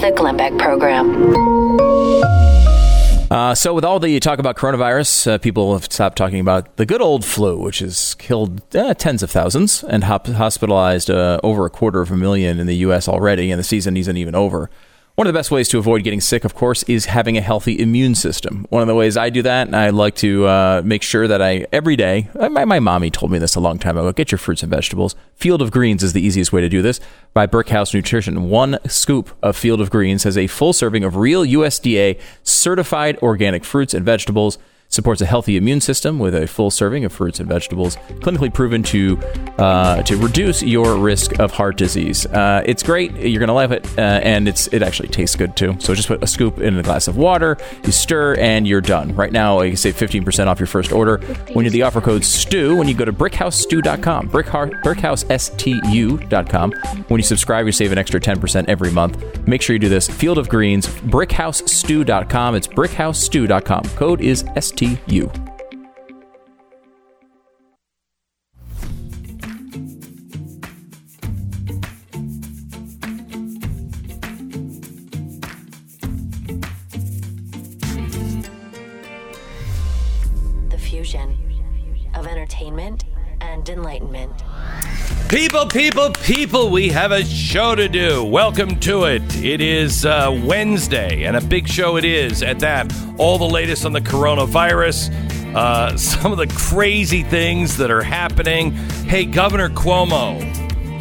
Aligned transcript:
the 0.00 0.12
Glenn 0.12 0.36
Beck 0.36 0.56
Program. 0.58 1.34
Uh, 3.30 3.54
so, 3.54 3.74
with 3.74 3.84
all 3.84 4.00
the 4.00 4.18
talk 4.20 4.38
about 4.38 4.56
coronavirus, 4.56 5.32
uh, 5.32 5.38
people 5.38 5.74
have 5.74 5.84
stopped 5.84 6.16
talking 6.16 6.40
about 6.40 6.76
the 6.76 6.86
good 6.86 7.02
old 7.02 7.24
flu, 7.24 7.58
which 7.58 7.80
has 7.80 8.14
killed 8.14 8.62
uh, 8.74 8.94
tens 8.94 9.22
of 9.22 9.30
thousands 9.30 9.84
and 9.84 10.04
hop- 10.04 10.28
hospitalized 10.28 11.10
uh, 11.10 11.38
over 11.42 11.66
a 11.66 11.70
quarter 11.70 12.00
of 12.00 12.10
a 12.10 12.16
million 12.16 12.58
in 12.58 12.66
the 12.66 12.76
U.S. 12.76 13.06
already, 13.06 13.50
and 13.50 13.58
the 13.58 13.64
season 13.64 13.96
isn't 13.96 14.16
even 14.16 14.34
over. 14.34 14.70
One 15.18 15.26
of 15.26 15.32
the 15.32 15.36
best 15.36 15.50
ways 15.50 15.68
to 15.70 15.78
avoid 15.78 16.04
getting 16.04 16.20
sick, 16.20 16.44
of 16.44 16.54
course, 16.54 16.84
is 16.84 17.06
having 17.06 17.36
a 17.36 17.40
healthy 17.40 17.80
immune 17.80 18.14
system. 18.14 18.68
One 18.70 18.82
of 18.82 18.86
the 18.86 18.94
ways 18.94 19.16
I 19.16 19.30
do 19.30 19.42
that, 19.42 19.66
and 19.66 19.74
I 19.74 19.90
like 19.90 20.14
to 20.18 20.46
uh, 20.46 20.82
make 20.84 21.02
sure 21.02 21.26
that 21.26 21.42
I, 21.42 21.66
every 21.72 21.96
day, 21.96 22.28
uh, 22.38 22.48
my, 22.48 22.64
my 22.64 22.78
mommy 22.78 23.10
told 23.10 23.32
me 23.32 23.40
this 23.40 23.56
a 23.56 23.60
long 23.60 23.80
time 23.80 23.98
ago 23.98 24.12
get 24.12 24.30
your 24.30 24.38
fruits 24.38 24.62
and 24.62 24.70
vegetables. 24.70 25.16
Field 25.34 25.60
of 25.60 25.72
Greens 25.72 26.04
is 26.04 26.12
the 26.12 26.24
easiest 26.24 26.52
way 26.52 26.60
to 26.60 26.68
do 26.68 26.82
this 26.82 27.00
by 27.34 27.48
Brickhouse 27.48 27.92
Nutrition. 27.92 28.48
One 28.48 28.78
scoop 28.86 29.36
of 29.42 29.56
Field 29.56 29.80
of 29.80 29.90
Greens 29.90 30.22
has 30.22 30.38
a 30.38 30.46
full 30.46 30.72
serving 30.72 31.02
of 31.02 31.16
real 31.16 31.44
USDA 31.44 32.20
certified 32.44 33.18
organic 33.18 33.64
fruits 33.64 33.94
and 33.94 34.06
vegetables 34.06 34.56
supports 34.88 35.20
a 35.20 35.26
healthy 35.26 35.56
immune 35.56 35.80
system 35.80 36.18
with 36.18 36.34
a 36.34 36.46
full 36.46 36.70
serving 36.70 37.04
of 37.04 37.12
fruits 37.12 37.40
and 37.40 37.48
vegetables, 37.48 37.96
clinically 38.20 38.52
proven 38.52 38.82
to 38.82 39.18
uh, 39.58 40.02
to 40.02 40.16
reduce 40.16 40.62
your 40.62 40.96
risk 40.96 41.38
of 41.38 41.52
heart 41.52 41.76
disease. 41.76 42.26
Uh, 42.26 42.62
it's 42.64 42.82
great. 42.82 43.12
You're 43.12 43.40
gonna 43.40 43.54
love 43.54 43.72
it, 43.72 43.86
uh, 43.98 44.20
and 44.22 44.48
it's 44.48 44.68
it 44.68 44.82
actually 44.82 45.08
tastes 45.08 45.36
good 45.36 45.56
too. 45.56 45.76
So 45.78 45.94
just 45.94 46.08
put 46.08 46.22
a 46.22 46.26
scoop 46.26 46.58
in 46.58 46.78
a 46.78 46.82
glass 46.82 47.08
of 47.08 47.16
water, 47.16 47.56
you 47.84 47.92
stir, 47.92 48.36
and 48.36 48.66
you're 48.66 48.80
done. 48.80 49.14
Right 49.14 49.32
now, 49.32 49.60
you 49.60 49.70
can 49.70 49.76
save 49.76 49.96
15% 49.96 50.46
off 50.46 50.58
your 50.58 50.66
first 50.66 50.92
order 50.92 51.18
when 51.52 51.64
you 51.64 51.70
the 51.70 51.82
offer 51.82 52.00
code 52.00 52.24
STEW 52.24 52.76
when 52.76 52.88
you 52.88 52.94
go 52.94 53.04
to 53.04 53.12
brickhousestew.com, 53.12 54.30
brickhousestu.com. 54.30 56.72
When 57.08 57.18
you 57.18 57.24
subscribe, 57.24 57.66
you 57.66 57.72
save 57.72 57.92
an 57.92 57.98
extra 57.98 58.20
10% 58.20 58.68
every 58.68 58.90
month. 58.90 59.46
Make 59.46 59.62
sure 59.62 59.74
you 59.74 59.80
do 59.80 59.88
this. 59.88 60.08
Field 60.08 60.38
of 60.38 60.48
Greens, 60.48 60.86
brickhousestew.com. 60.86 62.54
It's 62.54 62.68
brickhousestew.com. 62.68 63.82
Code 63.96 64.20
is 64.20 64.44
STU. 64.58 64.77
The 64.78 64.86
fusion 80.78 81.36
of 82.14 82.28
entertainment 82.28 83.04
and 83.40 83.68
enlightenment. 83.68 84.44
People, 85.28 85.66
people, 85.66 86.10
people, 86.24 86.70
we 86.70 86.88
have 86.88 87.12
a 87.12 87.22
show 87.22 87.74
to 87.74 87.86
do. 87.86 88.24
Welcome 88.24 88.80
to 88.80 89.04
it. 89.04 89.22
It 89.36 89.60
is 89.60 90.06
uh, 90.06 90.34
Wednesday, 90.42 91.24
and 91.24 91.36
a 91.36 91.42
big 91.42 91.68
show 91.68 91.98
it 91.98 92.06
is 92.06 92.42
at 92.42 92.60
that. 92.60 92.90
All 93.18 93.36
the 93.36 93.44
latest 93.44 93.84
on 93.84 93.92
the 93.92 94.00
coronavirus, 94.00 95.12
uh, 95.54 95.94
some 95.98 96.32
of 96.32 96.38
the 96.38 96.46
crazy 96.46 97.24
things 97.24 97.76
that 97.76 97.90
are 97.90 98.02
happening. 98.02 98.72
Hey, 99.04 99.26
Governor 99.26 99.68
Cuomo, 99.68 100.40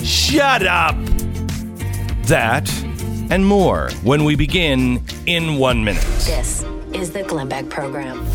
shut 0.05 0.67
up. 0.67 0.97
That 2.23 2.69
and 3.31 3.45
more 3.45 3.91
when 4.03 4.25
we 4.25 4.35
begin 4.35 5.05
in 5.25 5.55
one 5.55 5.85
minute. 5.85 6.03
This 6.03 6.65
is 6.93 7.11
the 7.11 7.23
Glenn 7.23 7.47
Beck 7.47 7.69
Program. 7.69 8.27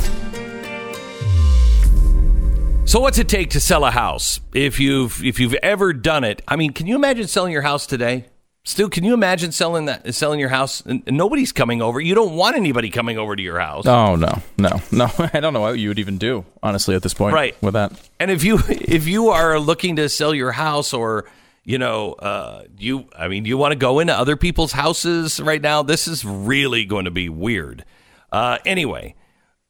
So 2.85 3.01
what's 3.01 3.19
it 3.19 3.29
take 3.29 3.51
to 3.51 3.61
sell 3.61 3.85
a 3.85 3.91
house? 3.91 4.41
If 4.53 4.79
you've 4.79 5.25
if 5.25 5.41
you've 5.41 5.55
ever 5.55 5.93
done 5.93 6.25
it, 6.25 6.43
I 6.47 6.57
mean, 6.57 6.73
can 6.73 6.87
you 6.87 6.95
imagine 6.95 7.27
selling 7.27 7.53
your 7.53 7.63
house 7.63 7.87
today? 7.87 8.27
Stu, 8.65 8.89
can 8.91 9.03
you 9.03 9.15
imagine 9.15 9.51
selling 9.51 9.87
that 9.87 10.15
selling 10.15 10.39
your 10.39 10.51
house 10.51 10.83
and 10.83 11.03
nobody's 11.07 11.53
coming 11.53 11.81
over? 11.81 12.01
You 12.01 12.15
don't 12.15 12.35
want 12.37 12.55
anybody 12.57 12.91
coming 12.91 13.17
over 13.19 13.35
to 13.35 13.43
your 13.43 13.59
house. 13.59 13.87
Oh 13.87 14.17
no, 14.17 14.43
no, 14.59 14.81
no! 14.91 15.11
I 15.33 15.41
don't 15.41 15.55
know 15.55 15.61
what 15.61 15.79
you 15.79 15.89
would 15.89 15.99
even 15.99 16.19
do, 16.19 16.45
honestly, 16.63 16.95
at 16.95 17.03
this 17.03 17.15
point. 17.15 17.35
Right. 17.35 17.61
with 17.63 17.75
that. 17.75 17.93
And 18.21 18.31
if 18.31 18.45
you 18.45 18.59
if 18.69 19.07
you 19.07 19.29
are 19.29 19.59
looking 19.59 19.97
to 19.97 20.09
sell 20.09 20.35
your 20.35 20.53
house 20.53 20.93
or 20.93 21.25
you 21.65 21.79
know, 21.79 22.13
uh, 22.15 22.65
you 22.77 23.07
I 23.17 23.29
mean, 23.29 23.47
you 23.47 23.57
want 23.57 23.73
to 23.73 23.79
go 23.79 24.01
into 24.01 24.13
other 24.13 24.37
people's 24.37 24.73
houses 24.73 25.41
right 25.41 25.63
now, 25.63 25.83
this 25.83 26.09
is 26.09 26.25
really 26.25 26.85
going 26.85 27.07
to 27.07 27.11
be 27.11 27.29
weird. 27.29 27.85
Uh, 28.31 28.59
anyway, 28.67 29.15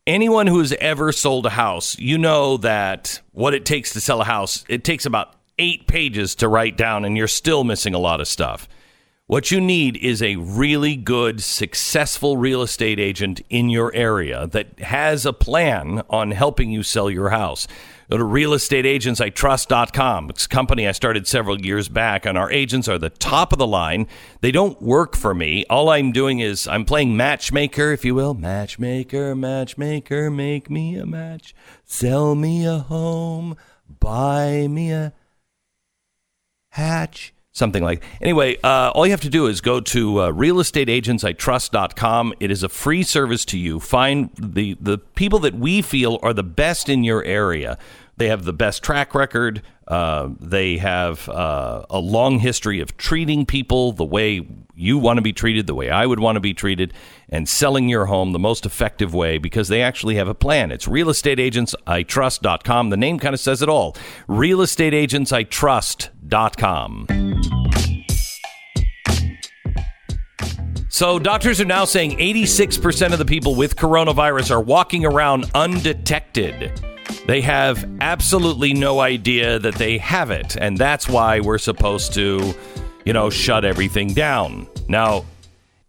anyone 0.06 0.46
who 0.46 0.58
has 0.58 0.72
ever 0.74 1.12
sold 1.12 1.46
a 1.46 1.50
house, 1.50 1.98
you 1.98 2.18
know 2.18 2.56
that 2.58 3.20
what 3.32 3.54
it 3.54 3.64
takes 3.64 3.92
to 3.92 4.00
sell 4.00 4.20
a 4.20 4.24
house, 4.24 4.64
it 4.68 4.84
takes 4.84 5.06
about 5.06 5.34
eight 5.58 5.86
pages 5.86 6.34
to 6.36 6.48
write 6.48 6.76
down, 6.76 7.04
and 7.04 7.16
you're 7.16 7.28
still 7.28 7.64
missing 7.64 7.94
a 7.94 7.98
lot 7.98 8.20
of 8.20 8.28
stuff. 8.28 8.68
What 9.26 9.50
you 9.50 9.60
need 9.60 9.96
is 9.96 10.20
a 10.20 10.36
really 10.36 10.96
good, 10.96 11.42
successful 11.42 12.36
real 12.36 12.62
estate 12.62 12.98
agent 12.98 13.40
in 13.48 13.70
your 13.70 13.94
area 13.94 14.46
that 14.48 14.78
has 14.80 15.24
a 15.24 15.32
plan 15.32 16.02
on 16.10 16.32
helping 16.32 16.70
you 16.70 16.82
sell 16.82 17.08
your 17.08 17.30
house. 17.30 17.66
Go 18.10 18.18
to 18.18 18.24
realestateagentsitrust.com. 18.24 20.30
It's 20.30 20.46
a 20.46 20.48
company 20.48 20.86
I 20.86 20.92
started 20.92 21.26
several 21.26 21.60
years 21.60 21.88
back, 21.88 22.26
and 22.26 22.36
our 22.36 22.50
agents 22.50 22.88
are 22.88 22.98
the 22.98 23.10
top 23.10 23.52
of 23.52 23.58
the 23.58 23.66
line. 23.66 24.06
They 24.40 24.52
don't 24.52 24.80
work 24.82 25.16
for 25.16 25.34
me. 25.34 25.64
All 25.70 25.88
I'm 25.88 26.12
doing 26.12 26.40
is 26.40 26.68
I'm 26.68 26.84
playing 26.84 27.16
matchmaker, 27.16 27.92
if 27.92 28.04
you 28.04 28.14
will. 28.14 28.34
Matchmaker, 28.34 29.34
matchmaker, 29.34 30.30
make 30.30 30.70
me 30.70 30.96
a 30.96 31.06
match. 31.06 31.54
Sell 31.84 32.34
me 32.34 32.66
a 32.66 32.78
home. 32.78 33.56
Buy 34.00 34.66
me 34.68 34.92
a 34.92 35.12
hatch 36.70 37.34
something 37.52 37.82
like 37.82 38.02
anyway 38.20 38.56
uh, 38.64 38.90
all 38.94 39.06
you 39.06 39.12
have 39.12 39.20
to 39.20 39.28
do 39.28 39.46
is 39.46 39.60
go 39.60 39.80
to 39.80 40.18
uh, 40.18 40.32
realestateagentsitrust.com 40.32 42.34
it 42.40 42.50
is 42.50 42.62
a 42.62 42.68
free 42.68 43.02
service 43.02 43.44
to 43.46 43.58
you. 43.58 43.78
Find 43.78 44.30
the 44.38 44.76
the 44.80 44.98
people 44.98 45.38
that 45.40 45.54
we 45.54 45.82
feel 45.82 46.18
are 46.22 46.32
the 46.32 46.42
best 46.42 46.88
in 46.88 47.04
your 47.04 47.22
area. 47.24 47.78
They 48.16 48.28
have 48.28 48.44
the 48.44 48.52
best 48.52 48.82
track 48.82 49.14
record. 49.14 49.62
Uh, 49.88 50.30
they 50.40 50.78
have 50.78 51.28
uh, 51.28 51.84
a 51.90 51.98
long 51.98 52.38
history 52.38 52.80
of 52.80 52.96
treating 52.96 53.46
people 53.46 53.92
the 53.92 54.04
way 54.04 54.46
you 54.74 54.98
want 54.98 55.18
to 55.18 55.22
be 55.22 55.32
treated 55.32 55.66
the 55.66 55.74
way 55.74 55.90
i 55.90 56.06
would 56.06 56.20
want 56.20 56.36
to 56.36 56.40
be 56.40 56.54
treated 56.54 56.94
and 57.32 57.48
selling 57.48 57.88
your 57.88 58.06
home 58.06 58.30
the 58.32 58.38
most 58.38 58.64
effective 58.66 59.14
way 59.14 59.38
because 59.38 59.68
they 59.68 59.80
actually 59.82 60.16
have 60.16 60.28
a 60.28 60.34
plan. 60.34 60.70
It's 60.70 60.86
realestateagentsitrust.com 60.86 62.90
the 62.90 62.96
name 62.96 63.18
kind 63.18 63.34
of 63.34 63.40
says 63.40 63.62
it 63.62 63.68
all. 63.68 63.96
realestateagentsitrust.com 64.28 67.06
So, 70.88 71.18
doctors 71.18 71.58
are 71.58 71.64
now 71.64 71.84
saying 71.86 72.18
86% 72.18 73.14
of 73.14 73.18
the 73.18 73.24
people 73.24 73.54
with 73.54 73.76
coronavirus 73.76 74.50
are 74.50 74.60
walking 74.60 75.06
around 75.06 75.50
undetected. 75.54 76.82
They 77.26 77.40
have 77.40 77.90
absolutely 78.02 78.74
no 78.74 79.00
idea 79.00 79.58
that 79.58 79.76
they 79.76 79.96
have 79.98 80.30
it, 80.30 80.54
and 80.56 80.76
that's 80.76 81.08
why 81.08 81.40
we're 81.40 81.56
supposed 81.56 82.12
to, 82.12 82.52
you 83.04 83.12
know, 83.12 83.30
shut 83.30 83.64
everything 83.64 84.12
down. 84.14 84.66
Now, 84.88 85.24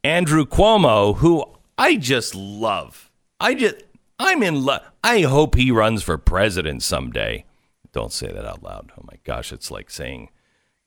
Andrew 0.03 0.46
Cuomo, 0.46 1.18
who 1.18 1.46
I 1.78 1.96
just 1.96 2.35
love, 2.35 3.12
I 3.40 3.53
just, 3.56 3.75
I'm 4.19 4.44
in 4.44 4.63
love. 4.63 4.81
I 5.03 5.22
hope 5.22 5.56
he 5.56 5.72
runs 5.72 6.03
for 6.03 6.18
president 6.18 6.84
someday. 6.84 7.46
Don't 7.91 8.12
say 8.12 8.28
that 8.28 8.46
out 8.46 8.63
loud. 8.63 8.91
Oh 8.97 9.03
my 9.06 9.18
gosh, 9.23 9.52
it's 9.52 9.69
like 9.69 9.90
saying 9.90 10.29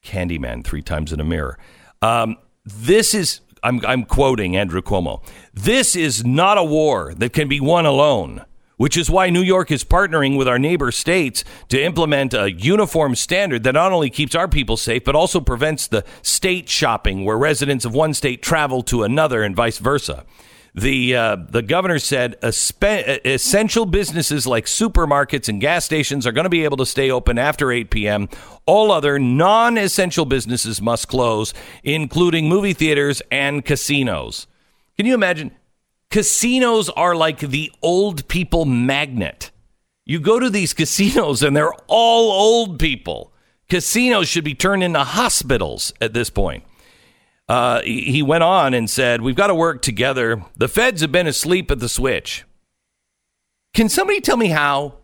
Candyman 0.05 0.65
three 0.65 0.83
times 0.83 1.13
in 1.13 1.21
a 1.21 1.25
mirror. 1.25 1.59
Um, 2.03 2.37
this 2.65 3.15
is 3.15 3.41
I'm, 3.63 3.85
I'm 3.87 4.05
quoting 4.05 4.57
Andrew 4.57 4.83
Cuomo. 4.83 5.23
This 5.53 5.97
is 5.97 6.25
not 6.25 6.59
a 6.59 6.65
war 6.65 7.15
that 7.15 7.33
can 7.33 7.49
be 7.49 7.61
won 7.61 7.87
alone, 7.87 8.45
which 8.77 8.97
is 8.97 9.11
why 9.11 9.31
New 9.31 9.43
York 9.43 9.71
is 9.71 9.85
partnering 9.85 10.37
with 10.37 10.49
our 10.49 10.59
neighbor 10.59 10.91
states 10.91 11.45
to 11.69 11.83
implement 11.83 12.35
a 12.35 12.53
uniform 12.53 13.15
standard 13.15 13.63
that 13.65 13.73
not 13.73 13.93
only 13.93 14.11
keeps 14.11 14.35
our 14.35 14.49
people 14.49 14.77
safe, 14.77 15.05
but 15.05 15.17
also 15.17 15.41
prevents 15.41 15.87
the 15.87 16.05
state 16.23 16.69
shopping 16.69 17.25
where 17.25 17.39
residents 17.39 17.85
of 17.85 17.95
one 17.95 18.15
state 18.15 18.43
travel 18.43 18.83
to 18.83 19.03
another 19.03 19.43
and 19.43 19.57
vice 19.57 19.79
versa. 19.79 20.25
The, 20.75 21.17
uh, 21.17 21.37
the 21.49 21.63
governor 21.63 21.99
said 21.99 22.37
essential 22.43 23.87
businesses 23.87 24.47
like 24.47 24.67
supermarkets 24.67 25.49
and 25.49 25.59
gas 25.59 25.87
stations 25.87 26.27
are 26.27 26.33
going 26.33 26.45
to 26.45 26.51
be 26.51 26.65
able 26.65 26.77
to 26.77 26.85
stay 26.85 27.11
open 27.11 27.39
after 27.39 27.73
8 27.73 27.91
p.m. 27.91 28.29
All 28.67 28.93
other 28.93 29.19
non 29.19 29.79
essential 29.79 30.27
businesses 30.27 30.83
must 30.83 31.09
close, 31.09 31.55
including 31.83 32.47
movie 32.47 32.75
theaters 32.75 33.23
and 33.31 33.65
casinos. 33.65 34.47
Can 34.99 35.07
you 35.07 35.15
imagine? 35.15 35.56
Casinos 36.11 36.89
are 36.91 37.15
like 37.15 37.41
the 37.41 37.71
old 37.83 38.29
people 38.29 38.65
magnet. 38.65 39.51
You 40.05 40.21
go 40.21 40.39
to 40.39 40.49
these 40.49 40.73
casinos 40.73 41.43
and 41.43 41.57
they're 41.57 41.75
all 41.89 42.31
old 42.31 42.79
people. 42.79 43.33
Casinos 43.69 44.29
should 44.29 44.45
be 44.45 44.55
turned 44.55 44.85
into 44.85 45.03
hospitals 45.03 45.93
at 46.01 46.15
this 46.15 46.31
point. 46.31 46.63
Uh, 47.49 47.81
he 47.83 48.23
went 48.23 48.43
on 48.43 48.75
and 48.75 48.91
said, 48.91 49.21
We've 49.21 49.37
got 49.37 49.49
to 49.49 49.55
work 49.55 49.83
together. 49.83 50.43
The 50.57 50.69
feds 50.69 51.01
have 51.01 51.13
been 51.13 51.27
asleep 51.27 51.71
at 51.71 51.79
the 51.79 51.89
switch. 51.89 52.45
Can 53.75 53.89
somebody 53.89 54.21
tell 54.21 54.37
me 54.37 54.49
how? 54.49 54.95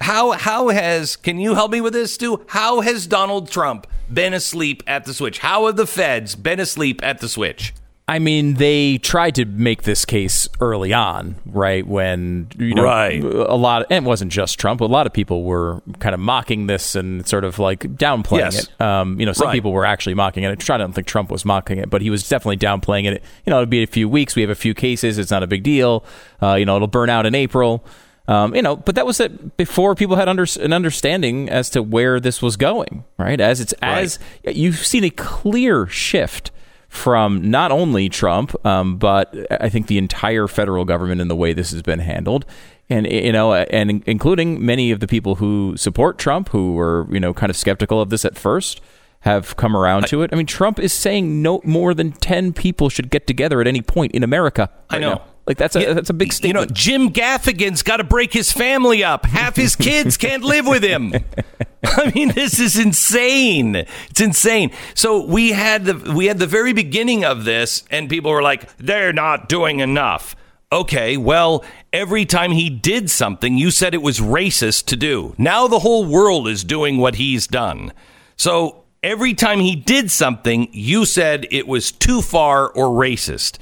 How 0.00 0.32
how 0.32 0.68
has 0.68 1.16
can 1.16 1.38
you 1.38 1.54
help 1.54 1.70
me 1.70 1.80
with 1.80 1.92
this, 1.92 2.14
Stu? 2.14 2.44
How 2.48 2.80
has 2.80 3.06
Donald 3.06 3.50
Trump 3.50 3.86
been 4.12 4.34
asleep 4.34 4.82
at 4.86 5.04
the 5.04 5.14
switch? 5.14 5.38
How 5.38 5.66
have 5.66 5.76
the 5.76 5.86
feds 5.86 6.34
been 6.34 6.58
asleep 6.58 7.00
at 7.02 7.20
the 7.20 7.28
switch? 7.28 7.72
I 8.08 8.18
mean, 8.18 8.54
they 8.54 8.98
tried 8.98 9.36
to 9.36 9.44
make 9.44 9.84
this 9.84 10.04
case 10.04 10.48
early 10.60 10.92
on, 10.92 11.36
right? 11.46 11.86
When 11.86 12.48
you 12.58 12.74
know, 12.74 12.82
Right. 12.82 13.22
a 13.22 13.54
lot, 13.54 13.86
and 13.90 14.04
it 14.04 14.08
wasn't 14.08 14.32
just 14.32 14.58
Trump. 14.58 14.80
A 14.80 14.84
lot 14.86 15.06
of 15.06 15.12
people 15.12 15.44
were 15.44 15.80
kind 16.00 16.12
of 16.12 16.20
mocking 16.20 16.66
this 16.66 16.94
and 16.96 17.26
sort 17.26 17.44
of 17.44 17.58
like 17.60 17.80
downplaying 17.96 18.38
Yes. 18.52 18.64
it. 18.68 18.80
Um, 18.84 19.18
you 19.20 19.24
know, 19.24 19.32
some 19.32 19.46
Right. 19.46 19.54
people 19.54 19.72
were 19.72 19.86
actually 19.86 20.14
mocking 20.14 20.42
it. 20.42 20.68
I 20.70 20.76
don't 20.78 20.92
think 20.92 21.06
Trump 21.06 21.30
was 21.30 21.44
mocking 21.44 21.78
it, 21.78 21.90
but 21.90 22.02
he 22.02 22.10
was 22.10 22.28
definitely 22.28 22.56
downplaying 22.58 23.04
it. 23.04 23.22
You 23.46 23.50
know, 23.50 23.58
it'll 23.62 23.66
be 23.66 23.82
a 23.84 23.86
few 23.86 24.08
weeks. 24.08 24.34
We 24.34 24.42
have 24.42 24.50
a 24.50 24.54
few 24.56 24.74
cases. 24.74 25.16
It's 25.16 25.30
not 25.30 25.42
a 25.42 25.46
big 25.46 25.62
deal. 25.62 26.04
Uh, 26.42 26.54
you 26.54 26.64
know, 26.66 26.76
it'll 26.76 26.88
burn 26.88 27.08
out 27.08 27.24
in 27.24 27.34
April. 27.34 27.84
Um, 28.28 28.54
you 28.54 28.62
know, 28.62 28.76
but 28.76 28.94
that 28.94 29.04
was 29.04 29.18
it 29.18 29.56
before 29.56 29.96
people 29.96 30.14
had 30.14 30.28
under, 30.28 30.46
an 30.60 30.72
understanding 30.72 31.48
as 31.48 31.68
to 31.70 31.82
where 31.82 32.20
this 32.20 32.40
was 32.40 32.56
going, 32.56 33.02
right? 33.18 33.40
As 33.40 33.60
it's 33.60 33.74
as 33.82 34.20
you've 34.44 34.76
seen 34.86 35.02
a 35.02 35.10
clear 35.10 35.88
shift 35.88 36.51
from 36.92 37.50
not 37.50 37.72
only 37.72 38.10
Trump, 38.10 38.54
um, 38.66 38.98
but 38.98 39.34
I 39.50 39.70
think 39.70 39.86
the 39.86 39.96
entire 39.96 40.46
federal 40.46 40.84
government 40.84 41.22
in 41.22 41.28
the 41.28 41.34
way 41.34 41.54
this 41.54 41.70
has 41.70 41.80
been 41.80 42.00
handled. 42.00 42.44
And 42.90 43.10
you 43.10 43.32
know, 43.32 43.54
and 43.54 44.02
including 44.04 44.64
many 44.64 44.90
of 44.90 45.00
the 45.00 45.06
people 45.06 45.36
who 45.36 45.74
support 45.78 46.18
Trump, 46.18 46.50
who 46.50 46.74
were 46.74 47.06
you 47.10 47.18
know 47.18 47.32
kind 47.32 47.48
of 47.48 47.56
skeptical 47.56 48.02
of 48.02 48.10
this 48.10 48.26
at 48.26 48.36
first, 48.36 48.82
have 49.20 49.56
come 49.56 49.74
around 49.74 50.06
to 50.08 50.20
it. 50.20 50.30
I 50.34 50.36
mean, 50.36 50.44
Trump 50.44 50.78
is 50.78 50.92
saying 50.92 51.40
no 51.40 51.62
more 51.64 51.94
than 51.94 52.12
ten 52.12 52.52
people 52.52 52.90
should 52.90 53.08
get 53.08 53.26
together 53.26 53.62
at 53.62 53.66
any 53.66 53.80
point 53.80 54.12
in 54.12 54.22
America. 54.22 54.68
I 54.90 54.98
know. 54.98 55.14
now. 55.14 55.24
Like 55.46 55.58
that's 55.58 55.74
a 55.76 55.80
Yeah, 55.80 55.92
that's 55.92 56.10
a 56.10 56.14
big 56.14 56.32
You 56.44 56.52
know. 56.52 56.66
Jim 56.66 57.10
Gaffigan's 57.10 57.82
got 57.82 57.96
to 57.96 58.04
break 58.04 58.32
his 58.32 58.52
family 58.52 59.02
up. 59.02 59.26
Half 59.26 59.56
his 59.56 59.74
kids 59.76 60.16
can't 60.16 60.44
live 60.44 60.66
with 60.66 60.82
him. 60.82 61.12
I 61.84 62.12
mean, 62.14 62.28
this 62.32 62.60
is 62.60 62.78
insane. 62.78 63.74
It's 63.74 64.20
insane. 64.20 64.70
So 64.94 65.26
we 65.26 65.50
had 65.50 65.84
the 65.84 66.12
we 66.14 66.26
had 66.26 66.38
the 66.38 66.46
very 66.46 66.72
beginning 66.72 67.24
of 67.24 67.44
this, 67.44 67.82
and 67.90 68.08
people 68.08 68.30
were 68.30 68.42
like, 68.42 68.76
"They're 68.76 69.12
not 69.12 69.48
doing 69.48 69.80
enough." 69.80 70.36
Okay, 70.70 71.18
well, 71.18 71.64
every 71.92 72.24
time 72.24 72.52
he 72.52 72.70
did 72.70 73.10
something, 73.10 73.58
you 73.58 73.70
said 73.70 73.92
it 73.92 74.00
was 74.00 74.20
racist 74.20 74.86
to 74.86 74.96
do. 74.96 75.34
Now 75.36 75.66
the 75.66 75.80
whole 75.80 76.06
world 76.06 76.48
is 76.48 76.64
doing 76.64 76.96
what 76.96 77.16
he's 77.16 77.46
done. 77.46 77.92
So 78.36 78.84
every 79.02 79.34
time 79.34 79.60
he 79.60 79.76
did 79.76 80.10
something, 80.10 80.68
you 80.72 81.04
said 81.04 81.46
it 81.50 81.66
was 81.66 81.92
too 81.92 82.22
far 82.22 82.70
or 82.70 82.86
racist. 82.86 83.58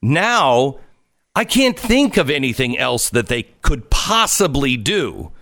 Now, 0.00 0.78
I 1.36 1.44
can't 1.44 1.78
think 1.78 2.16
of 2.16 2.30
anything 2.30 2.78
else 2.78 3.10
that 3.10 3.26
they 3.26 3.44
could 3.62 3.90
possibly 3.90 4.76
do 4.76 5.32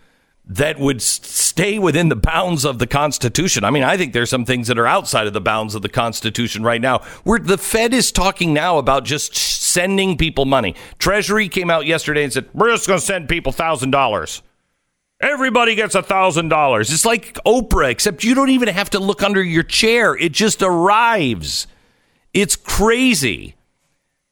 that 0.47 0.79
would 0.79 1.01
stay 1.01 1.79
within 1.79 2.09
the 2.09 2.17
bounds 2.17 2.65
of 2.65 2.79
the 2.79 2.87
Constitution. 2.87 3.63
I 3.63 3.71
mean, 3.71 3.85
I 3.85 3.97
think 3.97 4.13
there's 4.13 4.31
some 4.31 4.45
things 4.45 4.69
that 4.69 4.79
are 4.79 4.87
outside 4.87 5.27
of 5.27 5.33
the 5.33 5.41
bounds 5.41 5.75
of 5.75 5.83
the 5.83 5.89
Constitution 5.89 6.63
right 6.63 6.81
now. 6.81 6.99
Where 7.25 7.39
the 7.39 7.59
Fed 7.59 7.95
is 7.95 8.11
talking 8.11 8.53
now 8.53 8.79
about 8.79 9.05
just 9.05 9.37
sending 9.37 10.17
people 10.17 10.45
money. 10.45 10.75
Treasury 10.99 11.49
came 11.49 11.71
out 11.71 11.87
yesterday 11.87 12.25
and 12.25 12.33
said, 12.33 12.49
"We're 12.53 12.71
just 12.71 12.89
going 12.89 13.01
to 13.01 13.07
send 13.07 13.29
people 13.29 13.53
thousand 13.53 13.91
dollars." 13.91 14.43
Everybody 15.21 15.77
gets 15.77 15.95
a 15.95 16.03
thousand 16.03 16.49
dollars. 16.49 16.93
It's 16.93 17.05
like 17.05 17.35
Oprah, 17.47 17.91
except 17.91 18.25
you 18.25 18.35
don't 18.35 18.51
even 18.51 18.69
have 18.69 18.91
to 18.91 18.99
look 18.99 19.23
under 19.23 19.43
your 19.43 19.63
chair. 19.63 20.17
It 20.17 20.33
just 20.33 20.63
arrives. 20.63 21.69
It's 22.35 22.57
crazy. 22.57 23.55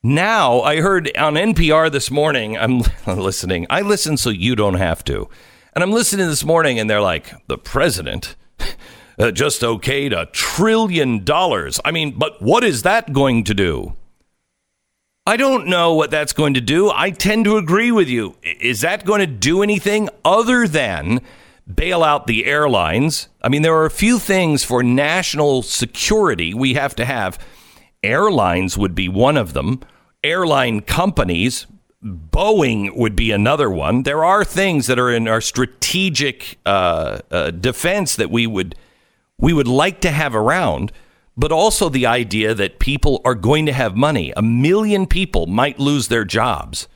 Now, 0.03 0.63
I 0.63 0.81
heard 0.81 1.15
on 1.15 1.35
NPR 1.35 1.93
this 1.93 2.11
morning, 2.11 2.57
I'm 2.57 2.83
listening. 3.07 3.67
I 3.69 3.83
listen 3.83 4.17
so 4.17 4.31
you 4.31 4.57
don't 4.57 4.77
have 4.77 5.05
to. 5.05 5.29
And 5.75 5.85
I'm 5.85 5.93
listening 5.93 6.27
this 6.27 6.43
morning, 6.43 6.79
and 6.79 6.89
they're 6.89 7.03
like, 7.03 7.35
the 7.49 7.59
president 7.59 8.35
uh, 9.19 9.31
just 9.31 9.61
okayed 9.61 10.19
a 10.19 10.25
trillion 10.33 11.23
dollars. 11.23 11.81
I 11.85 11.91
mean, 11.91 12.19
but 12.19 12.41
what 12.41 12.65
is 12.65 12.81
that 12.83 13.13
going 13.13 13.45
to 13.45 13.53
do? 13.53 13.93
I 15.27 15.37
don't 15.37 15.67
know 15.67 15.93
what 15.93 16.11
that's 16.11 16.33
going 16.33 16.55
to 16.55 16.63
do. 16.63 16.91
I 16.91 17.11
tend 17.11 17.45
to 17.45 17.59
agree 17.59 17.93
with 17.93 18.09
you. 18.09 18.37
Is 18.43 18.81
that 18.81 19.05
going 19.05 19.21
to 19.21 19.27
do 19.27 19.63
anything 19.63 20.09
other 20.25 20.67
than 20.67 21.21
bail 21.73 22.03
out 22.03 22.27
the 22.27 22.47
airlines? 22.47 23.29
I 23.43 23.51
mean, 23.51 23.61
there 23.61 23.77
are 23.77 23.85
a 23.85 23.91
few 23.91 24.19
things 24.19 24.65
for 24.65 24.83
national 24.83 25.61
security 25.63 26.55
we 26.55 26.73
have 26.73 26.97
to 26.97 27.05
have. 27.05 27.39
Airlines 28.03 28.79
would 28.79 28.95
be 28.95 29.11
one 29.11 29.37
of 29.37 29.53
them. 29.53 29.83
Airline 30.23 30.81
companies, 30.83 31.67
Boeing 32.05 32.97
would 32.97 33.17
be 33.17 33.31
another 33.31 33.71
one. 33.71 34.03
There 34.03 34.25
are 34.25 34.45
things 34.45 34.87
that 34.87 34.99
are 34.99 35.11
in 35.11 35.29
our 35.29 35.41
strategic 35.41 36.59
uh, 36.65 37.21
uh, 37.31 37.51
defense 37.51 38.17
that 38.17 38.31
we 38.31 38.47
would 38.47 38.75
we 39.39 39.53
would 39.55 39.69
like 39.69 40.03
to 40.03 40.11
have 40.11 40.35
around, 40.35 40.93
but 41.35 41.51
also 41.51 41.89
the 41.89 42.05
idea 42.05 42.55
that 42.55 42.79
people 42.79 43.23
are 43.25 43.35
going 43.35 43.65
to 43.67 43.73
have 43.73 43.97
money. 43.97 44.35
A 44.37 44.43
million 44.43 45.07
people 45.07 45.47
might 45.47 45.79
lose 45.79 46.09
their 46.09 46.27
jobs. 46.27 46.89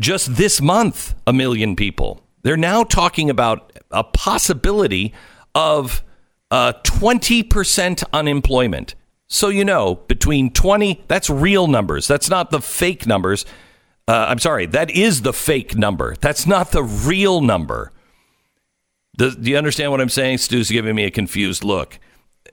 Just 0.00 0.34
this 0.34 0.60
month, 0.60 1.14
a 1.24 1.32
million 1.32 1.76
people. 1.76 2.20
They're 2.42 2.56
now 2.56 2.82
talking 2.82 3.30
about 3.30 3.72
a 3.92 4.02
possibility 4.02 5.14
of 5.54 6.02
uh, 6.50 6.72
20% 6.82 8.02
unemployment. 8.12 8.96
So, 9.32 9.48
you 9.48 9.64
know, 9.64 9.94
between 9.94 10.50
20, 10.50 11.04
that's 11.08 11.30
real 11.30 11.66
numbers. 11.66 12.06
That's 12.06 12.28
not 12.28 12.50
the 12.50 12.60
fake 12.60 13.06
numbers. 13.06 13.46
Uh, 14.06 14.26
I'm 14.28 14.38
sorry, 14.38 14.66
that 14.66 14.90
is 14.90 15.22
the 15.22 15.32
fake 15.32 15.74
number. 15.74 16.16
That's 16.20 16.46
not 16.46 16.72
the 16.72 16.82
real 16.82 17.40
number. 17.40 17.92
Do, 19.16 19.34
do 19.34 19.50
you 19.50 19.56
understand 19.56 19.90
what 19.90 20.02
I'm 20.02 20.10
saying? 20.10 20.36
Stu's 20.36 20.70
giving 20.70 20.94
me 20.94 21.04
a 21.04 21.10
confused 21.10 21.64
look. 21.64 21.98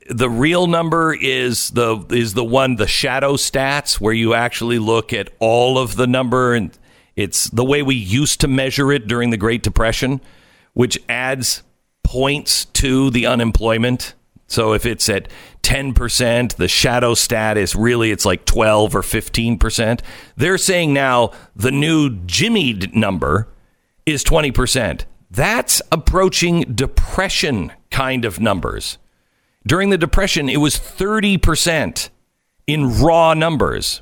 The 0.10 0.30
real 0.30 0.68
number 0.68 1.14
is 1.14 1.72
the 1.72 2.06
is 2.12 2.34
the 2.34 2.46
one 2.46 2.78
the 2.78 2.88
shadow 2.88 3.34
stats 3.34 4.00
where 4.00 4.14
you 4.14 4.34
actually 4.34 4.80
look 4.80 5.12
at 5.12 5.30
all 5.40 5.78
of 5.78 5.98
the 5.98 6.08
number 6.08 6.54
and 6.54 6.72
it's 7.18 7.50
the 7.50 7.66
way 7.66 7.84
we 7.84 7.96
used 7.96 8.40
to 8.40 8.48
measure 8.48 8.90
it 8.94 9.06
during 9.06 9.32
the 9.32 9.38
Great 9.38 9.64
Depression, 9.64 10.22
which 10.74 10.98
adds 11.10 11.62
points 12.06 12.64
to 12.66 13.10
the 13.10 13.26
unemployment. 13.26 14.14
So 14.50 14.74
if 14.74 14.86
it's 14.86 15.08
at 15.10 15.30
10%, 15.64 16.56
the 16.56 16.68
shadow 16.68 17.14
stat 17.14 17.56
is 17.56 17.76
really 17.76 18.12
it's 18.12 18.26
like 18.26 18.46
12 18.46 18.96
or 18.96 19.02
15%. 19.02 20.02
They're 20.36 20.58
saying 20.58 20.94
now 20.94 21.32
the 21.56 21.72
new 21.72 22.18
Jimmy 22.26 22.74
number 22.94 23.48
is 24.06 24.24
20%. 24.24 25.06
That's 25.32 25.82
approaching 25.92 26.62
depression 26.74 27.72
kind 27.92 28.26
of 28.26 28.40
numbers. 28.40 28.98
During 29.66 29.92
the 29.92 29.98
depression, 29.98 30.50
it 30.50 30.58
was 30.58 30.76
30% 30.76 32.10
in 32.66 33.00
raw 33.00 33.36
numbers. 33.36 34.02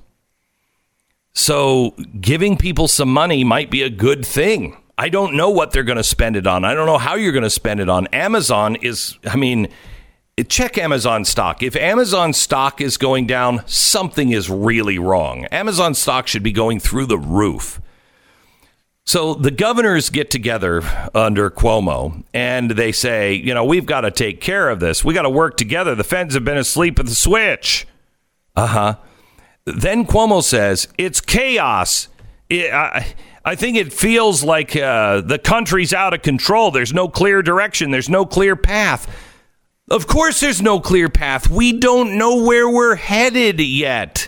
So 1.34 1.92
giving 2.22 2.56
people 2.56 2.88
some 2.88 3.12
money 3.12 3.44
might 3.44 3.70
be 3.70 3.82
a 3.82 3.90
good 3.90 4.26
thing. 4.26 4.78
I 4.98 5.10
don't 5.10 5.36
know 5.36 5.50
what 5.50 5.72
they're 5.72 5.84
going 5.84 5.98
to 5.98 6.04
spend 6.04 6.38
it 6.38 6.48
on. 6.48 6.64
I 6.64 6.74
don't 6.74 6.88
know 6.88 6.98
how 6.98 7.16
you're 7.16 7.34
going 7.34 7.44
to 7.44 7.50
spend 7.50 7.82
it 7.82 7.90
on. 7.90 8.08
Amazon 8.08 8.78
is, 8.78 9.18
I 9.26 9.36
mean, 9.36 9.68
check 10.44 10.78
Amazon 10.78 11.26
stock. 11.26 11.64
If 11.64 11.76
Amazon 11.76 12.34
stock 12.34 12.80
is 12.80 12.98
going 12.98 13.26
down, 13.28 13.64
something 13.66 14.32
is 14.32 14.50
really 14.50 15.00
wrong. 15.00 15.46
Amazon 15.46 15.94
stock 15.96 16.28
should 16.28 16.44
be 16.44 16.52
going 16.52 16.80
through 16.80 17.08
the 17.08 17.18
roof. 17.18 17.82
So 19.06 19.34
the 19.34 19.52
governors 19.52 20.10
get 20.10 20.30
together 20.30 20.82
under 21.16 21.50
Cuomo 21.50 22.24
and 22.34 22.72
they 22.72 22.92
say, 22.92 23.34
you 23.34 23.54
know, 23.54 23.64
we've 23.64 23.86
got 23.86 24.02
to 24.02 24.12
take 24.12 24.42
care 24.42 24.70
of 24.70 24.82
this. 24.82 25.04
We 25.04 25.14
got 25.14 25.22
to 25.22 25.30
work 25.30 25.56
together. 25.56 25.96
The 25.96 26.04
feds 26.04 26.34
have 26.34 26.44
been 26.44 26.58
asleep 26.58 27.00
at 27.00 27.06
the 27.06 27.16
switch. 27.16 27.88
Uh 28.56 28.68
huh. 28.68 28.96
Then 29.64 30.06
Cuomo 30.06 30.44
says, 30.44 30.90
it's 30.98 31.22
chaos. 31.22 32.10
It, 32.50 32.74
I, 32.74 33.16
I 33.46 33.56
think 33.56 33.78
it 33.78 33.94
feels 33.94 34.44
like 34.44 34.76
uh, 34.76 35.22
the 35.22 35.40
country's 35.40 35.94
out 35.94 36.14
of 36.14 36.22
control. 36.22 36.72
There's 36.72 36.94
no 36.94 37.08
clear 37.08 37.42
direction, 37.42 37.92
there's 37.92 38.10
no 38.10 38.26
clear 38.26 38.58
path. 38.58 39.08
Of 39.90 40.06
course, 40.06 40.42
there's 40.42 40.62
no 40.62 40.80
clear 40.80 41.08
path. 41.08 41.50
We 41.50 41.72
don't 41.72 42.18
know 42.18 42.44
where 42.44 42.70
we're 42.70 42.96
headed 42.96 43.60
yet. 43.60 44.28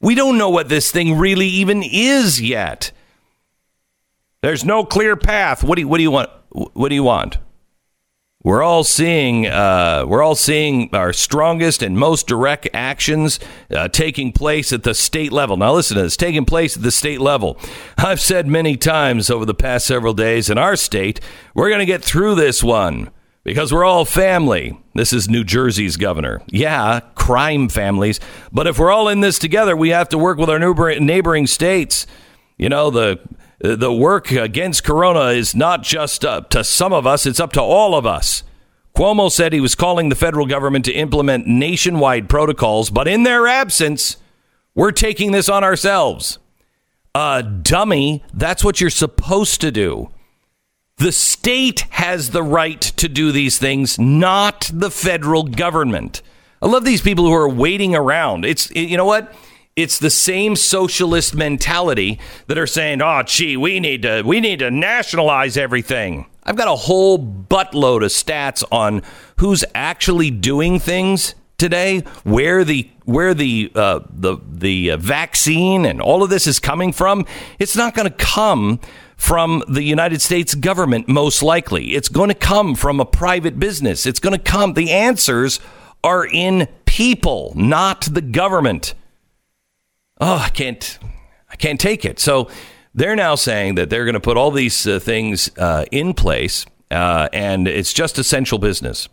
We 0.00 0.14
don't 0.14 0.38
know 0.38 0.48
what 0.48 0.68
this 0.68 0.90
thing 0.90 1.18
really 1.18 1.46
even 1.46 1.82
is 1.82 2.40
yet. 2.40 2.90
There's 4.40 4.64
no 4.64 4.84
clear 4.84 5.14
path. 5.14 5.62
What 5.62 5.76
do 5.76 5.82
you, 5.82 5.88
what 5.88 5.98
do 5.98 6.02
you 6.02 6.10
want? 6.10 6.30
What 6.50 6.88
do 6.88 6.94
you 6.94 7.04
want? 7.04 7.38
We're 8.42 8.62
all 8.62 8.82
seeing 8.82 9.46
uh, 9.46 10.04
we're 10.08 10.22
all 10.22 10.34
seeing 10.34 10.92
our 10.92 11.12
strongest 11.12 11.80
and 11.80 11.96
most 11.96 12.26
direct 12.26 12.68
actions 12.74 13.38
uh, 13.70 13.86
taking 13.86 14.32
place 14.32 14.72
at 14.72 14.82
the 14.82 14.94
state 14.94 15.30
level. 15.30 15.56
Now, 15.56 15.74
listen 15.74 15.96
to 15.96 16.02
this: 16.02 16.16
taking 16.16 16.44
place 16.44 16.76
at 16.76 16.82
the 16.82 16.90
state 16.90 17.20
level. 17.20 17.56
I've 17.98 18.20
said 18.20 18.48
many 18.48 18.76
times 18.76 19.30
over 19.30 19.44
the 19.44 19.54
past 19.54 19.86
several 19.86 20.12
days 20.12 20.50
in 20.50 20.58
our 20.58 20.74
state, 20.74 21.20
we're 21.54 21.68
going 21.68 21.78
to 21.78 21.86
get 21.86 22.02
through 22.02 22.34
this 22.34 22.64
one 22.64 23.10
because 23.44 23.72
we're 23.72 23.84
all 23.84 24.04
family. 24.04 24.78
This 24.94 25.12
is 25.12 25.28
New 25.28 25.44
Jersey's 25.44 25.96
governor. 25.96 26.42
Yeah, 26.48 27.00
crime 27.14 27.68
families, 27.68 28.20
but 28.52 28.66
if 28.66 28.78
we're 28.78 28.92
all 28.92 29.08
in 29.08 29.20
this 29.20 29.38
together, 29.38 29.76
we 29.76 29.90
have 29.90 30.08
to 30.10 30.18
work 30.18 30.38
with 30.38 30.50
our 30.50 30.58
neighboring 30.58 31.46
states. 31.46 32.06
You 32.56 32.68
know 32.68 32.90
the 32.90 33.20
the 33.58 33.92
work 33.92 34.30
against 34.32 34.84
corona 34.84 35.30
is 35.30 35.54
not 35.54 35.82
just 35.82 36.24
up 36.24 36.50
to 36.50 36.64
some 36.64 36.92
of 36.92 37.06
us, 37.06 37.26
it's 37.26 37.40
up 37.40 37.52
to 37.52 37.62
all 37.62 37.94
of 37.94 38.06
us. 38.06 38.42
Cuomo 38.96 39.30
said 39.30 39.52
he 39.52 39.60
was 39.60 39.74
calling 39.74 40.08
the 40.10 40.14
federal 40.14 40.46
government 40.46 40.84
to 40.84 40.92
implement 40.92 41.46
nationwide 41.46 42.28
protocols, 42.28 42.90
but 42.90 43.08
in 43.08 43.22
their 43.22 43.46
absence, 43.46 44.18
we're 44.74 44.92
taking 44.92 45.32
this 45.32 45.48
on 45.48 45.64
ourselves. 45.64 46.38
Uh, 47.14 47.42
dummy, 47.42 48.22
that's 48.34 48.64
what 48.64 48.80
you're 48.80 48.90
supposed 48.90 49.60
to 49.60 49.70
do. 49.70 50.10
The 50.98 51.12
state 51.12 51.80
has 51.90 52.30
the 52.30 52.42
right 52.42 52.80
to 52.80 53.08
do 53.08 53.32
these 53.32 53.58
things, 53.58 53.98
not 53.98 54.70
the 54.72 54.90
federal 54.90 55.44
government. 55.44 56.22
I 56.60 56.66
love 56.66 56.84
these 56.84 57.02
people 57.02 57.24
who 57.24 57.34
are 57.34 57.48
waiting 57.48 57.94
around. 57.94 58.44
It's, 58.44 58.70
you 58.70 58.96
know 58.96 59.04
what? 59.04 59.34
It's 59.74 59.98
the 59.98 60.10
same 60.10 60.54
socialist 60.54 61.34
mentality 61.34 62.20
that 62.46 62.58
are 62.58 62.66
saying, 62.66 63.00
"Oh, 63.00 63.22
gee, 63.22 63.56
we 63.56 63.80
need 63.80 64.02
to 64.02 64.22
we 64.22 64.38
need 64.38 64.58
to 64.58 64.70
nationalize 64.70 65.56
everything." 65.56 66.26
I've 66.44 66.56
got 66.56 66.68
a 66.68 66.76
whole 66.76 67.18
buttload 67.18 68.04
of 68.04 68.10
stats 68.10 68.62
on 68.70 69.02
who's 69.36 69.64
actually 69.74 70.30
doing 70.30 70.78
things 70.78 71.34
today, 71.56 72.00
where 72.24 72.64
the 72.64 72.90
where 73.04 73.32
the 73.32 73.72
uh, 73.74 74.00
the 74.10 74.36
the 74.46 74.90
uh, 74.90 74.96
vaccine 74.98 75.86
and 75.86 76.02
all 76.02 76.22
of 76.22 76.28
this 76.28 76.46
is 76.46 76.58
coming 76.58 76.92
from. 76.92 77.24
It's 77.58 77.76
not 77.76 77.94
going 77.94 78.08
to 78.08 78.14
come 78.14 78.78
from 79.22 79.62
the 79.68 79.82
United 79.82 80.20
States 80.20 80.54
government, 80.54 81.08
most 81.08 81.42
likely. 81.42 81.94
It's 81.94 82.08
going 82.08 82.28
to 82.28 82.34
come 82.34 82.74
from 82.74 83.00
a 83.00 83.04
private 83.04 83.58
business. 83.58 84.06
It's 84.06 84.20
going 84.20 84.36
to 84.36 84.42
come. 84.42 84.74
The 84.74 84.90
answers 84.90 85.60
are 86.02 86.26
in 86.26 86.68
people, 86.86 87.52
not 87.54 88.02
the 88.02 88.20
government 88.20 88.94
oh, 90.22 90.36
I 90.36 90.48
can't, 90.48 90.98
I 91.50 91.56
can't 91.56 91.80
take 91.80 92.04
it. 92.04 92.18
So 92.18 92.48
they're 92.94 93.16
now 93.16 93.34
saying 93.34 93.74
that 93.74 93.90
they're 93.90 94.04
going 94.04 94.14
to 94.14 94.20
put 94.20 94.36
all 94.36 94.50
these 94.50 94.86
uh, 94.86 94.98
things 95.00 95.50
uh, 95.58 95.84
in 95.90 96.14
place, 96.14 96.64
uh, 96.90 97.28
and 97.32 97.66
it's 97.68 97.92
just 97.92 98.18
essential 98.18 98.58
business. 98.58 99.08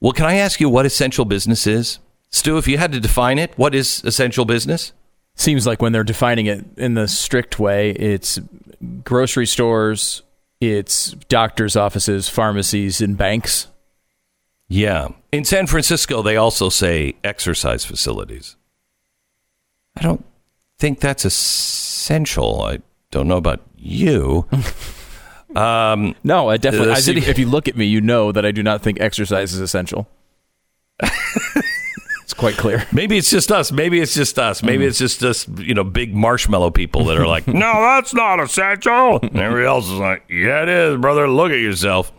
Well, 0.00 0.12
can 0.12 0.26
I 0.26 0.34
ask 0.34 0.60
you 0.60 0.68
what 0.68 0.86
essential 0.86 1.24
business 1.24 1.66
is, 1.66 1.98
Stu? 2.30 2.58
If 2.58 2.68
you 2.68 2.78
had 2.78 2.92
to 2.92 3.00
define 3.00 3.38
it, 3.38 3.56
what 3.56 3.74
is 3.74 4.04
essential 4.04 4.44
business? 4.44 4.92
Seems 5.38 5.68
like 5.68 5.80
when 5.80 5.92
they're 5.92 6.04
defining 6.04 6.46
it 6.46 6.64
in 6.76 6.94
the 6.94 7.06
strict 7.06 7.60
way, 7.60 7.92
it's 7.92 8.40
grocery 9.04 9.46
stores, 9.46 10.22
it's 10.60 11.12
doctors' 11.28 11.76
offices, 11.76 12.28
pharmacies, 12.28 13.00
and 13.00 13.16
banks. 13.16 13.68
Yeah. 14.66 15.08
In 15.30 15.44
San 15.44 15.68
Francisco, 15.68 16.22
they 16.22 16.36
also 16.36 16.68
say 16.68 17.14
exercise 17.22 17.84
facilities. 17.84 18.56
I 19.96 20.02
don't 20.02 20.24
think 20.80 20.98
that's 20.98 21.24
essential. 21.24 22.62
I 22.62 22.80
don't 23.12 23.28
know 23.28 23.36
about 23.36 23.60
you. 23.76 24.44
um, 25.54 26.16
no, 26.24 26.48
I 26.48 26.56
definitely. 26.56 26.92
I 26.92 27.00
city- 27.00 27.20
think 27.20 27.30
if 27.30 27.38
you 27.38 27.46
look 27.46 27.68
at 27.68 27.76
me, 27.76 27.86
you 27.86 28.00
know 28.00 28.32
that 28.32 28.44
I 28.44 28.50
do 28.50 28.64
not 28.64 28.82
think 28.82 29.00
exercise 29.00 29.54
is 29.54 29.60
essential. 29.60 30.08
quite 32.38 32.56
clear. 32.56 32.86
Maybe 32.92 33.18
it's 33.18 33.28
just 33.28 33.52
us. 33.52 33.70
Maybe 33.70 34.00
it's 34.00 34.14
just 34.14 34.38
us. 34.38 34.62
Maybe 34.62 34.84
mm. 34.84 34.88
it's 34.88 34.98
just 34.98 35.22
us, 35.22 35.46
you 35.58 35.74
know, 35.74 35.84
big 35.84 36.14
marshmallow 36.14 36.70
people 36.70 37.04
that 37.06 37.18
are 37.18 37.26
like, 37.26 37.46
no, 37.46 37.72
that's 37.74 38.14
not 38.14 38.40
essential. 38.40 39.18
And 39.20 39.36
everybody 39.36 39.66
else 39.66 39.86
is 39.86 39.98
like, 39.98 40.24
yeah, 40.30 40.62
it 40.62 40.68
is, 40.70 40.96
brother. 40.98 41.28
Look 41.28 41.50
at 41.50 41.58
yourself. 41.58 42.12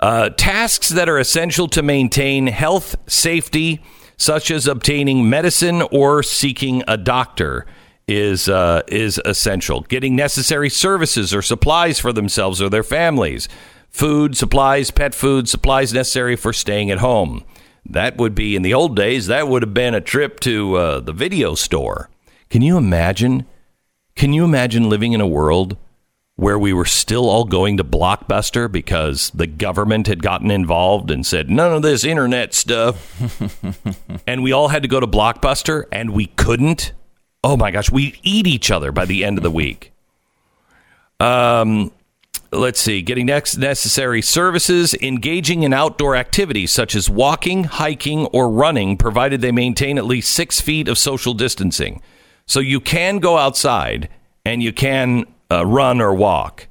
Uh, 0.00 0.30
tasks 0.30 0.88
that 0.88 1.08
are 1.08 1.18
essential 1.18 1.68
to 1.68 1.82
maintain 1.82 2.48
health, 2.48 2.96
safety, 3.06 3.80
such 4.16 4.50
as 4.50 4.66
obtaining 4.66 5.28
medicine 5.30 5.82
or 5.92 6.22
seeking 6.22 6.82
a 6.88 6.96
doctor 6.96 7.66
is 8.06 8.48
uh, 8.48 8.82
is 8.88 9.20
essential. 9.24 9.80
Getting 9.82 10.14
necessary 10.14 10.68
services 10.68 11.34
or 11.34 11.42
supplies 11.42 11.98
for 11.98 12.12
themselves 12.12 12.60
or 12.60 12.68
their 12.68 12.82
families, 12.82 13.48
food, 13.88 14.36
supplies, 14.36 14.90
pet 14.90 15.14
food, 15.14 15.48
supplies 15.48 15.92
necessary 15.94 16.36
for 16.36 16.52
staying 16.52 16.90
at 16.90 16.98
home. 16.98 17.44
That 17.86 18.16
would 18.16 18.34
be 18.34 18.56
in 18.56 18.62
the 18.62 18.74
old 18.74 18.96
days. 18.96 19.26
That 19.26 19.48
would 19.48 19.62
have 19.62 19.74
been 19.74 19.94
a 19.94 20.00
trip 20.00 20.40
to 20.40 20.76
uh, 20.76 21.00
the 21.00 21.12
video 21.12 21.54
store. 21.54 22.10
Can 22.50 22.62
you 22.62 22.76
imagine? 22.76 23.46
Can 24.14 24.32
you 24.32 24.44
imagine 24.44 24.88
living 24.88 25.12
in 25.12 25.20
a 25.20 25.26
world 25.26 25.76
where 26.36 26.58
we 26.58 26.72
were 26.72 26.84
still 26.84 27.28
all 27.28 27.44
going 27.44 27.76
to 27.76 27.84
Blockbuster 27.84 28.70
because 28.70 29.30
the 29.30 29.46
government 29.46 30.06
had 30.06 30.22
gotten 30.22 30.50
involved 30.50 31.10
and 31.10 31.24
said, 31.24 31.48
none 31.48 31.72
of 31.72 31.82
this 31.82 32.04
internet 32.04 32.52
stuff. 32.52 33.12
and 34.26 34.42
we 34.42 34.50
all 34.50 34.68
had 34.68 34.82
to 34.82 34.88
go 34.88 34.98
to 34.98 35.06
Blockbuster 35.06 35.84
and 35.92 36.10
we 36.10 36.26
couldn't. 36.26 36.92
Oh 37.44 37.56
my 37.56 37.70
gosh, 37.70 37.90
we'd 37.90 38.18
eat 38.22 38.46
each 38.46 38.70
other 38.70 38.90
by 38.90 39.04
the 39.04 39.24
end 39.24 39.38
of 39.38 39.44
the 39.44 39.50
week. 39.50 39.92
Um, 41.20 41.92
let's 42.56 42.80
see, 42.80 43.02
getting 43.02 43.26
necessary 43.26 44.22
services, 44.22 44.94
engaging 45.02 45.62
in 45.62 45.72
outdoor 45.72 46.16
activities 46.16 46.72
such 46.72 46.94
as 46.94 47.08
walking, 47.10 47.64
hiking, 47.64 48.26
or 48.26 48.50
running, 48.50 48.96
provided 48.96 49.40
they 49.40 49.52
maintain 49.52 49.98
at 49.98 50.04
least 50.04 50.30
six 50.30 50.60
feet 50.60 50.88
of 50.88 50.98
social 50.98 51.34
distancing. 51.34 52.02
So 52.46 52.60
you 52.60 52.80
can 52.80 53.18
go 53.18 53.38
outside 53.38 54.08
and 54.44 54.62
you 54.62 54.72
can 54.72 55.24
uh, 55.50 55.64
run 55.66 56.00
or 56.00 56.14
walk. 56.14 56.68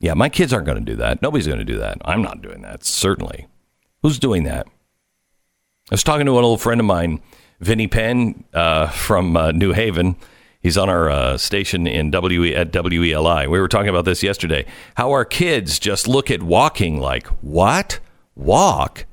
Yeah, 0.00 0.14
my 0.14 0.28
kids 0.28 0.52
aren't 0.52 0.66
going 0.66 0.78
to 0.78 0.92
do 0.92 0.96
that. 0.96 1.22
Nobody's 1.22 1.46
going 1.46 1.58
to 1.58 1.64
do 1.64 1.78
that. 1.78 1.98
I'm 2.04 2.22
not 2.22 2.40
doing 2.40 2.62
that, 2.62 2.84
certainly. 2.84 3.46
Who's 4.02 4.18
doing 4.18 4.44
that? 4.44 4.66
I 5.90 5.94
was 5.94 6.04
talking 6.04 6.26
to 6.26 6.38
an 6.38 6.44
old 6.44 6.60
friend 6.60 6.80
of 6.80 6.86
mine, 6.86 7.20
Vinny 7.60 7.88
Penn 7.88 8.44
uh, 8.52 8.88
from 8.88 9.36
uh, 9.36 9.52
New 9.52 9.72
Haven. 9.72 10.16
He's 10.60 10.76
on 10.76 10.88
our 10.88 11.08
uh, 11.08 11.38
station 11.38 11.86
in 11.86 12.10
WE 12.10 12.54
at 12.54 12.72
WELI. 12.72 13.48
We 13.48 13.60
were 13.60 13.68
talking 13.68 13.88
about 13.88 14.04
this 14.04 14.22
yesterday. 14.22 14.66
How 14.96 15.10
our 15.12 15.24
kids 15.24 15.78
just 15.78 16.08
look 16.08 16.30
at 16.30 16.42
walking 16.42 17.00
like, 17.00 17.28
what? 17.42 18.00
Walk? 18.34 19.06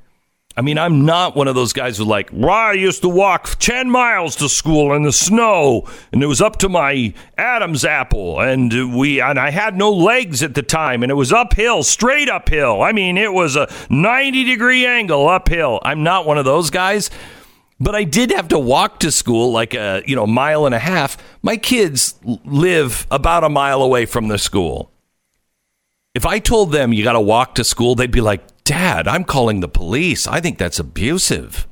I 0.58 0.62
mean, 0.62 0.78
I'm 0.78 1.04
not 1.04 1.36
one 1.36 1.48
of 1.48 1.54
those 1.54 1.74
guys 1.74 1.98
who 1.98 2.04
like, 2.04 2.32
I 2.32 2.72
used 2.72 3.02
to 3.02 3.10
walk 3.10 3.56
10 3.58 3.90
miles 3.90 4.34
to 4.36 4.48
school 4.48 4.94
in 4.94 5.02
the 5.02 5.12
snow 5.12 5.86
and 6.12 6.22
it 6.22 6.26
was 6.26 6.40
up 6.40 6.56
to 6.58 6.68
my 6.70 7.12
Adam's 7.36 7.84
apple 7.84 8.40
and 8.40 8.96
we 8.96 9.20
and 9.20 9.38
I 9.38 9.50
had 9.50 9.76
no 9.76 9.92
legs 9.92 10.42
at 10.42 10.54
the 10.54 10.62
time 10.62 11.02
and 11.02 11.12
it 11.12 11.16
was 11.16 11.30
uphill, 11.30 11.82
straight 11.82 12.30
uphill. 12.30 12.82
I 12.82 12.92
mean, 12.92 13.18
it 13.18 13.34
was 13.34 13.54
a 13.54 13.68
90 13.90 14.44
degree 14.44 14.86
angle 14.86 15.28
uphill. 15.28 15.78
I'm 15.82 16.02
not 16.02 16.26
one 16.26 16.38
of 16.38 16.46
those 16.46 16.70
guys. 16.70 17.10
But 17.78 17.94
I 17.94 18.04
did 18.04 18.30
have 18.30 18.48
to 18.48 18.58
walk 18.58 19.00
to 19.00 19.10
school 19.10 19.52
like 19.52 19.74
a, 19.74 20.02
you 20.06 20.16
know, 20.16 20.26
mile 20.26 20.64
and 20.64 20.74
a 20.74 20.78
half. 20.78 21.18
My 21.42 21.56
kids 21.56 22.14
live 22.24 23.06
about 23.10 23.44
a 23.44 23.50
mile 23.50 23.82
away 23.82 24.06
from 24.06 24.28
the 24.28 24.38
school. 24.38 24.90
If 26.14 26.24
I 26.24 26.38
told 26.38 26.72
them 26.72 26.94
you 26.94 27.04
got 27.04 27.12
to 27.12 27.20
walk 27.20 27.56
to 27.56 27.64
school, 27.64 27.94
they'd 27.94 28.10
be 28.10 28.22
like, 28.22 28.64
Dad, 28.64 29.06
I'm 29.06 29.24
calling 29.24 29.60
the 29.60 29.68
police. 29.68 30.26
I 30.26 30.40
think 30.40 30.56
that's 30.56 30.78
abusive. 30.78 31.68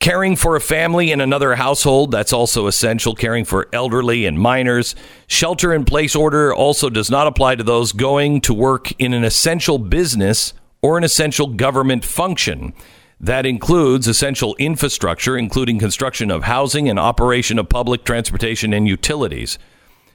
Caring 0.00 0.34
for 0.34 0.56
a 0.56 0.60
family 0.60 1.12
in 1.12 1.20
another 1.20 1.54
household, 1.54 2.10
that's 2.10 2.32
also 2.32 2.66
essential. 2.66 3.14
Caring 3.14 3.44
for 3.44 3.68
elderly 3.72 4.26
and 4.26 4.40
minors. 4.40 4.96
Shelter 5.26 5.72
in 5.72 5.84
place 5.84 6.16
order 6.16 6.52
also 6.52 6.90
does 6.90 7.10
not 7.10 7.26
apply 7.26 7.54
to 7.54 7.62
those 7.62 7.92
going 7.92 8.40
to 8.40 8.54
work 8.54 8.92
in 8.98 9.12
an 9.12 9.24
essential 9.24 9.78
business 9.78 10.52
or 10.82 10.98
an 10.98 11.04
essential 11.04 11.46
government 11.46 12.04
function. 12.04 12.72
That 13.20 13.44
includes 13.44 14.08
essential 14.08 14.56
infrastructure, 14.58 15.36
including 15.36 15.78
construction 15.78 16.30
of 16.30 16.44
housing 16.44 16.88
and 16.88 16.98
operation 16.98 17.58
of 17.58 17.68
public 17.68 18.04
transportation 18.04 18.72
and 18.72 18.88
utilities. 18.88 19.58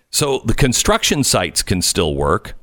So 0.10 0.42
the 0.46 0.56
construction 0.56 1.24
sites 1.24 1.62
can 1.62 1.84
still 1.84 2.16
work. 2.16 2.56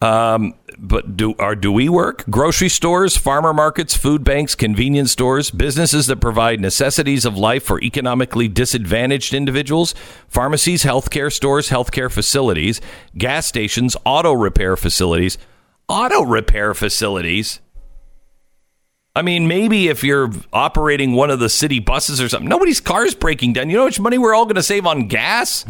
Um, 0.00 0.54
but 0.76 1.16
do 1.16 1.34
are 1.38 1.54
do 1.54 1.70
we 1.72 1.88
work? 1.88 2.24
Grocery 2.28 2.68
stores, 2.68 3.16
farmer 3.16 3.54
markets, 3.54 3.96
food 3.96 4.24
banks, 4.24 4.54
convenience 4.54 5.12
stores, 5.12 5.50
businesses 5.50 6.08
that 6.08 6.20
provide 6.20 6.60
necessities 6.60 7.24
of 7.24 7.38
life 7.38 7.62
for 7.62 7.80
economically 7.80 8.48
disadvantaged 8.48 9.32
individuals, 9.32 9.94
pharmacies, 10.28 10.82
healthcare 10.84 11.32
stores, 11.32 11.70
healthcare 11.70 12.10
facilities, 12.10 12.80
gas 13.16 13.46
stations, 13.46 13.96
auto 14.04 14.32
repair 14.32 14.76
facilities, 14.76 15.38
auto 15.88 16.22
repair 16.22 16.74
facilities. 16.74 17.60
I 19.16 19.22
mean, 19.22 19.46
maybe 19.46 19.86
if 19.86 20.02
you're 20.02 20.30
operating 20.52 21.12
one 21.12 21.30
of 21.30 21.38
the 21.38 21.48
city 21.48 21.78
buses 21.78 22.20
or 22.20 22.28
something, 22.28 22.48
nobody's 22.48 22.80
car 22.80 23.06
is 23.06 23.14
breaking 23.14 23.52
down. 23.52 23.70
You 23.70 23.76
know 23.76 23.82
how 23.82 23.86
much 23.86 24.00
money 24.00 24.18
we're 24.18 24.34
all 24.34 24.44
going 24.44 24.56
to 24.56 24.62
save 24.62 24.86
on 24.86 25.06
gas? 25.06 25.64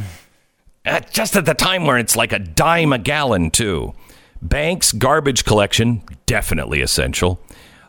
At, 0.87 1.13
just 1.13 1.37
at 1.37 1.45
the 1.45 1.53
time 1.53 1.85
where 1.85 1.99
it's 1.99 2.17
like 2.17 2.33
a 2.33 2.39
dime 2.39 2.95
a 2.95 2.99
gallon, 2.99 3.51
too. 3.51 3.93
Banks, 4.41 4.93
garbage 4.93 5.45
collection, 5.45 6.03
definitely 6.25 6.81
essential. 6.81 7.39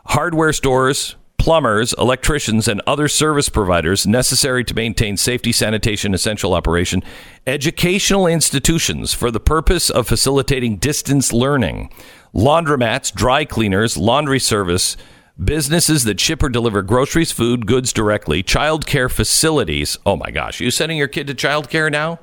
Hardware 0.06 0.52
stores, 0.52 1.16
plumbers, 1.38 1.94
electricians, 1.94 2.68
and 2.68 2.82
other 2.86 3.08
service 3.08 3.48
providers 3.48 4.06
necessary 4.06 4.62
to 4.64 4.74
maintain 4.74 5.16
safety, 5.16 5.52
sanitation, 5.52 6.12
essential 6.12 6.52
operation. 6.52 7.02
Educational 7.46 8.26
institutions 8.26 9.14
for 9.14 9.30
the 9.30 9.40
purpose 9.40 9.88
of 9.88 10.06
facilitating 10.06 10.76
distance 10.76 11.32
learning. 11.32 11.90
Laundromats, 12.34 13.14
dry 13.14 13.46
cleaners, 13.46 13.96
laundry 13.96 14.38
service, 14.38 14.98
businesses 15.42 16.04
that 16.04 16.20
ship 16.20 16.42
or 16.42 16.48
deliver 16.48 16.82
groceries, 16.82 17.32
food, 17.32 17.66
goods 17.66 17.92
directly, 17.92 18.42
child 18.42 18.86
care 18.86 19.08
facilities. 19.08 19.98
Oh 20.06 20.16
my 20.16 20.30
gosh, 20.30 20.60
you 20.60 20.70
sending 20.70 20.98
your 20.98 21.08
kid 21.08 21.26
to 21.26 21.34
child 21.34 21.68
care 21.68 21.90
now? 21.90 22.20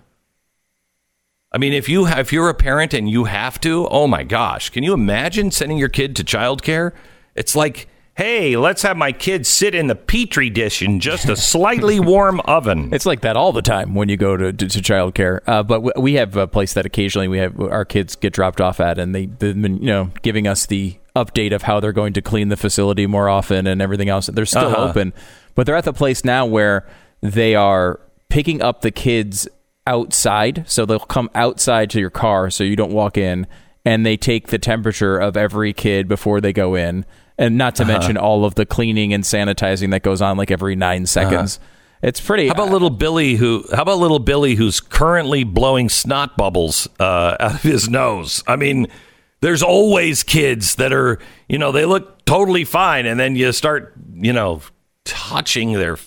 I 1.51 1.59
mean, 1.59 1.73
if 1.73 1.87
you 1.87 2.07
if 2.07 2.33
you're 2.33 2.49
a 2.49 2.55
parent 2.55 2.93
and 2.95 3.07
you 3.09 3.25
have 3.25 3.61
to, 3.61 3.87
oh 3.89 4.07
my 4.07 4.23
gosh, 4.23 4.71
can 4.71 4.83
you 4.83 4.93
imagine 4.93 5.51
sending 5.51 5.77
your 5.77 5.89
kid 5.89 6.15
to 6.15 6.23
childcare? 6.23 6.93
It's 7.35 7.55
like, 7.55 7.87
hey, 8.15 8.57
let's 8.57 8.81
have 8.81 8.97
my 8.97 9.11
kid 9.11 9.45
sit 9.45 9.75
in 9.75 9.85
the 9.85 9.95
petri 9.95 10.49
dish 10.49 10.81
in 10.81 10.99
just 10.99 11.29
a 11.29 11.35
slightly 11.35 11.99
warm 11.99 12.39
oven. 12.41 12.91
It's 12.91 13.05
like 13.05 13.21
that 13.21 13.37
all 13.37 13.51
the 13.51 13.61
time 13.61 13.93
when 13.93 14.09
you 14.09 14.17
go 14.17 14.35
to 14.35 14.51
to, 14.51 14.67
to 14.67 14.79
childcare. 14.79 15.41
Uh, 15.45 15.61
but 15.61 15.83
w- 15.83 15.93
we 16.01 16.15
have 16.15 16.35
a 16.35 16.47
place 16.47 16.73
that 16.73 16.87
occasionally 16.87 17.27
we 17.27 17.37
have 17.37 17.59
our 17.59 17.85
kids 17.85 18.15
get 18.15 18.33
dropped 18.33 18.59
off 18.59 18.79
at, 18.79 18.97
and 18.97 19.13
they 19.13 19.27
they've 19.27 19.61
been 19.61 19.77
you 19.77 19.89
know 19.89 20.09
giving 20.23 20.47
us 20.47 20.65
the 20.65 20.97
update 21.15 21.53
of 21.53 21.63
how 21.63 21.79
they're 21.79 21.91
going 21.93 22.13
to 22.13 22.21
clean 22.21 22.49
the 22.49 22.57
facility 22.57 23.05
more 23.07 23.29
often 23.29 23.67
and 23.67 23.81
everything 23.81 24.09
else. 24.09 24.27
They're 24.27 24.45
still 24.45 24.67
Uh-huh. 24.67 24.89
open, 24.89 25.13
but 25.55 25.65
they're 25.65 25.75
at 25.75 25.85
the 25.85 25.93
place 25.93 26.25
now 26.25 26.45
where 26.45 26.87
they 27.21 27.53
are 27.55 27.99
picking 28.29 28.61
up 28.61 28.81
the 28.81 28.91
kids 28.91 29.47
outside. 29.85 30.63
So 30.67 30.85
they'll 30.85 30.99
come 30.99 31.29
outside 31.35 31.89
to 31.91 31.99
your 31.99 32.09
car 32.09 32.49
so 32.49 32.63
you 32.63 32.75
don't 32.75 32.91
walk 32.91 33.17
in, 33.17 33.47
and 33.85 34.05
they 34.05 34.17
take 34.17 34.47
the 34.47 34.57
temperature 34.59 35.17
of 35.17 35.37
every 35.37 35.73
kid 35.73 36.07
before 36.07 36.41
they 36.41 36.53
go 36.53 36.73
in, 36.75 37.05
and 37.37 37.57
not 37.57 37.79
Uh-huh. 37.79 37.85
to 37.91 37.93
mention 37.93 38.17
all 38.17 38.45
of 38.45 38.55
the 38.55 38.65
cleaning 38.65 39.13
and 39.13 39.23
sanitizing 39.23 39.91
that 39.91 40.01
goes 40.03 40.21
on 40.21 40.37
like 40.37 40.51
every 40.51 40.75
nine 40.75 41.05
seconds. 41.05 41.59
It's 42.01 42.19
pretty. 42.19 42.49
Uh-huh. 42.49 42.55
How 42.57 42.63
about 42.63 42.73
little 42.73 42.89
Billy 42.89 43.35
who? 43.35 43.63
How 43.73 43.83
about 43.83 43.97
little 43.99 44.19
Billy 44.19 44.55
who's 44.55 44.79
currently 44.81 45.43
blowing 45.43 45.87
snot 45.89 46.35
bubbles 46.37 46.87
uh, 46.99 47.37
out 47.39 47.53
of 47.55 47.61
his 47.61 47.87
nose? 47.87 48.43
I 48.47 48.55
mean, 48.57 48.87
there's 49.43 49.61
always 49.61 50.23
kids 50.23 50.75
that 50.75 50.93
are, 50.93 51.19
you 51.49 51.57
know, 51.57 51.73
they 51.73 51.83
look 51.83 52.23
totally 52.23 52.63
fine, 52.63 53.05
and 53.05 53.19
then 53.19 53.35
you 53.35 53.51
start, 53.51 53.93
you 54.13 54.31
know, 54.31 54.61
touching 55.03 55.73
their 55.73 55.97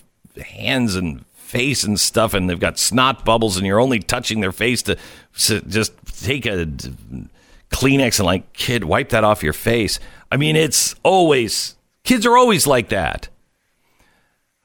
hands 0.43 0.95
and 0.95 1.23
face 1.35 1.83
and 1.83 1.99
stuff, 1.99 2.33
and 2.33 2.49
they've 2.49 2.59
got 2.59 2.79
snot 2.79 3.23
bubbles, 3.23 3.55
and 3.55 3.65
you're 3.65 3.79
only 3.79 3.99
touching 3.99 4.41
their 4.41 4.51
face 4.51 4.81
to 4.81 4.97
just 5.35 5.93
take 6.19 6.47
a 6.47 6.65
Kleenex 7.69 8.19
and 8.19 8.25
like, 8.25 8.53
kid, 8.53 8.83
wipe 8.85 9.09
that 9.09 9.23
off 9.23 9.43
your 9.43 9.53
face. 9.53 9.99
I 10.31 10.37
mean, 10.37 10.55
it's 10.55 10.95
always 11.03 11.75
kids 12.03 12.25
are 12.25 12.37
always 12.37 12.65
like 12.65 12.89
that. 12.89 13.29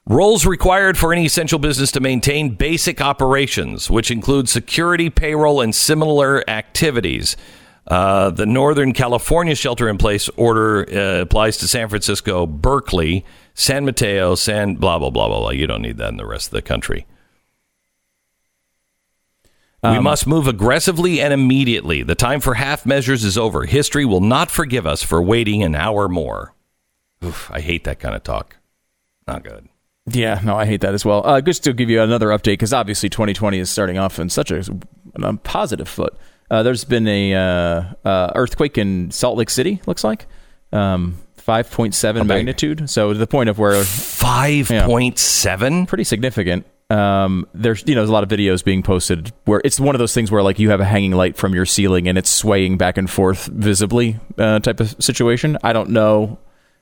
Roles 0.06 0.46
required 0.46 0.96
for 0.96 1.12
any 1.12 1.26
essential 1.26 1.58
business 1.58 1.92
to 1.92 2.00
maintain 2.00 2.54
basic 2.54 3.00
operations, 3.02 3.90
which 3.90 4.10
include 4.10 4.48
security, 4.48 5.10
payroll, 5.10 5.60
and 5.60 5.74
similar 5.74 6.48
activities. 6.48 7.36
Uh, 7.86 8.30
the 8.30 8.46
Northern 8.46 8.92
California 8.92 9.54
shelter 9.54 9.88
in 9.88 9.98
place 9.98 10.28
order 10.30 10.86
uh, 10.88 11.22
applies 11.22 11.56
to 11.58 11.68
San 11.68 11.88
Francisco, 11.88 12.46
Berkeley, 12.46 13.24
San 13.54 13.84
Mateo, 13.84 14.34
San 14.34 14.76
blah, 14.76 14.98
blah, 14.98 15.10
blah, 15.10 15.28
blah, 15.28 15.40
blah. 15.40 15.50
You 15.50 15.66
don't 15.66 15.82
need 15.82 15.96
that 15.98 16.08
in 16.10 16.16
the 16.16 16.26
rest 16.26 16.46
of 16.46 16.52
the 16.52 16.62
country. 16.62 17.06
we 19.82 19.98
must 19.98 20.28
move 20.28 20.46
aggressively 20.46 21.20
and 21.20 21.32
immediately. 21.32 22.04
The 22.04 22.14
time 22.14 22.40
for 22.40 22.54
half 22.54 22.86
measures 22.86 23.24
is 23.24 23.36
over. 23.36 23.64
History 23.64 24.04
will 24.04 24.20
not 24.20 24.48
forgive 24.48 24.86
us 24.86 25.02
for 25.02 25.20
waiting 25.20 25.64
an 25.64 25.74
hour 25.74 26.08
more. 26.08 26.54
Oof, 27.24 27.50
I 27.52 27.60
hate 27.60 27.82
that 27.84 27.98
kind 27.98 28.14
of 28.14 28.22
talk. 28.22 28.58
Not 29.26 29.42
good. 29.42 29.68
Yeah, 30.06 30.40
no, 30.44 30.56
I 30.56 30.66
hate 30.66 30.80
that 30.80 30.94
as 30.94 31.04
well. 31.04 31.26
Uh, 31.26 31.40
just 31.40 31.62
to 31.64 31.72
give 31.72 31.88
you 31.90 32.00
another 32.00 32.28
update, 32.28 32.54
because 32.54 32.72
obviously 32.72 33.08
2020 33.08 33.58
is 33.58 33.70
starting 33.70 33.98
off 33.98 34.18
in 34.18 34.28
such 34.28 34.50
a, 34.50 34.64
a 35.14 35.36
positive 35.38 35.88
foot. 35.88 36.16
Uh, 36.50 36.62
there's 36.62 36.84
been 36.84 37.06
a 37.08 37.34
uh, 37.34 37.84
uh, 38.04 38.32
earthquake 38.34 38.78
in 38.78 39.10
Salt 39.10 39.36
Lake 39.38 39.50
City. 39.50 39.80
Looks 39.86 40.04
like 40.04 40.26
um, 40.72 41.18
5.7 41.38 42.26
magnitude. 42.26 42.90
So 42.90 43.12
to 43.12 43.18
the 43.18 43.26
point 43.26 43.48
of 43.48 43.58
where 43.58 43.82
Five 43.84 44.68
point 44.68 45.18
seven. 45.18 45.86
pretty 45.86 46.04
significant. 46.04 46.66
Um, 46.90 47.48
there's 47.54 47.82
you 47.86 47.94
know 47.94 48.02
there's 48.02 48.10
a 48.10 48.12
lot 48.12 48.22
of 48.22 48.28
videos 48.28 48.62
being 48.62 48.82
posted 48.82 49.32
where 49.46 49.62
it's 49.64 49.80
one 49.80 49.94
of 49.94 49.98
those 49.98 50.12
things 50.12 50.30
where 50.30 50.42
like 50.42 50.58
you 50.58 50.68
have 50.70 50.80
a 50.80 50.84
hanging 50.84 51.12
light 51.12 51.36
from 51.36 51.54
your 51.54 51.64
ceiling 51.64 52.06
and 52.06 52.18
it's 52.18 52.28
swaying 52.28 52.76
back 52.76 52.98
and 52.98 53.08
forth 53.08 53.46
visibly 53.46 54.18
uh, 54.36 54.58
type 54.60 54.78
of 54.78 54.94
situation. 55.02 55.56
I 55.62 55.72
don't 55.72 55.90
know 55.90 56.38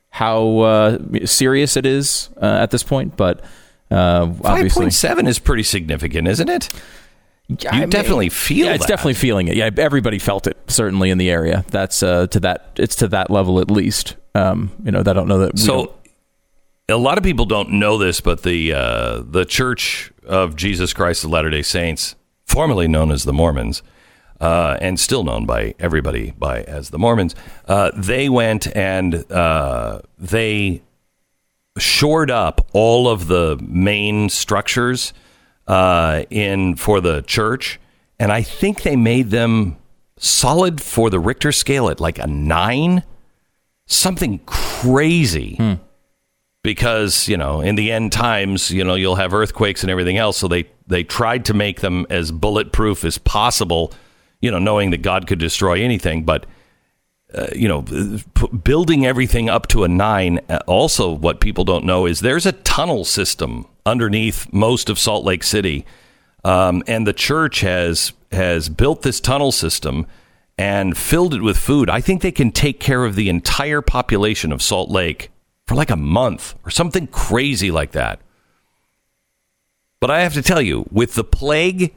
how 0.09 0.59
uh, 0.59 0.97
serious 1.23 1.77
it 1.77 1.85
is 1.85 2.29
uh, 2.41 2.45
at 2.45 2.71
this 2.71 2.83
point, 2.83 3.15
but 3.15 3.41
uh, 3.89 4.31
Five 4.33 4.71
point 4.71 4.93
seven 4.93 5.27
is 5.27 5.39
pretty 5.39 5.63
significant, 5.63 6.27
isn't 6.27 6.49
it? 6.49 6.69
I 7.69 7.75
You 7.75 7.79
mean, 7.81 7.89
definitely 7.89 8.29
feel 8.29 8.65
yeah, 8.67 8.73
it's 8.73 8.85
that. 8.85 8.89
definitely 8.89 9.13
feeling 9.15 9.47
it. 9.47 9.55
Yeah, 9.55 9.69
everybody 9.77 10.19
felt 10.19 10.47
it 10.47 10.57
certainly 10.67 11.09
in 11.09 11.17
the 11.17 11.29
area. 11.29 11.63
That's 11.69 12.01
uh, 12.03 12.27
to 12.27 12.39
that 12.41 12.71
it's 12.77 12.95
to 12.97 13.07
that 13.09 13.29
level 13.29 13.59
at 13.59 13.69
least. 13.71 14.15
Um, 14.35 14.71
you 14.83 14.91
know, 14.91 14.99
I 14.99 15.13
don't 15.13 15.27
know 15.27 15.39
that. 15.39 15.59
So, 15.59 15.93
a 16.89 16.95
lot 16.97 17.17
of 17.17 17.23
people 17.23 17.45
don't 17.45 17.71
know 17.71 17.97
this, 17.97 18.21
but 18.21 18.43
the 18.43 18.73
uh, 18.73 19.21
the 19.25 19.45
Church 19.45 20.11
of 20.25 20.55
Jesus 20.55 20.93
Christ 20.93 21.23
of 21.23 21.29
Latter 21.31 21.49
Day 21.49 21.61
Saints, 21.61 22.15
formerly 22.45 22.87
known 22.87 23.11
as 23.11 23.23
the 23.23 23.33
Mormons, 23.33 23.81
uh, 24.39 24.77
and 24.81 24.99
still 24.99 25.23
known 25.23 25.45
by 25.45 25.75
everybody 25.79 26.31
by 26.37 26.63
as 26.63 26.89
the 26.89 26.99
Mormons, 26.99 27.35
uh, 27.67 27.91
they 27.95 28.29
went 28.29 28.73
and 28.75 29.29
uh, 29.31 30.01
they 30.17 30.81
shored 31.77 32.29
up 32.29 32.67
all 32.73 33.07
of 33.07 33.27
the 33.27 33.57
main 33.65 34.27
structures 34.29 35.13
uh, 35.67 36.23
in 36.29 36.75
for 36.75 37.01
the 37.01 37.21
church, 37.21 37.79
and 38.19 38.31
I 38.31 38.41
think 38.41 38.83
they 38.83 38.95
made 38.95 39.29
them 39.31 39.77
solid 40.17 40.81
for 40.81 41.09
the 41.09 41.19
Richter 41.19 41.51
scale 41.51 41.89
at 41.89 41.99
like 41.99 42.19
a 42.19 42.27
nine, 42.27 43.03
something 43.87 44.39
crazy. 44.45 45.57
Because 46.63 47.27
you 47.27 47.37
know, 47.37 47.59
in 47.61 47.73
the 47.75 47.91
end 47.91 48.11
times, 48.11 48.69
you 48.69 48.83
know, 48.83 48.93
you'll 48.93 49.15
have 49.15 49.33
earthquakes 49.33 49.81
and 49.81 49.89
everything 49.89 50.17
else. 50.17 50.37
So 50.37 50.47
they 50.47 50.65
they 50.85 51.03
tried 51.03 51.45
to 51.45 51.53
make 51.55 51.81
them 51.81 52.05
as 52.09 52.31
bulletproof 52.31 53.03
as 53.03 53.17
possible. 53.17 53.91
You 54.41 54.51
know, 54.51 54.59
knowing 54.59 54.91
that 54.91 55.01
God 55.01 55.25
could 55.27 55.39
destroy 55.39 55.81
anything, 55.81 56.23
but 56.23 56.45
uh, 57.33 57.47
you 57.55 57.67
know, 57.67 57.81
p- 57.81 58.47
building 58.63 59.05
everything 59.07 59.49
up 59.49 59.67
to 59.67 59.83
a 59.83 59.87
nine. 59.87 60.39
uh, 60.49 60.59
Also, 60.67 61.09
what 61.11 61.39
people 61.39 61.63
don't 61.63 61.85
know 61.85 62.05
is 62.05 62.19
there's 62.19 62.45
a 62.45 62.51
tunnel 62.51 63.05
system 63.05 63.65
underneath 63.85 64.51
most 64.51 64.89
of 64.89 64.99
Salt 64.99 65.25
Lake 65.25 65.43
City, 65.43 65.85
um, 66.43 66.83
and 66.87 67.05
the 67.05 67.13
church 67.13 67.61
has 67.61 68.13
has 68.31 68.69
built 68.69 69.01
this 69.01 69.19
tunnel 69.19 69.51
system 69.51 70.07
and 70.57 70.97
filled 70.97 71.33
it 71.33 71.41
with 71.41 71.57
food. 71.57 71.89
I 71.89 72.01
think 72.01 72.21
they 72.21 72.31
can 72.31 72.51
take 72.51 72.79
care 72.79 73.03
of 73.03 73.15
the 73.15 73.29
entire 73.29 73.81
population 73.81 74.51
of 74.51 74.61
Salt 74.61 74.89
Lake 74.89 75.31
for 75.67 75.75
like 75.75 75.89
a 75.89 75.95
month 75.95 76.55
or 76.65 76.69
something 76.69 77.07
crazy 77.07 77.71
like 77.71 77.91
that. 77.91 78.19
But 79.99 80.11
I 80.11 80.21
have 80.21 80.33
to 80.33 80.41
tell 80.41 80.61
you, 80.61 80.87
with 80.91 81.15
the 81.15 81.23
plague 81.23 81.93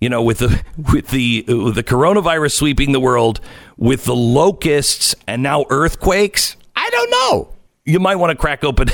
you 0.00 0.08
know, 0.08 0.22
with 0.22 0.38
the 0.38 0.62
with 0.92 1.08
the 1.08 1.44
with 1.48 1.74
the 1.74 1.84
coronavirus 1.84 2.52
sweeping 2.52 2.92
the 2.92 3.00
world, 3.00 3.40
with 3.76 4.04
the 4.04 4.14
locusts 4.14 5.14
and 5.26 5.42
now 5.42 5.64
earthquakes, 5.70 6.56
I 6.76 6.88
don't 6.90 7.10
know. 7.10 7.54
You 7.84 8.00
might 8.00 8.16
want 8.16 8.30
to 8.30 8.36
crack 8.36 8.64
open. 8.64 8.88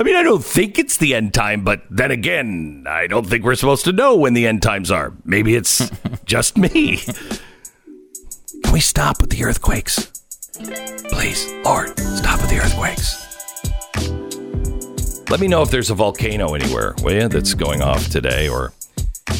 I 0.00 0.02
mean, 0.02 0.16
I 0.16 0.22
don't 0.22 0.42
think 0.42 0.78
it's 0.78 0.96
the 0.96 1.14
end 1.14 1.34
time, 1.34 1.62
but 1.62 1.82
then 1.90 2.10
again, 2.10 2.86
I 2.88 3.06
don't 3.06 3.26
think 3.26 3.44
we're 3.44 3.54
supposed 3.54 3.84
to 3.84 3.92
know 3.92 4.16
when 4.16 4.32
the 4.32 4.46
end 4.46 4.62
times 4.62 4.90
are. 4.90 5.12
Maybe 5.26 5.54
it's 5.54 5.90
just 6.24 6.56
me. 6.56 7.02
Can 8.64 8.72
we 8.72 8.80
stop 8.80 9.20
with 9.20 9.28
the 9.28 9.44
earthquakes? 9.44 10.10
Please, 11.10 11.52
Lord, 11.66 11.98
stop 11.98 12.40
with 12.40 12.48
the 12.48 12.60
earthquakes. 12.64 13.14
Let 15.28 15.38
me 15.38 15.48
know 15.48 15.60
if 15.60 15.70
there's 15.70 15.90
a 15.90 15.94
volcano 15.94 16.54
anywhere, 16.54 16.94
will 17.02 17.12
you, 17.12 17.28
that's 17.28 17.52
going 17.52 17.82
off 17.82 18.08
today, 18.08 18.48
or 18.48 18.72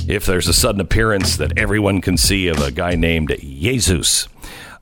if 0.06 0.26
there's 0.26 0.46
a 0.46 0.52
sudden 0.52 0.82
appearance 0.82 1.38
that 1.38 1.56
everyone 1.56 2.02
can 2.02 2.18
see 2.18 2.48
of 2.48 2.60
a 2.60 2.70
guy 2.70 2.96
named 2.96 3.34
Jesus. 3.40 4.28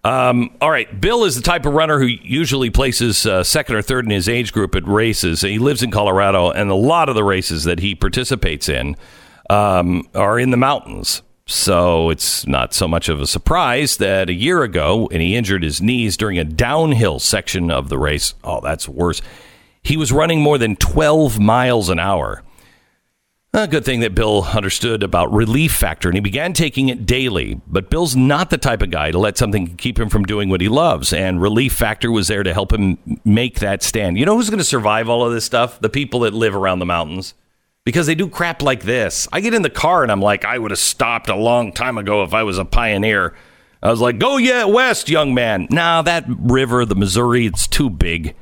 Um, 0.08 0.56
all 0.62 0.70
right, 0.70 0.98
Bill 0.98 1.24
is 1.24 1.36
the 1.36 1.42
type 1.42 1.66
of 1.66 1.74
runner 1.74 1.98
who 1.98 2.06
usually 2.06 2.70
places 2.70 3.26
uh, 3.26 3.44
second 3.44 3.76
or 3.76 3.82
third 3.82 4.06
in 4.06 4.10
his 4.10 4.26
age 4.26 4.54
group 4.54 4.74
at 4.74 4.88
races. 4.88 5.42
He 5.42 5.58
lives 5.58 5.82
in 5.82 5.90
Colorado, 5.90 6.50
and 6.50 6.70
a 6.70 6.74
lot 6.74 7.10
of 7.10 7.14
the 7.14 7.22
races 7.22 7.64
that 7.64 7.80
he 7.80 7.94
participates 7.94 8.70
in 8.70 8.96
um, 9.50 10.08
are 10.14 10.38
in 10.38 10.50
the 10.50 10.56
mountains. 10.56 11.20
So 11.44 12.08
it's 12.08 12.46
not 12.46 12.72
so 12.72 12.88
much 12.88 13.10
of 13.10 13.20
a 13.20 13.26
surprise 13.26 13.98
that 13.98 14.30
a 14.30 14.32
year 14.32 14.62
ago, 14.62 15.10
and 15.12 15.20
he 15.20 15.36
injured 15.36 15.62
his 15.62 15.82
knees 15.82 16.16
during 16.16 16.38
a 16.38 16.44
downhill 16.44 17.18
section 17.18 17.70
of 17.70 17.90
the 17.90 17.98
race. 17.98 18.32
Oh, 18.42 18.62
that's 18.62 18.88
worse. 18.88 19.20
He 19.82 19.98
was 19.98 20.10
running 20.10 20.40
more 20.40 20.56
than 20.56 20.76
12 20.76 21.38
miles 21.38 21.90
an 21.90 21.98
hour. 21.98 22.42
A 23.54 23.66
good 23.66 23.84
thing 23.84 24.00
that 24.00 24.14
Bill 24.14 24.44
understood 24.44 25.02
about 25.02 25.32
relief 25.32 25.72
factor, 25.72 26.08
and 26.08 26.16
he 26.16 26.20
began 26.20 26.52
taking 26.52 26.90
it 26.90 27.06
daily. 27.06 27.60
But 27.66 27.88
Bill's 27.88 28.14
not 28.14 28.50
the 28.50 28.58
type 28.58 28.82
of 28.82 28.90
guy 28.90 29.10
to 29.10 29.18
let 29.18 29.38
something 29.38 29.74
keep 29.76 29.98
him 29.98 30.10
from 30.10 30.24
doing 30.24 30.50
what 30.50 30.60
he 30.60 30.68
loves, 30.68 31.14
and 31.14 31.40
relief 31.40 31.72
factor 31.72 32.12
was 32.12 32.28
there 32.28 32.42
to 32.42 32.52
help 32.52 32.72
him 32.72 32.98
make 33.24 33.60
that 33.60 33.82
stand. 33.82 34.18
You 34.18 34.26
know 34.26 34.36
who's 34.36 34.50
going 34.50 34.58
to 34.58 34.64
survive 34.64 35.08
all 35.08 35.26
of 35.26 35.32
this 35.32 35.46
stuff? 35.46 35.80
The 35.80 35.88
people 35.88 36.20
that 36.20 36.34
live 36.34 36.54
around 36.54 36.80
the 36.80 36.86
mountains. 36.86 37.32
Because 37.86 38.06
they 38.06 38.14
do 38.14 38.28
crap 38.28 38.60
like 38.60 38.82
this. 38.82 39.26
I 39.32 39.40
get 39.40 39.54
in 39.54 39.62
the 39.62 39.70
car 39.70 40.02
and 40.02 40.12
I'm 40.12 40.20
like, 40.20 40.44
I 40.44 40.58
would 40.58 40.70
have 40.70 40.78
stopped 40.78 41.30
a 41.30 41.34
long 41.34 41.72
time 41.72 41.96
ago 41.96 42.22
if 42.22 42.34
I 42.34 42.42
was 42.42 42.58
a 42.58 42.66
pioneer. 42.66 43.34
I 43.82 43.90
was 43.90 44.00
like, 44.02 44.18
go 44.18 44.36
yeah, 44.36 44.64
west, 44.64 45.08
young 45.08 45.32
man. 45.32 45.68
Now 45.70 46.02
that 46.02 46.26
river, 46.28 46.84
the 46.84 46.94
Missouri, 46.94 47.46
it's 47.46 47.66
too 47.66 47.88
big. 47.88 48.36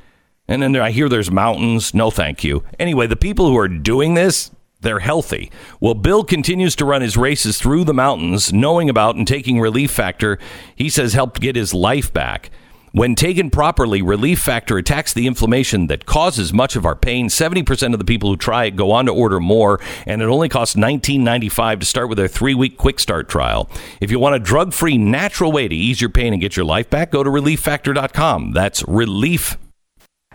And 0.49 0.61
then 0.61 0.75
I 0.75 0.91
hear 0.91 1.07
there's 1.07 1.31
mountains. 1.31 1.93
No, 1.93 2.11
thank 2.11 2.43
you. 2.43 2.65
Anyway, 2.77 3.07
the 3.07 3.15
people 3.15 3.47
who 3.47 3.57
are 3.57 3.69
doing 3.69 4.15
this, 4.15 4.51
They're 4.81 4.99
healthy. 4.99 5.51
Well, 5.79 5.95
Bill 5.95 6.23
continues 6.23 6.75
to 6.75 6.85
run 6.85 7.01
his 7.01 7.17
races 7.17 7.57
through 7.57 7.83
the 7.85 7.93
mountains, 7.93 8.53
knowing 8.53 8.89
about 8.89 9.15
and 9.15 9.27
taking 9.27 9.59
Relief 9.59 9.91
Factor. 9.91 10.37
He 10.75 10.89
says 10.89 11.13
helped 11.13 11.41
get 11.41 11.55
his 11.55 11.73
life 11.73 12.13
back. 12.13 12.51
When 12.91 13.15
taken 13.15 13.49
properly, 13.49 14.01
Relief 14.01 14.39
Factor 14.39 14.77
attacks 14.77 15.13
the 15.13 15.27
inflammation 15.27 15.87
that 15.87 16.05
causes 16.05 16.53
much 16.53 16.75
of 16.75 16.85
our 16.85 16.95
pain. 16.95 17.27
70% 17.27 17.93
of 17.93 17.99
the 17.99 18.05
people 18.05 18.29
who 18.29 18.37
try 18.37 18.65
it 18.65 18.75
go 18.75 18.91
on 18.91 19.05
to 19.05 19.11
order 19.11 19.39
more, 19.39 19.79
and 20.05 20.21
it 20.21 20.25
only 20.25 20.49
costs 20.49 20.75
$19.95 20.75 21.79
to 21.81 21.85
start 21.85 22.09
with 22.09 22.17
their 22.17 22.27
three 22.27 22.55
week 22.55 22.77
quick 22.77 22.99
start 22.99 23.29
trial. 23.29 23.69
If 23.99 24.09
you 24.09 24.19
want 24.19 24.35
a 24.35 24.39
drug 24.39 24.73
free, 24.73 24.97
natural 24.97 25.51
way 25.51 25.67
to 25.67 25.75
ease 25.75 26.01
your 26.01 26.09
pain 26.09 26.33
and 26.33 26.41
get 26.41 26.55
your 26.55 26.65
life 26.65 26.89
back, 26.89 27.11
go 27.11 27.23
to 27.23 27.29
relieffactor.com. 27.29 28.53
That's 28.53 28.83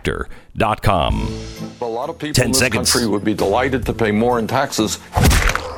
relieffactor.com. 0.03 1.39
A 1.81 1.85
lot 1.85 2.09
of 2.09 2.17
people 2.17 2.33
10 2.33 2.45
in 2.45 2.51
this 2.51 2.59
seconds. 2.59 2.91
country 2.91 3.07
would 3.09 3.23
be 3.23 3.33
delighted 3.33 3.85
to 3.85 3.93
pay 3.93 4.11
more 4.11 4.39
in 4.39 4.47
taxes. 4.47 4.97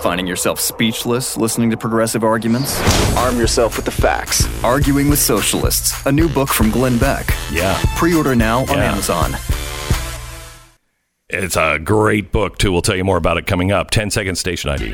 Finding 0.01 0.27
yourself 0.27 0.59
speechless 0.59 1.35
listening 1.35 1.71
to 1.71 1.77
progressive 1.77 2.23
arguments? 2.23 2.79
Arm 3.17 3.37
yourself 3.37 3.75
with 3.75 3.85
the 3.85 3.91
facts. 3.91 4.45
Arguing 4.63 5.09
with 5.09 5.17
Socialists, 5.19 6.05
a 6.05 6.11
new 6.11 6.29
book 6.29 6.49
from 6.49 6.69
Glenn 6.69 6.97
Beck. 6.99 7.25
Yeah. 7.51 7.79
Pre 7.95 8.13
order 8.13 8.35
now 8.35 8.59
on 8.61 8.67
Yeah. 8.77 8.91
Amazon. 8.91 9.35
It's 11.27 11.57
a 11.57 11.79
great 11.79 12.31
book, 12.31 12.59
too. 12.59 12.71
We'll 12.71 12.83
tell 12.83 12.95
you 12.95 13.03
more 13.03 13.17
about 13.17 13.37
it 13.37 13.47
coming 13.47 13.71
up. 13.71 13.89
10 13.89 14.11
second 14.11 14.35
station 14.35 14.69
ID. 14.69 14.93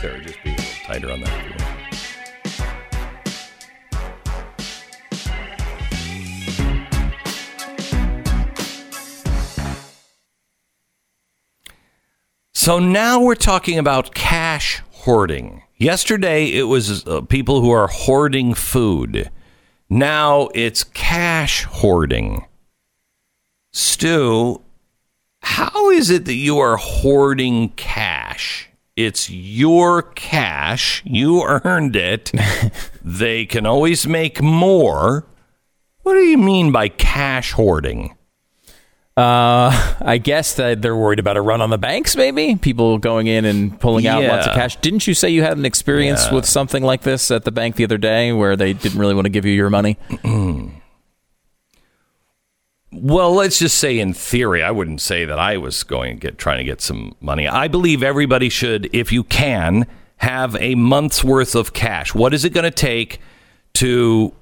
Sarah, 0.00 0.20
just 0.22 0.42
be 0.42 0.50
a 0.50 0.56
little 0.56 0.64
tighter 0.86 1.12
on 1.12 1.20
that. 1.20 1.59
So 12.60 12.78
now 12.78 13.22
we're 13.22 13.36
talking 13.36 13.78
about 13.78 14.14
cash 14.14 14.82
hoarding. 14.90 15.62
Yesterday 15.78 16.48
it 16.48 16.64
was 16.64 17.06
uh, 17.06 17.22
people 17.22 17.62
who 17.62 17.70
are 17.70 17.86
hoarding 17.86 18.52
food. 18.52 19.30
Now 19.88 20.50
it's 20.54 20.84
cash 20.84 21.64
hoarding. 21.64 22.44
Stu, 23.72 24.60
how 25.40 25.88
is 25.88 26.10
it 26.10 26.26
that 26.26 26.34
you 26.34 26.58
are 26.58 26.76
hoarding 26.76 27.70
cash? 27.76 28.68
It's 28.94 29.30
your 29.30 30.02
cash. 30.02 31.02
You 31.06 31.42
earned 31.64 31.96
it. 31.96 32.30
they 33.02 33.46
can 33.46 33.64
always 33.64 34.06
make 34.06 34.42
more. 34.42 35.24
What 36.02 36.12
do 36.12 36.20
you 36.20 36.36
mean 36.36 36.72
by 36.72 36.90
cash 36.90 37.52
hoarding? 37.52 38.18
Uh, 39.20 39.94
I 40.00 40.18
guess 40.18 40.54
that 40.54 40.80
they're 40.82 40.96
worried 40.96 41.18
about 41.18 41.36
a 41.36 41.42
run 41.42 41.60
on 41.60 41.68
the 41.70 41.78
banks. 41.78 42.16
Maybe 42.16 42.56
people 42.56 42.96
going 42.98 43.26
in 43.26 43.44
and 43.44 43.78
pulling 43.78 44.06
out 44.06 44.22
lots 44.24 44.46
of 44.46 44.54
cash. 44.54 44.76
Didn't 44.76 45.06
you 45.06 45.12
say 45.14 45.28
you 45.30 45.42
had 45.42 45.58
an 45.58 45.64
experience 45.66 46.26
Yeah. 46.26 46.34
with 46.36 46.46
something 46.46 46.82
like 46.82 47.02
this 47.02 47.30
at 47.30 47.44
the 47.44 47.52
bank 47.52 47.76
the 47.76 47.84
other 47.84 47.98
day, 47.98 48.32
where 48.32 48.56
they 48.56 48.72
didn't 48.72 48.98
really 48.98 49.14
want 49.14 49.26
to 49.26 49.30
give 49.30 49.44
you 49.44 49.52
your 49.52 49.70
money? 49.70 49.98
Well, 52.92 53.34
let's 53.34 53.60
just 53.60 53.78
say 53.78 54.00
in 54.00 54.14
theory, 54.14 54.64
I 54.64 54.72
wouldn't 54.72 55.00
say 55.00 55.24
that 55.24 55.38
I 55.38 55.58
was 55.58 55.84
going 55.84 56.16
to 56.16 56.20
get 56.20 56.38
trying 56.38 56.58
to 56.58 56.64
get 56.64 56.80
some 56.80 57.14
money. 57.20 57.46
I 57.46 57.68
believe 57.68 58.02
everybody 58.02 58.48
should, 58.48 58.90
if 58.92 59.12
you 59.12 59.22
can, 59.22 59.86
have 60.16 60.56
a 60.56 60.74
month's 60.74 61.22
worth 61.22 61.54
of 61.54 61.72
cash. 61.72 62.16
What 62.16 62.34
is 62.34 62.44
it 62.44 62.50
going 62.52 62.64
to 62.64 62.70
take 62.72 63.20
to 63.74 64.32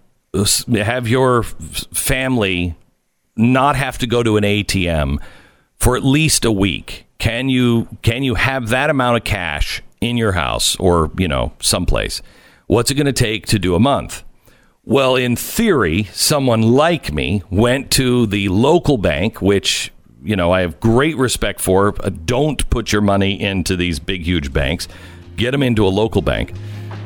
have 0.74 1.06
your 1.06 1.42
family 1.42 2.74
not 3.38 3.76
have 3.76 3.96
to 3.98 4.06
go 4.06 4.22
to 4.22 4.36
an 4.36 4.44
ATM 4.44 5.22
for 5.76 5.96
at 5.96 6.04
least 6.04 6.44
a 6.44 6.52
week? 6.52 7.06
Can 7.18 7.48
you 7.48 7.88
can 8.02 8.22
you 8.22 8.34
have 8.34 8.68
that 8.68 8.90
amount 8.90 9.16
of 9.16 9.24
cash 9.24 9.82
in 10.00 10.16
your 10.16 10.32
house 10.32 10.76
or, 10.76 11.10
you 11.16 11.28
know, 11.28 11.52
someplace? 11.60 12.22
What's 12.66 12.90
it 12.90 12.94
going 12.94 13.06
to 13.06 13.12
take 13.12 13.46
to 13.46 13.58
do 13.58 13.74
a 13.74 13.80
month? 13.80 14.22
Well, 14.84 15.16
in 15.16 15.36
theory, 15.36 16.04
someone 16.12 16.62
like 16.62 17.12
me 17.12 17.42
went 17.50 17.90
to 17.92 18.26
the 18.26 18.48
local 18.48 18.96
bank, 18.96 19.42
which, 19.42 19.92
you 20.22 20.34
know, 20.34 20.52
I 20.52 20.60
have 20.62 20.80
great 20.80 21.16
respect 21.16 21.60
for. 21.60 21.94
Uh, 22.02 22.10
Don't 22.10 22.68
put 22.70 22.92
your 22.92 23.02
money 23.02 23.40
into 23.40 23.76
these 23.76 23.98
big, 23.98 24.22
huge 24.22 24.52
banks. 24.52 24.88
Get 25.36 25.50
them 25.50 25.62
into 25.62 25.86
a 25.86 25.88
local 25.88 26.22
bank. 26.22 26.54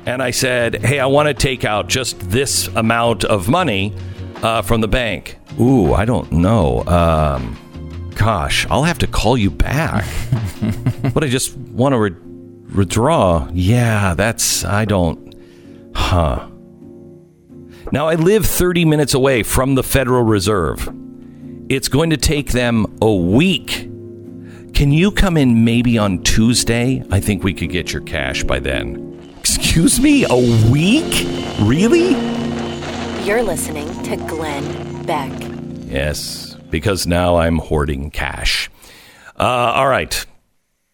And 0.07 0.23
I 0.23 0.31
said, 0.31 0.85
hey, 0.85 1.01
I 1.01 1.07
want 1.07 1.29
to 1.29 1.35
take 1.35 1.65
out 1.65 1.89
just 1.89 2.19
this 2.21 2.69
amount 2.69 3.25
of 3.25 3.49
money 3.49 3.95
uh, 4.43 4.63
from 4.63 4.81
the 4.81 4.89
bank. 4.89 5.39
Ooh, 5.61 5.93
I 5.93 6.05
don't 6.05 6.31
know. 6.33 6.85
Um, 6.87 7.57
gosh, 8.15 8.67
I'll 8.71 8.85
have 8.85 8.99
to 8.99 9.07
call 9.07 9.37
you 9.37 9.51
back. 9.51 10.07
but 11.15 11.23
I 11.23 11.29
just 11.29 11.57
want 11.57 11.93
to 11.93 11.99
re- 11.99 12.11
withdraw. 12.75 13.49
Yeah, 13.53 14.15
that's, 14.15 14.65
I 14.65 14.85
don't, 14.85 15.35
huh. 15.95 16.49
Now, 17.91 18.09
I 18.09 18.15
live 18.15 18.47
30 18.47 18.85
minutes 18.87 19.13
away 19.13 19.43
from 19.43 19.75
the 19.75 19.83
Federal 19.83 20.23
Reserve. 20.23 20.89
It's 21.69 21.89
going 21.89 22.11
to 22.11 22.17
take 22.17 22.53
them 22.53 22.99
a 23.03 23.13
week. 23.13 23.89
Can 24.73 24.91
you 24.91 25.11
come 25.11 25.37
in 25.37 25.65
maybe 25.65 25.99
on 25.99 26.23
Tuesday? 26.23 27.05
I 27.11 27.21
think 27.21 27.45
we 27.45 27.53
could 27.53 27.71
get 27.71 27.93
your 27.93 28.03
cash 28.03 28.43
by 28.43 28.59
then. 28.59 29.35
Excuse 29.39 30.01
me? 30.01 30.25
A 30.25 30.71
week? 30.71 31.27
Really? 31.61 32.11
You're 33.27 33.43
listening 33.43 33.89
to 34.05 34.17
Glenn 34.17 34.92
Beck. 35.07 35.33
Yes, 35.87 36.57
because 36.71 37.07
now 37.07 37.37
I'm 37.37 37.59
hoarding 37.59 38.11
cash. 38.11 38.71
Uh, 39.39 39.43
all 39.43 39.89
right. 39.89 40.25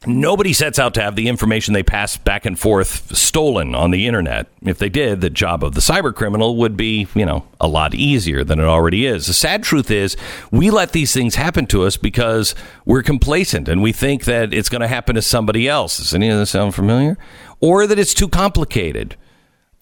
Nobody 0.07 0.53
sets 0.53 0.79
out 0.79 0.94
to 0.94 1.03
have 1.03 1.16
the 1.16 1.27
information 1.29 1.75
they 1.75 1.83
pass 1.83 2.16
back 2.16 2.47
and 2.47 2.57
forth 2.57 3.16
stolen 3.16 3.75
on 3.75 3.90
the 3.90 4.07
internet. 4.07 4.47
If 4.62 4.79
they 4.79 4.88
did, 4.88 5.21
the 5.21 5.29
job 5.29 5.64
of 5.64 5.75
the 5.75 5.81
cyber 5.81 6.14
criminal 6.14 6.57
would 6.59 6.77
be, 6.77 7.09
you 7.16 7.27
know, 7.27 7.44
a 7.61 7.66
lot 7.66 7.94
easier 7.94 8.44
than 8.44 8.61
it 8.61 8.64
already 8.64 9.07
is. 9.07 9.27
The 9.27 9.35
sad 9.35 9.64
truth 9.64 9.90
is, 9.90 10.16
we 10.53 10.71
let 10.71 10.92
these 10.92 11.12
things 11.12 11.35
happen 11.35 11.66
to 11.66 11.83
us 11.83 11.97
because 11.97 12.55
we're 12.85 13.03
complacent 13.03 13.68
and 13.68 13.83
we 13.83 13.90
think 13.90 14.25
that 14.25 14.55
it's 14.55 14.68
going 14.68 14.83
to 14.83 14.88
happen 14.88 15.16
to 15.16 15.23
somebody 15.23 15.68
else. 15.68 15.99
Does 15.99 16.14
any 16.14 16.29
of 16.29 16.38
this 16.38 16.51
sound 16.51 16.77
familiar? 16.77 17.18
Or 17.61 17.85
that 17.88 17.99
it's 17.99 18.14
too 18.14 18.29
complicated 18.29 19.16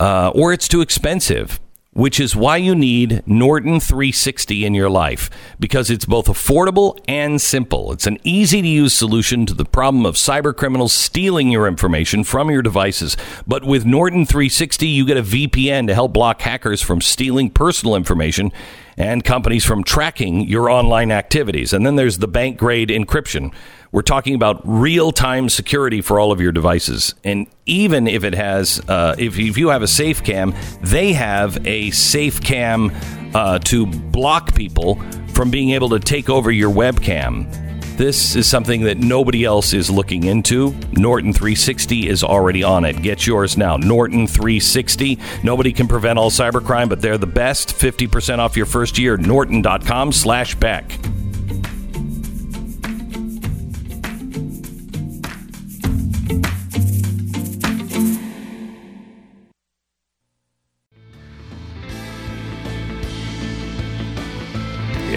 uh, 0.01 0.31
or 0.35 0.53
it's 0.53 0.67
too 0.67 0.81
expensive, 0.81 1.61
which 1.97 2.21
is 2.21 2.37
why 2.37 2.59
you 2.59 2.75
need 2.75 3.23
Norton 3.27 3.81
360 3.81 4.67
in 4.67 4.75
your 4.75 4.91
life 4.91 5.31
because 5.59 5.91
it's 5.91 6.05
both 6.05 6.27
affordable 6.27 6.99
and 7.09 7.41
simple. 7.41 7.91
It's 7.91 8.07
an 8.07 8.19
easy 8.23 8.61
to 8.61 8.69
use 8.69 8.93
solution 8.93 9.47
to 9.47 9.55
the 9.55 9.65
problem 9.65 10.05
of 10.05 10.17
cyber 10.17 10.55
criminals 10.55 10.93
stealing 10.93 11.51
your 11.51 11.67
information 11.67 12.23
from 12.23 12.51
your 12.51 12.61
devices. 12.61 13.17
But 13.47 13.65
with 13.65 13.87
Norton 13.87 14.27
360, 14.27 14.87
you 14.87 15.07
get 15.07 15.17
a 15.17 15.23
VPN 15.23 15.87
to 15.87 15.95
help 15.95 16.13
block 16.13 16.43
hackers 16.43 16.83
from 16.83 17.01
stealing 17.01 17.49
personal 17.49 17.97
information 17.97 18.53
and 18.99 19.25
companies 19.25 19.65
from 19.65 19.83
tracking 19.83 20.47
your 20.47 20.69
online 20.69 21.11
activities. 21.11 21.73
And 21.73 21.87
then 21.87 21.97
there's 21.97 22.19
the 22.19 22.29
bank 22.29 22.59
grade 22.59 22.91
encryption. 22.91 23.55
We're 23.93 24.03
talking 24.03 24.35
about 24.35 24.61
real 24.65 25.13
time 25.13 25.49
security 25.49 26.01
for 26.01 26.21
all 26.21 26.33
of 26.33 26.41
your 26.41 26.53
devices. 26.53 27.15
And 27.25 27.47
even 27.67 28.07
if 28.07 28.25
it 28.25 28.35
has, 28.35 28.81
uh, 28.89 29.15
if, 29.19 29.39
if 29.39 29.57
you 29.57 29.69
have 29.69 29.83
a 29.83 29.89
safe 29.89 30.23
cam, 30.23 30.55
they 30.83 31.13
have 31.13 31.67
a 31.67 31.91
safe 31.93 32.41
cam 32.41 32.93
uh, 33.35 33.59
to 33.61 33.87
block 33.87 34.55
people 34.55 35.01
from 35.35 35.51
being 35.51 35.71
able 35.71 35.91
to 35.91 36.01
take 36.01 36.31
over 36.31 36.51
your 36.51 36.71
webcam. 36.71 37.51
This 37.97 38.37
is 38.37 38.47
something 38.47 38.83
that 38.83 38.99
nobody 38.99 39.45
else 39.45 39.73
is 39.73 39.89
looking 39.89 40.25
into. 40.25 40.75
Norton 40.93 41.33
360 41.33 42.09
is 42.09 42.23
already 42.23 42.63
on 42.63 42.85
it. 42.85 43.01
Get 43.01 43.27
yours 43.27 43.57
now. 43.57 43.79
Norton 43.79 44.27
360. 44.27 45.19
Nobody 45.43 45.73
can 45.73 45.89
prevent 45.89 46.19
all 46.19 46.31
cybercrime, 46.31 46.91
but 46.91 47.01
they're 47.01 47.17
the 47.17 47.27
best. 47.27 47.71
50% 47.71 48.39
off 48.39 48.55
your 48.55 48.67
first 48.67 48.99
year. 48.99 49.17
Norton.com 49.17 50.13
slash 50.13 50.55
Beck. 50.57 50.91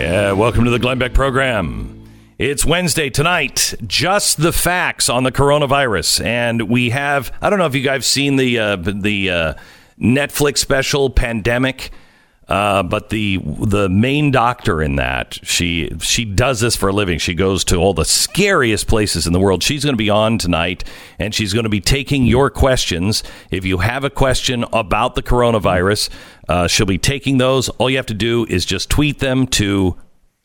Yeah, 0.10 0.32
welcome 0.32 0.66
to 0.66 0.72
the 0.72 0.80
Glenn 0.80 0.98
Beck 0.98 1.14
program. 1.14 2.04
It's 2.40 2.66
Wednesday 2.66 3.12
tonight. 3.12 3.76
Just 3.86 4.42
the 4.42 4.52
facts 4.52 5.08
on 5.08 5.22
the 5.22 5.32
coronavirus, 5.32 6.26
and 6.26 6.64
we 6.64 6.90
have. 6.90 7.32
I 7.44 7.52
don't 7.52 7.60
know 7.60 7.68
if 7.68 7.76
you 7.76 7.84
guys 7.84 8.08
seen 8.08 8.36
the 8.36 8.58
uh, 8.58 8.76
the 8.78 9.30
uh, 9.30 9.54
Netflix 10.02 10.58
special 10.58 11.12
"Pandemic," 11.12 11.92
uh, 12.50 12.82
but 12.82 13.10
the 13.10 13.38
the 13.38 13.88
main 13.90 14.32
doctor 14.32 14.82
in 14.82 14.96
that 14.96 15.38
she 15.44 15.92
she 16.00 16.26
does 16.26 16.60
this 16.60 16.76
for 16.76 16.90
a 16.90 16.94
living. 16.94 17.20
She 17.20 17.36
goes 17.36 17.64
to 17.66 17.76
all 17.78 17.94
the 17.94 18.06
scariest 18.06 18.88
places 18.88 19.28
in 19.28 19.34
the 19.34 19.40
world. 19.40 19.62
She's 19.62 19.84
going 19.84 19.94
to 19.94 19.98
be 19.98 20.10
on 20.10 20.40
tonight, 20.40 20.84
and 21.20 21.34
she's 21.34 21.54
going 21.54 21.64
to 21.64 21.70
be 21.70 21.80
taking 21.80 22.26
your 22.26 22.50
questions. 22.50 23.24
If 23.52 23.66
you 23.66 23.78
have 23.78 24.04
a 24.04 24.10
question 24.10 24.66
about 24.74 25.14
the 25.14 25.22
coronavirus, 25.22 26.10
uh, 26.48 26.68
she'll 26.68 26.88
be 26.88 26.98
taking 26.98 27.38
those. 27.38 27.70
All 27.70 27.90
you 27.90 27.98
have 27.98 28.08
to 28.08 28.16
do 28.16 28.48
is 28.50 28.66
just 28.66 28.90
tweet 28.90 29.20
them 29.20 29.46
to 29.48 29.96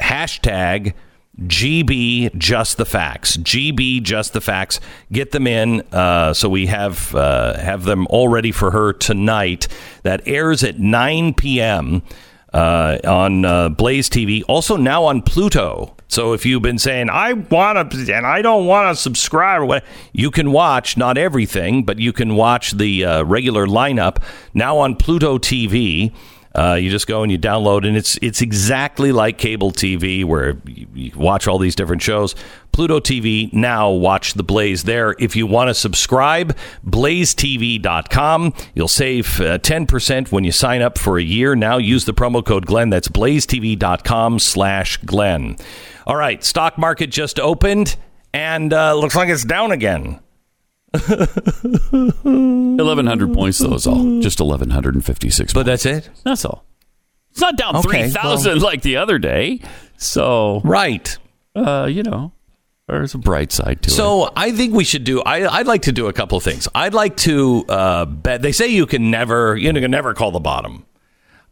hashtag 0.01 0.93
GB 1.41 2.37
Just 2.37 2.77
the 2.77 2.85
Facts. 2.85 3.37
GB 3.37 4.03
Just 4.03 4.33
the 4.33 4.41
Facts. 4.41 4.81
Get 5.11 5.33
them 5.33 5.47
in 5.47 5.83
uh, 5.93 6.33
so 6.33 6.49
we 6.49 6.67
have 6.67 7.15
uh, 7.15 7.59
have 7.59 7.85
them 7.85 8.07
all 8.09 8.29
ready 8.29 8.53
for 8.53 8.71
her 8.71 8.93
tonight. 8.93 9.69
That 10.03 10.23
airs 10.27 10.63
at 10.63 10.79
9 10.79 11.35
p.m. 11.35 12.03
Uh, 12.53 12.99
on 13.05 13.45
uh, 13.45 13.69
Blaze 13.69 14.09
TV. 14.09 14.45
Also 14.47 14.77
now 14.77 15.05
on 15.05 15.23
Pluto. 15.23 15.97
So 16.07 16.35
if 16.35 16.47
you've 16.47 16.63
been 16.63 16.79
saying 16.79 17.11
I 17.11 17.33
want 17.33 17.91
to 17.91 18.15
and 18.15 18.25
I 18.25 18.41
don't 18.41 18.67
want 18.67 18.95
to 18.95 19.03
subscribe, 19.03 19.83
you 20.13 20.31
can 20.31 20.53
watch 20.53 20.97
not 20.97 21.19
everything, 21.19 21.83
but 21.83 21.99
you 21.99 22.13
can 22.13 22.37
watch 22.37 22.73
the 22.73 23.05
uh, 23.05 23.25
regular 23.25 23.67
lineup 23.67 24.23
now 24.53 24.79
on 24.79 24.95
Pluto 24.95 25.39
TV. 25.39 26.15
Uh, 26.55 26.75
you 26.75 26.89
just 26.89 27.09
go 27.09 27.23
and 27.23 27.33
you 27.33 27.39
download, 27.39 27.87
and 27.87 27.97
it's 27.97 28.17
it's 28.23 28.41
exactly 28.41 29.11
like 29.11 29.39
cable 29.39 29.73
TV, 29.73 30.25
where 30.25 30.57
you, 30.67 30.87
you 30.95 31.13
watch 31.17 31.49
all 31.49 31.59
these 31.59 31.75
different 31.75 32.01
shows. 32.01 32.37
Pluto 32.71 33.01
TV 33.01 33.53
now 33.53 33.91
watch 33.91 34.35
the 34.35 34.45
Blaze 34.45 34.85
there. 34.85 35.17
If 35.19 35.35
you 35.35 35.47
want 35.47 35.69
to 35.69 35.75
subscribe, 35.75 36.57
blazetv.com. 36.87 38.55
You'll 38.75 38.89
save 38.89 39.41
uh, 39.41 39.59
ten 39.59 39.87
percent 39.87 40.31
when 40.31 40.45
you 40.45 40.53
sign 40.53 40.81
up 40.81 40.97
for 40.97 41.19
a 41.19 41.23
year. 41.23 41.57
Now 41.57 41.79
use 41.79 42.05
the 42.05 42.15
promo 42.15 42.45
code 42.45 42.67
Glenn. 42.67 42.89
That's 42.89 43.09
blazetv.com 43.09 44.39
slash 44.39 44.99
Glenn. 44.99 45.57
All 46.07 46.17
right, 46.17 46.45
stock 46.45 46.79
market 46.79 47.09
just 47.09 47.41
opened, 47.41 47.97
and 48.33 48.73
uh, 48.73 48.95
looks 48.95 49.17
like 49.17 49.29
it's 49.29 49.45
down 49.45 49.73
again. 49.73 50.21
1,100 50.95 53.35
points, 53.35 53.59
though, 53.59 53.75
is 53.75 53.87
all. 53.87 54.21
Just 54.21 54.41
1,156 54.41 55.53
But 55.53 55.67
that's 55.67 55.87
it. 55.87 56.09
That's 56.25 56.45
all. 56.45 56.65
It's 57.31 57.41
not 57.41 57.57
down 57.57 57.77
Okay, 57.77 58.09
3,000 58.11 58.63
like 58.63 58.83
the 58.83 58.97
other 58.97 59.19
day. 59.19 59.61
So, 59.97 60.61
Right. 60.65 61.17
uh, 61.57 61.89
you 61.91 62.03
know, 62.03 62.33
there's 62.87 63.15
a 63.15 63.19
bright 63.19 63.51
side 63.51 63.83
to 63.83 63.91
it. 63.91 63.95
So 63.95 64.31
I 64.37 64.53
think 64.53 64.75
we 64.75 64.85
should 64.85 65.05
do. 65.05 65.21
I, 65.23 65.59
I'd 65.59 65.67
like 65.67 65.83
to 65.83 65.93
do 65.93 66.07
a 66.07 66.13
couple 66.13 66.39
of 66.39 66.45
things. 66.45 66.69
I'd 66.75 66.95
like 66.95 67.17
to 67.19 67.65
uh, 67.69 68.05
bet. 68.05 68.43
They 68.43 68.53
say 68.53 68.69
you 68.69 68.87
can 68.87 69.11
never, 69.11 69.57
you 69.57 69.73
know, 69.73 69.81
can 69.81 69.91
never 69.91 70.15
call 70.15 70.31
the 70.31 70.41
bottom. 70.41 70.85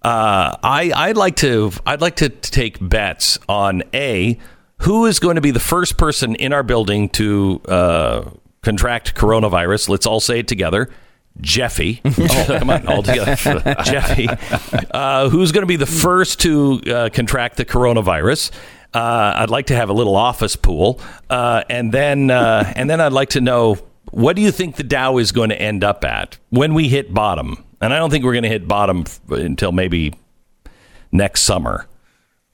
Uh, 0.02 0.57
I 0.62 0.92
I'd 0.94 1.16
like 1.16 1.37
to. 1.37 1.72
I'd 1.87 2.00
like 2.00 2.16
to 2.16 2.28
take 2.28 2.76
bets 2.81 3.38
on 3.48 3.83
a 3.94 4.37
who 4.78 5.07
is 5.07 5.20
going 5.20 5.37
to 5.37 5.40
be 5.40 5.52
the 5.52 5.61
first 5.61 5.96
person 5.96 6.35
in 6.35 6.52
our 6.52 6.64
building 6.64 7.09
to 7.11 7.61
uh, 7.68 8.24
contract 8.62 9.14
coronavirus. 9.14 9.88
Let's 9.88 10.07
all 10.07 10.20
say 10.20 10.38
it 10.40 10.48
together. 10.48 10.88
Jeffy. 11.40 12.01
Oh, 12.35 12.59
come 12.59 12.70
on, 12.70 12.87
all 12.87 13.03
together. 13.03 13.35
Jeffy. 13.85 14.29
Uh, 14.90 15.29
who's 15.29 15.53
going 15.53 15.62
to 15.62 15.66
be 15.66 15.77
the 15.77 15.87
first 15.87 16.40
to 16.40 16.81
uh, 16.87 17.09
contract 17.12 17.57
the 17.57 17.64
coronavirus? 17.64 18.51
Uh, 18.94 19.33
I'd 19.37 19.51
like 19.51 19.66
to 19.66 19.75
have 19.77 19.88
a 19.88 19.92
little 19.92 20.16
office 20.16 20.55
pool, 20.57 21.01
uh, 21.31 21.64
and 21.70 21.92
then 21.92 22.31
uh, 22.31 22.70
and 22.77 22.90
then 22.90 23.01
I'd 23.01 23.12
like 23.12 23.31
to 23.31 23.40
know 23.40 23.79
what 24.11 24.37
do 24.37 24.42
you 24.42 24.51
think 24.51 24.77
the 24.77 24.83
Dow 24.83 25.16
is 25.16 25.33
going 25.33 25.48
to 25.48 25.61
end 25.61 25.83
up 25.83 26.05
at 26.05 26.37
when 26.51 26.75
we 26.75 26.88
hit 26.88 27.14
bottom? 27.14 27.64
And 27.81 27.92
I 27.94 27.98
don't 27.98 28.11
think 28.11 28.25
we're 28.25 28.35
going 28.35 28.42
to 28.44 28.48
hit 28.51 28.68
bottom 28.68 29.05
f- 29.07 29.20
until 29.31 29.72
maybe 29.72 30.14
next 31.11 31.42
summer. 31.42 31.87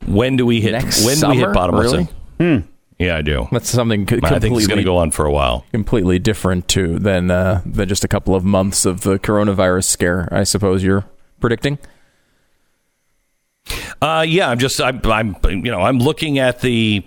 When 0.07 0.37
do 0.37 0.47
we 0.47 0.61
hit? 0.61 0.73
Next 0.73 1.05
when 1.05 1.19
do 1.19 1.29
we 1.31 1.39
hit 1.39 1.53
bottom? 1.53 1.77
Really? 1.77 2.09
it? 2.39 2.65
Yeah, 2.99 3.17
I 3.17 3.23
do. 3.23 3.47
That's 3.53 3.69
something 3.69 4.07
co- 4.07 4.19
I 4.25 4.41
think 4.41 4.57
it's 4.57 4.67
going 4.67 4.79
to 4.79 4.85
go 4.85 4.97
on 4.97 5.13
for 5.13 5.25
a 5.25 5.31
while. 5.31 5.65
completely 5.71 6.19
different 6.19 6.67
too 6.67 6.99
than 6.99 7.31
uh, 7.31 7.63
than 7.65 7.89
just 7.89 8.03
a 8.03 8.09
couple 8.09 8.35
of 8.35 8.45
months 8.45 8.85
of 8.85 9.03
the 9.03 9.19
coronavirus 9.19 9.85
scare. 9.85 10.29
I 10.33 10.43
suppose 10.45 10.83
you're 10.83 11.05
predicting. 11.41 11.79
Uh, 14.01 14.25
yeah, 14.27 14.49
I'm 14.49 14.59
just 14.59 14.81
I'm, 14.81 15.01
I'm 15.05 15.37
you 15.45 15.71
know 15.71 15.81
I'm 15.83 15.99
looking 15.99 16.39
at 16.39 16.61
the 16.61 17.05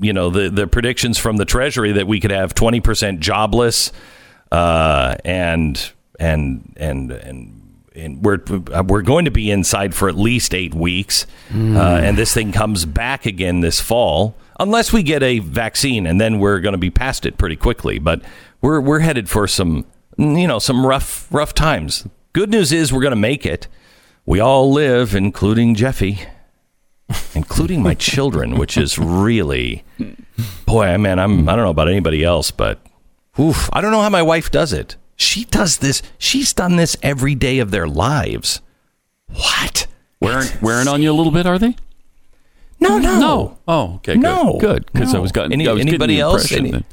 you 0.00 0.12
know 0.12 0.30
the 0.30 0.50
the 0.50 0.66
predictions 0.66 1.18
from 1.18 1.36
the 1.36 1.44
Treasury 1.44 1.92
that 1.92 2.06
we 2.06 2.20
could 2.20 2.30
have 2.30 2.54
20 2.54 2.80
percent 2.80 3.20
jobless, 3.20 3.92
uh, 4.52 5.16
and 5.24 5.92
and 6.18 6.74
and 6.76 7.12
and. 7.12 7.54
And 7.96 8.24
we're 8.24 8.38
we're 8.86 9.02
going 9.02 9.24
to 9.24 9.32
be 9.32 9.50
inside 9.50 9.92
for 9.92 10.08
at 10.08 10.14
least 10.14 10.54
eight 10.54 10.72
weeks, 10.72 11.26
uh, 11.52 11.56
and 11.56 12.16
this 12.16 12.32
thing 12.32 12.52
comes 12.52 12.84
back 12.84 13.26
again 13.26 13.58
this 13.58 13.80
fall, 13.80 14.36
unless 14.58 14.92
we 14.92 15.02
get 15.02 15.22
a 15.22 15.38
vaccine, 15.38 16.06
and 16.06 16.20
then 16.20 16.38
we're 16.38 16.60
going 16.60 16.72
to 16.72 16.78
be 16.78 16.90
past 16.90 17.26
it 17.26 17.38
pretty 17.38 17.56
quickly. 17.56 17.98
But 17.98 18.22
we're 18.60 18.80
we're 18.80 19.00
headed 19.00 19.28
for 19.28 19.46
some 19.46 19.86
you 20.16 20.46
know 20.46 20.58
some 20.58 20.84
rough 20.86 21.26
rough 21.32 21.54
times. 21.54 22.06
Good 22.32 22.50
news 22.50 22.72
is 22.72 22.92
we're 22.92 23.02
going 23.02 23.12
to 23.12 23.16
make 23.16 23.46
it. 23.46 23.68
We 24.26 24.40
all 24.40 24.70
live, 24.70 25.14
including 25.14 25.74
Jeffy, 25.74 26.20
including 27.34 27.82
my 27.82 27.94
children, 27.98 28.58
which 28.58 28.76
is 28.76 28.98
really, 28.98 29.84
boy, 30.66 30.98
man, 30.98 31.18
I'm 31.18 31.48
I 31.48 31.56
don't 31.56 31.64
know 31.64 31.70
about 31.70 31.88
anybody 31.88 32.22
else, 32.24 32.50
but 32.50 32.78
oof, 33.40 33.70
I 33.72 33.80
don't 33.80 33.92
know 33.92 34.02
how 34.02 34.10
my 34.10 34.22
wife 34.22 34.50
does 34.50 34.72
it. 34.72 34.96
She 35.16 35.44
does 35.46 35.78
this. 35.78 36.02
She's 36.18 36.52
done 36.52 36.76
this 36.76 36.96
every 37.02 37.34
day 37.34 37.58
of 37.58 37.70
their 37.70 37.88
lives. 37.88 38.60
What? 39.28 39.88
wearing, 40.20 40.48
wearing 40.60 40.88
on 40.88 41.02
you 41.02 41.10
a 41.10 41.14
little 41.14 41.32
bit, 41.32 41.46
are 41.46 41.58
they? 41.58 41.76
No, 42.80 42.98
no, 42.98 43.18
No. 43.18 43.58
Oh, 43.66 43.94
okay. 43.96 44.14
Good. 44.14 44.22
No. 44.22 44.56
Good. 44.60 44.86
Because 44.92 45.14
I 45.14 45.18
was, 45.18 45.32
got, 45.32 45.52
Any- 45.52 45.66
I 45.68 45.72
was 45.72 45.78
getting 45.80 45.88
anybody 45.94 46.14
the 46.16 46.20
else? 46.20 46.42
impression 46.44 46.66
Any- 46.66 46.70
that- 46.72 46.84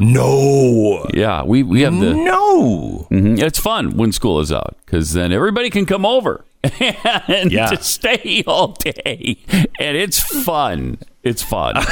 no, 0.00 1.08
yeah, 1.14 1.42
we, 1.42 1.62
we 1.62 1.80
have 1.82 1.98
the. 1.98 2.12
no. 2.12 3.06
Mhm. 3.10 3.40
It's 3.42 3.58
fun 3.58 3.96
when 3.96 4.12
school 4.12 4.38
is 4.40 4.52
out 4.52 4.76
because 4.84 5.14
then 5.14 5.32
everybody 5.32 5.70
can 5.70 5.86
come 5.86 6.04
over 6.04 6.44
and 6.62 7.50
Yeah. 7.50 7.70
just 7.70 7.84
stay 7.84 8.44
all 8.46 8.72
day, 8.78 9.38
and 9.78 9.96
it's 9.96 10.20
fun. 10.20 10.98
It's 11.22 11.42
fun. 11.42 11.76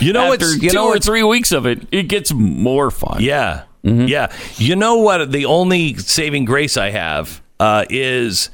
You 0.00 0.12
know 0.12 0.32
After 0.32 0.46
what's 0.46 0.62
you 0.62 0.68
two 0.70 0.74
know 0.76 0.86
or 0.86 0.90
what's 0.90 1.06
three 1.06 1.22
weeks 1.24 1.50
of 1.52 1.66
it, 1.66 1.88
it 1.90 2.04
gets 2.04 2.32
more 2.32 2.90
fun. 2.90 3.16
Yeah. 3.20 3.62
Mm-hmm. 3.84 4.06
Yeah. 4.06 4.30
You 4.56 4.76
know 4.76 4.98
what? 4.98 5.32
The 5.32 5.46
only 5.46 5.94
saving 5.96 6.44
grace 6.44 6.76
I 6.76 6.90
have 6.90 7.40
uh, 7.58 7.84
is 7.90 8.50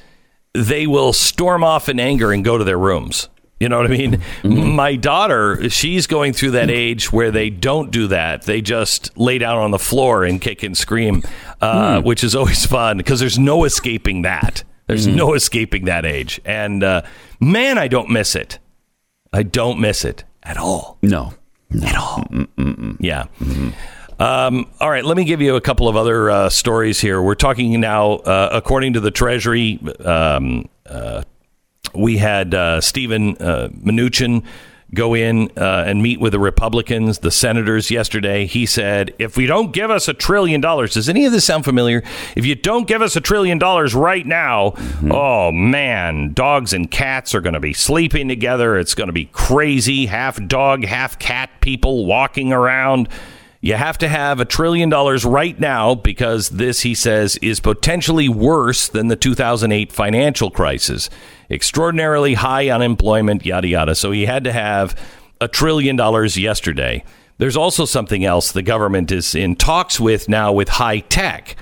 they 0.55 0.87
will 0.87 1.13
storm 1.13 1.63
off 1.65 1.89
in 1.91 1.99
anger 2.01 2.33
and 2.33 2.43
go 2.45 2.57
to 2.59 2.65
their 2.65 2.79
rooms. 2.79 3.29
You 3.61 3.69
know 3.69 3.79
what 3.79 3.87
I 3.87 3.97
mean? 3.97 4.13
Mm-hmm. 4.43 4.71
My 4.75 4.97
daughter, 4.97 5.71
she's 5.71 6.07
going 6.07 6.33
through 6.33 6.51
that 6.53 6.71
age 6.71 7.13
where 7.13 7.31
they 7.31 7.51
don't 7.51 7.91
do 7.91 8.09
that. 8.09 8.43
They 8.43 8.61
just 8.61 9.17
lay 9.17 9.39
down 9.39 9.59
on 9.59 9.71
the 9.71 9.79
floor 9.79 10.25
and 10.25 10.41
kick 10.41 10.63
and 10.63 10.77
scream, 10.77 11.23
uh, 11.61 12.01
Hmm. 12.01 12.07
which 12.07 12.25
is 12.25 12.35
always 12.35 12.67
fun 12.77 12.97
because 12.99 13.21
there's 13.21 13.39
no 13.39 13.65
escaping 13.65 14.23
that. 14.23 14.65
There's 14.87 15.07
Mm-hmm. 15.07 15.17
no 15.17 15.35
escaping 15.35 15.85
that 15.87 16.05
age. 16.05 16.41
And 16.45 16.83
uh, 16.83 17.03
man, 17.41 17.79
I 17.79 17.89
don't 17.89 18.11
miss 18.11 18.35
it. 18.35 18.59
I 19.33 19.43
don't 19.45 19.81
miss 19.81 20.05
it 20.05 20.25
at 20.43 20.57
all 20.59 20.99
No. 21.01 21.33
at 21.85 21.97
all. 21.97 22.25
Yeah. 23.01 23.25
Um, 24.19 24.67
all 24.81 24.91
right, 24.91 25.05
let 25.05 25.17
me 25.17 25.25
give 25.25 25.41
you 25.41 25.57
a 25.57 25.61
couple 25.61 25.89
of 25.89 25.97
other 25.97 26.31
uh, 26.31 26.49
stories 26.49 27.01
here. 27.01 27.21
We're 27.21 27.35
talking 27.35 27.81
now, 27.81 28.13
uh, 28.19 28.49
according 28.53 28.93
to 28.93 29.01
the 29.01 29.11
Treasury, 29.11 29.81
um, 30.05 30.69
uh, 30.87 31.23
we 31.95 32.19
had 32.19 32.55
uh, 32.55 32.81
Steven 32.81 33.37
uh, 33.39 33.69
Mnuchin 33.69 34.45
go 34.93 35.15
in 35.15 35.51
uh, 35.57 35.85
and 35.87 36.03
meet 36.03 36.21
with 36.21 36.33
the 36.33 36.39
Republicans, 36.39 37.19
the 37.19 37.31
senators 37.31 37.91
yesterday. 37.91 38.47
He 38.47 38.65
said, 38.65 39.13
if 39.19 39.37
we 39.37 39.47
don't 39.47 39.73
give 39.73 39.91
us 39.91 40.09
a 40.09 40.15
trillion 40.15 40.61
dollars, 40.61 40.95
does 40.95 41.09
any 41.09 41.25
of 41.25 41.33
this 41.33 41.45
sound 41.45 41.65
familiar? 41.65 42.03
If 42.37 42.47
you 42.47 42.55
don't 42.55 42.87
give 42.87 43.03
us 43.03 43.17
a 43.17 43.21
trillion 43.21 43.59
dollars 43.59 43.95
right 43.95 44.25
now, 44.25 44.75
oh 45.11 45.51
man, 45.51 46.33
dogs 46.33 46.73
and 46.73 46.91
cats 46.91 47.35
are 47.35 47.41
going 47.41 47.55
to 47.55 47.61
be 47.61 47.73
sleeping 47.73 48.29
together. 48.29 48.79
It's 48.79 48.95
going 48.95 49.09
to 49.09 49.13
be 49.13 49.27
crazy. 49.27 50.07
Half 50.07 50.47
dog, 50.47 50.85
half 50.85 51.19
cat 51.19 51.51
people 51.61 52.07
walking 52.07 52.53
around. 52.53 53.09
You 53.65 53.77
have 53.77 53.97
to 53.99 54.09
have 54.09 54.41
a 54.41 54.45
trillion 54.45 54.91
dollars 54.91 55.25
right 55.25 55.59
now 55.59 55.95
because 55.95 56.51
this, 56.51 56.83
he 56.83 56.95
says, 56.95 57.39
is 57.39 57.61
potentially 57.61 58.29
worse 58.29 58.89
than 58.89 59.09
the 59.09 59.17
2008 59.17 59.91
financial 59.91 60.51
crisis. 60.51 61.09
Extraordinarily 61.51 62.35
high 62.35 62.69
unemployment, 62.69 63.47
yada, 63.47 63.67
yada. 63.67 63.95
So 63.95 64.11
he 64.11 64.27
had 64.27 64.45
to 64.45 64.53
have 64.53 64.95
a 65.41 65.49
trillion 65.49 65.97
dollars 65.97 66.37
yesterday. 66.37 67.05
There's 67.39 67.57
also 67.57 67.87
something 67.87 68.23
else 68.23 68.53
the 68.53 68.61
government 68.61 69.11
is 69.11 69.35
in 69.35 69.57
talks 69.57 69.99
with 69.99 70.29
now 70.29 70.53
with 70.53 70.69
high 70.69 70.99
tech. 70.99 71.57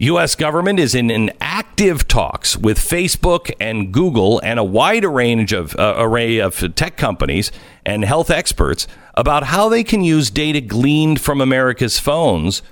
U.S. 0.00 0.36
government 0.36 0.78
is 0.78 0.94
in 0.94 1.32
active 1.40 2.06
talks 2.06 2.56
with 2.56 2.78
Facebook 2.78 3.50
and 3.58 3.92
Google 3.92 4.40
and 4.44 4.60
a 4.60 4.64
wide 4.64 5.04
range 5.04 5.52
of 5.52 5.74
uh, 5.76 5.94
array 5.98 6.38
of 6.38 6.72
tech 6.76 6.96
companies 6.96 7.50
and 7.84 8.04
health 8.04 8.30
experts 8.30 8.86
about 9.14 9.44
how 9.44 9.68
they 9.68 9.82
can 9.82 10.04
use 10.04 10.30
data 10.30 10.60
gleaned 10.60 11.20
from 11.20 11.40
America's 11.40 11.98
phones 11.98 12.62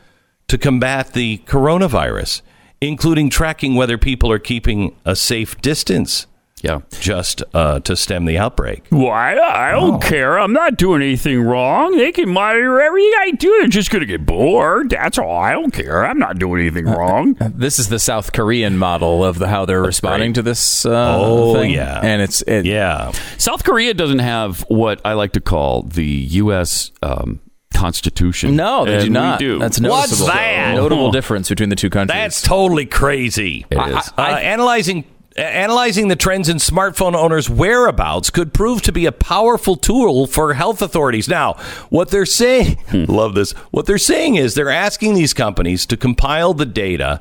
to 0.46 0.56
combat 0.56 1.14
the 1.14 1.38
coronavirus, 1.46 2.42
including 2.80 3.28
tracking 3.28 3.74
whether 3.74 3.98
people 3.98 4.30
are 4.30 4.38
keeping 4.38 4.94
a 5.04 5.16
safe 5.16 5.60
distance 5.60 6.28
Yeah. 6.62 6.80
just 7.00 7.42
uh, 7.54 7.80
to 7.80 7.94
stem 7.94 8.24
the 8.24 8.38
outbreak. 8.38 8.84
Why? 8.88 9.38
I 9.38 9.72
don't 9.72 10.02
care. 10.02 10.38
I'm 10.38 10.52
not 10.54 10.76
doing 10.76 11.02
anything 11.02 11.42
wrong. 11.42 11.96
They 11.96 12.10
can 12.12 12.30
monitor 12.30 12.80
everything 12.80 13.12
I 13.20 13.30
do. 13.32 13.48
They're 13.60 13.68
just 13.68 13.90
going 13.90 14.00
to 14.00 14.06
get 14.06 14.24
bored. 14.26 14.90
That's 14.90 15.18
all. 15.18 15.36
I 15.38 15.52
don't 15.52 15.70
care. 15.70 16.04
I'm 16.04 16.18
not 16.18 16.38
doing 16.38 16.62
anything 16.62 16.86
wrong. 16.86 17.34
This 17.54 17.78
is 17.78 17.88
the 17.88 17.98
South 17.98 18.32
Korean 18.32 18.78
model 18.78 19.22
of 19.22 19.38
the, 19.38 19.48
how 19.48 19.64
they're 19.66 19.82
responding 19.82 20.32
to 20.32 20.42
this. 20.42 20.84
Uh, 20.86 21.16
Oh, 21.18 21.54
thing. 21.54 21.70
yeah. 21.72 22.00
and 22.02 22.22
it's 22.22 22.42
it, 22.42 22.64
Yeah. 22.64 23.12
South 23.38 23.62
Korea 23.62 23.92
doesn't 23.94 24.18
have 24.20 24.60
what 24.68 25.00
I 25.04 25.12
like 25.12 25.32
to 25.32 25.40
call 25.40 25.82
the 25.82 26.04
U.S. 26.06 26.90
Um, 27.02 27.40
Constitution. 27.74 28.56
No, 28.56 28.86
they 28.86 28.94
And 28.94 29.00
do 29.02 29.08
we 29.10 29.12
not. 29.12 29.38
do. 29.38 29.58
That's 29.58 29.78
What's 29.78 30.10
noticeable. 30.10 30.26
that? 30.28 30.74
Notable 30.74 31.10
difference 31.12 31.48
between 31.50 31.68
the 31.68 31.76
two 31.76 31.90
countries. 31.90 32.16
That's 32.18 32.40
totally 32.42 32.86
crazy. 32.86 33.66
It 33.70 33.76
is. 33.78 34.12
Uh, 34.16 34.22
analyzing 34.22 35.04
analyzing 35.38 36.08
the 36.08 36.16
trends 36.16 36.48
in 36.48 36.56
smartphone 36.56 37.14
owners' 37.14 37.50
whereabouts 37.50 38.30
could 38.30 38.54
prove 38.54 38.82
to 38.82 38.92
be 38.92 39.06
a 39.06 39.12
powerful 39.12 39.76
tool 39.76 40.26
for 40.26 40.54
health 40.54 40.82
authorities. 40.82 41.28
Now, 41.28 41.54
what 41.90 42.10
they're 42.10 42.26
saying, 42.26 42.76
hmm. 42.88 43.04
love 43.08 43.34
this. 43.34 43.52
What 43.70 43.86
they're 43.86 43.98
saying 43.98 44.36
is 44.36 44.54
they're 44.54 44.70
asking 44.70 45.14
these 45.14 45.34
companies 45.34 45.86
to 45.86 45.96
compile 45.96 46.54
the 46.54 46.66
data 46.66 47.20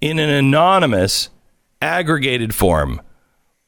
in 0.00 0.18
an 0.18 0.30
anonymous, 0.30 1.30
aggregated 1.80 2.54
form. 2.54 3.00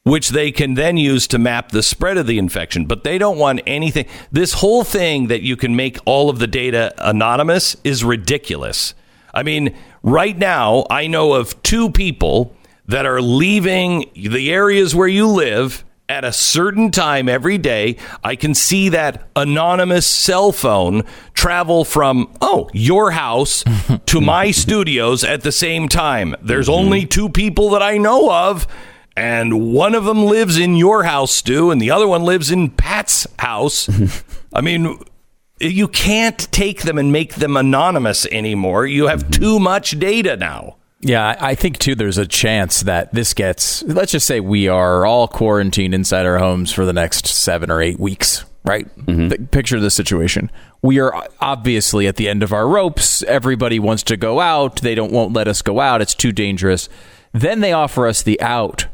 Which 0.04 0.30
they 0.30 0.52
can 0.52 0.72
then 0.72 0.96
use 0.96 1.26
to 1.28 1.38
map 1.38 1.70
the 1.70 1.82
spread 1.82 2.16
of 2.16 2.26
the 2.26 2.38
infection, 2.38 2.86
but 2.86 3.04
they 3.04 3.18
don't 3.18 3.36
want 3.36 3.60
anything. 3.66 4.06
This 4.32 4.54
whole 4.54 4.82
thing 4.82 5.26
that 5.26 5.42
you 5.42 5.54
can 5.54 5.76
make 5.76 5.98
all 6.06 6.30
of 6.30 6.38
the 6.38 6.46
data 6.46 6.94
anonymous 6.96 7.76
is 7.84 8.02
ridiculous. 8.04 8.94
I 9.34 9.42
mean, 9.42 9.76
right 10.02 10.38
now, 10.38 10.86
I 10.88 11.08
know 11.08 11.34
of 11.34 11.62
two 11.62 11.90
people 11.90 12.56
that 12.88 13.06
are 13.06 13.22
leaving 13.22 14.10
the 14.14 14.50
areas 14.52 14.94
where 14.94 15.08
you 15.08 15.28
live 15.28 15.84
at 16.08 16.24
a 16.24 16.32
certain 16.32 16.90
time 16.90 17.28
every 17.28 17.58
day. 17.58 17.96
I 18.24 18.34
can 18.34 18.54
see 18.54 18.88
that 18.88 19.28
anonymous 19.36 20.06
cell 20.06 20.52
phone 20.52 21.02
travel 21.34 21.84
from, 21.84 22.34
oh, 22.40 22.70
your 22.72 23.10
house 23.10 23.62
to 24.06 24.20
my 24.22 24.50
studios 24.50 25.22
at 25.22 25.42
the 25.42 25.52
same 25.52 25.88
time. 25.88 26.34
There's 26.42 26.66
mm-hmm. 26.66 26.84
only 26.84 27.06
two 27.06 27.28
people 27.28 27.70
that 27.70 27.82
I 27.82 27.98
know 27.98 28.32
of. 28.32 28.66
And 29.16 29.72
one 29.74 29.96
of 29.96 30.04
them 30.04 30.26
lives 30.26 30.58
in 30.58 30.76
your 30.76 31.02
house, 31.02 31.32
Stu, 31.32 31.72
and 31.72 31.82
the 31.82 31.90
other 31.90 32.06
one 32.06 32.22
lives 32.22 32.52
in 32.52 32.70
Pat's 32.70 33.26
house. 33.38 33.90
I 34.54 34.60
mean, 34.60 34.96
you 35.60 35.88
can't 35.88 36.38
take 36.52 36.82
them 36.82 36.98
and 36.98 37.10
make 37.10 37.34
them 37.34 37.56
anonymous 37.56 38.26
anymore. 38.26 38.86
You 38.86 39.08
have 39.08 39.24
mm-hmm. 39.24 39.42
too 39.42 39.58
much 39.58 39.98
data 39.98 40.36
now. 40.36 40.77
Yeah, 41.00 41.36
I 41.38 41.54
think 41.54 41.78
too. 41.78 41.94
There's 41.94 42.18
a 42.18 42.26
chance 42.26 42.82
that 42.82 43.14
this 43.14 43.32
gets. 43.34 43.82
Let's 43.84 44.12
just 44.12 44.26
say 44.26 44.40
we 44.40 44.68
are 44.68 45.06
all 45.06 45.28
quarantined 45.28 45.94
inside 45.94 46.26
our 46.26 46.38
homes 46.38 46.72
for 46.72 46.84
the 46.84 46.92
next 46.92 47.26
seven 47.26 47.70
or 47.70 47.80
eight 47.80 48.00
weeks. 48.00 48.44
Right? 48.64 48.86
Mm-hmm. 49.06 49.28
Th- 49.28 49.50
Picture 49.50 49.80
the 49.80 49.90
situation. 49.90 50.50
We 50.82 50.98
are 50.98 51.28
obviously 51.40 52.06
at 52.06 52.16
the 52.16 52.28
end 52.28 52.42
of 52.42 52.52
our 52.52 52.68
ropes. 52.68 53.22
Everybody 53.22 53.78
wants 53.78 54.02
to 54.04 54.16
go 54.16 54.40
out. 54.40 54.80
They 54.82 54.94
don't 54.94 55.12
won't 55.12 55.32
let 55.32 55.48
us 55.48 55.62
go 55.62 55.80
out. 55.80 56.02
It's 56.02 56.14
too 56.14 56.32
dangerous. 56.32 56.88
Then 57.32 57.60
they 57.60 57.72
offer 57.72 58.06
us 58.06 58.22
the 58.22 58.40
out 58.40 58.86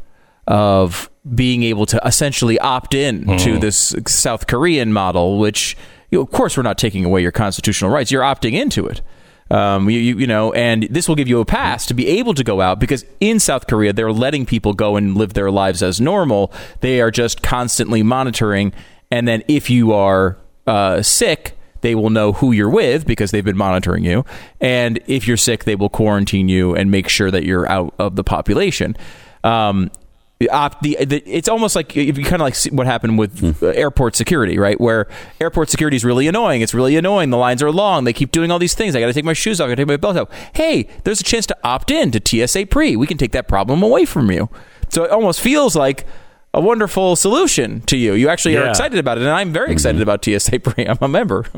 of 0.47 1.09
being 1.33 1.63
able 1.63 1.87
to 1.87 1.99
essentially 2.05 2.59
opt 2.59 2.93
in 2.93 3.25
mm-hmm. 3.25 3.37
to 3.37 3.59
this 3.59 3.95
South 4.07 4.45
Korean 4.47 4.93
model, 4.93 5.39
which 5.39 5.75
you 6.11 6.19
know, 6.19 6.23
of 6.23 6.31
course 6.31 6.55
we're 6.55 6.63
not 6.63 6.77
taking 6.77 7.03
away 7.03 7.21
your 7.21 7.31
constitutional 7.31 7.89
rights. 7.89 8.11
You're 8.11 8.21
opting 8.21 8.53
into 8.53 8.85
it. 8.85 9.01
Um, 9.51 9.89
you, 9.89 9.99
you, 9.99 10.17
you 10.19 10.27
know, 10.27 10.53
and 10.53 10.83
this 10.83 11.07
will 11.07 11.15
give 11.15 11.27
you 11.27 11.39
a 11.39 11.45
pass 11.45 11.85
to 11.87 11.93
be 11.93 12.07
able 12.07 12.33
to 12.33 12.43
go 12.43 12.61
out 12.61 12.79
because 12.79 13.05
in 13.19 13.39
South 13.39 13.67
Korea, 13.67 13.93
they're 13.93 14.11
letting 14.11 14.45
people 14.45 14.73
go 14.73 14.95
and 14.95 15.15
live 15.15 15.33
their 15.33 15.51
lives 15.51 15.83
as 15.83 16.01
normal. 16.01 16.51
They 16.81 16.99
are 16.99 17.11
just 17.11 17.43
constantly 17.43 18.01
monitoring. 18.01 18.73
And 19.11 19.27
then 19.27 19.43
if 19.47 19.69
you 19.69 19.93
are 19.93 20.37
uh, 20.65 21.03
sick, 21.03 21.55
they 21.81 21.93
will 21.93 22.09
know 22.09 22.33
who 22.33 22.51
you're 22.51 22.69
with 22.69 23.05
because 23.05 23.29
they've 23.29 23.45
been 23.45 23.57
monitoring 23.57 24.03
you. 24.03 24.25
And 24.59 24.99
if 25.05 25.27
you're 25.27 25.37
sick, 25.37 25.65
they 25.65 25.75
will 25.75 25.89
quarantine 25.89 26.49
you 26.49 26.75
and 26.75 26.89
make 26.89 27.07
sure 27.07 27.29
that 27.29 27.43
you're 27.43 27.69
out 27.69 27.93
of 27.99 28.15
the 28.15 28.23
population. 28.23 28.97
Um, 29.43 29.91
the 30.39 30.49
op, 30.49 30.81
the, 30.81 30.97
the 31.05 31.23
it's 31.25 31.47
almost 31.47 31.75
like 31.75 31.95
if 31.95 32.17
you 32.17 32.23
kind 32.23 32.35
of 32.35 32.41
like 32.41 32.55
see 32.55 32.69
what 32.69 32.87
happened 32.87 33.17
with 33.17 33.63
uh, 33.63 33.67
airport 33.67 34.15
security, 34.15 34.57
right? 34.57 34.79
Where 34.79 35.07
airport 35.39 35.69
security 35.69 35.95
is 35.95 36.03
really 36.03 36.27
annoying. 36.27 36.61
It's 36.61 36.73
really 36.73 36.97
annoying. 36.97 37.29
The 37.29 37.37
lines 37.37 37.63
are 37.63 37.71
long. 37.71 38.03
They 38.03 38.13
keep 38.13 38.31
doing 38.31 38.51
all 38.51 38.59
these 38.59 38.73
things. 38.73 38.95
I 38.95 38.99
got 38.99 39.07
to 39.07 39.13
take 39.13 39.23
my 39.25 39.33
shoes 39.33 39.61
off. 39.61 39.65
I 39.65 39.69
got 39.69 39.75
to 39.75 39.81
take 39.83 39.87
my 39.87 39.97
belt 39.97 40.17
off. 40.17 40.29
Hey, 40.53 40.89
there's 41.05 41.21
a 41.21 41.23
chance 41.23 41.45
to 41.47 41.57
opt 41.63 41.89
in 41.89 42.11
to 42.11 42.47
TSA 42.47 42.65
pre. 42.65 42.97
We 42.97 43.07
can 43.07 43.17
take 43.17 43.31
that 43.31 43.47
problem 43.47 43.81
away 43.81 44.03
from 44.03 44.29
you. 44.29 44.49
So 44.89 45.05
it 45.05 45.11
almost 45.11 45.39
feels 45.39 45.75
like 45.75 46.05
a 46.53 46.59
wonderful 46.59 47.15
solution 47.15 47.81
to 47.81 47.97
you. 47.97 48.13
You 48.13 48.29
actually 48.29 48.57
are 48.57 48.69
excited 48.69 48.97
about 48.99 49.17
it, 49.17 49.21
and 49.21 49.31
I'm 49.31 49.51
very 49.51 49.71
excited 49.71 50.01
about 50.01 50.23
TSA 50.23 50.59
pre. 50.59 50.85
I'm 50.85 50.97
a 51.01 51.07
member. 51.07 51.45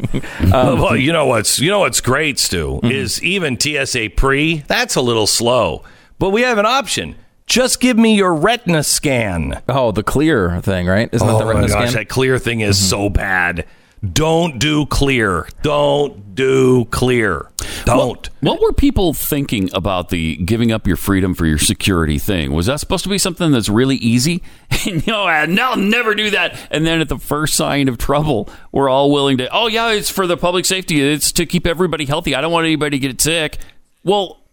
Um, 0.53 0.79
well, 0.79 0.95
you 0.95 1.11
know 1.11 1.25
what's 1.25 1.59
you 1.59 1.69
know 1.69 1.79
what's 1.79 1.99
great, 1.99 2.39
Stu, 2.39 2.79
is 2.83 3.21
even 3.21 3.59
TSA 3.59 4.11
pre. 4.15 4.59
That's 4.67 4.95
a 4.95 5.01
little 5.01 5.27
slow, 5.27 5.83
but 6.19 6.29
we 6.29 6.41
have 6.41 6.57
an 6.57 6.65
option. 6.65 7.15
Just 7.47 7.79
give 7.79 7.97
me 7.97 8.15
your 8.15 8.33
retina 8.33 8.83
scan. 8.83 9.61
oh, 9.69 9.91
the 9.91 10.03
clear 10.03 10.59
thing, 10.61 10.85
right? 10.85 11.09
Isn't 11.11 11.25
that 11.25 11.33
Oh 11.33 11.39
the 11.39 11.45
my 11.45 11.51
retina 11.51 11.67
gosh, 11.69 11.89
scan? 11.89 12.01
that 12.01 12.09
clear 12.09 12.37
thing 12.37 12.59
is 12.59 12.77
mm-hmm. 12.77 12.89
so 12.89 13.09
bad. 13.09 13.65
Don't 14.13 14.59
do 14.59 14.85
clear. 14.85 15.47
Don't 15.63 16.35
do 16.35 16.85
clear. 16.85 17.49
Don't. 17.85 18.29
What 18.41 18.61
were 18.61 18.71
people 18.73 19.13
thinking 19.13 19.69
about 19.73 20.09
the 20.09 20.35
giving 20.37 20.71
up 20.71 20.85
your 20.85 20.97
freedom 20.97 21.33
for 21.33 21.45
your 21.47 21.57
security 21.57 22.19
thing? 22.19 22.53
Was 22.53 22.67
that 22.67 22.79
supposed 22.79 23.03
to 23.05 23.09
be 23.09 23.17
something 23.17 23.51
that's 23.51 23.69
really 23.69 23.95
easy? 23.95 24.43
no, 25.07 25.23
I'll 25.23 25.77
never 25.77 26.13
do 26.13 26.29
that. 26.29 26.59
And 26.69 26.85
then 26.85 27.01
at 27.01 27.09
the 27.09 27.17
first 27.17 27.55
sign 27.55 27.87
of 27.87 27.97
trouble, 27.97 28.49
we're 28.71 28.89
all 28.89 29.09
willing 29.09 29.37
to, 29.39 29.49
oh, 29.51 29.67
yeah, 29.67 29.89
it's 29.91 30.11
for 30.11 30.27
the 30.27 30.37
public 30.37 30.65
safety. 30.65 31.01
It's 31.01 31.31
to 31.31 31.45
keep 31.47 31.65
everybody 31.65 32.05
healthy. 32.05 32.35
I 32.35 32.41
don't 32.41 32.51
want 32.51 32.65
anybody 32.65 32.99
to 32.99 33.07
get 33.07 33.19
sick. 33.19 33.57
Well, 34.03 34.43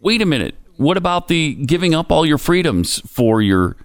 wait 0.00 0.22
a 0.22 0.26
minute. 0.26 0.54
What 0.76 0.96
about 0.96 1.28
the 1.28 1.54
giving 1.54 1.94
up 1.94 2.10
all 2.10 2.26
your 2.26 2.38
freedoms 2.38 3.00
for 3.06 3.42
your 3.42 3.76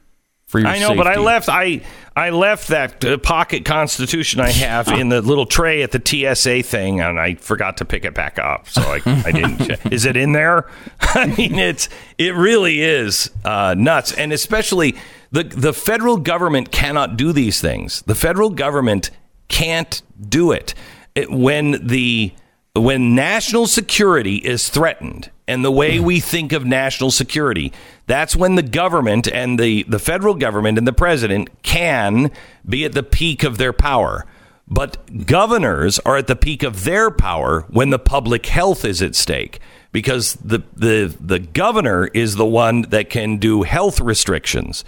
for 0.48 0.60
your 0.60 0.70
I 0.70 0.80
know, 0.80 0.96
but 0.96 1.08
I 1.08 1.18
left. 1.18 1.50
I 1.50 1.82
I 2.16 2.30
left 2.30 2.70
that 2.70 3.04
uh, 3.04 3.18
pocket 3.18 3.66
constitution 3.66 4.40
I 4.40 4.50
have 4.50 4.88
in 4.88 5.10
the 5.10 5.22
little 5.22 5.46
tray 5.46 5.84
at 5.84 5.92
the 5.92 6.02
TSA 6.04 6.64
thing, 6.64 7.02
and 7.02 7.20
I 7.20 7.36
forgot 7.36 7.78
to 7.78 7.86
pick 7.86 8.06
it 8.06 8.14
back 8.14 8.40
up. 8.40 8.70
So 8.70 8.82
I, 8.82 9.02
I 9.26 9.32
didn't. 9.32 9.58
check. 9.68 9.92
Is 9.92 10.06
it 10.06 10.16
in 10.16 10.32
there? 10.32 10.70
I 11.02 11.28
mean, 11.28 11.56
it's 11.56 11.90
it 12.18 12.34
really 12.34 12.82
is 12.82 13.30
uh, 13.44 13.76
nuts, 13.78 14.14
and 14.14 14.32
especially 14.32 14.96
the 15.32 15.44
the 15.44 15.74
federal 15.74 16.16
government 16.16 16.72
cannot 16.72 17.18
do 17.18 17.34
these 17.34 17.60
things. 17.60 18.02
The 18.04 18.16
federal 18.16 18.50
government 18.50 19.12
can't 19.50 20.02
do 20.30 20.54
it. 20.54 20.74
it 21.14 21.30
when 21.30 21.86
the 21.86 22.34
when 22.74 23.16
national 23.16 23.68
security 23.68 24.38
is 24.38 24.70
threatened 24.70 25.30
and 25.48 25.64
the 25.64 25.72
way 25.72 26.00
we 26.00 26.20
think 26.20 26.52
of 26.52 26.66
national 26.66 27.12
security 27.12 27.72
that's 28.06 28.36
when 28.36 28.56
the 28.56 28.64
government 28.64 29.28
and 29.28 29.60
the, 29.60 29.84
the 29.84 30.00
federal 30.00 30.34
government 30.34 30.78
and 30.78 30.88
the 30.88 30.94
president 30.94 31.50
can 31.64 32.32
be 32.68 32.86
at 32.86 32.94
the 32.94 33.04
peak 33.04 33.44
of 33.44 33.58
their 33.58 33.74
power 33.74 34.26
but 34.68 35.26
governors 35.26 36.00
are 36.00 36.18
at 36.18 36.28
the 36.28 36.36
peak 36.36 36.64
of 36.64 36.84
their 36.84 37.10
power 37.10 37.62
when 37.70 37.90
the 37.90 38.00
public 38.00 38.46
health 38.48 38.84
is 38.84 39.02
at 39.02 39.16
stake 39.16 39.60
because 39.94 40.34
the, 40.36 40.62
the, 40.76 41.16
the 41.22 41.40
governor 41.40 42.08
is 42.08 42.36
the 42.36 42.46
one 42.46 42.82
that 42.84 43.10
can 43.10 43.38
do 43.38 43.64
health 43.64 44.00
restrictions 44.02 44.84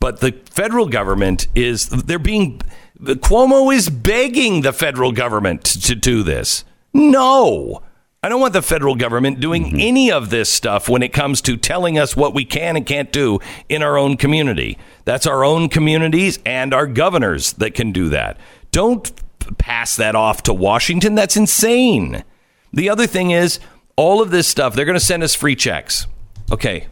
but 0.00 0.20
the 0.20 0.32
federal 0.50 0.86
government 0.86 1.48
is 1.54 1.88
they're 1.88 2.18
being 2.18 2.60
the 3.00 3.14
Cuomo 3.14 3.72
is 3.72 3.90
begging 3.90 4.62
the 4.62 4.72
federal 4.72 5.12
government 5.12 5.64
to 5.64 5.94
do 5.94 6.22
this. 6.22 6.64
No. 6.92 7.82
I 8.28 8.30
don't 8.30 8.42
want 8.42 8.52
the 8.52 8.60
federal 8.60 8.94
government 8.94 9.40
doing 9.40 9.64
mm-hmm. 9.64 9.80
any 9.80 10.12
of 10.12 10.28
this 10.28 10.50
stuff 10.50 10.86
when 10.86 11.02
it 11.02 11.14
comes 11.14 11.40
to 11.40 11.56
telling 11.56 11.98
us 11.98 12.14
what 12.14 12.34
we 12.34 12.44
can 12.44 12.76
and 12.76 12.84
can't 12.84 13.10
do 13.10 13.38
in 13.70 13.82
our 13.82 13.96
own 13.96 14.18
community. 14.18 14.76
That's 15.06 15.26
our 15.26 15.44
own 15.44 15.70
communities 15.70 16.38
and 16.44 16.74
our 16.74 16.86
governors 16.86 17.54
that 17.54 17.72
can 17.72 17.90
do 17.90 18.10
that. 18.10 18.36
Don't 18.70 19.10
pass 19.56 19.96
that 19.96 20.14
off 20.14 20.42
to 20.42 20.52
Washington. 20.52 21.14
That's 21.14 21.38
insane. 21.38 22.22
The 22.70 22.90
other 22.90 23.06
thing 23.06 23.30
is, 23.30 23.60
all 23.96 24.20
of 24.20 24.30
this 24.30 24.46
stuff, 24.46 24.74
they're 24.74 24.84
going 24.84 24.92
to 24.92 25.02
send 25.02 25.22
us 25.22 25.34
free 25.34 25.56
checks. 25.56 26.06
Okay, 26.52 26.86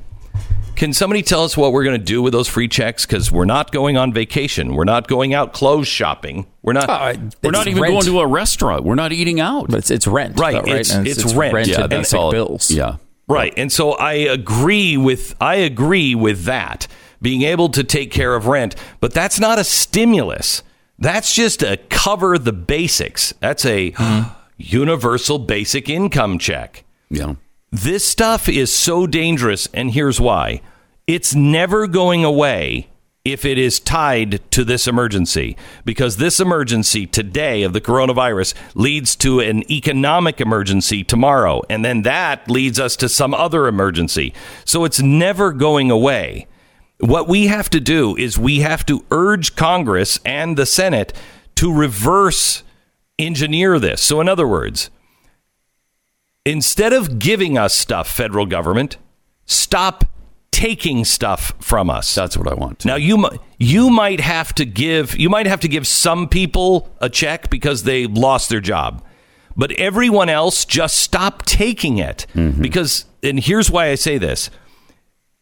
can 0.76 0.92
somebody 0.92 1.22
tell 1.22 1.42
us 1.42 1.56
what 1.56 1.72
we're 1.72 1.84
going 1.84 1.98
to 1.98 2.04
do 2.04 2.22
with 2.22 2.32
those 2.32 2.48
free 2.48 2.68
checks? 2.68 3.06
Because 3.06 3.32
we're 3.32 3.46
not 3.46 3.72
going 3.72 3.96
on 3.96 4.12
vacation. 4.12 4.74
We're 4.74 4.84
not 4.84 5.08
going 5.08 5.34
out 5.34 5.52
clothes 5.52 5.88
shopping. 5.88 6.46
We're 6.62 6.74
not. 6.74 6.88
Ah, 6.88 7.14
we're 7.42 7.50
not 7.50 7.66
even 7.66 7.82
going 7.82 8.04
to 8.04 8.20
a 8.20 8.26
restaurant. 8.26 8.84
We're 8.84 8.94
not 8.94 9.12
eating 9.12 9.40
out. 9.40 9.68
But 9.68 9.78
it's, 9.78 9.90
it's 9.90 10.06
rent, 10.06 10.38
Right, 10.38 10.52
though, 10.52 10.70
it's- 10.70 10.94
And 10.94 11.06
it's 11.06 11.34
rent. 11.34 11.66
yeah, 11.66 11.86
that's 11.86 12.14
all. 12.14 12.30
bills. 12.30 12.70
Yeah. 12.70 12.96
right. 13.28 13.52
And 13.56 13.72
so 13.72 13.92
I 13.92 14.12
agree 14.12 14.96
with 14.96 15.34
I 15.40 15.56
agree 15.56 16.14
with 16.14 16.44
that 16.44 16.86
being 17.22 17.42
able 17.42 17.70
to 17.70 17.82
take 17.82 18.10
care 18.10 18.34
of 18.34 18.46
rent, 18.46 18.76
but 19.00 19.12
that's 19.12 19.40
not 19.40 19.58
a 19.58 19.64
stimulus. 19.64 20.62
That's 20.98 21.34
just 21.34 21.62
a 21.62 21.76
cover 21.88 22.38
the 22.38 22.52
basics. 22.52 23.32
That's 23.40 23.64
a 23.64 23.92
mm-hmm. 23.92 24.30
universal 24.58 25.38
basic 25.38 25.88
income 25.88 26.38
check. 26.38 26.84
Yeah. 27.10 27.34
This 27.76 28.06
stuff 28.06 28.48
is 28.48 28.72
so 28.72 29.06
dangerous, 29.06 29.68
and 29.74 29.90
here's 29.90 30.18
why. 30.18 30.62
It's 31.06 31.34
never 31.34 31.86
going 31.86 32.24
away 32.24 32.88
if 33.22 33.44
it 33.44 33.58
is 33.58 33.78
tied 33.78 34.40
to 34.52 34.64
this 34.64 34.88
emergency 34.88 35.58
because 35.84 36.16
this 36.16 36.40
emergency 36.40 37.06
today 37.06 37.64
of 37.64 37.74
the 37.74 37.80
coronavirus 37.82 38.54
leads 38.74 39.14
to 39.16 39.40
an 39.40 39.70
economic 39.70 40.40
emergency 40.40 41.04
tomorrow 41.04 41.60
and 41.68 41.84
then 41.84 42.00
that 42.02 42.48
leads 42.50 42.80
us 42.80 42.96
to 42.96 43.10
some 43.10 43.34
other 43.34 43.66
emergency. 43.66 44.32
So 44.64 44.84
it's 44.86 45.02
never 45.02 45.52
going 45.52 45.90
away. 45.90 46.46
What 47.00 47.28
we 47.28 47.48
have 47.48 47.68
to 47.70 47.80
do 47.80 48.16
is 48.16 48.38
we 48.38 48.60
have 48.60 48.86
to 48.86 49.04
urge 49.10 49.54
congress 49.54 50.18
and 50.24 50.56
the 50.56 50.64
senate 50.64 51.12
to 51.56 51.70
reverse 51.70 52.62
engineer 53.18 53.78
this. 53.78 54.00
So 54.00 54.22
in 54.22 54.30
other 54.30 54.48
words 54.48 54.88
instead 56.46 56.92
of 56.92 57.18
giving 57.18 57.58
us 57.58 57.74
stuff 57.74 58.08
federal 58.08 58.46
government 58.46 58.96
stop 59.44 60.04
taking 60.50 61.04
stuff 61.04 61.52
from 61.60 61.90
us 61.90 62.14
That's 62.14 62.34
what 62.34 62.48
I 62.48 62.54
want. 62.54 62.86
now 62.86 62.94
you 62.94 63.18
mi- 63.18 63.38
you 63.58 63.90
might 63.90 64.20
have 64.20 64.54
to 64.54 64.64
give 64.64 65.14
you 65.18 65.28
might 65.28 65.46
have 65.46 65.60
to 65.60 65.68
give 65.68 65.86
some 65.86 66.28
people 66.28 66.90
a 66.98 67.10
check 67.10 67.50
because 67.50 67.82
they 67.82 68.06
lost 68.06 68.48
their 68.48 68.60
job. 68.60 69.04
But 69.54 69.72
everyone 69.72 70.28
else 70.30 70.64
just 70.64 70.96
stop 70.96 71.44
taking 71.44 71.98
it 71.98 72.26
mm-hmm. 72.34 72.62
because 72.62 73.04
and 73.22 73.38
here's 73.38 73.70
why 73.70 73.90
I 73.90 73.96
say 73.96 74.16
this. 74.16 74.48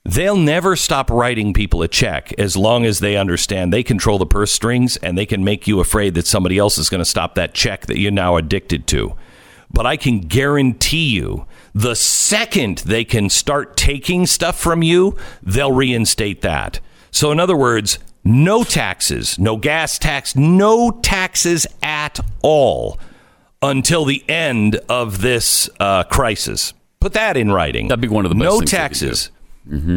They'll 0.05 0.37
never 0.37 0.75
stop 0.77 1.11
writing 1.11 1.55
people 1.55 1.83
a 1.83 1.89
check 1.89 2.33
as 2.39 2.57
long 2.57 2.85
as 2.85 2.99
they 2.99 3.17
understand 3.17 3.73
they 3.73 3.83
control 3.85 4.19
the 4.19 4.27
purse 4.27 4.53
strings 4.53 4.97
and 4.99 5.17
they 5.17 5.27
can 5.27 5.45
make 5.45 5.69
you 5.69 5.81
afraid 5.81 6.15
that 6.15 6.27
somebody 6.27 6.59
else 6.59 6.77
is 6.77 6.91
going 6.91 7.01
to 7.01 7.05
stop 7.05 7.37
that 7.37 7.55
check 7.55 7.87
that 7.87 7.99
you're 7.99 8.11
now 8.11 8.37
addicted 8.37 8.87
to. 8.89 9.15
But 9.75 9.87
I 9.87 9.97
can 9.97 10.21
guarantee 10.21 11.09
you 11.09 11.47
the 11.75 11.97
second 11.97 12.79
they 12.79 13.05
can 13.05 13.29
start 13.29 13.77
taking 13.77 14.27
stuff 14.27 14.59
from 14.59 14.83
you, 14.83 15.17
they'll 15.43 15.73
reinstate 15.73 16.41
that. 16.43 16.79
So, 17.11 17.33
in 17.33 17.41
other 17.41 17.57
words, 17.57 17.99
no 18.23 18.65
taxes, 18.65 19.39
no 19.39 19.57
gas 19.57 19.99
tax, 19.99 20.35
no 20.37 20.91
taxes 20.91 21.67
at 21.83 22.21
all 22.43 22.99
until 23.61 24.05
the 24.05 24.25
end 24.29 24.77
of 24.89 25.21
this 25.21 25.69
uh, 25.81 26.05
crisis. 26.05 26.73
Put 27.01 27.13
that 27.15 27.37
in 27.37 27.51
writing. 27.51 27.89
That'd 27.89 28.01
be 28.01 28.09
one 28.09 28.25
of 28.25 28.31
the 28.31 28.37
best 28.37 28.45
no 28.45 28.59
things 28.59 28.71
they 28.71 28.77
could 28.77 28.83
taxes. 28.83 29.31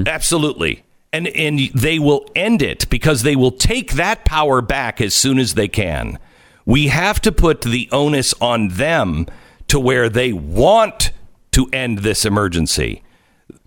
Absolutely. 0.07 0.84
And 1.13 1.28
and 1.30 1.59
they 1.73 1.99
will 1.99 2.25
end 2.36 2.61
it 2.61 2.89
because 2.89 3.23
they 3.23 3.36
will 3.36 3.51
take 3.51 3.93
that 3.93 4.25
power 4.25 4.61
back 4.61 4.99
as 4.99 5.13
soon 5.13 5.39
as 5.39 5.53
they 5.53 5.67
can. 5.67 6.19
We 6.65 6.88
have 6.88 7.21
to 7.21 7.32
put 7.32 7.61
the 7.61 7.88
onus 7.91 8.34
on 8.41 8.69
them 8.69 9.25
to 9.68 9.80
where 9.80 10.09
they 10.09 10.34
want 10.34 11.11
to 11.51 11.68
end 11.74 11.99
this 11.99 12.26
emergency. 12.26 13.03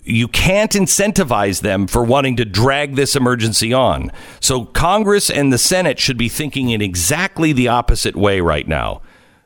You 0.03 0.29
can't 0.29 0.73
incentivize 0.73 1.61
them 1.61 1.87
for 1.87 2.03
wanting 2.03 2.37
to 2.37 2.45
drag 2.45 2.97
this 2.97 3.15
emergency 3.15 3.73
on. 3.73 4.11
So 4.41 4.65
Congress 4.65 5.29
and 5.31 5.53
the 5.53 5.59
Senate 5.59 5.99
should 5.99 6.17
be 6.17 6.29
thinking 6.29 6.71
in 6.71 6.81
exactly 6.81 7.53
the 7.53 7.69
opposite 7.69 8.17
way 8.17 8.41
right 8.41 8.67
now. 8.67 9.03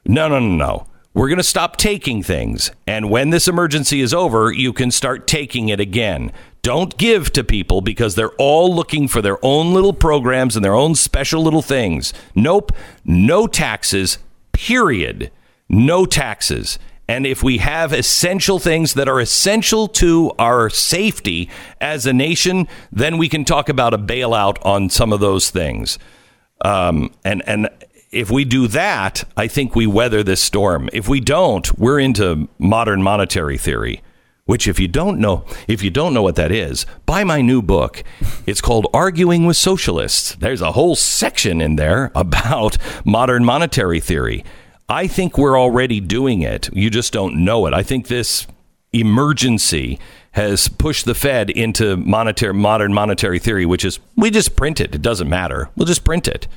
No, 0.07 0.29
no, 0.29 0.39
no, 0.39 0.55
no. 0.55 0.87
We're 1.15 1.29
going 1.29 1.39
to 1.39 1.45
stop 1.45 1.77
taking 1.77 2.23
things. 2.23 2.73
And 2.87 3.09
when 3.09 3.31
this 3.31 3.47
emergency 3.47 4.01
is 4.01 4.13
over, 4.13 4.51
you 4.51 4.73
can 4.73 4.91
start 4.91 5.27
taking 5.27 5.69
it 5.69 5.79
again. 5.79 6.33
Don't 6.63 6.97
give 6.99 7.33
to 7.35 7.45
people 7.45 7.83
because 7.83 8.15
they're 8.15 8.33
all 8.33 8.75
looking 8.75 9.07
for 9.07 9.23
their 9.23 9.39
own 9.45 9.75
little 9.75 9.93
programs 9.93 10.57
and 10.57 10.65
their 10.65 10.75
own 10.75 10.95
special 10.95 11.43
little 11.43 11.63
things. 11.63 12.13
Nope. 12.35 12.73
No 13.05 13.47
taxes, 13.47 14.19
period. 14.53 15.31
No 15.69 16.07
taxes. 16.07 16.79
And 17.07 17.27
if 17.27 17.43
we 17.43 17.59
have 17.59 17.93
essential 17.93 18.59
things 18.59 18.95
that 18.95 19.09
are 19.09 19.21
essential 19.21 19.89
to 19.89 20.33
our 20.39 20.71
safety 20.71 21.51
as 21.81 22.07
a 22.07 22.13
nation, 22.13 22.67
then 22.91 23.19
we 23.19 23.29
can 23.29 23.45
talk 23.45 23.69
about 23.69 23.93
a 23.93 23.99
bailout 23.99 24.57
on 24.65 24.89
some 24.89 25.13
of 25.13 25.21
those 25.21 25.51
things. 25.51 25.99
Um, 26.65 27.13
and 27.25 27.43
and 27.47 27.69
if 28.11 28.31
we 28.31 28.45
do 28.45 28.69
that, 28.69 29.25
I 29.37 29.49
think 29.49 29.75
we 29.75 29.87
weather 29.87 30.23
this 30.23 30.41
storm. 30.41 30.89
If 30.93 31.09
we 31.09 31.21
don't, 31.21 31.79
we're 31.79 31.99
into 31.99 32.49
modern 32.59 33.03
monetary 33.03 33.59
theory. 33.59 34.03
Which, 34.47 34.69
if 34.69 34.79
you 34.79 34.89
don't 34.89 35.21
know, 35.21 35.47
if 35.67 35.83
you 35.83 35.89
don't 35.89 36.13
know 36.13 36.23
what 36.23 36.37
that 36.37 36.53
is, 36.53 36.85
buy 37.07 37.25
my 37.25 37.41
new 37.41 37.63
book. 37.63 38.05
It's 38.47 38.61
called 38.61 38.87
"Arguing 38.93 39.47
with 39.47 39.57
Socialists." 39.57 40.35
There's 40.35 40.61
a 40.61 40.73
whole 40.73 40.97
section 40.97 41.63
in 41.63 41.77
there 41.77 42.13
about 42.15 42.77
modern 43.07 43.45
monetary 43.45 44.01
theory. 44.01 44.45
I 44.89 45.07
think 45.07 45.39
we're 45.39 45.59
already 45.59 46.01
doing 46.01 46.43
it. 46.43 46.69
You 46.75 46.91
just 46.91 47.13
don't 47.13 47.45
know 47.45 47.67
it. 47.67 47.75
I 47.75 47.83
think 47.83 48.09
this 48.09 48.47
emergency 48.93 49.99
has 50.33 50.69
pushed 50.69 51.05
the 51.05 51.15
Fed 51.15 51.51
into 51.51 51.97
monetary 51.97 52.55
modern 52.55 52.93
monetary 52.93 53.39
theory, 53.39 53.65
which 53.65 53.85
is 53.85 53.99
we 54.17 54.31
just 54.31 54.57
print 54.57 54.81
it. 54.81 54.95
It 54.95 55.03
doesn't 55.03 55.29
matter. 55.29 55.71
We'll 55.77 55.87
just 55.87 56.05
print 56.05 56.29
it. 56.29 56.49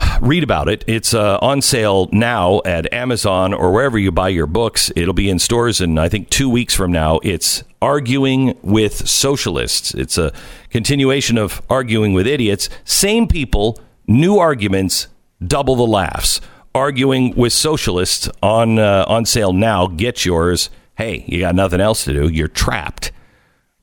Read 0.20 0.42
about 0.42 0.68
it. 0.68 0.82
It's 0.86 1.14
uh, 1.14 1.38
on 1.40 1.62
sale 1.62 2.08
now 2.10 2.60
at 2.64 2.92
Amazon 2.92 3.54
or 3.54 3.70
wherever 3.70 3.98
you 3.98 4.10
buy 4.10 4.30
your 4.30 4.46
books. 4.46 4.90
It'll 4.96 5.14
be 5.14 5.30
in 5.30 5.38
stores 5.38 5.80
in 5.80 5.98
I 5.98 6.08
think 6.08 6.30
two 6.30 6.48
weeks 6.48 6.74
from 6.74 6.90
now. 6.90 7.20
It's 7.22 7.62
arguing 7.80 8.58
with 8.62 9.08
socialists. 9.08 9.94
It's 9.94 10.18
a 10.18 10.32
continuation 10.70 11.38
of 11.38 11.62
arguing 11.70 12.12
with 12.12 12.26
idiots. 12.26 12.68
Same 12.84 13.28
people, 13.28 13.78
new 14.06 14.38
arguments, 14.38 15.08
double 15.46 15.76
the 15.76 15.86
laughs. 15.86 16.40
Arguing 16.74 17.36
with 17.36 17.52
socialists 17.52 18.28
on 18.42 18.80
uh, 18.80 19.04
on 19.06 19.26
sale 19.26 19.52
now. 19.52 19.86
Get 19.86 20.24
yours. 20.24 20.70
Hey, 20.96 21.24
you 21.28 21.38
got 21.38 21.54
nothing 21.54 21.80
else 21.80 22.04
to 22.04 22.12
do. 22.12 22.28
You're 22.28 22.48
trapped. 22.48 23.12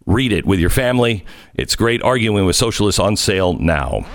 Read 0.05 0.33
it 0.33 0.45
with 0.45 0.59
your 0.59 0.69
family. 0.69 1.23
It's 1.53 1.75
great. 1.75 2.03
Arguing 2.03 2.45
with 2.45 2.57
socialists 2.57 2.99
on 2.99 3.15
sale 3.15 3.53
now. 3.53 4.05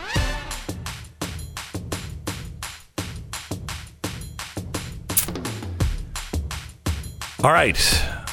All 7.43 7.53
right. 7.53 7.79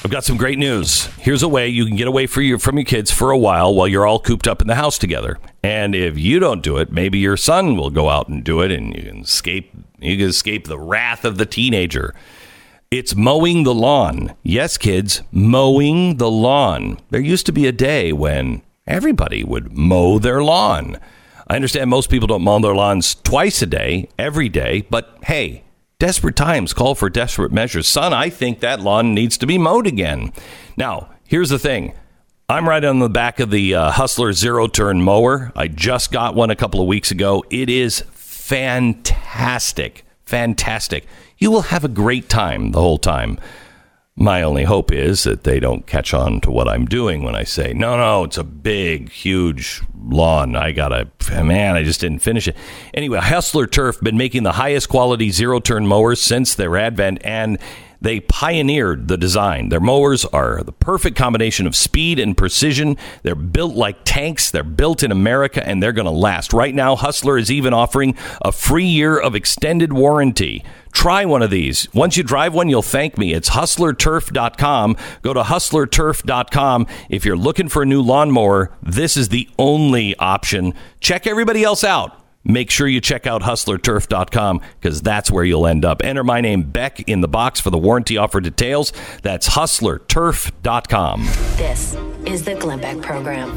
I've 0.03 0.11
got 0.11 0.25
some 0.25 0.35
great 0.35 0.59
news. 0.59 1.05
Here's 1.17 1.43
a 1.43 1.47
way 1.47 1.69
you 1.69 1.85
can 1.85 1.95
get 1.95 2.09
away 2.09 2.27
your, 2.35 2.59
from 2.59 2.77
your 2.77 2.83
kids 2.83 3.09
for 3.09 3.31
a 3.31 3.37
while 3.37 3.73
while 3.73 3.87
you're 3.87 4.05
all 4.05 4.19
cooped 4.19 4.47
up 4.49 4.61
in 4.61 4.67
the 4.67 4.75
house 4.75 4.97
together. 4.97 5.39
And 5.63 5.95
if 5.95 6.17
you 6.17 6.39
don't 6.39 6.61
do 6.61 6.75
it, 6.77 6.91
maybe 6.91 7.19
your 7.19 7.37
son 7.37 7.77
will 7.77 7.89
go 7.89 8.09
out 8.09 8.27
and 8.27 8.43
do 8.43 8.59
it 8.59 8.71
and 8.71 8.93
you 8.93 9.03
can 9.03 9.21
escape 9.21 9.71
you 10.05 10.17
can 10.17 10.29
escape 10.29 10.67
the 10.67 10.79
wrath 10.79 11.25
of 11.25 11.37
the 11.37 11.45
teenager. 11.45 12.13
It's 12.91 13.15
mowing 13.15 13.63
the 13.63 13.73
lawn. 13.73 14.35
Yes, 14.43 14.77
kids, 14.77 15.23
mowing 15.31 16.17
the 16.17 16.29
lawn. 16.29 16.99
There 17.09 17.19
used 17.19 17.45
to 17.47 17.51
be 17.51 17.65
a 17.65 17.71
day 17.71 18.13
when 18.13 18.61
everybody 18.85 19.43
would 19.43 19.75
mow 19.75 20.19
their 20.19 20.43
lawn. 20.43 20.99
I 21.47 21.55
understand 21.55 21.89
most 21.89 22.09
people 22.09 22.27
don't 22.27 22.43
mow 22.43 22.59
their 22.59 22.75
lawns 22.75 23.15
twice 23.15 23.61
a 23.61 23.65
day, 23.65 24.09
every 24.19 24.47
day, 24.47 24.85
but 24.89 25.17
hey, 25.23 25.63
desperate 25.99 26.35
times 26.35 26.73
call 26.73 26.95
for 26.95 27.09
desperate 27.09 27.51
measures. 27.51 27.87
Son, 27.87 28.13
I 28.13 28.29
think 28.29 28.59
that 28.59 28.79
lawn 28.79 29.13
needs 29.13 29.37
to 29.39 29.47
be 29.47 29.57
mowed 29.57 29.87
again. 29.87 30.31
Now, 30.77 31.09
here's 31.25 31.49
the 31.49 31.59
thing. 31.59 31.93
I'm 32.49 32.67
right 32.67 32.83
on 32.83 32.99
the 32.99 33.09
back 33.09 33.39
of 33.39 33.49
the 33.49 33.73
uh, 33.73 33.91
Hustler 33.91 34.33
zero 34.33 34.67
turn 34.67 35.01
mower. 35.01 35.51
I 35.55 35.67
just 35.67 36.11
got 36.11 36.35
one 36.35 36.51
a 36.51 36.55
couple 36.55 36.81
of 36.81 36.87
weeks 36.87 37.09
ago. 37.09 37.43
It 37.49 37.69
is 37.69 38.03
fantastic. 38.11 39.22
Fantastic. 39.33 40.05
Fantastic. 40.25 41.07
You 41.39 41.49
will 41.49 41.63
have 41.63 41.83
a 41.83 41.89
great 41.89 42.29
time 42.29 42.71
the 42.71 42.79
whole 42.79 42.99
time. 42.99 43.39
My 44.15 44.43
only 44.43 44.63
hope 44.63 44.91
is 44.91 45.23
that 45.23 45.43
they 45.43 45.59
don't 45.59 45.87
catch 45.87 46.13
on 46.13 46.39
to 46.41 46.51
what 46.51 46.67
I'm 46.69 46.85
doing 46.85 47.23
when 47.23 47.33
I 47.33 47.43
say, 47.43 47.73
no, 47.73 47.97
no, 47.97 48.25
it's 48.25 48.37
a 48.37 48.43
big, 48.43 49.09
huge 49.09 49.81
lawn. 49.99 50.55
I 50.55 50.71
got 50.71 50.89
to, 50.89 51.43
man, 51.43 51.75
I 51.75 51.83
just 51.83 51.99
didn't 51.99 52.19
finish 52.19 52.47
it. 52.47 52.55
Anyway, 52.93 53.17
Hustler 53.17 53.65
Turf 53.65 53.99
been 54.01 54.17
making 54.17 54.43
the 54.43 54.51
highest 54.51 54.87
quality 54.87 55.31
zero 55.31 55.59
turn 55.59 55.87
mowers 55.87 56.21
since 56.21 56.53
their 56.53 56.77
advent, 56.77 57.19
and 57.25 57.57
they 58.03 58.19
pioneered 58.19 59.07
the 59.07 59.17
design. 59.17 59.69
Their 59.69 59.79
mowers 59.79 60.25
are 60.25 60.61
the 60.61 60.73
perfect 60.73 61.17
combination 61.17 61.65
of 61.65 61.75
speed 61.75 62.19
and 62.19 62.37
precision. 62.37 62.97
They're 63.23 63.33
built 63.33 63.75
like 63.75 63.97
tanks. 64.03 64.51
They're 64.51 64.63
built 64.63 65.03
in 65.03 65.11
America 65.11 65.65
and 65.65 65.81
they're 65.81 65.93
going 65.93 66.05
to 66.05 66.11
last. 66.11 66.53
Right 66.53 66.75
now, 66.75 66.97
Hustler 66.97 67.37
is 67.37 67.49
even 67.49 67.73
offering 67.73 68.15
a 68.41 68.51
free 68.51 68.85
year 68.85 69.17
of 69.17 69.35
extended 69.35 69.93
warranty. 69.93 70.63
Try 70.91 71.23
one 71.25 71.41
of 71.41 71.49
these. 71.49 71.91
Once 71.93 72.17
you 72.17 72.23
drive 72.23 72.53
one, 72.53 72.69
you'll 72.69 72.81
thank 72.81 73.17
me. 73.17 73.33
It's 73.33 73.51
hustlerturf.com. 73.51 74.97
Go 75.21 75.33
to 75.33 75.41
hustlerturf.com. 75.41 76.87
If 77.09 77.25
you're 77.25 77.37
looking 77.37 77.69
for 77.69 77.83
a 77.83 77.85
new 77.85 78.01
lawnmower, 78.01 78.71
this 78.83 79.15
is 79.17 79.29
the 79.29 79.49
only 79.57 80.15
option. 80.17 80.73
Check 80.99 81.25
everybody 81.25 81.63
else 81.63 81.83
out 81.83 82.22
make 82.43 82.69
sure 82.69 82.87
you 82.87 83.01
check 83.01 83.27
out 83.27 83.41
hustlerturf.com 83.41 84.61
because 84.79 85.01
that's 85.01 85.31
where 85.31 85.43
you'll 85.43 85.67
end 85.67 85.85
up. 85.85 86.03
Enter 86.03 86.23
my 86.23 86.41
name, 86.41 86.63
Beck, 86.63 87.01
in 87.01 87.21
the 87.21 87.27
box 87.27 87.59
for 87.59 87.69
the 87.69 87.77
warranty 87.77 88.17
offer 88.17 88.41
details. 88.41 88.93
That's 89.21 89.49
hustlerturf.com. 89.49 91.25
This 91.57 91.95
is 92.25 92.43
the 92.43 92.55
Glenn 92.55 92.79
Beck 92.79 93.01
Program. 93.01 93.55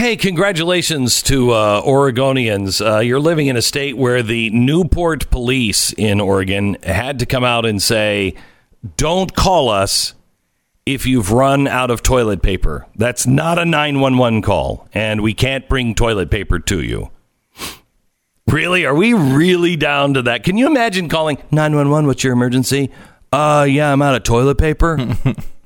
Hey, 0.00 0.16
congratulations 0.16 1.22
to 1.24 1.50
uh, 1.50 1.82
Oregonians. 1.82 2.80
Uh, 2.80 3.00
you're 3.00 3.20
living 3.20 3.48
in 3.48 3.56
a 3.58 3.60
state 3.60 3.98
where 3.98 4.22
the 4.22 4.48
Newport 4.48 5.28
police 5.28 5.92
in 5.92 6.22
Oregon 6.22 6.78
had 6.82 7.18
to 7.18 7.26
come 7.26 7.44
out 7.44 7.66
and 7.66 7.82
say, 7.82 8.34
don't 8.96 9.34
call 9.34 9.68
us 9.68 10.14
if 10.86 11.04
you've 11.04 11.32
run 11.32 11.68
out 11.68 11.90
of 11.90 12.02
toilet 12.02 12.40
paper. 12.40 12.86
That's 12.96 13.26
not 13.26 13.58
a 13.58 13.66
911 13.66 14.40
call, 14.40 14.88
and 14.94 15.20
we 15.20 15.34
can't 15.34 15.68
bring 15.68 15.94
toilet 15.94 16.30
paper 16.30 16.58
to 16.60 16.82
you. 16.82 17.10
Really? 18.46 18.86
Are 18.86 18.94
we 18.94 19.12
really 19.12 19.76
down 19.76 20.14
to 20.14 20.22
that? 20.22 20.44
Can 20.44 20.56
you 20.56 20.66
imagine 20.66 21.10
calling 21.10 21.36
911? 21.50 22.06
What's 22.06 22.24
your 22.24 22.32
emergency? 22.32 22.90
Uh, 23.30 23.66
yeah, 23.68 23.92
I'm 23.92 24.00
out 24.00 24.14
of 24.14 24.22
toilet 24.22 24.56
paper. 24.56 24.98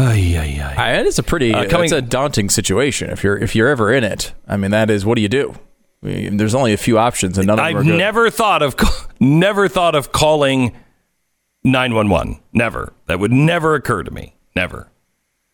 Ay, 0.00 0.36
ay, 0.38 0.62
ay. 0.62 0.74
I, 0.76 0.92
it 1.00 1.06
is 1.06 1.18
a 1.18 1.22
pretty. 1.22 1.52
Uh, 1.52 1.64
Uh, 1.64 1.68
coming- 1.68 1.84
it's 1.84 1.92
a 1.92 2.00
daunting 2.02 2.48
situation 2.48 3.10
if 3.10 3.22
you're 3.22 3.36
if 3.36 3.54
you're 3.54 3.68
ever 3.68 3.92
in 3.92 4.04
it. 4.04 4.32
I 4.48 4.56
mean, 4.56 4.70
that 4.70 4.90
is 4.90 5.04
what 5.04 5.16
do 5.16 5.22
you 5.22 5.28
do? 5.28 5.54
I 6.02 6.06
mean, 6.06 6.36
there's 6.38 6.54
only 6.54 6.72
a 6.72 6.76
few 6.78 6.98
options, 6.98 7.36
and 7.36 7.46
none 7.46 7.58
of 7.58 7.64
them 7.64 7.76
I've 7.76 7.80
are 7.82 7.84
good. 7.84 7.98
never 7.98 8.30
thought 8.30 8.62
of 8.62 8.74
never 9.20 9.68
thought 9.68 9.94
of 9.94 10.12
calling 10.12 10.72
911. 11.64 12.40
Never. 12.52 12.92
That 13.06 13.20
would 13.20 13.32
never 13.32 13.74
occur 13.74 14.02
to 14.02 14.10
me. 14.10 14.34
Never. 14.56 14.88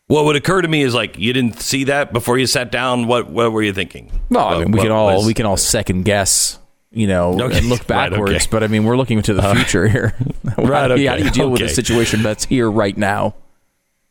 What 0.07 0.23
would 0.23 0.37
occur 0.37 0.61
to 0.61 0.67
me 0.69 0.83
is 0.83 0.93
like 0.95 1.17
you 1.19 1.33
didn't 1.33 1.59
see 1.59 1.83
that 1.85 2.13
before 2.13 2.37
you 2.37 2.47
sat 2.47 2.71
down. 2.71 3.07
What 3.07 3.29
what 3.29 3.51
were 3.51 3.61
you 3.61 3.73
thinking? 3.73 4.09
Well, 4.29 4.47
I 4.47 4.59
mean, 4.59 4.71
we 4.71 4.79
can 4.79 4.91
all 4.91 5.17
was- 5.17 5.25
we 5.25 5.33
can 5.33 5.45
all 5.45 5.57
second 5.57 6.03
guess, 6.05 6.57
you 6.91 7.07
know, 7.07 7.33
Okay. 7.41 7.57
and 7.57 7.67
look 7.67 7.79
Right, 7.89 8.09
backwards. 8.11 8.31
okay. 8.31 8.45
But 8.49 8.63
I 8.63 8.67
mean, 8.67 8.85
we're 8.85 8.95
looking 8.95 9.21
to 9.23 9.33
the 9.33 9.41
future 9.53 9.87
here. 9.89 10.15
how, 10.55 10.63
Right, 10.63 10.87
do 10.87 11.01
you, 11.01 11.09
how 11.09 11.17
do 11.17 11.25
you 11.25 11.29
deal 11.31 11.49
with 11.49 11.61
a 11.61 11.67
situation 11.67 12.23
that's 12.23 12.45
here 12.45 12.71
right 12.71 12.95
now? 12.95 13.35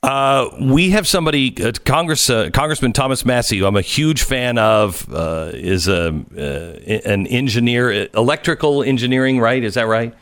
Uh, 0.03 0.49
we 0.61 0.90
have 0.90 1.07
somebody, 1.07 1.55
uh, 1.62 1.72
Congress, 1.84 2.30
uh, 2.30 2.51
Congressman 2.53 2.92
Thomas 2.92 3.24
Massie, 3.24 3.59
who 3.59 3.66
I'm 3.66 3.76
a 3.76 3.80
huge 3.80 4.22
fan 4.22 4.57
of, 4.59 5.12
uh, 5.12 5.51
is 5.53 5.88
a, 5.88 6.09
uh, 6.36 7.11
an 7.11 7.26
engineer, 7.26 8.09
electrical 8.14 8.82
engineering, 8.82 9.40
right? 9.40 9.64
Is 9.64 9.74
that 9.74 9.86
right? 9.88 10.14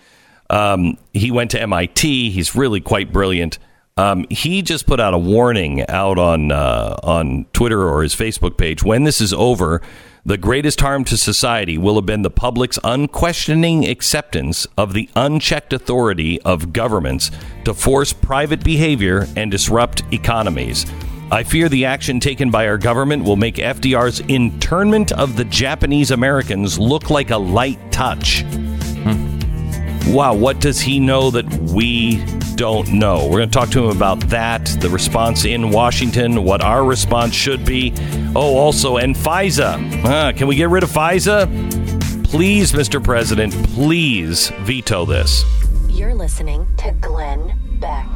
Um, 0.49 0.97
he 1.13 1.31
went 1.31 1.51
to 1.53 1.61
MIT. 1.61 2.31
He's 2.31 2.55
really 2.55 2.81
quite 2.81 3.13
brilliant. 3.13 3.59
Um, 3.97 4.27
he 4.31 4.63
just 4.63 4.87
put 4.87 5.01
out 5.01 5.15
a 5.15 5.19
warning 5.19 5.89
out 5.89 6.19
on 6.19 6.51
uh, 6.51 6.97
on 7.03 7.47
Twitter 7.53 7.89
or 7.89 8.03
his 8.03 8.15
Facebook 8.15 8.57
page. 8.59 8.83
When 8.83 9.05
this 9.05 9.21
is 9.21 9.33
over, 9.33 9.81
the 10.27 10.39
greatest 10.39 10.81
harm 10.81 11.05
to 11.05 11.19
society 11.19 11.77
will 11.77 11.97
have 11.97 12.07
been 12.07 12.23
the 12.23 12.31
public's 12.31 12.79
unquestioning 12.83 13.87
acceptance 13.87 14.67
of 14.79 14.95
the 14.95 15.09
unchecked 15.15 15.75
authority 15.75 16.41
of 16.43 16.73
governments 16.73 17.31
to 17.65 17.75
force 17.75 18.15
private 18.15 18.65
behavior 18.65 19.27
and 19.37 19.51
disrupt 19.51 20.03
economies. 20.13 20.87
I 21.31 21.43
fear 21.43 21.69
the 21.69 21.85
action 21.85 22.21
taken 22.21 22.51
by 22.51 22.67
our 22.69 22.79
government 22.79 23.25
will 23.25 23.37
make 23.37 23.57
FDR's 23.57 24.21
internment 24.21 25.13
of 25.13 25.37
the 25.37 25.45
Japanese 25.45 26.11
Americans 26.11 26.79
look 26.79 27.11
like 27.11 27.31
a 27.31 27.39
light 27.39 27.93
touch. 27.93 28.45
Wow, 30.07 30.35
what 30.35 30.61
does 30.61 30.81
he 30.81 31.01
know 31.01 31.31
that 31.31 31.47
we 31.73 32.23
don't 32.57 32.93
know? 32.93 33.27
We're 33.27 33.39
going 33.39 33.51
to 33.51 33.59
talk 33.59 33.71
to 33.71 33.85
him 33.85 33.97
about 33.97 34.21
that, 34.29 34.67
the 34.81 34.89
response 34.91 35.45
in 35.45 35.71
Washington, 35.71 36.45
what 36.45 36.63
our 36.63 36.85
response 36.85 37.35
should 37.35 37.65
be. 37.65 37.93
Oh, 38.37 38.57
also, 38.57 38.99
and 38.99 39.17
FISA. 39.17 40.05
Uh, 40.05 40.33
can 40.33 40.47
we 40.47 40.57
get 40.57 40.69
rid 40.69 40.83
of 40.83 40.91
FISA? 40.91 42.25
Please, 42.25 42.73
Mr. 42.73 43.03
President, 43.03 43.55
please 43.75 44.51
veto 44.61 45.05
this. 45.05 45.45
You're 45.89 46.15
listening 46.15 46.67
to 46.79 46.93
Glenn 47.01 47.59
Beck. 47.81 48.09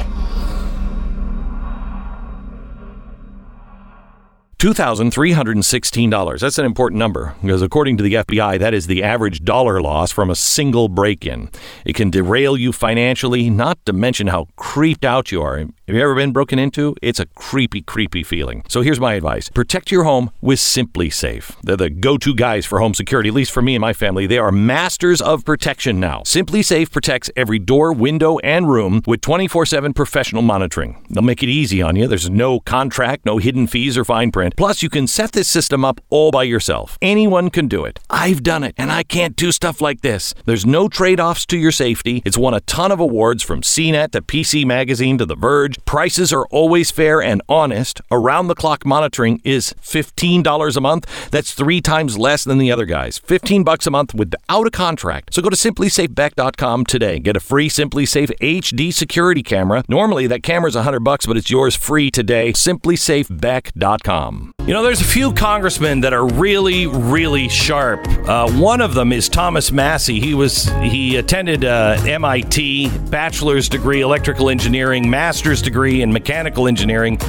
$2,316. 4.58 6.40
That's 6.40 6.58
an 6.58 6.64
important 6.64 6.98
number 6.98 7.36
because, 7.40 7.62
according 7.62 7.96
to 7.98 8.02
the 8.02 8.14
FBI, 8.14 8.58
that 8.58 8.74
is 8.74 8.88
the 8.88 9.04
average 9.04 9.44
dollar 9.44 9.80
loss 9.80 10.10
from 10.10 10.30
a 10.30 10.34
single 10.34 10.88
break 10.88 11.24
in. 11.24 11.48
It 11.84 11.94
can 11.94 12.10
derail 12.10 12.56
you 12.56 12.72
financially, 12.72 13.50
not 13.50 13.78
to 13.86 13.92
mention 13.92 14.26
how 14.26 14.48
creeped 14.56 15.04
out 15.04 15.30
you 15.30 15.42
are. 15.42 15.64
Have 15.88 15.96
you 15.96 16.02
ever 16.02 16.14
been 16.14 16.32
broken 16.32 16.58
into? 16.58 16.94
It's 17.00 17.18
a 17.18 17.24
creepy, 17.24 17.80
creepy 17.80 18.22
feeling. 18.22 18.62
So 18.68 18.82
here's 18.82 19.00
my 19.00 19.14
advice 19.14 19.48
protect 19.48 19.90
your 19.90 20.04
home 20.04 20.30
with 20.42 20.58
SimpliSafe. 20.58 21.56
They're 21.62 21.78
the 21.78 21.88
go 21.88 22.18
to 22.18 22.34
guys 22.34 22.66
for 22.66 22.78
home 22.78 22.92
security, 22.92 23.30
at 23.30 23.34
least 23.34 23.52
for 23.52 23.62
me 23.62 23.74
and 23.74 23.80
my 23.80 23.94
family. 23.94 24.26
They 24.26 24.36
are 24.36 24.52
masters 24.52 25.22
of 25.22 25.46
protection 25.46 25.98
now. 25.98 26.20
SimpliSafe 26.26 26.92
protects 26.92 27.30
every 27.36 27.58
door, 27.58 27.94
window, 27.94 28.38
and 28.40 28.68
room 28.68 29.02
with 29.06 29.22
24 29.22 29.64
7 29.64 29.94
professional 29.94 30.42
monitoring. 30.42 31.02
They'll 31.08 31.22
make 31.22 31.42
it 31.42 31.48
easy 31.48 31.80
on 31.80 31.96
you. 31.96 32.06
There's 32.06 32.28
no 32.28 32.60
contract, 32.60 33.24
no 33.24 33.38
hidden 33.38 33.66
fees 33.66 33.96
or 33.96 34.04
fine 34.04 34.30
print. 34.30 34.56
Plus, 34.58 34.82
you 34.82 34.90
can 34.90 35.06
set 35.06 35.32
this 35.32 35.48
system 35.48 35.86
up 35.86 36.02
all 36.10 36.30
by 36.30 36.42
yourself. 36.42 36.98
Anyone 37.00 37.48
can 37.48 37.66
do 37.66 37.86
it. 37.86 37.98
I've 38.10 38.42
done 38.42 38.62
it, 38.62 38.74
and 38.76 38.92
I 38.92 39.04
can't 39.04 39.36
do 39.36 39.52
stuff 39.52 39.80
like 39.80 40.02
this. 40.02 40.34
There's 40.44 40.66
no 40.66 40.88
trade 40.88 41.18
offs 41.18 41.46
to 41.46 41.56
your 41.56 41.72
safety. 41.72 42.20
It's 42.26 42.36
won 42.36 42.52
a 42.52 42.60
ton 42.60 42.92
of 42.92 43.00
awards 43.00 43.42
from 43.42 43.62
CNET 43.62 44.10
to 44.10 44.20
PC 44.20 44.66
Magazine 44.66 45.16
to 45.16 45.24
The 45.24 45.34
Verge. 45.34 45.77
Prices 45.84 46.32
are 46.32 46.46
always 46.46 46.90
fair 46.90 47.22
and 47.22 47.42
honest. 47.48 48.00
Around 48.10 48.48
the 48.48 48.54
clock 48.54 48.84
monitoring 48.84 49.40
is 49.44 49.74
$15 49.82 50.76
a 50.76 50.80
month. 50.80 51.30
That's 51.30 51.54
three 51.54 51.80
times 51.80 52.18
less 52.18 52.44
than 52.44 52.58
the 52.58 52.70
other 52.70 52.84
guys. 52.84 53.18
15 53.18 53.64
bucks 53.64 53.86
a 53.86 53.90
month 53.90 54.14
without 54.14 54.66
a 54.66 54.70
contract. 54.70 55.34
So 55.34 55.42
go 55.42 55.50
to 55.50 55.56
simplisafebeck.com 55.56 56.86
today. 56.86 57.18
Get 57.18 57.36
a 57.36 57.40
free 57.40 57.68
SimpliSafe 57.68 58.30
HD 58.40 58.92
security 58.92 59.42
camera. 59.42 59.84
Normally 59.88 60.26
that 60.26 60.42
camera's 60.42 60.74
100 60.74 61.00
bucks, 61.00 61.26
but 61.26 61.36
it's 61.36 61.50
yours 61.50 61.74
free 61.74 62.10
today. 62.10 62.52
simplisafebeck.com. 62.52 64.52
You 64.66 64.74
know, 64.74 64.82
there's 64.82 65.00
a 65.00 65.04
few 65.04 65.32
congressmen 65.32 66.02
that 66.02 66.12
are 66.12 66.26
really, 66.26 66.86
really 66.86 67.48
sharp. 67.48 68.06
Uh, 68.28 68.50
one 68.52 68.82
of 68.82 68.92
them 68.92 69.12
is 69.12 69.28
Thomas 69.28 69.72
Massie. 69.72 70.20
He 70.20 70.34
was 70.34 70.68
he 70.82 71.16
attended 71.16 71.64
uh, 71.64 71.96
MIT, 72.06 72.90
bachelor's 73.08 73.70
degree 73.70 74.02
electrical 74.02 74.50
engineering, 74.50 75.08
master's 75.08 75.62
degree 75.68 76.02
in 76.02 76.12
mechanical 76.12 76.66
engineering. 76.66 77.20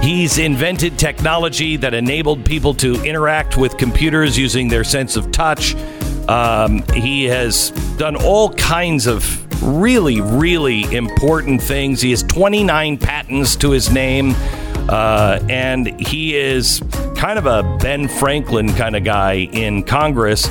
He's 0.00 0.38
invented 0.38 0.98
technology 0.98 1.76
that 1.76 1.92
enabled 1.92 2.44
people 2.44 2.72
to 2.74 3.02
interact 3.04 3.56
with 3.56 3.76
computers 3.76 4.38
using 4.38 4.68
their 4.68 4.84
sense 4.84 5.16
of 5.16 5.30
touch. 5.32 5.74
Um, 6.28 6.82
he 6.94 7.24
has 7.24 7.70
done 7.98 8.16
all 8.16 8.52
kinds 8.54 9.06
of 9.06 9.22
really, 9.62 10.20
really 10.20 10.84
important 10.94 11.60
things. 11.60 12.00
He 12.00 12.10
has 12.12 12.22
29 12.22 12.96
patents 12.96 13.56
to 13.56 13.70
his 13.70 13.90
name. 13.92 14.34
Uh, 14.88 15.38
and 15.48 16.00
he 16.00 16.36
is 16.36 16.82
kind 17.14 17.38
of 17.38 17.46
a 17.46 17.62
Ben 17.78 18.08
Franklin 18.08 18.72
kind 18.74 18.96
of 18.96 19.04
guy 19.04 19.48
in 19.52 19.82
Congress. 19.82 20.48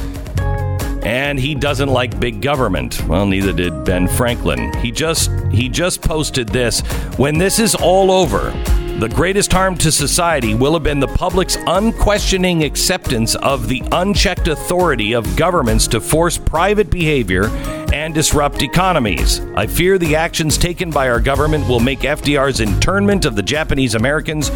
And 1.03 1.39
he 1.39 1.55
doesn't 1.55 1.89
like 1.89 2.19
big 2.19 2.41
government. 2.41 3.05
Well, 3.07 3.25
neither 3.25 3.53
did 3.53 3.85
Ben 3.85 4.07
Franklin. 4.07 4.73
He 4.79 4.91
just 4.91 5.31
he 5.51 5.69
just 5.69 6.01
posted 6.01 6.49
this. 6.49 6.81
When 7.17 7.37
this 7.37 7.59
is 7.59 7.73
all 7.75 8.11
over, 8.11 8.51
the 8.99 9.07
greatest 9.07 9.53
harm 9.53 9.77
to 9.77 9.93
society 9.93 10.55
will 10.55 10.73
have 10.73 10.83
been 10.83 10.99
the 10.99 11.07
public's 11.07 11.57
unquestioning 11.67 12.65
acceptance 12.65 13.33
of 13.35 13.69
the 13.69 13.81
unchecked 13.93 14.49
authority 14.49 15.13
of 15.13 15.37
governments 15.37 15.87
to 15.87 16.01
force 16.01 16.37
private 16.37 16.89
behavior 16.89 17.45
and 17.93 18.13
disrupt 18.13 18.61
economies. 18.61 19.39
I 19.55 19.67
fear 19.67 19.97
the 19.97 20.17
actions 20.17 20.57
taken 20.57 20.91
by 20.91 21.07
our 21.07 21.21
government 21.21 21.65
will 21.65 21.79
make 21.79 21.99
FDR's 21.99 22.59
internment 22.59 23.23
of 23.23 23.37
the 23.37 23.41
Japanese 23.41 23.95
Americans, 23.95 24.49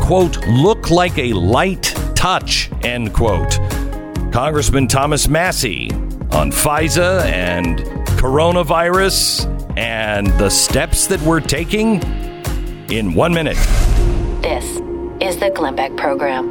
quote, 0.00 0.38
look 0.46 0.90
like 0.90 1.18
a 1.18 1.32
light 1.32 1.92
touch, 2.14 2.70
end 2.84 3.12
quote. 3.12 3.58
Congressman 4.32 4.86
Thomas 4.86 5.26
Massie 5.26 5.90
on 6.30 6.52
FISA 6.52 7.24
and 7.24 7.80
coronavirus 8.20 9.76
and 9.76 10.28
the 10.38 10.48
steps 10.48 11.08
that 11.08 11.20
we're 11.22 11.40
taking 11.40 12.00
in 12.92 13.12
one 13.14 13.34
minute. 13.34 13.56
This 14.40 14.64
is 15.20 15.36
the 15.38 15.50
Glenn 15.52 15.74
Beck 15.74 15.96
Program. 15.96 16.46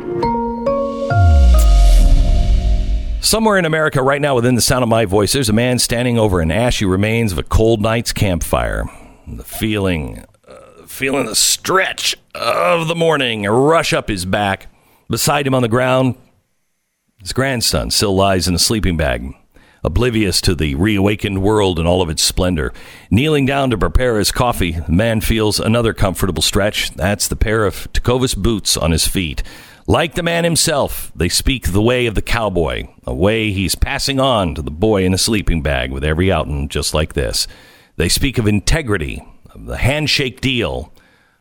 Somewhere 3.21 3.57
in 3.57 3.63
America, 3.63 4.03
right 4.03 4.21
now, 4.21 4.35
within 4.35 4.55
the 4.55 4.61
sound 4.61 4.83
of 4.83 4.89
my 4.89 5.05
voice, 5.05 5.31
there's 5.31 5.49
a 5.49 5.53
man 5.53 5.79
standing 5.79 6.19
over 6.19 6.41
an 6.41 6.51
ashy 6.51 6.83
remains 6.83 7.31
of 7.31 7.37
a 7.37 7.43
cold 7.43 7.81
night's 7.81 8.11
campfire. 8.11 8.89
The 9.25 9.45
feeling, 9.45 10.25
uh, 10.45 10.85
feeling 10.85 11.27
the 11.27 11.35
stretch 11.35 12.17
of 12.35 12.89
the 12.89 12.95
morning 12.95 13.43
rush 13.43 13.93
up 13.93 14.09
his 14.09 14.25
back. 14.25 14.67
Beside 15.09 15.47
him 15.47 15.55
on 15.55 15.61
the 15.61 15.69
ground, 15.69 16.15
his 17.19 17.33
grandson 17.33 17.91
still 17.91 18.15
lies 18.15 18.47
in 18.47 18.55
a 18.55 18.59
sleeping 18.59 18.95
bag, 18.95 19.33
oblivious 19.83 20.41
to 20.41 20.55
the 20.55 20.75
reawakened 20.75 21.41
world 21.41 21.77
and 21.77 21.87
all 21.87 22.01
of 22.01 22.09
its 22.09 22.23
splendor. 22.23 22.73
Kneeling 23.11 23.45
down 23.45 23.69
to 23.69 23.77
prepare 23.77 24.17
his 24.17 24.31
coffee, 24.31 24.71
the 24.71 24.91
man 24.91 25.21
feels 25.21 25.59
another 25.59 25.93
comfortable 25.93 26.41
stretch. 26.41 26.91
That's 26.91 27.27
the 27.27 27.35
pair 27.35 27.65
of 27.65 27.91
Tecovas 27.93 28.35
boots 28.35 28.77
on 28.77 28.91
his 28.91 29.07
feet. 29.07 29.43
Like 29.85 30.15
the 30.15 30.23
man 30.23 30.43
himself, 30.43 31.11
they 31.15 31.29
speak 31.29 31.71
the 31.71 31.81
way 31.81 32.05
of 32.05 32.15
the 32.15 32.21
cowboy, 32.21 32.87
a 33.05 33.13
way 33.13 33.51
he's 33.51 33.73
passing 33.75 34.19
on 34.19 34.55
to 34.55 34.61
the 34.61 34.71
boy 34.71 35.03
in 35.03 35.13
a 35.13 35.17
sleeping 35.17 35.61
bag 35.61 35.91
with 35.91 36.03
every 36.03 36.31
outing 36.31 36.69
just 36.69 36.93
like 36.93 37.13
this. 37.13 37.47
They 37.95 38.07
speak 38.07 38.37
of 38.37 38.47
integrity, 38.47 39.25
of 39.49 39.65
the 39.65 39.77
handshake 39.77 40.41
deal. 40.41 40.93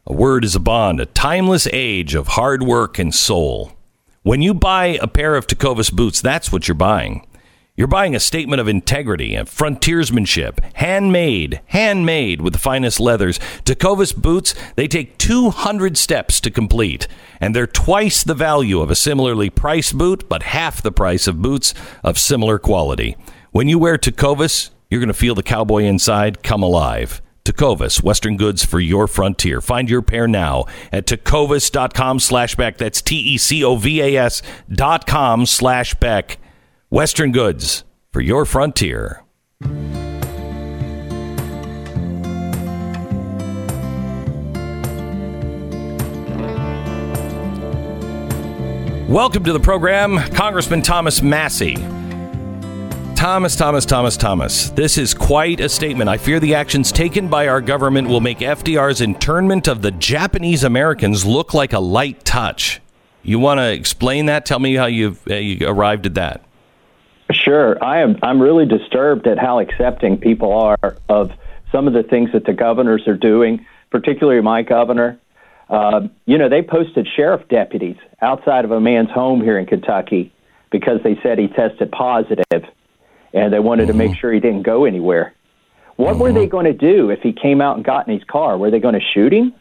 A 0.06 0.14
word 0.14 0.44
is 0.44 0.56
a 0.56 0.60
bond, 0.60 0.98
a 0.98 1.06
timeless 1.06 1.68
age 1.72 2.14
of 2.14 2.28
hard 2.28 2.62
work 2.62 2.98
and 2.98 3.14
soul. 3.14 3.72
When 4.28 4.42
you 4.42 4.52
buy 4.52 4.98
a 5.00 5.08
pair 5.08 5.36
of 5.36 5.46
Tecovas 5.46 5.90
boots, 5.90 6.20
that's 6.20 6.52
what 6.52 6.68
you're 6.68 6.74
buying. 6.74 7.26
You're 7.76 7.86
buying 7.86 8.14
a 8.14 8.20
statement 8.20 8.60
of 8.60 8.68
integrity 8.68 9.34
and 9.34 9.48
frontiersmanship, 9.48 10.60
handmade, 10.74 11.62
handmade 11.68 12.42
with 12.42 12.52
the 12.52 12.58
finest 12.58 13.00
leathers. 13.00 13.38
Tecovas 13.64 14.14
boots, 14.14 14.54
they 14.76 14.86
take 14.86 15.16
200 15.16 15.96
steps 15.96 16.42
to 16.42 16.50
complete, 16.50 17.08
and 17.40 17.56
they're 17.56 17.66
twice 17.66 18.22
the 18.22 18.34
value 18.34 18.82
of 18.82 18.90
a 18.90 18.94
similarly 18.94 19.48
priced 19.48 19.96
boot, 19.96 20.28
but 20.28 20.42
half 20.42 20.82
the 20.82 20.92
price 20.92 21.26
of 21.26 21.40
boots 21.40 21.72
of 22.04 22.18
similar 22.18 22.58
quality. 22.58 23.16
When 23.52 23.66
you 23.66 23.78
wear 23.78 23.96
Tecovas, 23.96 24.68
you're 24.90 25.00
going 25.00 25.08
to 25.08 25.14
feel 25.14 25.36
the 25.36 25.42
cowboy 25.42 25.84
inside 25.84 26.42
come 26.42 26.62
alive. 26.62 27.22
Tecovas, 27.48 28.02
Western 28.02 28.36
goods 28.36 28.62
for 28.62 28.78
your 28.78 29.06
frontier. 29.06 29.62
Find 29.62 29.88
your 29.88 30.02
pair 30.02 30.28
now 30.28 30.66
at 30.92 31.06
tecovas.com 31.06 32.20
slash 32.20 32.54
Beck. 32.56 32.76
That's 32.76 33.00
T-E-C-O-V-A-S 33.00 34.42
dot 34.70 35.06
com 35.06 35.46
slash 35.46 35.94
Beck. 35.94 36.36
Western 36.90 37.32
goods 37.32 37.84
for 38.12 38.20
your 38.20 38.44
frontier. 38.44 39.22
Welcome 49.08 49.44
to 49.44 49.54
the 49.54 49.60
program, 49.60 50.18
Congressman 50.34 50.82
Thomas 50.82 51.22
Massie. 51.22 51.76
Thomas, 53.18 53.56
Thomas, 53.56 53.84
Thomas, 53.84 54.16
Thomas. 54.16 54.70
This 54.70 54.96
is 54.96 55.12
quite 55.12 55.58
a 55.58 55.68
statement. 55.68 56.08
I 56.08 56.18
fear 56.18 56.38
the 56.38 56.54
actions 56.54 56.92
taken 56.92 57.26
by 57.26 57.48
our 57.48 57.60
government 57.60 58.06
will 58.06 58.20
make 58.20 58.38
FDR's 58.38 59.00
internment 59.00 59.66
of 59.66 59.82
the 59.82 59.90
Japanese 59.90 60.62
Americans 60.62 61.26
look 61.26 61.52
like 61.52 61.72
a 61.72 61.80
light 61.80 62.24
touch. 62.24 62.80
You 63.24 63.40
want 63.40 63.58
to 63.58 63.72
explain 63.72 64.26
that? 64.26 64.46
Tell 64.46 64.60
me 64.60 64.76
how 64.76 64.86
you've, 64.86 65.20
uh, 65.28 65.34
you 65.34 65.66
arrived 65.66 66.06
at 66.06 66.14
that. 66.14 66.44
Sure, 67.32 67.82
I 67.82 68.02
am. 68.02 68.20
I'm 68.22 68.40
really 68.40 68.66
disturbed 68.66 69.26
at 69.26 69.36
how 69.36 69.58
accepting 69.58 70.16
people 70.16 70.52
are 70.52 70.96
of 71.08 71.32
some 71.72 71.88
of 71.88 71.94
the 71.94 72.04
things 72.04 72.30
that 72.34 72.44
the 72.44 72.52
governors 72.52 73.08
are 73.08 73.16
doing, 73.16 73.66
particularly 73.90 74.42
my 74.42 74.62
governor. 74.62 75.18
Uh, 75.68 76.06
you 76.26 76.38
know, 76.38 76.48
they 76.48 76.62
posted 76.62 77.08
sheriff 77.16 77.48
deputies 77.48 77.96
outside 78.22 78.64
of 78.64 78.70
a 78.70 78.80
man's 78.80 79.10
home 79.10 79.42
here 79.42 79.58
in 79.58 79.66
Kentucky 79.66 80.32
because 80.70 81.00
they 81.02 81.18
said 81.20 81.36
he 81.40 81.48
tested 81.48 81.90
positive, 81.90 82.64
and 83.32 83.52
they 83.52 83.58
wanted 83.58 83.88
mm-hmm. 83.88 83.98
to 83.98 84.08
make 84.08 84.18
sure 84.18 84.32
he 84.32 84.40
didn't 84.40 84.62
go 84.62 84.84
anywhere. 84.84 85.34
What 85.96 86.12
mm-hmm. 86.12 86.22
were 86.22 86.32
they 86.32 86.46
going 86.46 86.66
to 86.66 86.72
do 86.72 87.10
if 87.10 87.20
he 87.20 87.32
came 87.32 87.60
out 87.60 87.76
and 87.76 87.84
got 87.84 88.08
in 88.08 88.14
his 88.14 88.24
car? 88.24 88.56
Were 88.56 88.70
they 88.70 88.80
going 88.80 88.94
to 88.94 89.06
shoot 89.14 89.32
him? 89.32 89.54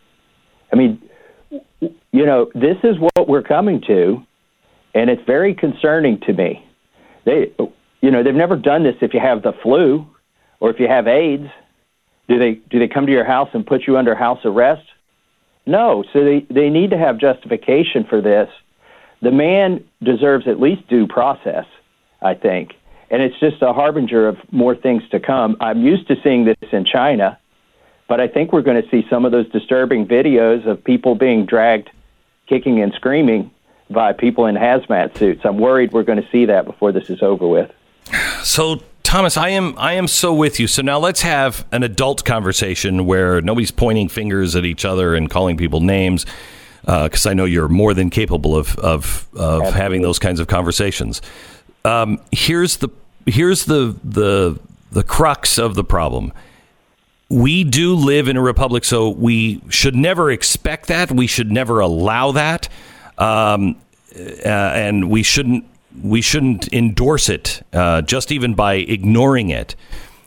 I 0.71 0.75
mean, 0.75 1.01
you 1.79 2.25
know, 2.25 2.49
this 2.53 2.77
is 2.83 2.97
what 2.99 3.27
we're 3.27 3.43
coming 3.43 3.81
to, 3.87 4.23
and 4.93 5.09
it's 5.09 5.23
very 5.25 5.53
concerning 5.53 6.19
to 6.21 6.33
me 6.33 6.67
they, 7.27 7.53
you 8.01 8.09
know, 8.09 8.23
they've 8.23 8.33
never 8.33 8.55
done 8.55 8.83
this 8.83 8.95
if 9.01 9.13
you 9.13 9.19
have 9.19 9.43
the 9.43 9.51
flu 9.61 10.07
or 10.61 10.69
if 10.69 10.79
you 10.79 10.87
have 10.87 11.07
AIDS. 11.07 11.47
Do 12.29 12.39
they 12.39 12.53
do 12.69 12.79
they 12.79 12.87
come 12.87 13.05
to 13.05 13.11
your 13.11 13.25
house 13.25 13.49
and 13.53 13.65
put 13.65 13.85
you 13.85 13.97
under 13.97 14.15
house 14.15 14.39
arrest? 14.45 14.87
No. 15.65 16.05
So 16.13 16.23
they 16.23 16.47
they 16.49 16.69
need 16.69 16.91
to 16.91 16.97
have 16.97 17.19
justification 17.19 18.05
for 18.09 18.21
this. 18.21 18.49
The 19.21 19.31
man 19.31 19.83
deserves 20.01 20.47
at 20.47 20.59
least 20.59 20.87
due 20.87 21.05
process, 21.05 21.65
I 22.21 22.33
think, 22.33 22.71
and 23.09 23.21
it's 23.21 23.39
just 23.39 23.61
a 23.61 23.73
harbinger 23.73 24.27
of 24.27 24.37
more 24.51 24.75
things 24.75 25.03
to 25.09 25.19
come. 25.19 25.57
I'm 25.59 25.81
used 25.81 26.07
to 26.09 26.15
seeing 26.23 26.45
this 26.45 26.57
in 26.71 26.85
China, 26.85 27.37
but 28.07 28.19
I 28.19 28.27
think 28.27 28.51
we're 28.51 28.61
going 28.61 28.81
to 28.81 28.89
see 28.89 29.05
some 29.09 29.25
of 29.25 29.31
those 29.31 29.49
disturbing 29.49 30.07
videos 30.07 30.65
of 30.67 30.83
people 30.83 31.15
being 31.15 31.45
dragged, 31.45 31.89
kicking 32.47 32.81
and 32.81 32.93
screaming 32.93 33.51
by 33.89 34.13
people 34.13 34.45
in 34.45 34.55
hazmat 34.55 35.17
suits. 35.17 35.41
I'm 35.45 35.57
worried 35.57 35.93
we're 35.93 36.03
going 36.03 36.21
to 36.21 36.29
see 36.31 36.45
that 36.45 36.65
before 36.65 36.91
this 36.91 37.09
is 37.09 37.21
over 37.21 37.47
with. 37.47 37.71
So, 38.43 38.81
Thomas, 39.03 39.37
I 39.37 39.49
am 39.49 39.73
I 39.77 39.93
am 39.93 40.07
so 40.07 40.33
with 40.33 40.59
you. 40.59 40.67
So 40.67 40.81
now 40.81 40.99
let's 40.99 41.21
have 41.21 41.65
an 41.71 41.83
adult 41.83 42.25
conversation 42.25 43.05
where 43.05 43.39
nobody's 43.41 43.71
pointing 43.71 44.09
fingers 44.09 44.55
at 44.55 44.65
each 44.65 44.83
other 44.83 45.15
and 45.15 45.29
calling 45.29 45.55
people 45.55 45.79
names, 45.79 46.25
because 46.81 47.25
uh, 47.25 47.29
I 47.29 47.33
know 47.33 47.45
you're 47.45 47.69
more 47.69 47.93
than 47.93 48.09
capable 48.09 48.57
of 48.57 48.77
of, 48.79 49.27
of 49.33 49.73
having 49.73 50.01
those 50.01 50.19
kinds 50.19 50.41
of 50.41 50.47
conversations. 50.47 51.21
Um, 51.87 52.19
here's 52.31 52.77
the 52.77 52.89
here's 53.25 53.65
the 53.65 53.95
the 54.03 54.59
the 54.91 55.03
crux 55.03 55.57
of 55.57 55.75
the 55.75 55.83
problem. 55.83 56.33
We 57.29 57.63
do 57.63 57.93
live 57.95 58.27
in 58.27 58.37
a 58.37 58.41
republic, 58.41 58.85
so 58.85 59.09
we 59.09 59.61
should 59.69 59.95
never 59.95 60.31
expect 60.31 60.87
that. 60.87 61.11
We 61.11 61.27
should 61.27 61.51
never 61.51 61.81
allow 61.81 62.31
that 62.31 62.69
um, 63.17 63.75
uh, 64.15 64.47
and 64.47 65.09
we 65.09 65.23
shouldn't 65.23 65.65
we 66.01 66.21
shouldn't 66.21 66.71
endorse 66.73 67.29
it 67.29 67.65
uh, 67.73 68.01
just 68.03 68.31
even 68.31 68.53
by 68.53 68.75
ignoring 68.75 69.49
it. 69.49 69.75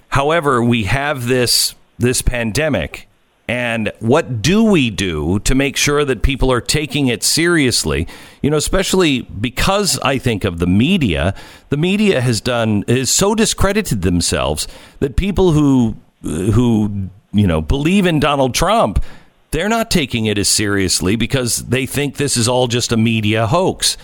However, 0.08 0.62
we 0.62 0.84
have 0.84 1.26
this 1.26 1.74
this 1.98 2.22
pandemic, 2.22 3.08
and 3.50 3.92
what 3.98 4.42
do 4.42 4.62
we 4.62 4.90
do 4.90 5.40
to 5.40 5.56
make 5.56 5.76
sure 5.76 6.04
that 6.04 6.22
people 6.22 6.52
are 6.52 6.60
taking 6.60 7.08
it 7.08 7.24
seriously? 7.24 8.06
You 8.42 8.50
know, 8.50 8.56
especially 8.56 9.22
because 9.22 9.98
I 10.04 10.18
think 10.18 10.44
of 10.44 10.60
the 10.60 10.68
media. 10.68 11.34
The 11.68 11.76
media 11.76 12.20
has 12.20 12.40
done 12.40 12.84
is 12.86 13.10
so 13.10 13.34
discredited 13.34 14.02
themselves 14.02 14.68
that 15.00 15.16
people 15.16 15.50
who 15.50 15.96
who 16.22 17.08
you 17.32 17.48
know 17.48 17.60
believe 17.60 18.06
in 18.06 18.20
Donald 18.20 18.54
Trump 18.54 19.04
they're 19.50 19.68
not 19.68 19.90
taking 19.90 20.26
it 20.26 20.38
as 20.38 20.48
seriously 20.48 21.16
because 21.16 21.66
they 21.66 21.84
think 21.84 22.18
this 22.18 22.36
is 22.36 22.46
all 22.46 22.68
just 22.68 22.92
a 22.92 22.96
media 22.96 23.48
hoax. 23.48 23.96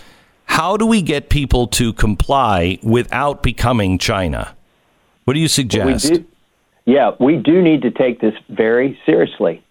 How 0.47 0.77
do 0.77 0.85
we 0.85 1.03
get 1.03 1.29
people 1.29 1.69
to 1.69 1.93
comply 1.93 2.81
without 2.83 3.45
becoming 3.45 3.97
China? 3.97 4.57
What 5.23 5.35
do 5.35 5.41
you 5.41 5.47
suggest? 5.47 6.11
We 6.11 6.19
do, 6.19 6.27
yeah, 6.87 7.11
we 7.21 7.37
do 7.37 7.61
need 7.61 7.83
to 7.83 7.91
take 7.91 8.21
this 8.21 8.35
very 8.49 8.99
seriously. 9.05 9.63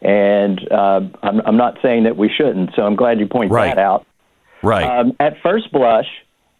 And 0.00 0.60
uh, 0.72 1.00
I'm, 1.22 1.40
I'm, 1.44 1.56
not 1.56 1.76
saying 1.82 2.04
that 2.04 2.16
we 2.16 2.30
shouldn't, 2.34 2.70
so 2.74 2.82
I'm 2.82 2.96
glad 2.96 3.18
you 3.18 3.26
point 3.26 3.50
right. 3.50 3.74
that 3.74 3.78
out. 3.78 4.06
Right. 4.62 4.84
Um, 4.84 5.14
at 5.20 5.34
first 5.42 5.70
blush, 5.72 6.06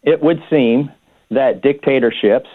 it 0.03 0.21
would 0.21 0.43
seem 0.49 0.91
that 1.31 1.61
dictatorships 1.63 2.49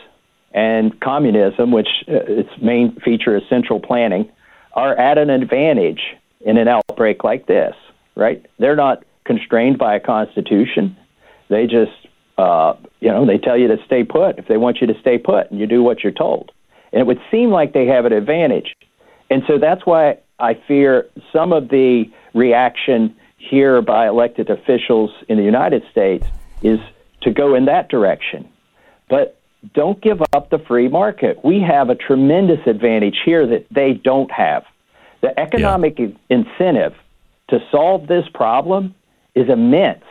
and 0.53 1.01
communism, 1.01 1.73
which 1.73 1.89
uh, 2.07 2.21
its 2.29 2.51
main 2.63 3.01
feature 3.05 3.37
is 3.37 3.43
central 3.49 3.81
planning, 3.81 4.31
are 4.75 4.95
at 4.97 5.19
an 5.19 5.31
advantage 5.31 6.03
in 6.43 6.59
an 6.59 6.69
outbreak 6.69 7.25
like 7.25 7.47
this, 7.47 7.75
right? 8.15 8.45
They're 8.59 8.77
not 8.77 9.03
constrained 9.25 9.79
by 9.79 9.97
a 9.97 10.01
constitution. 10.01 10.97
They 11.49 11.67
just, 11.67 11.93
uh, 12.39 12.75
you 13.01 13.09
know, 13.09 13.27
they 13.27 13.39
tell 13.39 13.57
you 13.57 13.69
to 13.69 13.79
stay 13.87 14.05
put 14.05 14.39
if 14.39 14.47
they 14.47 14.57
want 14.57 14.81
you 14.81 14.87
to 14.87 15.01
stay 15.01 15.19
put, 15.19 15.51
and 15.51 15.59
you 15.59 15.67
do 15.67 15.83
what 15.83 16.05
you're 16.05 16.13
told. 16.13 16.53
And 16.97 17.03
it 17.03 17.07
would 17.07 17.21
seem 17.31 17.51
like 17.51 17.75
they 17.75 17.85
have 17.89 18.07
an 18.07 18.15
advantage. 18.15 18.75
And 19.29 19.43
so 19.47 19.59
that's 19.59 19.85
why 19.85 20.17
I 20.39 20.55
fear 20.67 21.07
some 21.31 21.53
of 21.53 21.69
the 21.69 22.05
reaction 22.33 23.15
here 23.37 23.83
by 23.83 24.09
elected 24.09 24.49
officials 24.49 25.11
in 25.29 25.37
the 25.37 25.45
United 25.45 25.83
States 25.91 26.27
is 26.63 26.81
to 27.21 27.31
go 27.31 27.55
in 27.55 27.67
that 27.67 27.91
direction. 27.91 28.49
But 29.11 29.39
don't 29.75 30.01
give 30.01 30.23
up 30.33 30.49
the 30.49 30.59
free 30.59 30.89
market. 30.89 31.45
We 31.45 31.61
have 31.61 31.91
a 31.91 31.97
tremendous 31.97 32.67
advantage 32.67 33.19
here 33.27 33.47
that 33.47 33.67
they 33.71 33.93
don't 33.93 34.31
have. 34.33 34.65
The 35.21 35.39
economic 35.39 35.99
yeah. 35.99 36.07
incentive 36.31 36.95
to 37.51 37.59
solve 37.71 38.07
this 38.07 38.25
problem 38.33 38.95
is 39.35 39.51
immense. 39.51 40.05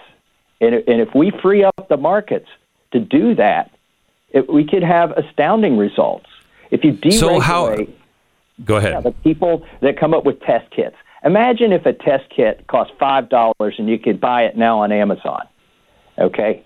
And, 0.61 0.75
and 0.75 1.01
if 1.01 1.15
we 1.15 1.31
free 1.41 1.63
up 1.63 1.87
the 1.89 1.97
markets 1.97 2.47
to 2.91 2.99
do 2.99 3.33
that, 3.33 3.71
it, 4.29 4.53
we 4.53 4.67
could 4.67 4.83
have 4.83 5.13
astounding 5.17 5.79
results. 5.79 6.27
If 6.71 6.83
you 6.83 6.93
deregulate, 6.93 7.19
so 7.19 7.39
how, 7.39 7.75
go 8.63 8.77
ahead. 8.77 8.93
Yeah, 8.93 9.01
the 9.01 9.11
people 9.11 9.65
that 9.81 9.99
come 9.99 10.13
up 10.13 10.25
with 10.25 10.39
test 10.41 10.69
kits. 10.71 10.95
Imagine 11.23 11.71
if 11.71 11.85
a 11.85 11.93
test 11.93 12.29
kit 12.29 12.65
cost 12.67 12.91
five 12.99 13.29
dollars 13.29 13.75
and 13.77 13.89
you 13.89 13.97
could 13.97 14.21
buy 14.21 14.43
it 14.43 14.57
now 14.57 14.79
on 14.79 14.91
Amazon. 14.91 15.47
Okay, 16.17 16.63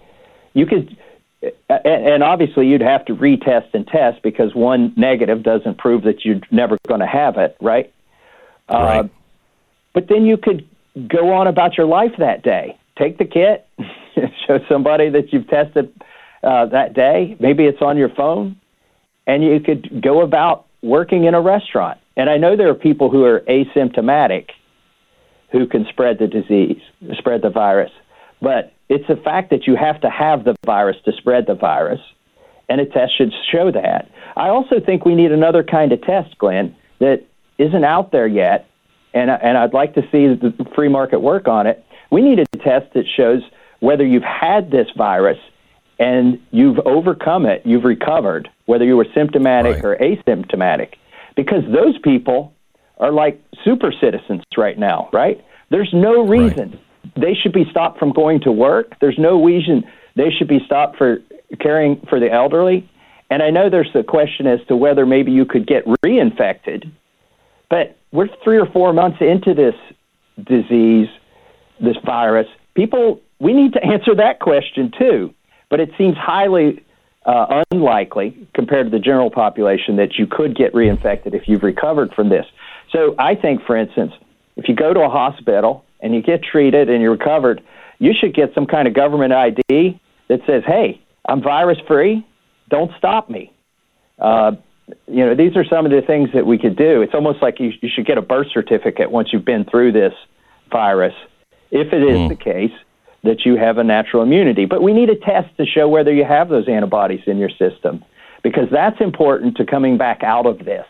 you 0.54 0.66
could 0.66 0.98
and 1.70 2.24
obviously 2.24 2.68
you'd 2.68 2.82
have 2.82 3.06
to 3.06 3.16
retest 3.16 3.74
and 3.74 3.88
test 3.88 4.22
because 4.22 4.54
one 4.54 4.94
negative 4.98 5.42
doesn't 5.44 5.78
prove 5.78 6.04
that 6.04 6.26
you're 6.26 6.42
never 6.52 6.78
going 6.88 7.00
to 7.00 7.08
have 7.08 7.38
it, 7.38 7.56
right? 7.62 7.94
Uh, 8.68 8.74
right. 8.78 9.06
Uh, 9.06 9.08
but 9.94 10.08
then 10.10 10.26
you 10.26 10.38
could 10.38 10.68
go 11.08 11.34
on 11.34 11.48
about 11.48 11.78
your 11.78 11.86
life 11.86 12.12
that 12.20 12.44
day. 12.44 12.78
Take 12.98 13.18
the 13.18 13.26
kit, 13.26 13.66
show 14.48 14.60
somebody 14.68 15.10
that 15.10 15.32
you've 15.32 15.48
tested 15.48 15.94
uh, 16.44 16.66
that 16.68 16.94
day. 16.94 17.38
Maybe 17.40 17.66
it's 17.66 17.82
on 17.82 17.98
your 17.98 18.10
phone, 18.10 18.60
and 19.30 19.44
you 19.44 19.60
could 19.60 20.02
go 20.02 20.22
about 20.22 20.66
working 20.82 21.26
in 21.26 21.36
a 21.36 21.42
restaurant. 21.42 22.00
And 22.18 22.32
I 22.32 22.38
know 22.38 22.58
there 22.58 22.70
are 22.70 22.74
people 22.74 23.12
who 23.12 23.24
are 23.26 23.42
asymptomatic 23.42 24.48
who 25.52 25.68
can 25.68 25.86
spread 25.88 26.18
the 26.18 26.26
disease, 26.26 26.82
spread 27.14 27.44
the 27.44 27.52
virus. 27.52 27.92
But 28.42 28.74
it's 28.90 29.08
a 29.08 29.16
fact 29.16 29.52
that 29.52 29.68
you 29.68 29.76
have 29.76 30.02
to 30.02 30.10
have 30.10 30.46
the 30.46 30.56
virus 30.66 30.98
to 31.06 31.12
spread 31.12 31.46
the 31.46 31.54
virus, 31.54 32.00
and 32.70 32.82
a 32.82 32.88
test 32.88 33.16
should 33.18 33.32
show 33.52 33.72
that. 33.72 34.10
I 34.36 34.50
also 34.50 34.80
think 34.84 35.06
we 35.06 35.14
need 35.14 35.32
another 35.32 35.64
kind 35.64 35.92
of 35.92 36.02
test, 36.02 36.36
Glenn, 36.40 36.76
that 37.00 37.24
isn't 37.60 37.84
out 37.84 38.12
there 38.12 38.28
yet, 38.28 38.68
and, 39.14 39.30
and 39.30 39.60
I'd 39.60 39.74
like 39.74 39.94
to 39.94 40.02
see 40.12 40.26
the 40.28 40.66
free 40.76 40.90
market 40.90 41.20
work 41.20 41.48
on 41.48 41.68
it. 41.68 41.86
We 42.12 42.22
need 42.24 42.40
a 42.40 42.46
test 42.58 42.94
that 42.96 43.06
shows 43.16 43.42
whether 43.80 44.06
you've 44.06 44.24
had 44.24 44.72
this 44.72 44.88
virus 44.98 45.38
and 46.00 46.40
you've 46.52 46.80
overcome 46.86 47.46
it, 47.46 47.62
you've 47.66 47.84
recovered, 47.84 48.50
whether 48.66 48.86
you 48.86 48.96
were 48.98 49.08
symptomatic 49.14 49.84
Right. 49.84 49.86
or 49.86 49.98
asymptomatic, 49.98 50.94
because 51.36 51.64
those 51.72 51.98
people 52.00 52.54
are 52.98 53.12
like 53.12 53.42
super 53.64 53.92
citizens 53.92 54.44
right 54.58 54.78
now, 54.80 55.10
right? 55.14 55.44
There's 55.70 55.94
no 55.94 56.26
reason 56.26 56.80
they 57.16 57.34
should 57.34 57.54
be 57.54 57.66
stopped 57.70 58.00
from 58.00 58.12
going 58.12 58.42
to 58.42 58.52
work. 58.52 58.96
There's 59.00 59.18
no 59.18 59.44
reason 59.44 59.84
they 60.16 60.32
should 60.32 60.48
be 60.48 60.60
stopped 60.66 60.98
for 60.98 61.20
caring 61.60 62.02
for 62.10 62.20
the 62.20 62.32
elderly. 62.32 62.90
And 63.30 63.44
I 63.44 63.52
know 63.52 63.70
there's 63.70 63.92
the 63.94 64.04
question 64.04 64.48
as 64.48 64.60
to 64.68 64.76
whether 64.76 65.06
maybe 65.06 65.32
you 65.32 65.46
could 65.46 65.68
get 65.68 65.86
reinfected, 66.04 66.92
but 67.70 67.98
we're 68.12 68.28
three 68.44 68.58
or 68.58 68.66
four 68.66 68.92
months 68.92 69.20
into 69.22 69.54
this 69.54 69.76
disease, 70.44 71.08
this 71.80 71.98
virus. 72.06 72.48
People, 72.74 73.22
we 73.40 73.54
need 73.54 73.74
to 73.74 73.84
answer 73.84 74.16
that 74.16 74.40
question 74.40 74.92
too. 74.98 75.34
But 75.70 75.80
it 75.80 75.92
seems 75.98 76.18
highly 76.18 76.84
uh, 77.26 77.64
unlikely 77.72 78.48
compared 78.54 78.88
to 78.88 78.90
the 78.90 79.00
general 79.00 79.30
population 79.30 79.98
that 79.98 80.18
you 80.18 80.26
could 80.26 80.56
get 80.56 80.74
reinfected 80.74 81.34
if 81.34 81.48
you've 81.48 81.64
recovered 81.64 82.14
from 82.14 82.30
this. 82.30 82.46
So 82.92 83.16
I 83.20 83.36
think, 83.36 83.64
for 83.66 83.76
instance, 83.78 84.14
if 84.56 84.68
you 84.68 84.76
go 84.76 84.94
to 84.94 85.02
a 85.02 85.10
hospital 85.10 85.86
and 86.00 86.16
you 86.16 86.22
get 86.22 86.44
treated 86.44 86.90
and 86.90 87.02
you're 87.02 87.12
recovered, 87.12 87.62
you 88.00 88.14
should 88.14 88.34
get 88.34 88.54
some 88.56 88.66
kind 88.66 88.88
of 88.88 88.94
government 88.94 89.34
ID 89.34 90.00
that 90.28 90.42
says, 90.48 90.64
"Hey, 90.66 91.02
I'm 91.28 91.42
virus 91.42 91.78
free. 91.88 92.26
Don't 92.70 92.92
stop 92.98 93.30
me." 93.30 93.52
Uh, 94.18 94.54
you 95.08 95.26
know, 95.26 95.36
these 95.36 95.56
are 95.56 95.66
some 95.66 95.86
of 95.86 95.92
the 95.92 96.02
things 96.02 96.30
that 96.34 96.46
we 96.46 96.58
could 96.58 96.76
do. 96.76 97.02
It's 97.02 97.14
almost 97.14 97.42
like 97.42 97.60
you, 97.60 97.74
you 97.82 97.90
should 97.94 98.06
get 98.06 98.18
a 98.18 98.22
birth 98.22 98.48
certificate 98.52 99.12
once 99.12 99.32
you've 99.32 99.46
been 99.46 99.66
through 99.66 99.92
this 99.92 100.14
virus, 100.72 101.14
if 101.72 101.94
it 101.94 102.04
is 102.04 102.30
the 102.30 102.36
case 102.36 102.72
that 103.24 103.46
you 103.46 103.58
have 103.58 103.78
a 103.78 103.84
natural 103.84 104.24
immunity. 104.24 104.66
But 104.66 104.82
we 104.82 104.94
need 104.94 105.10
a 105.10 105.16
test 105.16 105.56
to 105.58 105.66
show 105.66 105.88
whether 105.88 106.14
you 106.14 106.24
have 106.24 106.50
those 106.50 106.68
antibodies 106.68 107.22
in 107.28 107.38
your 107.38 107.50
system, 107.50 108.04
because 108.44 108.70
that's 108.72 109.00
important 109.02 109.58
to 109.58 109.66
coming 109.66 109.98
back 109.98 110.24
out 110.24 110.46
of 110.46 110.60
this. 110.66 110.86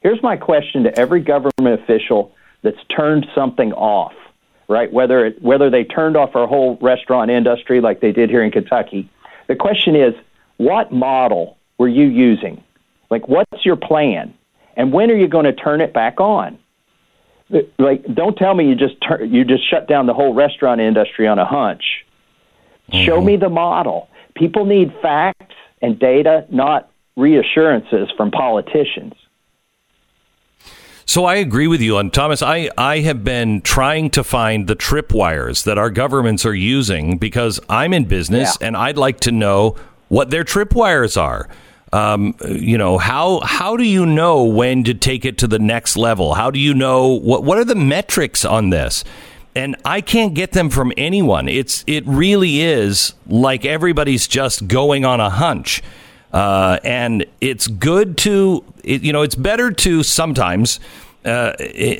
Here's 0.00 0.22
my 0.22 0.36
question 0.36 0.84
to 0.84 0.98
every 0.98 1.20
government 1.20 1.80
official 1.80 2.32
that's 2.62 2.78
turned 2.94 3.26
something 3.34 3.72
off, 3.72 4.14
right? 4.68 4.92
Whether 4.92 5.26
it, 5.26 5.42
whether 5.42 5.70
they 5.70 5.84
turned 5.84 6.16
off 6.16 6.34
our 6.34 6.46
whole 6.46 6.78
restaurant 6.80 7.30
industry 7.30 7.80
like 7.80 8.00
they 8.00 8.12
did 8.12 8.30
here 8.30 8.42
in 8.42 8.50
Kentucky. 8.50 9.08
The 9.46 9.56
question 9.56 9.94
is, 9.96 10.14
what 10.56 10.92
model 10.92 11.56
were 11.78 11.88
you 11.88 12.06
using? 12.06 12.62
Like, 13.10 13.28
what's 13.28 13.64
your 13.64 13.76
plan? 13.76 14.34
And 14.76 14.92
when 14.92 15.10
are 15.10 15.16
you 15.16 15.28
going 15.28 15.44
to 15.44 15.52
turn 15.52 15.80
it 15.80 15.92
back 15.92 16.20
on? 16.20 16.58
Like, 17.78 18.04
don't 18.12 18.36
tell 18.36 18.54
me 18.54 18.68
you 18.68 18.74
just 18.74 18.94
tur- 19.00 19.24
you 19.24 19.44
just 19.44 19.68
shut 19.68 19.88
down 19.88 20.06
the 20.06 20.14
whole 20.14 20.34
restaurant 20.34 20.80
industry 20.80 21.26
on 21.26 21.38
a 21.38 21.46
hunch. 21.46 22.04
Show 22.92 23.16
mm-hmm. 23.16 23.26
me 23.26 23.36
the 23.36 23.48
model. 23.48 24.08
People 24.34 24.64
need 24.64 24.94
facts 25.02 25.54
and 25.82 25.98
data, 25.98 26.46
not 26.50 26.90
reassurances 27.16 28.08
from 28.16 28.30
politicians. 28.30 29.14
So 31.04 31.24
I 31.24 31.36
agree 31.36 31.66
with 31.66 31.80
you 31.80 31.96
on 31.96 32.10
Thomas. 32.10 32.42
I, 32.42 32.68
I 32.76 32.98
have 32.98 33.24
been 33.24 33.62
trying 33.62 34.10
to 34.10 34.22
find 34.22 34.66
the 34.66 34.76
tripwires 34.76 35.64
that 35.64 35.78
our 35.78 35.88
governments 35.88 36.44
are 36.44 36.54
using 36.54 37.16
because 37.16 37.58
I'm 37.68 37.94
in 37.94 38.04
business 38.04 38.58
Yeah. 38.60 38.66
and 38.66 38.76
I'd 38.76 38.98
like 38.98 39.20
to 39.20 39.32
know 39.32 39.76
what 40.08 40.28
their 40.28 40.44
tripwires 40.44 41.20
are. 41.20 41.48
Um, 41.92 42.34
you 42.46 42.76
know 42.76 42.98
how 42.98 43.40
how 43.40 43.76
do 43.76 43.84
you 43.84 44.04
know 44.04 44.44
when 44.44 44.84
to 44.84 44.94
take 44.94 45.24
it 45.24 45.38
to 45.38 45.46
the 45.46 45.58
next 45.58 45.96
level? 45.96 46.34
How 46.34 46.50
do 46.50 46.58
you 46.58 46.74
know 46.74 47.08
what 47.08 47.44
what 47.44 47.58
are 47.58 47.64
the 47.64 47.74
metrics 47.74 48.44
on 48.44 48.70
this? 48.70 49.04
And 49.54 49.74
I 49.84 50.00
can't 50.02 50.34
get 50.34 50.52
them 50.52 50.70
from 50.70 50.92
anyone. 50.96 51.48
It's 51.48 51.84
it 51.86 52.06
really 52.06 52.60
is 52.60 53.14
like 53.26 53.64
everybody's 53.64 54.28
just 54.28 54.68
going 54.68 55.04
on 55.04 55.20
a 55.20 55.30
hunch. 55.30 55.82
Uh, 56.32 56.78
and 56.84 57.24
it's 57.40 57.66
good 57.66 58.18
to, 58.18 58.62
it, 58.84 59.02
you 59.02 59.12
know, 59.12 59.22
it's 59.22 59.34
better 59.34 59.70
to 59.70 60.02
sometimes 60.02 60.78
uh, 61.24 61.52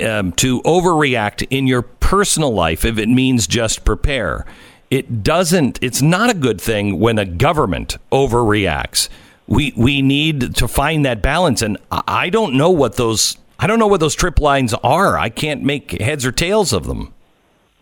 um, 0.07 0.33
to 0.33 0.61
overreact 0.63 1.47
in 1.51 1.67
your 1.67 1.83
personal 1.83 2.53
life 2.53 2.85
if 2.85 2.99
it 2.99 3.09
means 3.09 3.47
just 3.47 3.85
prepare. 3.85 4.45
It 4.91 5.23
doesn't. 5.23 5.79
It's 5.83 6.01
not 6.01 6.31
a 6.31 6.35
good 6.35 6.61
thing 6.61 6.99
when 6.99 7.19
a 7.19 7.25
government 7.25 7.97
overreacts. 8.11 9.09
We 9.49 9.73
we 9.77 10.03
need 10.03 10.55
to 10.57 10.69
find 10.69 11.05
that 11.07 11.23
balance, 11.23 11.63
and 11.63 11.79
I 11.91 12.29
don't 12.29 12.55
know 12.55 12.71
what 12.71 12.97
those. 12.97 13.37
I 13.59 13.67
don't 13.67 13.79
know 13.81 13.87
what 13.89 13.99
those 13.99 14.15
trip 14.15 14.39
lines 14.41 14.73
are. 14.85 15.19
I 15.19 15.31
can't 15.31 15.65
make 15.65 16.01
heads 16.01 16.25
or 16.25 16.31
tails 16.31 16.73
of 16.73 16.87
them. 16.87 17.13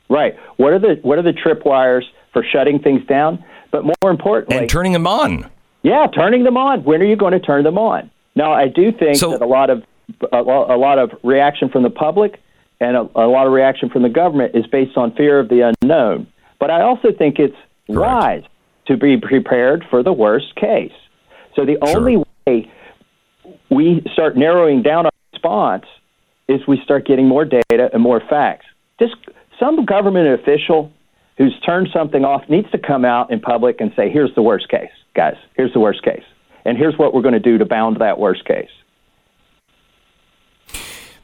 Right. 0.09 0.37
What 0.57 0.73
are 0.73 0.79
the 0.79 1.01
what 1.03 1.19
are 1.19 1.23
the 1.23 1.33
tripwires 1.33 2.05
for 2.33 2.45
shutting 2.45 2.79
things 2.79 3.05
down? 3.07 3.45
But 3.73 3.85
more 3.85 4.11
importantly, 4.11 4.59
And 4.59 4.71
turning 4.71 4.93
them 4.93 5.07
on. 5.07 5.51
Yeah, 5.83 6.07
turning 6.07 6.45
them 6.45 6.57
on. 6.57 6.85
When 6.85 7.03
are 7.03 7.05
you 7.05 7.17
going 7.17 7.33
to 7.33 7.41
turn 7.41 7.65
them 7.65 7.79
on? 7.79 8.11
Now, 8.37 8.53
I 8.53 8.69
do 8.69 8.93
think 8.93 9.17
So- 9.17 9.33
that 9.33 9.43
a 9.43 9.47
lot 9.47 9.69
of 9.71 9.83
a, 10.33 10.37
a 10.39 10.79
lot 10.79 10.99
of 11.01 11.11
reaction 11.25 11.69
from 11.69 11.83
the 11.83 11.91
public 11.91 12.41
and 12.81 12.97
a, 12.97 13.01
a 13.17 13.27
lot 13.27 13.47
of 13.49 13.53
reaction 13.53 13.91
from 13.91 14.03
the 14.03 14.09
government 14.09 14.55
is 14.55 14.67
based 14.69 14.97
on 14.97 15.13
fear 15.17 15.41
of 15.41 15.49
the 15.49 15.73
unknown. 15.83 16.29
But 16.61 16.71
I 16.71 16.83
also 16.83 17.09
think 17.13 17.39
it's 17.41 17.57
wise 17.89 18.45
to 18.87 18.97
be 18.97 19.17
prepared 19.17 19.85
for 19.91 20.03
the 20.05 20.13
worst 20.13 20.55
case. 20.55 20.93
So 21.57 21.65
the 21.65 21.79
only 21.81 22.23
way 22.47 22.71
we 23.71 24.05
start 24.13 24.37
narrowing 24.37 24.83
down 24.83 25.07
our 25.07 25.13
response 25.33 25.87
is 26.49 26.61
we 26.69 26.81
start 26.85 27.07
getting 27.07 27.27
more 27.27 27.45
data 27.45 27.91
and 27.93 28.03
more 28.03 28.21
facts. 28.21 28.67
Just 29.01 29.17
some 29.59 29.85
government 29.85 30.29
official 30.41 30.93
who's 31.39 31.59
turned 31.65 31.89
something 31.93 32.25
off 32.25 32.43
needs 32.49 32.71
to 32.71 32.79
come 32.79 33.05
out 33.05 33.33
in 33.33 33.41
public 33.41 33.81
and 33.81 33.91
say, 33.97 34.11
"Here's 34.11 34.35
the 34.35 34.43
worst 34.43 34.69
case, 34.69 34.91
guys. 35.15 35.37
Here's 35.55 35.73
the 35.73 35.81
worst 35.81 36.03
case, 36.03 36.25
and 36.65 36.79
here's 36.79 36.97
what 36.99 37.15
we're 37.15 37.23
going 37.23 37.35
to 37.35 37.41
do 37.41 37.59
to 37.59 37.65
bound 37.65 37.97
that 37.97 38.19
worst 38.19 38.45
case." 38.45 38.71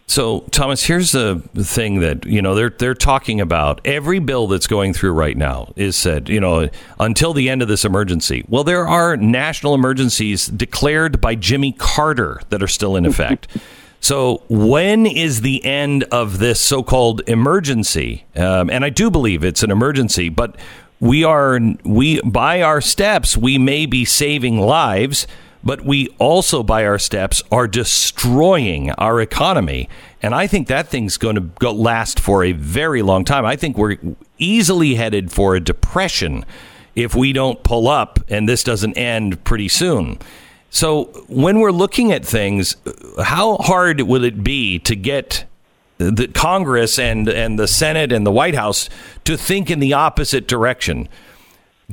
So, 0.07 0.40
Thomas, 0.50 0.84
here's 0.84 1.12
the 1.12 1.42
thing 1.55 2.00
that 2.00 2.26
you 2.26 2.42
know 2.42 2.55
they're 2.55 2.70
they're 2.70 2.94
talking 2.94 3.40
about. 3.40 3.80
Every 3.84 4.18
bill 4.18 4.46
that's 4.46 4.66
going 4.66 4.92
through 4.92 5.12
right 5.12 5.36
now 5.36 5.72
is 5.76 5.96
said, 5.96 6.28
you 6.28 6.40
know, 6.40 6.68
until 7.00 7.32
the 7.32 7.48
end 7.48 7.62
of 7.62 7.68
this 7.68 7.84
emergency. 7.84 8.44
Well, 8.48 8.64
there 8.64 8.86
are 8.86 9.16
national 9.16 9.74
emergencies 9.74 10.46
declared 10.46 11.20
by 11.20 11.34
Jimmy 11.34 11.72
Carter 11.72 12.40
that 12.50 12.62
are 12.62 12.68
still 12.68 12.96
in 12.96 13.07
effect. 13.07 13.48
so, 14.00 14.42
when 14.48 15.07
is 15.07 15.40
the 15.40 15.64
end 15.64 16.05
of 16.05 16.38
this 16.38 16.61
so-called 16.61 17.22
emergency? 17.26 18.26
Um, 18.36 18.68
and 18.68 18.84
I 18.84 18.90
do 18.90 19.11
believe 19.11 19.44
it's 19.44 19.62
an 19.62 19.70
emergency, 19.70 20.28
but 20.28 20.57
we 21.00 21.24
are 21.24 21.59
we 21.84 22.20
by 22.20 22.62
our 22.62 22.80
steps 22.80 23.36
we 23.36 23.59
may 23.59 23.86
be 23.86 24.05
saving 24.05 24.61
lives 24.61 25.26
but 25.64 25.84
we 25.84 26.08
also 26.18 26.62
by 26.62 26.84
our 26.84 26.98
steps 26.98 27.42
are 27.50 27.68
destroying 27.68 28.90
our 28.92 29.20
economy. 29.20 29.88
And 30.20 30.34
i 30.34 30.46
think 30.46 30.68
that 30.68 30.88
thing's 30.88 31.16
going 31.16 31.34
to 31.34 31.40
go 31.40 31.72
last 31.72 32.20
for 32.20 32.44
a 32.44 32.52
very 32.52 33.02
long 33.02 33.24
time. 33.24 33.44
I 33.44 33.56
think 33.56 33.76
we're 33.76 33.98
easily 34.38 34.94
headed 34.94 35.32
for 35.32 35.54
a 35.54 35.60
depression 35.60 36.44
if 36.94 37.14
we 37.14 37.32
don't 37.32 37.62
pull 37.62 37.88
up 37.88 38.20
and 38.28 38.48
this 38.48 38.62
doesn't 38.62 38.96
end 38.96 39.42
pretty 39.44 39.68
soon. 39.68 40.18
So 40.70 41.04
when 41.28 41.60
we're 41.60 41.72
looking 41.72 42.12
at 42.12 42.24
things 42.24 42.76
how 43.22 43.56
hard 43.58 44.00
will 44.02 44.24
it 44.24 44.42
be 44.42 44.78
to 44.80 44.96
get 44.96 45.44
the 46.10 46.28
Congress 46.28 46.98
and 46.98 47.28
and 47.28 47.58
the 47.58 47.68
Senate 47.68 48.12
and 48.12 48.26
the 48.26 48.32
White 48.32 48.54
House 48.54 48.88
to 49.24 49.36
think 49.36 49.70
in 49.70 49.78
the 49.78 49.92
opposite 49.92 50.48
direction. 50.48 51.08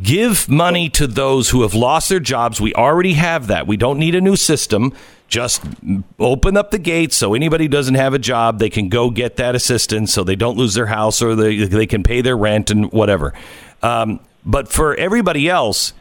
Give 0.02 0.48
money 0.48 0.90
to 0.90 1.08
those 1.08 1.50
who 1.50 1.64
have 1.64 1.74
lost 1.74 2.10
their 2.10 2.20
jobs. 2.20 2.62
We 2.62 2.74
already 2.74 3.14
have 3.14 3.48
that. 3.48 3.68
We 3.68 3.76
don't 3.76 4.00
need 4.00 4.16
a 4.16 4.22
new 4.22 4.36
system. 4.36 4.94
Just 5.28 5.62
open 6.20 6.58
up 6.58 6.72
the 6.72 6.78
gates 6.78 7.16
so 7.16 7.34
anybody 7.34 7.68
doesn't 7.68 7.96
have 7.96 8.14
a 8.14 8.20
job, 8.20 8.60
they 8.60 8.70
can 8.70 8.90
go 8.90 9.10
get 9.10 9.36
that 9.38 9.56
assistance 9.56 10.14
so 10.14 10.24
they 10.24 10.36
don't 10.36 10.58
lose 10.58 10.74
their 10.74 10.88
house 10.88 11.22
or 11.22 11.36
they, 11.36 11.66
they 11.66 11.86
can 11.86 12.04
pay 12.04 12.22
their 12.22 12.38
rent 12.38 12.72
and 12.72 12.92
whatever. 12.92 13.34
Um, 13.84 14.20
but 14.46 14.70
for 14.70 14.96
everybody 14.96 15.50
else, 15.50 15.94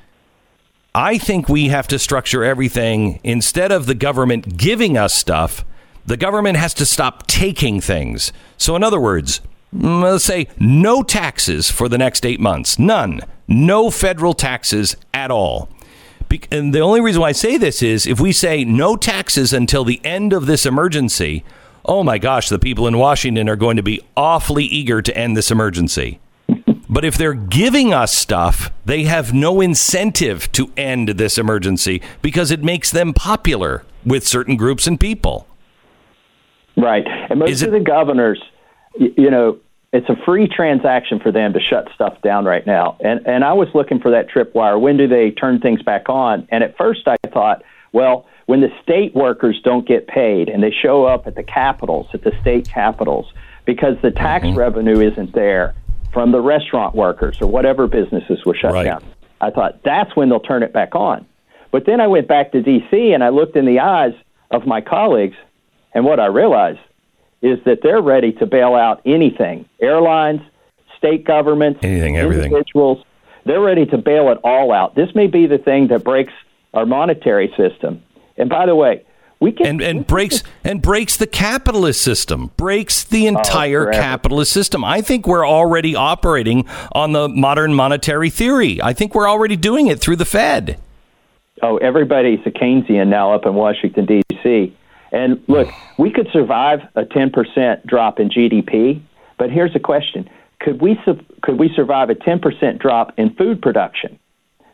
I 0.94 1.18
think 1.18 1.48
we 1.48 1.68
have 1.68 1.88
to 1.88 1.98
structure 1.98 2.42
everything 2.42 3.20
instead 3.22 3.70
of 3.72 3.86
the 3.86 3.94
government 3.94 4.56
giving 4.56 4.96
us 4.96 5.14
stuff, 5.14 5.64
the 6.06 6.16
government 6.16 6.56
has 6.56 6.72
to 6.74 6.86
stop 6.86 7.26
taking 7.26 7.80
things. 7.80 8.32
So, 8.56 8.74
in 8.74 8.82
other 8.82 9.00
words, 9.00 9.42
Mm, 9.74 10.02
let's 10.02 10.24
say 10.24 10.48
no 10.58 11.02
taxes 11.02 11.70
for 11.70 11.88
the 11.88 11.98
next 11.98 12.24
eight 12.24 12.40
months. 12.40 12.78
None. 12.78 13.20
No 13.46 13.90
federal 13.90 14.34
taxes 14.34 14.96
at 15.14 15.30
all. 15.30 15.68
Be- 16.28 16.40
And 16.50 16.74
the 16.74 16.80
only 16.80 17.00
reason 17.00 17.20
why 17.22 17.28
I 17.28 17.32
say 17.32 17.56
this 17.56 17.82
is 17.82 18.06
if 18.06 18.20
we 18.20 18.32
say 18.32 18.64
no 18.64 18.96
taxes 18.96 19.52
until 19.52 19.84
the 19.84 20.00
end 20.04 20.32
of 20.32 20.46
this 20.46 20.66
emergency, 20.66 21.44
oh 21.84 22.02
my 22.02 22.18
gosh, 22.18 22.48
the 22.48 22.58
people 22.58 22.86
in 22.86 22.98
Washington 22.98 23.48
are 23.48 23.56
going 23.56 23.76
to 23.76 23.82
be 23.82 24.00
awfully 24.16 24.64
eager 24.64 25.00
to 25.02 25.16
end 25.16 25.36
this 25.36 25.50
emergency. 25.50 26.20
But 26.90 27.04
if 27.04 27.16
they're 27.18 27.34
giving 27.34 27.92
us 27.92 28.12
stuff, 28.14 28.70
they 28.86 29.04
have 29.04 29.34
no 29.34 29.60
incentive 29.60 30.50
to 30.52 30.72
end 30.76 31.10
this 31.10 31.36
emergency 31.36 32.00
because 32.22 32.50
it 32.50 32.64
makes 32.64 32.90
them 32.90 33.12
popular 33.12 33.84
with 34.06 34.26
certain 34.26 34.56
groups 34.56 34.86
and 34.86 34.98
people. 34.98 35.46
Right. 36.76 37.06
And 37.28 37.40
most 37.40 37.50
Is 37.50 37.62
of 37.62 37.68
it- 37.68 37.78
the 37.78 37.84
governors, 37.84 38.42
you 38.98 39.30
know, 39.30 39.58
it's 39.92 40.08
a 40.08 40.16
free 40.24 40.48
transaction 40.48 41.18
for 41.20 41.32
them 41.32 41.54
to 41.54 41.60
shut 41.60 41.88
stuff 41.94 42.20
down 42.22 42.44
right 42.44 42.66
now. 42.66 42.96
And 43.00 43.26
and 43.26 43.44
I 43.44 43.54
was 43.54 43.68
looking 43.74 44.00
for 44.00 44.10
that 44.10 44.28
tripwire. 44.28 44.80
When 44.80 44.96
do 44.96 45.08
they 45.08 45.30
turn 45.30 45.60
things 45.60 45.82
back 45.82 46.08
on? 46.08 46.46
And 46.50 46.62
at 46.62 46.76
first 46.76 47.08
I 47.08 47.16
thought, 47.32 47.62
well, 47.92 48.26
when 48.46 48.60
the 48.60 48.70
state 48.82 49.14
workers 49.14 49.60
don't 49.62 49.86
get 49.86 50.06
paid 50.06 50.48
and 50.48 50.62
they 50.62 50.70
show 50.70 51.04
up 51.04 51.26
at 51.26 51.34
the 51.34 51.42
capitals, 51.42 52.06
at 52.12 52.22
the 52.22 52.32
state 52.40 52.68
capitals, 52.68 53.32
because 53.64 53.96
the 54.02 54.10
tax 54.10 54.46
mm-hmm. 54.46 54.58
revenue 54.58 55.00
isn't 55.00 55.32
there 55.32 55.74
from 56.12 56.32
the 56.32 56.40
restaurant 56.40 56.94
workers 56.94 57.40
or 57.40 57.46
whatever 57.46 57.86
businesses 57.86 58.44
were 58.44 58.54
shut 58.54 58.72
right. 58.72 58.84
down. 58.84 59.04
I 59.40 59.50
thought 59.50 59.82
that's 59.84 60.16
when 60.16 60.28
they'll 60.28 60.40
turn 60.40 60.62
it 60.62 60.72
back 60.72 60.94
on. 60.94 61.26
But 61.70 61.84
then 61.86 62.00
I 62.00 62.06
went 62.06 62.28
back 62.28 62.52
to 62.52 62.62
D.C. 62.62 63.12
and 63.12 63.22
I 63.22 63.28
looked 63.28 63.56
in 63.56 63.66
the 63.66 63.80
eyes 63.80 64.14
of 64.50 64.66
my 64.66 64.80
colleagues, 64.80 65.36
and 65.92 66.04
what 66.04 66.18
I 66.18 66.26
realized 66.26 66.80
is 67.42 67.58
that 67.64 67.80
they're 67.82 68.02
ready 68.02 68.32
to 68.32 68.46
bail 68.46 68.74
out 68.74 69.00
anything 69.04 69.68
airlines, 69.80 70.40
state 70.96 71.24
governments, 71.24 71.80
anything, 71.82 72.16
everything. 72.16 72.46
individuals. 72.46 73.04
They're 73.44 73.60
ready 73.60 73.86
to 73.86 73.98
bail 73.98 74.30
it 74.30 74.38
all 74.44 74.72
out. 74.72 74.94
This 74.94 75.14
may 75.14 75.26
be 75.26 75.46
the 75.46 75.58
thing 75.58 75.88
that 75.88 76.04
breaks 76.04 76.32
our 76.74 76.84
monetary 76.84 77.52
system. 77.56 78.02
And 78.36 78.50
by 78.50 78.66
the 78.66 78.74
way, 78.74 79.04
we 79.40 79.52
can 79.52 79.66
and, 79.66 79.80
and 79.80 80.06
breaks 80.06 80.42
and 80.64 80.82
breaks 80.82 81.16
the 81.16 81.26
capitalist 81.26 82.02
system, 82.02 82.50
breaks 82.56 83.04
the 83.04 83.26
oh, 83.26 83.38
entire 83.38 83.88
oh, 83.88 83.92
capitalist 83.92 84.52
system. 84.52 84.84
I 84.84 85.00
think 85.00 85.26
we're 85.26 85.46
already 85.46 85.94
operating 85.94 86.66
on 86.92 87.12
the 87.12 87.28
modern 87.28 87.74
monetary 87.74 88.30
theory. 88.30 88.82
I 88.82 88.92
think 88.92 89.14
we're 89.14 89.28
already 89.28 89.56
doing 89.56 89.86
it 89.86 90.00
through 90.00 90.16
the 90.16 90.24
Fed. 90.24 90.80
Oh, 91.62 91.76
everybody's 91.78 92.40
a 92.46 92.50
Keynesian 92.50 93.08
now 93.08 93.32
up 93.32 93.46
in 93.46 93.54
Washington 93.54 94.06
D.C. 94.06 94.76
And 95.12 95.42
look, 95.48 95.68
we 95.98 96.10
could 96.10 96.28
survive 96.32 96.80
a 96.94 97.04
10% 97.04 97.86
drop 97.86 98.20
in 98.20 98.28
GDP, 98.28 99.00
but 99.38 99.50
here's 99.50 99.74
a 99.74 99.80
question: 99.80 100.28
Could 100.60 100.80
we 100.80 100.98
could 101.42 101.58
we 101.58 101.72
survive 101.74 102.10
a 102.10 102.14
10% 102.14 102.78
drop 102.78 103.14
in 103.16 103.34
food 103.34 103.62
production? 103.62 104.18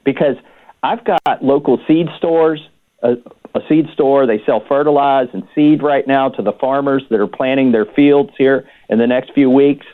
Because 0.04 0.36
I've 0.82 1.04
got 1.04 1.42
local 1.42 1.80
seed 1.86 2.08
stores, 2.16 2.68
a, 3.02 3.16
a 3.54 3.60
seed 3.68 3.88
store. 3.92 4.26
They 4.26 4.42
sell 4.44 4.60
fertilizer 4.66 5.30
and 5.32 5.46
seed 5.54 5.82
right 5.82 6.06
now 6.06 6.28
to 6.30 6.42
the 6.42 6.52
farmers 6.52 7.04
that 7.10 7.20
are 7.20 7.26
planting 7.26 7.72
their 7.72 7.86
fields 7.86 8.32
here 8.36 8.68
in 8.88 8.98
the 8.98 9.06
next 9.06 9.32
few 9.32 9.48
weeks. 9.48 9.86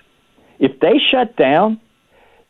If 0.59 0.80
they 0.80 0.99
shut 0.99 1.36
down, 1.36 1.80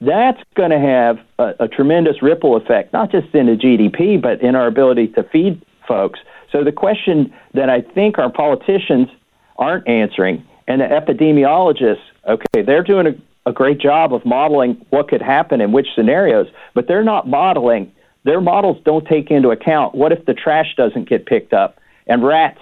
that's 0.01 0.43
going 0.55 0.71
to 0.71 0.79
have 0.79 1.21
a, 1.39 1.65
a 1.65 1.69
tremendous 1.69 2.23
ripple 2.23 2.57
effect, 2.57 2.93
not 2.93 3.13
just 3.13 3.35
in 3.35 3.47
the 3.47 3.57
GDP, 3.57 4.21
but 4.21 4.41
in 4.41 4.55
our 4.55 4.67
ability 4.67 5.09
to 5.09 5.23
feed 5.25 5.61
folks. 5.87 6.21
So 6.53 6.65
the 6.65 6.73
question 6.73 7.33
that 7.55 7.71
I 7.71 7.81
think 7.81 8.19
our 8.19 8.31
politicians 8.31 9.09
aren't 9.57 9.87
answering, 9.89 10.45
and 10.67 10.81
the 10.81 10.87
epidemiologists, 10.87 12.03
okay, 12.27 12.63
they're 12.63 12.83
doing 12.83 13.07
a, 13.07 13.51
a 13.51 13.53
great 13.53 13.79
job 13.79 14.13
of 14.15 14.25
modeling 14.25 14.85
what 14.91 15.09
could 15.09 15.23
happen 15.23 15.61
in 15.61 15.73
which 15.73 15.89
scenarios, 15.95 16.47
but 16.75 16.89
they're 16.89 17.05
not 17.05 17.29
modeling. 17.29 17.93
Their 18.25 18.41
models 18.41 18.79
don't 18.85 19.07
take 19.07 19.31
into 19.31 19.51
account 19.51 19.95
what 19.95 20.13
if 20.13 20.25
the 20.27 20.35
trash 20.35 20.75
doesn't 20.77 21.09
get 21.09 21.27
picked 21.27 21.53
up 21.53 21.79
and 22.07 22.25
rats 22.25 22.61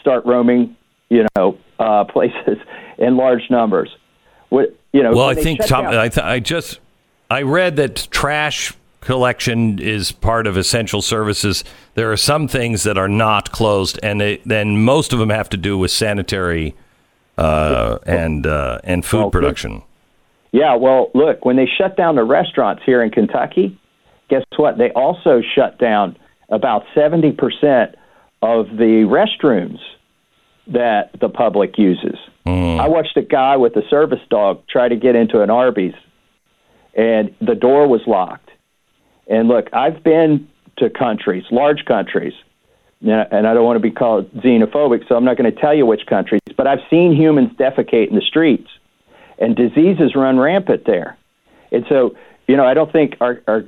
start 0.00 0.24
roaming, 0.24 0.76
you 1.08 1.26
know, 1.36 1.58
uh, 1.78 2.04
places 2.08 2.58
in 2.98 3.16
large 3.16 3.50
numbers. 3.50 3.90
What 4.50 4.76
you 4.92 5.02
know? 5.02 5.12
Well, 5.12 5.28
I 5.28 5.34
think 5.34 5.64
Tom, 5.64 5.86
I, 5.86 6.08
th- 6.08 6.24
I 6.24 6.40
just 6.40 6.80
I 7.30 7.42
read 7.42 7.76
that 7.76 8.08
trash 8.10 8.72
collection 9.00 9.78
is 9.78 10.12
part 10.12 10.46
of 10.46 10.56
essential 10.56 11.02
services. 11.02 11.64
There 11.94 12.12
are 12.12 12.16
some 12.16 12.48
things 12.48 12.82
that 12.84 12.98
are 12.98 13.08
not 13.08 13.52
closed, 13.52 13.98
and 14.02 14.20
they, 14.20 14.38
then 14.44 14.82
most 14.84 15.12
of 15.12 15.18
them 15.18 15.30
have 15.30 15.48
to 15.50 15.56
do 15.56 15.78
with 15.78 15.90
sanitary 15.90 16.74
uh, 17.38 17.98
and 18.06 18.46
uh, 18.46 18.80
and 18.84 19.04
food 19.04 19.18
well, 19.18 19.30
production. 19.30 19.82
Yeah, 20.52 20.74
well, 20.74 21.10
look, 21.14 21.44
when 21.44 21.56
they 21.56 21.66
shut 21.66 21.96
down 21.96 22.16
the 22.16 22.24
restaurants 22.24 22.82
here 22.84 23.02
in 23.02 23.10
Kentucky, 23.10 23.78
guess 24.28 24.42
what? 24.56 24.78
They 24.78 24.90
also 24.90 25.40
shut 25.54 25.78
down 25.78 26.16
about 26.50 26.84
seventy 26.94 27.32
percent 27.32 27.94
of 28.42 28.66
the 28.66 29.06
restrooms 29.08 29.78
that 30.66 31.10
the 31.20 31.28
public 31.28 31.78
uses. 31.78 32.18
Mm. 32.46 32.80
I 32.80 32.88
watched 32.88 33.16
a 33.16 33.22
guy 33.22 33.56
with 33.56 33.76
a 33.76 33.82
service 33.88 34.20
dog 34.28 34.62
try 34.68 34.88
to 34.88 34.96
get 34.96 35.14
into 35.14 35.40
an 35.42 35.50
Arby's, 35.50 35.94
and 36.94 37.34
the 37.40 37.54
door 37.54 37.88
was 37.88 38.02
locked 38.06 38.50
and 39.30 39.48
look, 39.48 39.68
I've 39.72 40.02
been 40.02 40.48
to 40.78 40.90
countries, 40.90 41.44
large 41.50 41.84
countries, 41.86 42.34
and 43.00 43.46
I 43.46 43.54
don't 43.54 43.64
want 43.64 43.76
to 43.76 43.80
be 43.80 43.92
called 43.92 44.30
xenophobic, 44.32 45.08
so 45.08 45.14
I'm 45.14 45.24
not 45.24 45.38
going 45.38 45.50
to 45.50 45.58
tell 45.58 45.72
you 45.72 45.86
which 45.86 46.04
countries, 46.06 46.42
but 46.56 46.66
I've 46.66 46.80
seen 46.90 47.14
humans 47.14 47.50
defecate 47.58 48.08
in 48.08 48.16
the 48.16 48.20
streets, 48.20 48.68
and 49.38 49.56
diseases 49.56 50.14
run 50.14 50.38
rampant 50.38 50.84
there. 50.84 51.16
And 51.72 51.86
so, 51.88 52.16
you 52.46 52.56
know, 52.56 52.66
I 52.66 52.74
don't 52.74 52.92
think 52.92 53.14
our, 53.20 53.40
our, 53.46 53.62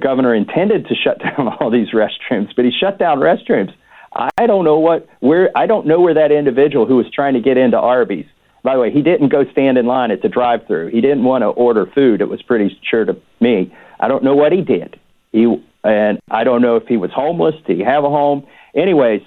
governor 0.00 0.32
intended 0.32 0.86
to 0.86 0.94
shut 0.94 1.18
down 1.22 1.48
all 1.48 1.68
these 1.68 1.90
restrooms, 1.90 2.54
but 2.54 2.64
he 2.64 2.70
shut 2.70 2.98
down 2.98 3.18
restrooms. 3.18 3.74
I 4.14 4.46
don't 4.46 4.64
know 4.64 4.78
what 4.78 5.08
where 5.18 5.50
I 5.56 5.66
don't 5.66 5.88
know 5.88 6.00
where 6.00 6.14
that 6.14 6.30
individual 6.30 6.86
who 6.86 6.94
was 6.94 7.06
trying 7.12 7.34
to 7.34 7.40
get 7.40 7.56
into 7.56 7.76
Arby's. 7.76 8.26
By 8.62 8.74
the 8.74 8.80
way, 8.80 8.92
he 8.92 9.02
didn't 9.02 9.30
go 9.30 9.44
stand 9.50 9.76
in 9.76 9.86
line 9.86 10.12
at 10.12 10.22
the 10.22 10.28
drive-through. 10.28 10.90
He 10.90 11.00
didn't 11.00 11.24
want 11.24 11.42
to 11.42 11.48
order 11.48 11.84
food. 11.92 12.20
It 12.20 12.28
was 12.28 12.40
pretty 12.40 12.78
sure 12.88 13.04
to 13.04 13.16
me. 13.40 13.74
I 14.00 14.08
don't 14.08 14.24
know 14.24 14.34
what 14.34 14.52
he 14.52 14.60
did. 14.60 14.98
He 15.32 15.62
and 15.84 16.18
I 16.30 16.44
don't 16.44 16.62
know 16.62 16.76
if 16.76 16.86
he 16.86 16.96
was 16.96 17.10
homeless. 17.12 17.54
Did 17.66 17.76
he 17.76 17.84
have 17.84 18.04
a 18.04 18.08
home? 18.08 18.46
Anyways, 18.74 19.22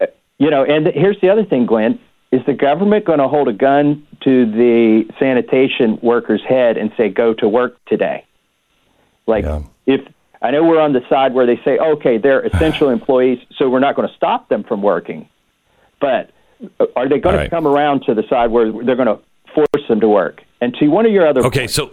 uh, 0.00 0.06
you 0.38 0.50
know. 0.50 0.64
And 0.64 0.86
here's 0.86 1.20
the 1.20 1.30
other 1.30 1.44
thing, 1.44 1.66
Glenn: 1.66 1.98
is 2.30 2.42
the 2.46 2.52
government 2.52 3.06
going 3.06 3.18
to 3.18 3.28
hold 3.28 3.48
a 3.48 3.52
gun 3.52 4.06
to 4.24 4.50
the 4.50 5.04
sanitation 5.18 5.98
worker's 6.02 6.42
head 6.46 6.76
and 6.76 6.92
say, 6.96 7.08
"Go 7.08 7.34
to 7.34 7.48
work 7.48 7.82
today"? 7.86 8.24
Like 9.26 9.44
yeah. 9.44 9.62
if 9.86 10.00
I 10.42 10.50
know 10.50 10.64
we're 10.64 10.80
on 10.80 10.92
the 10.92 11.02
side 11.08 11.32
where 11.32 11.46
they 11.46 11.60
say, 11.64 11.78
"Okay, 11.78 12.18
they're 12.18 12.40
essential 12.46 12.90
employees, 12.90 13.38
so 13.56 13.70
we're 13.70 13.80
not 13.80 13.96
going 13.96 14.08
to 14.08 14.14
stop 14.14 14.48
them 14.48 14.64
from 14.64 14.82
working," 14.82 15.28
but 16.00 16.30
uh, 16.78 16.86
are 16.94 17.08
they 17.08 17.18
going 17.18 17.36
right. 17.36 17.44
to 17.44 17.50
come 17.50 17.66
around 17.66 18.02
to 18.04 18.14
the 18.14 18.24
side 18.28 18.50
where 18.50 18.70
they're 18.70 18.96
going 18.96 19.08
to 19.08 19.18
force 19.54 19.88
them 19.88 20.00
to 20.00 20.08
work? 20.08 20.42
And 20.60 20.74
to 20.74 20.88
one 20.88 21.06
of 21.06 21.12
your 21.12 21.26
other 21.26 21.40
okay, 21.46 21.60
points, 21.60 21.74
so 21.74 21.90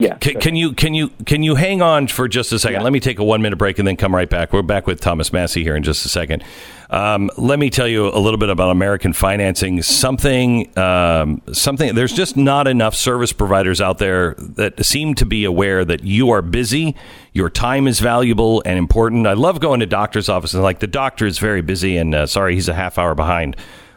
yeah. 0.00 0.16
Can, 0.16 0.40
can, 0.40 0.56
you 0.56 0.72
can 0.72 0.94
you 0.94 1.08
can 1.26 1.42
you 1.42 1.56
hang 1.56 1.82
on 1.82 2.08
for 2.08 2.26
just 2.26 2.52
a 2.52 2.58
second? 2.58 2.80
Yeah. 2.80 2.84
Let 2.84 2.92
me 2.92 3.00
take 3.00 3.18
a 3.18 3.24
one 3.24 3.42
minute 3.42 3.56
break 3.56 3.78
and 3.78 3.86
then 3.86 3.96
come 3.96 4.14
right 4.14 4.28
back. 4.28 4.52
We're 4.52 4.62
back 4.62 4.86
with 4.86 4.98
Thomas 5.00 5.30
Massie 5.30 5.62
here 5.62 5.76
in 5.76 5.82
just 5.82 6.06
a 6.06 6.08
second. 6.08 6.42
Um, 6.88 7.30
let 7.36 7.58
me 7.58 7.68
tell 7.68 7.86
you 7.86 8.08
a 8.08 8.18
little 8.18 8.38
bit 8.38 8.48
about 8.48 8.70
American 8.70 9.12
financing. 9.12 9.82
Something 9.82 10.76
um, 10.78 11.42
something. 11.52 11.94
There's 11.94 12.14
just 12.14 12.34
not 12.34 12.66
enough 12.66 12.94
service 12.94 13.34
providers 13.34 13.82
out 13.82 13.98
there 13.98 14.34
that 14.38 14.84
seem 14.84 15.14
to 15.16 15.26
be 15.26 15.44
aware 15.44 15.84
that 15.84 16.02
you 16.02 16.30
are 16.30 16.40
busy, 16.40 16.96
your 17.34 17.50
time 17.50 17.86
is 17.86 18.00
valuable 18.00 18.62
and 18.64 18.78
important. 18.78 19.26
I 19.26 19.34
love 19.34 19.60
going 19.60 19.80
to 19.80 19.86
doctor's 19.86 20.30
offices. 20.30 20.60
Like 20.60 20.78
the 20.78 20.86
doctor 20.86 21.26
is 21.26 21.38
very 21.38 21.60
busy, 21.60 21.98
and 21.98 22.14
uh, 22.14 22.26
sorry, 22.26 22.54
he's 22.54 22.68
a 22.68 22.74
half 22.74 22.96
hour 22.96 23.14
behind. 23.14 23.54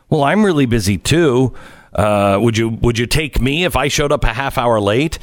Well, 0.09 0.23
I'm 0.23 0.43
really 0.43 0.65
busy 0.65 0.97
too. 0.97 1.53
Uh, 1.93 2.39
would 2.41 2.57
you 2.57 2.69
would 2.69 2.99
you 2.99 3.05
take 3.05 3.39
me 3.39 3.63
if 3.63 3.77
I 3.77 3.87
showed 3.87 4.11
up 4.11 4.25
a 4.25 4.33
half 4.33 4.57
hour 4.57 4.81
late? 4.81 5.17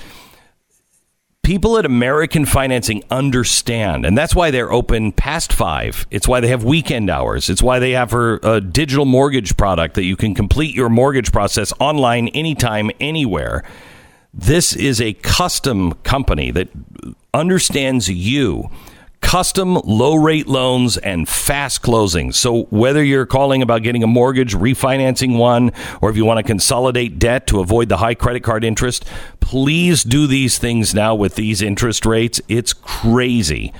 People 1.50 1.76
at 1.76 1.84
American 1.84 2.46
Financing 2.46 3.02
understand, 3.10 4.06
and 4.06 4.16
that's 4.16 4.36
why 4.36 4.52
they're 4.52 4.70
open 4.70 5.10
past 5.10 5.52
five. 5.52 6.06
It's 6.08 6.28
why 6.28 6.38
they 6.38 6.46
have 6.46 6.62
weekend 6.62 7.10
hours. 7.10 7.50
It's 7.50 7.60
why 7.60 7.80
they 7.80 7.90
have 7.90 8.14
a 8.14 8.38
uh, 8.46 8.60
digital 8.60 9.04
mortgage 9.04 9.56
product 9.56 9.96
that 9.96 10.04
you 10.04 10.14
can 10.14 10.32
complete 10.32 10.76
your 10.76 10.88
mortgage 10.88 11.32
process 11.32 11.72
online 11.80 12.28
anytime, 12.28 12.92
anywhere. 13.00 13.64
This 14.32 14.76
is 14.76 15.00
a 15.00 15.14
custom 15.14 15.94
company 16.04 16.52
that 16.52 16.68
understands 17.34 18.08
you 18.08 18.70
custom 19.20 19.74
low 19.84 20.14
rate 20.14 20.46
loans 20.46 20.96
and 20.96 21.28
fast 21.28 21.82
closing. 21.82 22.32
So 22.32 22.64
whether 22.64 23.02
you're 23.02 23.26
calling 23.26 23.62
about 23.62 23.82
getting 23.82 24.02
a 24.02 24.06
mortgage, 24.06 24.54
refinancing 24.54 25.38
one, 25.38 25.72
or 26.00 26.10
if 26.10 26.16
you 26.16 26.24
want 26.24 26.38
to 26.38 26.42
consolidate 26.42 27.18
debt 27.18 27.46
to 27.48 27.60
avoid 27.60 27.88
the 27.88 27.98
high 27.98 28.14
credit 28.14 28.42
card 28.42 28.64
interest, 28.64 29.04
please 29.40 30.02
do 30.02 30.26
these 30.26 30.58
things 30.58 30.94
now 30.94 31.14
with 31.14 31.36
these 31.36 31.62
interest 31.62 32.04
rates. 32.06 32.40
It's 32.48 32.72
crazy. 32.72 33.72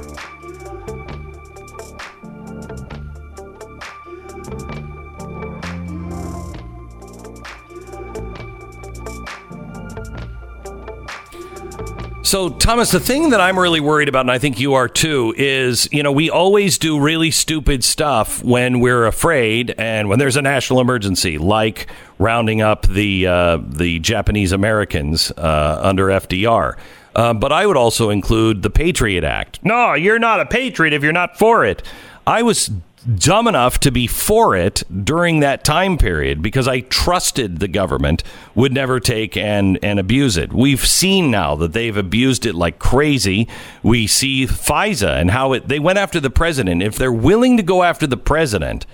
So, 12.31 12.47
Thomas, 12.47 12.91
the 12.91 13.01
thing 13.01 13.31
that 13.31 13.41
I'm 13.41 13.59
really 13.59 13.81
worried 13.81 14.07
about, 14.07 14.21
and 14.21 14.31
I 14.31 14.37
think 14.37 14.57
you 14.57 14.75
are 14.75 14.87
too, 14.87 15.33
is 15.37 15.89
you 15.91 16.01
know 16.01 16.13
we 16.13 16.29
always 16.29 16.77
do 16.77 16.97
really 16.97 17.29
stupid 17.29 17.83
stuff 17.83 18.41
when 18.41 18.79
we're 18.79 19.05
afraid 19.05 19.75
and 19.77 20.07
when 20.07 20.17
there's 20.17 20.37
a 20.37 20.41
national 20.41 20.79
emergency, 20.79 21.37
like 21.37 21.87
rounding 22.19 22.61
up 22.61 22.87
the 22.87 23.27
uh, 23.27 23.57
the 23.61 23.99
Japanese 23.99 24.53
Americans 24.53 25.31
uh, 25.31 25.81
under 25.83 26.05
FDR. 26.05 26.77
Uh, 27.13 27.33
but 27.33 27.51
I 27.51 27.65
would 27.65 27.75
also 27.75 28.09
include 28.09 28.61
the 28.61 28.69
Patriot 28.69 29.25
Act. 29.25 29.59
No, 29.61 29.93
you're 29.93 30.17
not 30.17 30.39
a 30.39 30.45
patriot 30.45 30.93
if 30.93 31.03
you're 31.03 31.11
not 31.11 31.37
for 31.37 31.65
it. 31.65 31.83
I 32.25 32.43
was 32.43 32.71
dumb 33.01 33.47
enough 33.47 33.79
to 33.79 33.91
be 33.91 34.07
for 34.07 34.55
it 34.55 34.83
during 35.03 35.39
that 35.39 35.63
time 35.63 35.97
period 35.97 36.41
because 36.41 36.67
I 36.67 36.81
trusted 36.81 37.59
the 37.59 37.67
government 37.67 38.23
would 38.55 38.73
never 38.73 38.99
take 38.99 39.35
and, 39.35 39.79
and 39.81 39.99
abuse 39.99 40.37
it. 40.37 40.53
We've 40.53 40.85
seen 40.85 41.31
now 41.31 41.55
that 41.55 41.73
they've 41.73 41.95
abused 41.95 42.45
it 42.45 42.55
like 42.55 42.79
crazy. 42.79 43.47
We 43.83 44.07
see 44.07 44.45
FISA 44.45 45.19
and 45.19 45.31
how 45.31 45.53
it, 45.53 45.67
they 45.67 45.79
went 45.79 45.99
after 45.99 46.19
the 46.19 46.29
president. 46.29 46.83
If 46.83 46.95
they're 46.95 47.11
willing 47.11 47.57
to 47.57 47.63
go 47.63 47.83
after 47.83 48.07
the 48.07 48.17
president 48.17 48.85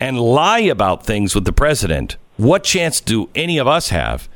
and 0.00 0.20
lie 0.20 0.60
about 0.60 1.04
things 1.04 1.34
with 1.34 1.44
the 1.44 1.52
president, 1.52 2.16
what 2.36 2.64
chance 2.64 3.00
do 3.00 3.28
any 3.34 3.58
of 3.58 3.66
us 3.66 3.90
have? 3.90 4.28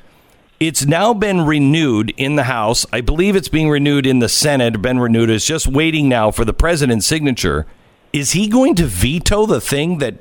It's 0.61 0.85
now 0.85 1.15
been 1.15 1.43
renewed 1.43 2.13
in 2.17 2.35
the 2.35 2.45
House. 2.45 2.85
I 2.93 3.01
believe 3.01 3.37
it's 3.37 3.49
being 3.49 3.71
renewed 3.71 4.07
in 4.07 4.19
the 4.19 4.29
Senate, 4.29 4.83
been 4.83 4.99
renewed. 4.99 5.31
It's 5.31 5.47
just 5.47 5.69
waiting 5.69 6.09
now 6.09 6.33
for 6.33 6.45
the 6.45 6.53
president's 6.53 7.07
signature 7.07 7.65
is 8.13 8.33
he 8.33 8.49
going 8.49 8.75
to 8.77 8.87
veto 8.87 9.47
the 9.47 9.61
thing 9.61 9.99
that 9.99 10.17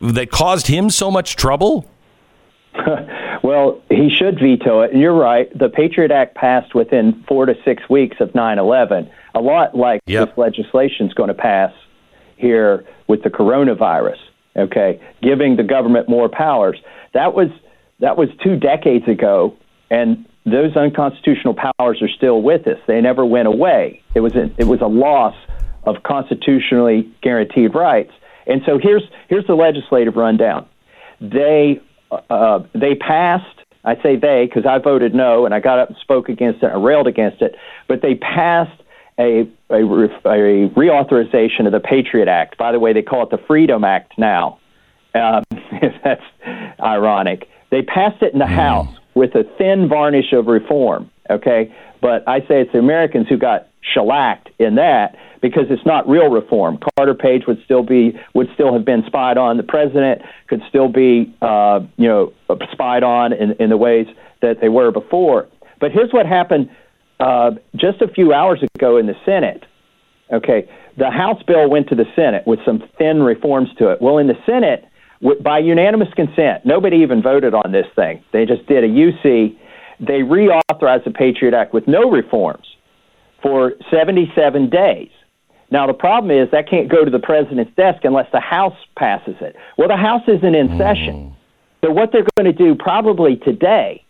that 0.00 0.30
caused 0.30 0.66
him 0.66 0.90
so 0.90 1.10
much 1.10 1.36
trouble? 1.36 1.88
well, 3.42 3.80
he 3.88 4.10
should 4.10 4.38
veto 4.38 4.82
it. 4.82 4.92
And 4.92 5.00
you're 5.00 5.14
right. 5.14 5.48
The 5.58 5.68
Patriot 5.68 6.10
Act 6.10 6.34
passed 6.34 6.74
within 6.74 7.24
four 7.26 7.46
to 7.46 7.54
six 7.64 7.88
weeks 7.88 8.16
of 8.20 8.34
9 8.34 8.58
11, 8.58 9.10
a 9.34 9.40
lot 9.40 9.76
like 9.76 10.02
yep. 10.06 10.28
this 10.28 10.38
legislation 10.38 11.06
is 11.06 11.14
going 11.14 11.28
to 11.28 11.34
pass 11.34 11.72
here 12.36 12.84
with 13.08 13.22
the 13.22 13.30
coronavirus, 13.30 14.18
okay, 14.56 15.00
giving 15.22 15.56
the 15.56 15.62
government 15.62 16.08
more 16.08 16.28
powers. 16.28 16.78
That 17.14 17.32
was, 17.32 17.48
that 18.00 18.18
was 18.18 18.28
two 18.44 18.56
decades 18.56 19.08
ago, 19.08 19.56
and 19.90 20.26
those 20.44 20.76
unconstitutional 20.76 21.54
powers 21.54 22.02
are 22.02 22.08
still 22.08 22.42
with 22.42 22.66
us. 22.66 22.78
They 22.86 23.00
never 23.00 23.24
went 23.24 23.48
away. 23.48 24.02
It 24.14 24.20
was 24.20 24.34
a, 24.34 24.50
it 24.58 24.64
was 24.64 24.80
a 24.82 24.86
loss 24.86 25.34
of 25.86 26.02
constitutionally 26.02 27.10
guaranteed 27.22 27.74
rights. 27.74 28.12
And 28.46 28.62
so 28.66 28.78
here's 28.78 29.02
here's 29.28 29.46
the 29.46 29.54
legislative 29.54 30.16
rundown. 30.16 30.66
They 31.20 31.80
uh, 32.10 32.60
they 32.74 32.94
passed. 32.94 33.46
I 33.84 33.94
say 34.02 34.16
they 34.16 34.46
because 34.46 34.66
I 34.66 34.78
voted 34.78 35.14
no 35.14 35.46
and 35.46 35.54
I 35.54 35.60
got 35.60 35.78
up 35.78 35.88
and 35.88 35.98
spoke 35.98 36.28
against 36.28 36.62
it. 36.62 36.66
I 36.66 36.76
railed 36.76 37.06
against 37.06 37.40
it, 37.40 37.54
but 37.88 38.02
they 38.02 38.16
passed 38.16 38.82
a, 39.18 39.48
a, 39.70 39.82
a 39.82 40.68
reauthorization 40.70 41.66
of 41.66 41.72
the 41.72 41.80
Patriot 41.80 42.28
Act. 42.28 42.58
By 42.58 42.72
the 42.72 42.78
way, 42.78 42.92
they 42.92 43.02
call 43.02 43.22
it 43.22 43.30
the 43.30 43.42
Freedom 43.46 43.84
Act 43.84 44.18
now. 44.18 44.58
Um, 45.14 45.44
that's 46.04 46.22
ironic. 46.80 47.48
They 47.70 47.82
passed 47.82 48.22
it 48.22 48.32
in 48.32 48.38
the 48.38 48.44
mm. 48.44 48.54
House 48.54 48.94
with 49.14 49.34
a 49.34 49.44
thin 49.56 49.88
varnish 49.88 50.32
of 50.32 50.46
reform. 50.46 51.10
Okay, 51.30 51.74
but 52.00 52.28
I 52.28 52.40
say 52.40 52.60
it's 52.60 52.72
the 52.72 52.78
Americans 52.78 53.26
who 53.28 53.38
got 53.38 53.68
shellacked 53.80 54.45
in 54.58 54.76
that 54.76 55.16
because 55.42 55.64
it's 55.70 55.84
not 55.84 56.08
real 56.08 56.28
reform. 56.28 56.78
Carter 56.96 57.14
Page 57.14 57.42
would 57.46 57.62
still 57.64 57.82
be 57.82 58.18
would 58.34 58.48
still 58.54 58.72
have 58.72 58.84
been 58.84 59.02
spied 59.06 59.38
on. 59.38 59.56
The 59.56 59.62
president 59.62 60.22
could 60.48 60.62
still 60.68 60.88
be 60.88 61.34
uh, 61.42 61.80
you 61.96 62.08
know 62.08 62.32
spied 62.72 63.02
on 63.02 63.32
in, 63.32 63.52
in 63.60 63.70
the 63.70 63.76
ways 63.76 64.06
that 64.42 64.60
they 64.60 64.68
were 64.68 64.90
before. 64.90 65.48
But 65.80 65.92
here's 65.92 66.12
what 66.12 66.26
happened 66.26 66.70
uh, 67.20 67.52
just 67.74 68.00
a 68.00 68.08
few 68.08 68.32
hours 68.32 68.62
ago 68.74 68.96
in 68.96 69.06
the 69.06 69.14
Senate. 69.24 69.64
Okay, 70.32 70.68
the 70.98 71.10
House 71.10 71.42
bill 71.46 71.70
went 71.70 71.88
to 71.88 71.94
the 71.94 72.06
Senate 72.16 72.46
with 72.46 72.58
some 72.64 72.82
thin 72.98 73.22
reforms 73.22 73.68
to 73.78 73.90
it. 73.90 74.02
Well, 74.02 74.18
in 74.18 74.26
the 74.26 74.38
Senate, 74.44 74.84
by 75.42 75.58
unanimous 75.58 76.12
consent, 76.14 76.64
nobody 76.64 76.96
even 76.98 77.22
voted 77.22 77.54
on 77.54 77.72
this 77.72 77.86
thing. 77.94 78.24
They 78.32 78.44
just 78.44 78.66
did 78.66 78.82
a 78.84 78.88
UC. 78.88 79.56
They 80.00 80.20
reauthorized 80.20 81.04
the 81.04 81.12
Patriot 81.12 81.54
Act 81.54 81.72
with 81.72 81.86
no 81.86 82.10
reforms 82.10 82.66
for 83.42 83.72
77 83.90 84.70
days. 84.70 85.10
Now, 85.70 85.86
the 85.86 85.94
problem 85.94 86.30
is 86.30 86.50
that 86.52 86.68
can't 86.68 86.88
go 86.88 87.04
to 87.04 87.10
the 87.10 87.18
president's 87.18 87.74
desk 87.76 88.04
unless 88.04 88.30
the 88.32 88.40
House 88.40 88.76
passes 88.96 89.36
it. 89.40 89.56
Well, 89.76 89.88
the 89.88 89.96
House 89.96 90.22
isn't 90.28 90.54
in 90.54 90.68
mm. 90.68 90.78
session. 90.78 91.34
So, 91.84 91.90
what 91.90 92.12
they're 92.12 92.26
going 92.36 92.52
to 92.52 92.52
do 92.52 92.74
probably 92.74 93.36
today, 93.36 94.04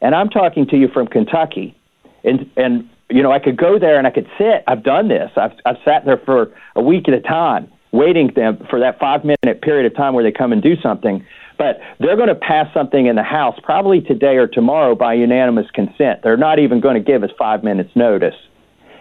and 0.00 0.14
I'm 0.14 0.30
talking 0.30 0.66
to 0.68 0.76
you 0.76 0.88
from 0.88 1.06
Kentucky, 1.06 1.76
and, 2.24 2.50
and 2.56 2.88
you 3.10 3.22
know, 3.22 3.30
I 3.30 3.38
could 3.38 3.56
go 3.56 3.78
there 3.78 3.98
and 3.98 4.06
I 4.06 4.10
could 4.10 4.28
sit. 4.38 4.64
I've 4.66 4.82
done 4.82 5.08
this. 5.08 5.30
I've, 5.36 5.52
I've 5.66 5.76
sat 5.84 6.04
there 6.06 6.20
for 6.24 6.50
a 6.74 6.82
week 6.82 7.08
at 7.08 7.14
a 7.14 7.20
time, 7.20 7.70
waiting 7.92 8.32
them 8.34 8.66
for 8.70 8.80
that 8.80 8.98
five 8.98 9.22
minute 9.24 9.60
period 9.60 9.90
of 9.90 9.96
time 9.96 10.14
where 10.14 10.24
they 10.24 10.32
come 10.32 10.52
and 10.52 10.62
do 10.62 10.76
something. 10.82 11.24
But 11.58 11.78
they're 12.00 12.16
going 12.16 12.28
to 12.28 12.34
pass 12.34 12.72
something 12.72 13.06
in 13.06 13.16
the 13.16 13.22
House 13.22 13.58
probably 13.62 14.00
today 14.00 14.36
or 14.36 14.46
tomorrow 14.46 14.94
by 14.94 15.12
unanimous 15.14 15.70
consent. 15.74 16.20
They're 16.22 16.38
not 16.38 16.58
even 16.58 16.80
going 16.80 16.94
to 16.94 17.02
give 17.02 17.22
us 17.22 17.30
five 17.38 17.62
minutes 17.62 17.90
notice 17.94 18.34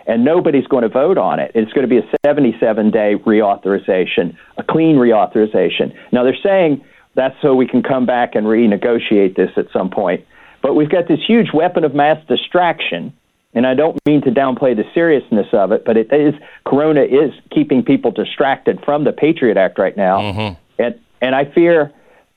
and 0.08 0.24
nobody's 0.24 0.68
going 0.68 0.84
to 0.84 0.89
vote 0.89 1.18
on 1.18 1.39
it. 1.39 1.52
It's 1.56 1.72
going 1.74 1.88
to 1.88 1.89
be 1.89 1.97
a 1.97 2.10
77 2.26 2.91
day 2.91 3.16
reauthorization, 3.16 4.36
a 4.58 4.64
clean 4.64 4.97
reauthorization. 4.97 5.95
Now, 6.12 6.24
they're 6.24 6.36
saying 6.41 6.84
that's 7.16 7.36
so 7.41 7.56
we 7.56 7.68
can 7.68 7.84
come 7.84 8.06
back 8.06 8.36
and 8.36 8.47
renegotiate 8.47 9.36
this 9.36 9.52
at 9.58 9.68
some 9.72 9.89
point. 9.89 10.26
But 10.62 10.76
we've 10.76 10.89
got 10.89 11.08
this 11.08 11.20
huge 11.26 11.54
weapon 11.54 11.84
of 11.84 11.93
mass 11.95 12.24
distraction, 12.28 13.14
and 13.54 13.66
I 13.66 13.74
don't 13.74 13.99
mean 14.06 14.22
to 14.22 14.32
downplay 14.32 14.76
the 14.76 14.86
seriousness 14.93 15.47
of 15.54 15.72
it, 15.72 15.84
but 15.86 15.97
it 15.97 16.12
is 16.14 16.36
Corona 16.66 17.02
is 17.02 17.34
keeping 17.49 17.84
people 17.84 18.12
distracted 18.12 18.80
from 18.86 19.04
the 19.04 19.12
Patriot 19.12 19.58
Act 19.58 19.80
right 19.80 19.97
now, 19.97 20.20
mm-hmm. 20.20 20.82
and 20.82 20.99
and 21.22 21.36
I 21.36 21.45
fear 21.45 21.91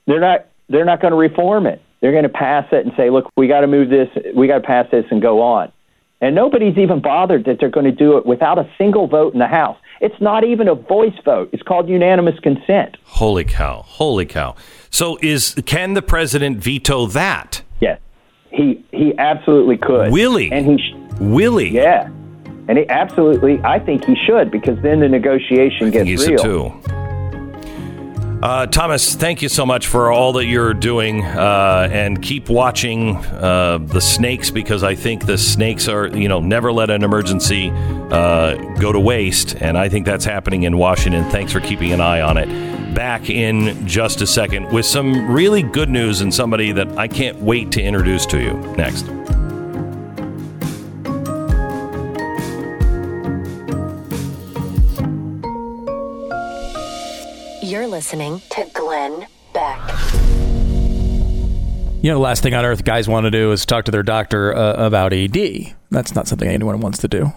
they're 0.06 0.20
not 0.20 0.46
they're 0.68 0.86
not 0.86 1.00
going 1.00 1.12
to 1.12 1.18
reform 1.18 1.66
it. 1.66 1.82
They're 2.00 2.12
going 2.12 2.24
to 2.24 2.28
pass 2.28 2.66
it 2.72 2.84
and 2.84 2.92
say, 2.96 3.08
look, 3.10 3.30
we 3.36 3.48
got 3.48 3.60
to 3.60 3.66
move 3.66 3.88
this, 3.88 4.08
we 4.34 4.46
got 4.46 4.58
to 4.58 4.66
pass 4.66 4.86
this 4.90 5.06
and 5.10 5.22
go 5.22 5.40
on. 5.40 5.72
And 6.24 6.34
nobody's 6.34 6.78
even 6.78 7.02
bothered 7.02 7.44
that 7.44 7.58
they're 7.60 7.68
going 7.68 7.84
to 7.84 7.92
do 7.92 8.16
it 8.16 8.24
without 8.24 8.58
a 8.58 8.66
single 8.78 9.06
vote 9.06 9.34
in 9.34 9.40
the 9.40 9.46
House. 9.46 9.76
It's 10.00 10.18
not 10.22 10.42
even 10.42 10.68
a 10.68 10.74
voice 10.74 11.12
vote. 11.22 11.50
It's 11.52 11.62
called 11.62 11.86
unanimous 11.86 12.40
consent. 12.40 12.96
Holy 13.04 13.44
cow. 13.44 13.82
Holy 13.86 14.24
cow. 14.24 14.56
So 14.88 15.18
is 15.20 15.54
can 15.66 15.92
the 15.92 16.00
president 16.00 16.56
veto 16.56 17.04
that? 17.08 17.60
Yes. 17.80 18.00
He 18.50 18.82
he 18.90 19.12
absolutely 19.18 19.76
could. 19.76 20.12
Will 20.12 20.36
he? 20.36 20.50
And 20.50 20.64
he 20.64 20.78
sh- 20.78 20.94
Will 21.20 21.58
he? 21.58 21.68
Yeah. 21.68 22.08
And 22.68 22.78
he 22.78 22.88
absolutely 22.88 23.60
I 23.62 23.78
think 23.78 24.06
he 24.06 24.16
should 24.26 24.50
because 24.50 24.80
then 24.80 25.00
the 25.00 25.08
negotiation 25.10 25.90
gets 25.90 26.26
real. 26.26 26.38
too. 26.38 27.03
Uh, 28.44 28.66
Thomas, 28.66 29.14
thank 29.14 29.40
you 29.40 29.48
so 29.48 29.64
much 29.64 29.86
for 29.86 30.12
all 30.12 30.34
that 30.34 30.44
you're 30.44 30.74
doing, 30.74 31.24
uh, 31.24 31.88
and 31.90 32.20
keep 32.20 32.50
watching 32.50 33.16
uh, 33.16 33.78
the 33.80 34.02
snakes 34.02 34.50
because 34.50 34.84
I 34.84 34.94
think 34.94 35.24
the 35.24 35.38
snakes 35.38 35.88
are, 35.88 36.08
you 36.08 36.28
know, 36.28 36.40
never 36.40 36.70
let 36.70 36.90
an 36.90 37.04
emergency 37.04 37.70
uh, 37.70 38.56
go 38.78 38.92
to 38.92 39.00
waste, 39.00 39.56
and 39.62 39.78
I 39.78 39.88
think 39.88 40.04
that's 40.04 40.26
happening 40.26 40.64
in 40.64 40.76
Washington. 40.76 41.24
Thanks 41.30 41.52
for 41.52 41.60
keeping 41.60 41.92
an 41.92 42.02
eye 42.02 42.20
on 42.20 42.36
it. 42.36 42.94
Back 42.94 43.30
in 43.30 43.86
just 43.86 44.20
a 44.20 44.26
second 44.26 44.70
with 44.70 44.84
some 44.84 45.32
really 45.32 45.62
good 45.62 45.88
news 45.88 46.20
and 46.20 46.32
somebody 46.32 46.70
that 46.72 46.98
I 46.98 47.08
can't 47.08 47.40
wait 47.40 47.72
to 47.72 47.82
introduce 47.82 48.26
to 48.26 48.42
you 48.42 48.52
next. 48.76 49.06
Listening 57.94 58.42
to 58.50 58.68
Glenn 58.74 59.24
Beck. 59.52 59.78
You 62.02 62.10
know, 62.10 62.14
the 62.14 62.18
last 62.18 62.42
thing 62.42 62.52
on 62.52 62.64
earth 62.64 62.82
guys 62.82 63.06
want 63.06 63.22
to 63.22 63.30
do 63.30 63.52
is 63.52 63.64
talk 63.64 63.84
to 63.84 63.92
their 63.92 64.02
doctor 64.02 64.52
uh, 64.52 64.84
about 64.84 65.12
AD. 65.12 65.38
That's 65.92 66.12
not 66.12 66.26
something 66.26 66.48
anyone 66.48 66.80
wants 66.80 66.98
to 66.98 67.08
do. 67.08 67.32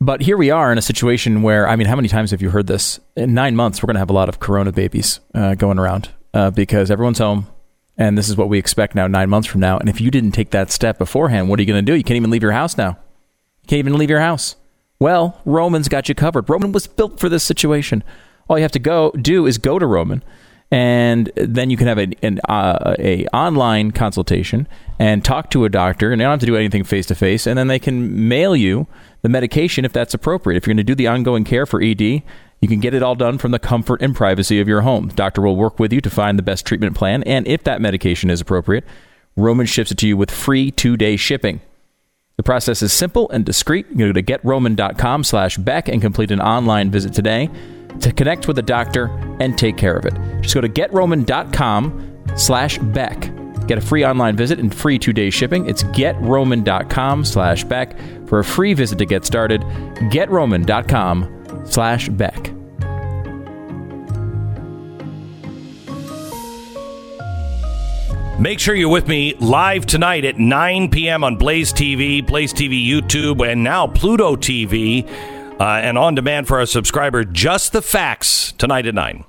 But 0.00 0.22
here 0.22 0.36
we 0.36 0.50
are 0.50 0.72
in 0.72 0.76
a 0.76 0.82
situation 0.82 1.42
where, 1.42 1.68
I 1.68 1.76
mean, 1.76 1.86
how 1.86 1.94
many 1.94 2.08
times 2.08 2.32
have 2.32 2.42
you 2.42 2.50
heard 2.50 2.66
this? 2.66 2.98
In 3.14 3.32
nine 3.32 3.54
months, 3.54 3.80
we're 3.80 3.86
going 3.86 3.94
to 3.94 4.00
have 4.00 4.10
a 4.10 4.12
lot 4.12 4.28
of 4.28 4.40
corona 4.40 4.72
babies 4.72 5.20
uh, 5.36 5.54
going 5.54 5.78
around 5.78 6.08
uh, 6.34 6.50
because 6.50 6.90
everyone's 6.90 7.18
home. 7.18 7.46
And 7.96 8.18
this 8.18 8.28
is 8.28 8.36
what 8.36 8.48
we 8.48 8.58
expect 8.58 8.96
now, 8.96 9.06
nine 9.06 9.30
months 9.30 9.46
from 9.46 9.60
now. 9.60 9.78
And 9.78 9.88
if 9.88 10.00
you 10.00 10.10
didn't 10.10 10.32
take 10.32 10.50
that 10.50 10.72
step 10.72 10.98
beforehand, 10.98 11.48
what 11.48 11.60
are 11.60 11.62
you 11.62 11.72
going 11.72 11.86
to 11.86 11.92
do? 11.92 11.96
You 11.96 12.02
can't 12.02 12.16
even 12.16 12.30
leave 12.30 12.42
your 12.42 12.50
house 12.50 12.76
now. 12.76 12.98
You 13.62 13.68
can't 13.68 13.78
even 13.78 13.96
leave 13.96 14.10
your 14.10 14.18
house. 14.18 14.56
Well, 14.98 15.40
Roman's 15.44 15.88
got 15.88 16.08
you 16.08 16.16
covered. 16.16 16.50
Roman 16.50 16.72
was 16.72 16.88
built 16.88 17.20
for 17.20 17.28
this 17.28 17.44
situation 17.44 18.02
all 18.52 18.58
you 18.58 18.62
have 18.62 18.72
to 18.72 18.78
go 18.78 19.10
do 19.12 19.46
is 19.46 19.56
go 19.56 19.78
to 19.78 19.86
Roman, 19.86 20.22
and 20.70 21.32
then 21.36 21.70
you 21.70 21.76
can 21.78 21.86
have 21.86 21.98
a, 21.98 22.08
an 22.22 22.38
uh, 22.48 22.94
a 22.98 23.26
online 23.28 23.92
consultation 23.92 24.68
and 24.98 25.24
talk 25.24 25.50
to 25.50 25.64
a 25.64 25.70
doctor, 25.70 26.12
and 26.12 26.20
you 26.20 26.24
don't 26.24 26.32
have 26.32 26.40
to 26.40 26.46
do 26.46 26.56
anything 26.56 26.84
face 26.84 27.06
to 27.06 27.14
face. 27.14 27.46
And 27.46 27.58
then 27.58 27.66
they 27.66 27.78
can 27.78 28.28
mail 28.28 28.54
you 28.54 28.86
the 29.22 29.30
medication 29.30 29.84
if 29.84 29.92
that's 29.92 30.12
appropriate. 30.12 30.58
If 30.58 30.66
you're 30.66 30.74
going 30.74 30.84
to 30.86 30.90
do 30.90 30.94
the 30.94 31.06
ongoing 31.06 31.44
care 31.44 31.64
for 31.64 31.82
ED, 31.82 32.00
you 32.00 32.68
can 32.68 32.78
get 32.78 32.94
it 32.94 33.02
all 33.02 33.14
done 33.14 33.38
from 33.38 33.52
the 33.52 33.58
comfort 33.58 34.02
and 34.02 34.14
privacy 34.14 34.60
of 34.60 34.68
your 34.68 34.82
home. 34.82 35.08
The 35.08 35.14
doctor 35.14 35.40
will 35.40 35.56
work 35.56 35.78
with 35.78 35.92
you 35.92 36.02
to 36.02 36.10
find 36.10 36.38
the 36.38 36.42
best 36.42 36.66
treatment 36.66 36.94
plan, 36.94 37.22
and 37.22 37.46
if 37.48 37.64
that 37.64 37.80
medication 37.80 38.28
is 38.28 38.42
appropriate, 38.42 38.84
Roman 39.34 39.66
ships 39.66 39.90
it 39.90 39.98
to 39.98 40.06
you 40.06 40.16
with 40.18 40.30
free 40.30 40.70
two 40.70 40.98
day 40.98 41.16
shipping. 41.16 41.62
The 42.36 42.42
process 42.42 42.82
is 42.82 42.92
simple 42.92 43.30
and 43.30 43.44
discreet. 43.44 43.86
You 43.90 43.96
can 43.96 44.06
go 44.08 44.12
to 44.12 44.22
getroman.com 44.22 45.24
slash 45.24 45.58
Beck 45.58 45.88
and 45.88 46.00
complete 46.00 46.30
an 46.30 46.40
online 46.40 46.90
visit 46.90 47.12
today 47.12 47.50
to 48.00 48.12
connect 48.12 48.48
with 48.48 48.58
a 48.58 48.62
doctor 48.62 49.06
and 49.40 49.56
take 49.56 49.76
care 49.76 49.96
of 49.96 50.04
it. 50.06 50.14
Just 50.40 50.54
go 50.54 50.60
to 50.60 50.68
getroman.com 50.68 52.22
slash 52.36 52.78
Beck. 52.78 53.30
Get 53.66 53.78
a 53.78 53.80
free 53.80 54.04
online 54.04 54.36
visit 54.36 54.58
and 54.58 54.74
free 54.74 54.98
two-day 54.98 55.30
shipping. 55.30 55.68
It's 55.68 55.84
getroman.com 55.84 57.24
slash 57.24 57.64
Beck 57.64 57.96
for 58.26 58.40
a 58.40 58.44
free 58.44 58.74
visit 58.74 58.98
to 58.98 59.06
get 59.06 59.24
started. 59.24 59.60
getroman.com 60.10 61.64
slash 61.66 62.08
Beck. 62.08 62.52
Make 68.42 68.58
sure 68.58 68.74
you're 68.74 68.88
with 68.88 69.06
me 69.06 69.34
live 69.34 69.86
tonight 69.86 70.24
at 70.24 70.36
9 70.36 70.90
p.m. 70.90 71.22
on 71.22 71.36
Blaze 71.36 71.72
TV, 71.72 72.26
Blaze 72.26 72.52
TV 72.52 72.84
YouTube, 72.84 73.46
and 73.46 73.62
now 73.62 73.86
Pluto 73.86 74.34
TV, 74.34 75.08
uh, 75.62 75.80
and 75.80 75.96
on 75.96 76.16
demand 76.16 76.48
for 76.48 76.58
our 76.58 76.66
subscriber. 76.66 77.24
Just 77.24 77.72
the 77.72 77.82
facts 77.82 78.50
tonight 78.58 78.84
at 78.84 78.94
9. 78.96 79.24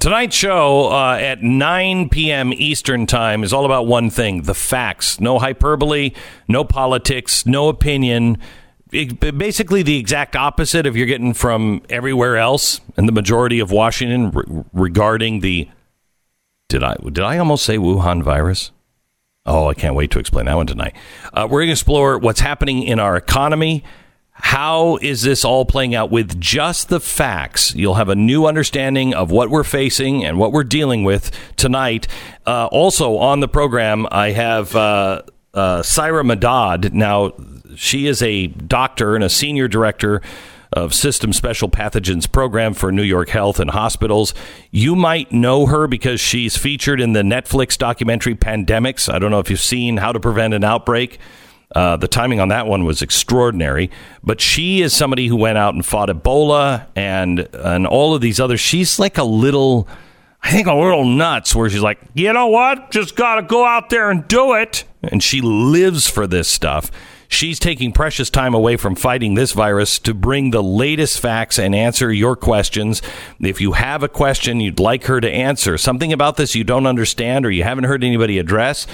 Tonight's 0.00 0.34
show 0.34 0.88
uh, 0.90 1.18
at 1.20 1.42
9 1.42 2.08
p.m. 2.08 2.54
Eastern 2.54 3.06
Time 3.06 3.44
is 3.44 3.52
all 3.52 3.66
about 3.66 3.86
one 3.86 4.08
thing 4.08 4.42
the 4.42 4.54
facts. 4.54 5.20
No 5.20 5.38
hyperbole, 5.38 6.12
no 6.48 6.64
politics, 6.64 7.44
no 7.44 7.68
opinion. 7.68 8.38
It- 8.92 9.20
basically, 9.36 9.82
the 9.82 9.98
exact 9.98 10.36
opposite 10.36 10.86
of 10.86 10.96
you're 10.96 11.06
getting 11.06 11.34
from 11.34 11.82
everywhere 11.90 12.38
else 12.38 12.80
and 12.96 13.06
the 13.06 13.12
majority 13.12 13.60
of 13.60 13.70
Washington 13.70 14.30
re- 14.30 14.64
regarding 14.72 15.40
the. 15.40 15.68
Did 16.70 16.84
I 16.84 16.94
did 17.02 17.18
I 17.18 17.36
almost 17.38 17.64
say 17.64 17.78
Wuhan 17.78 18.22
virus? 18.22 18.70
Oh, 19.44 19.66
I 19.66 19.74
can't 19.74 19.96
wait 19.96 20.12
to 20.12 20.20
explain 20.20 20.46
that 20.46 20.54
one 20.54 20.68
tonight. 20.68 20.94
Uh, 21.34 21.48
we're 21.50 21.60
going 21.60 21.68
to 21.68 21.72
explore 21.72 22.16
what's 22.16 22.40
happening 22.40 22.84
in 22.84 23.00
our 23.00 23.16
economy. 23.16 23.82
How 24.30 24.96
is 25.02 25.22
this 25.22 25.44
all 25.44 25.64
playing 25.64 25.96
out 25.96 26.12
with 26.12 26.40
just 26.40 26.88
the 26.88 27.00
facts? 27.00 27.74
You'll 27.74 27.94
have 27.94 28.08
a 28.08 28.14
new 28.14 28.46
understanding 28.46 29.14
of 29.14 29.32
what 29.32 29.50
we're 29.50 29.64
facing 29.64 30.24
and 30.24 30.38
what 30.38 30.52
we're 30.52 30.62
dealing 30.62 31.02
with 31.02 31.32
tonight. 31.56 32.06
Uh, 32.46 32.66
also 32.66 33.16
on 33.16 33.40
the 33.40 33.48
program, 33.48 34.06
I 34.12 34.30
have 34.30 34.76
uh, 34.76 35.22
uh, 35.52 35.82
Syra 35.82 36.22
Madad. 36.22 36.92
Now, 36.92 37.32
she 37.74 38.06
is 38.06 38.22
a 38.22 38.46
doctor 38.46 39.16
and 39.16 39.24
a 39.24 39.28
senior 39.28 39.66
director 39.66 40.22
of 40.72 40.94
System 40.94 41.32
Special 41.32 41.68
Pathogens 41.68 42.30
Program 42.30 42.74
for 42.74 42.92
New 42.92 43.02
York 43.02 43.30
Health 43.30 43.58
and 43.58 43.70
Hospitals. 43.70 44.34
You 44.70 44.94
might 44.94 45.32
know 45.32 45.66
her 45.66 45.86
because 45.86 46.20
she's 46.20 46.56
featured 46.56 47.00
in 47.00 47.12
the 47.12 47.22
Netflix 47.22 47.76
documentary 47.76 48.34
Pandemics. 48.34 49.12
I 49.12 49.18
don't 49.18 49.30
know 49.30 49.40
if 49.40 49.50
you've 49.50 49.60
seen 49.60 49.96
How 49.96 50.12
to 50.12 50.20
Prevent 50.20 50.54
an 50.54 50.62
Outbreak. 50.64 51.18
Uh, 51.74 51.96
the 51.96 52.08
timing 52.08 52.40
on 52.40 52.48
that 52.48 52.66
one 52.66 52.84
was 52.84 53.00
extraordinary, 53.00 53.90
but 54.24 54.40
she 54.40 54.82
is 54.82 54.92
somebody 54.92 55.28
who 55.28 55.36
went 55.36 55.56
out 55.56 55.72
and 55.72 55.86
fought 55.86 56.08
Ebola 56.08 56.86
and 56.96 57.48
and 57.52 57.86
all 57.86 58.12
of 58.12 58.20
these 58.20 58.40
others. 58.40 58.58
She's 58.58 58.98
like 58.98 59.18
a 59.18 59.24
little, 59.24 59.86
I 60.42 60.50
think, 60.50 60.66
a 60.66 60.74
little 60.74 61.04
nuts. 61.04 61.54
Where 61.54 61.70
she's 61.70 61.80
like, 61.80 62.00
you 62.14 62.32
know 62.32 62.48
what, 62.48 62.90
just 62.90 63.14
got 63.14 63.36
to 63.36 63.42
go 63.42 63.64
out 63.64 63.88
there 63.88 64.10
and 64.10 64.26
do 64.26 64.54
it, 64.54 64.82
and 65.04 65.22
she 65.22 65.40
lives 65.42 66.08
for 66.08 66.26
this 66.26 66.48
stuff. 66.48 66.90
She's 67.32 67.60
taking 67.60 67.92
precious 67.92 68.28
time 68.28 68.54
away 68.54 68.76
from 68.76 68.96
fighting 68.96 69.34
this 69.34 69.52
virus 69.52 70.00
to 70.00 70.12
bring 70.12 70.50
the 70.50 70.64
latest 70.64 71.20
facts 71.20 71.60
and 71.60 71.76
answer 71.76 72.12
your 72.12 72.34
questions. 72.34 73.00
If 73.40 73.60
you 73.60 73.72
have 73.72 74.02
a 74.02 74.08
question 74.08 74.58
you'd 74.58 74.80
like 74.80 75.04
her 75.04 75.20
to 75.20 75.30
answer, 75.30 75.78
something 75.78 76.12
about 76.12 76.36
this 76.36 76.56
you 76.56 76.64
don't 76.64 76.86
understand 76.86 77.46
or 77.46 77.50
you 77.52 77.62
haven't 77.62 77.84
heard 77.84 78.02
anybody 78.02 78.40
address, 78.40 78.84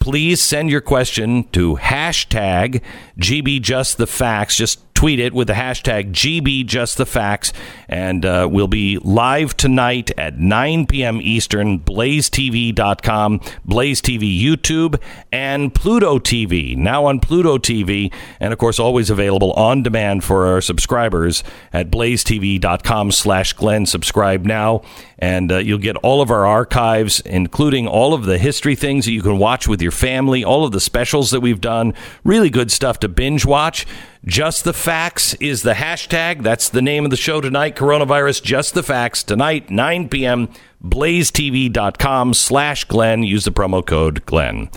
please 0.00 0.42
send 0.42 0.70
your 0.70 0.80
question 0.80 1.44
to 1.52 1.76
hashtag 1.76 2.82
GBJustTheFacts. 3.20 4.56
Just 4.56 4.93
tweet 4.94 5.18
it 5.18 5.34
with 5.34 5.48
the 5.48 5.54
hashtag 5.54 6.12
GBJustTheFacts, 6.12 7.52
and 7.88 8.24
uh, 8.24 8.48
we'll 8.50 8.68
be 8.68 8.96
live 8.98 9.56
tonight 9.56 10.10
at 10.16 10.38
9 10.38 10.86
p.m. 10.86 11.20
Eastern, 11.20 11.80
blazetv.com, 11.80 13.40
Blaze 13.64 14.00
TV 14.00 14.40
YouTube, 14.40 15.00
and 15.32 15.74
Pluto 15.74 16.18
TV. 16.18 16.76
Now 16.76 17.06
on 17.06 17.18
Pluto 17.20 17.58
TV, 17.58 18.12
and 18.38 18.52
of 18.52 18.58
course, 18.58 18.78
always 18.78 19.10
available 19.10 19.52
on 19.52 19.82
demand 19.82 20.24
for 20.24 20.46
our 20.46 20.60
subscribers 20.60 21.42
at 21.72 21.90
blazetv.com 21.90 23.10
slash 23.10 23.52
Glenn. 23.52 23.86
Subscribe 23.86 24.44
now, 24.44 24.82
and 25.18 25.50
uh, 25.50 25.58
you'll 25.58 25.78
get 25.78 25.96
all 25.96 26.22
of 26.22 26.30
our 26.30 26.46
archives, 26.46 27.20
including 27.20 27.88
all 27.88 28.14
of 28.14 28.24
the 28.24 28.38
history 28.38 28.76
things 28.76 29.04
that 29.06 29.12
you 29.12 29.22
can 29.22 29.38
watch 29.38 29.66
with 29.66 29.82
your 29.82 29.90
family, 29.90 30.44
all 30.44 30.64
of 30.64 30.72
the 30.72 30.80
specials 30.80 31.32
that 31.32 31.40
we've 31.40 31.60
done. 31.60 31.94
Really 32.22 32.48
good 32.50 32.70
stuff 32.70 33.00
to 33.00 33.08
binge 33.08 33.44
watch. 33.44 33.86
Just 34.26 34.64
the 34.64 34.72
Facts 34.72 35.34
is 35.34 35.62
the 35.62 35.74
hashtag. 35.74 36.42
That's 36.42 36.70
the 36.70 36.80
name 36.80 37.04
of 37.04 37.10
the 37.10 37.16
show 37.16 37.42
tonight. 37.42 37.76
Coronavirus, 37.76 38.42
Just 38.42 38.72
the 38.72 38.82
Facts. 38.82 39.22
Tonight, 39.22 39.68
9 39.68 40.08
p.m., 40.08 40.48
blazetv.com 40.82 42.32
slash 42.32 42.84
Glenn. 42.84 43.22
Use 43.22 43.44
the 43.44 43.52
promo 43.52 43.84
code 43.84 44.24
Glenn. 44.24 44.70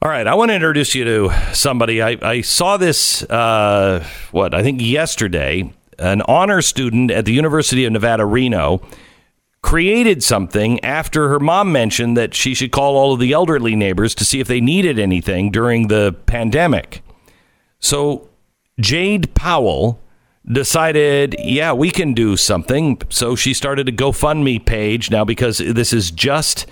All 0.00 0.10
right, 0.10 0.26
I 0.26 0.34
want 0.34 0.50
to 0.50 0.54
introduce 0.54 0.94
you 0.94 1.04
to 1.04 1.30
somebody. 1.52 2.00
I, 2.00 2.16
I 2.22 2.40
saw 2.40 2.78
this, 2.78 3.22
uh, 3.24 4.02
what, 4.30 4.54
I 4.54 4.62
think 4.62 4.80
yesterday. 4.80 5.74
An 5.98 6.22
honor 6.22 6.62
student 6.62 7.10
at 7.10 7.24
the 7.24 7.32
University 7.32 7.84
of 7.84 7.92
Nevada, 7.92 8.24
Reno, 8.24 8.80
created 9.60 10.22
something 10.22 10.82
after 10.84 11.28
her 11.28 11.40
mom 11.40 11.72
mentioned 11.72 12.16
that 12.16 12.32
she 12.32 12.54
should 12.54 12.70
call 12.70 12.96
all 12.96 13.12
of 13.12 13.20
the 13.20 13.32
elderly 13.32 13.74
neighbors 13.74 14.14
to 14.14 14.24
see 14.24 14.38
if 14.40 14.46
they 14.46 14.60
needed 14.60 14.98
anything 14.98 15.50
during 15.50 15.88
the 15.88 16.14
pandemic. 16.26 17.02
So 17.80 18.27
Jayde 18.80 19.32
Powell 19.34 20.00
decided, 20.50 21.36
yeah, 21.38 21.72
we 21.72 21.90
can 21.90 22.14
do 22.14 22.36
something. 22.36 23.00
So 23.08 23.36
she 23.36 23.54
started 23.54 23.88
a 23.88 23.92
GoFundMe 23.92 24.64
page 24.64 25.10
now 25.10 25.24
because 25.24 25.58
this 25.58 25.92
is 25.92 26.10
just 26.10 26.66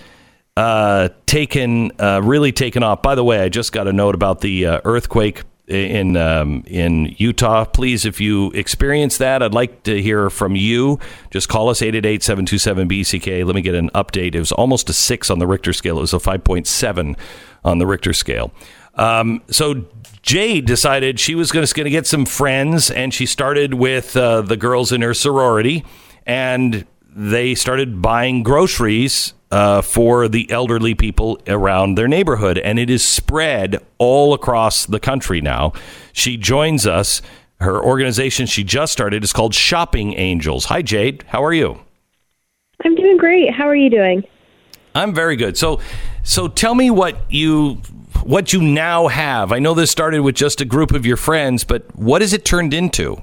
uh, 0.57 1.11
taken, 1.27 1.93
uh, 2.01 2.21
really 2.23 2.53
taken 2.53 2.83
off. 2.83 3.03
By 3.03 3.15
the 3.15 3.25
way, 3.25 3.41
I 3.41 3.49
just 3.49 3.73
got 3.73 3.87
a 3.87 3.93
note 3.93 4.15
about 4.15 4.41
the 4.41 4.67
uh, 4.67 4.81
earthquake 4.85 5.43
in 5.69 6.17
um, 6.17 6.63
in 6.67 7.15
Utah. 7.19 7.65
Please, 7.65 8.05
if 8.05 8.21
you 8.21 8.51
experience 8.53 9.19
that, 9.19 9.43
I'd 9.43 9.55
like 9.55 9.83
to 9.83 10.01
hear 10.01 10.31
from 10.31 10.55
you. 10.55 11.01
Just 11.31 11.49
call 11.49 11.69
us 11.69 11.81
888-727-BCK. 11.81 13.45
Let 13.45 13.55
me 13.55 13.63
get 13.63 13.75
an 13.75 13.91
update. 13.91 14.35
It 14.35 14.39
was 14.39 14.53
almost 14.53 14.89
a 14.89 14.93
6 14.93 15.31
on 15.31 15.39
the 15.39 15.47
Richter 15.47 15.73
scale. 15.73 15.99
It 15.99 16.03
was 16.03 16.15
a 16.15 16.19
5.7 16.19 17.17
on 17.65 17.79
the 17.79 17.87
Richter 17.87 18.13
scale. 18.13 18.53
Um, 18.95 19.43
so 19.51 19.85
Jayde 20.27 20.67
decided 20.67 21.21
she 21.21 21.37
was 21.37 21.53
going 21.53 21.65
to 21.65 21.91
get 21.91 22.05
some 22.05 22.27
friends, 22.27 22.91
and 22.91 23.15
she 23.15 23.27
started 23.27 23.75
with 23.75 24.17
uh, 24.17 24.43
the 24.43 24.57
girls 24.57 24.91
in 24.91 25.01
her 25.03 25.15
sorority, 25.15 25.85
and 26.27 26.85
they 27.15 27.55
started 27.55 28.03
buying 28.03 28.43
groceries 28.43 29.35
uh, 29.53 29.83
for 29.83 30.27
the 30.27 30.51
elderly 30.51 30.97
people 30.97 31.41
around 31.47 31.95
their 31.95 32.09
neighborhood, 32.09 32.59
and 32.59 32.81
it 32.81 32.91
is 32.91 33.07
spread 33.07 33.79
all 33.99 34.35
across 34.35 34.85
the 34.85 34.99
country 34.99 35.41
now. 35.41 35.73
She 36.13 36.37
joins 36.37 36.89
us. 36.89 37.23
Her 37.61 37.81
organization 37.81 38.47
she 38.47 38.65
just 38.65 38.93
started 38.93 39.23
is 39.23 39.33
called 39.33 39.55
Shopping 39.55 40.15
Angels. 40.15 40.65
Hi, 40.65 40.83
Jayde. 40.83 41.23
How 41.23 41.45
are 41.45 41.55
you? 41.55 41.79
I'm 42.85 42.97
doing 42.97 43.17
great. 43.17 43.55
How 43.55 43.69
are 43.69 43.77
you 43.77 43.91
doing? 43.91 44.25
I'm 44.93 45.15
very 45.15 45.37
good. 45.37 45.57
So, 45.57 45.81
so 46.25 46.49
tell 46.49 46.75
me 46.75 46.91
what 46.91 47.31
you 47.31 47.81
what 48.27 48.53
you 48.53 48.61
now 48.61 49.07
have. 49.07 49.53
I 49.53 49.61
know 49.61 49.73
this 49.73 49.91
started 49.91 50.21
with 50.21 50.35
just 50.35 50.61
a 50.61 50.65
group 50.65 50.91
of 50.91 51.07
your 51.07 51.17
friends, 51.17 51.63
but 51.63 51.85
what 51.95 52.23
has 52.23 52.33
it 52.33 52.45
turned 52.45 52.75
into? 52.75 53.23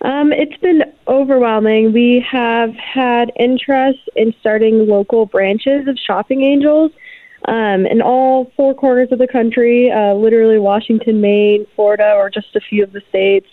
Um, 0.00 0.32
it's 0.32 0.56
been 0.56 0.82
overwhelming. 1.06 1.92
We 1.92 2.24
have 2.28 2.74
had 2.74 3.30
interest 3.38 4.00
in 4.16 4.34
starting 4.40 4.86
local 4.88 5.26
branches 5.26 5.86
of 5.86 5.98
Shopping 5.98 6.42
Angels 6.42 6.92
um, 7.44 7.86
in 7.86 8.00
all 8.00 8.50
four 8.56 8.74
corners 8.74 9.12
of 9.12 9.18
the 9.18 9.28
country, 9.28 9.92
uh, 9.92 10.14
literally 10.14 10.58
Washington, 10.58 11.20
Maine, 11.20 11.66
Florida, 11.76 12.14
or 12.16 12.30
just 12.30 12.56
a 12.56 12.60
few 12.60 12.82
of 12.82 12.92
the 12.92 13.02
states. 13.10 13.48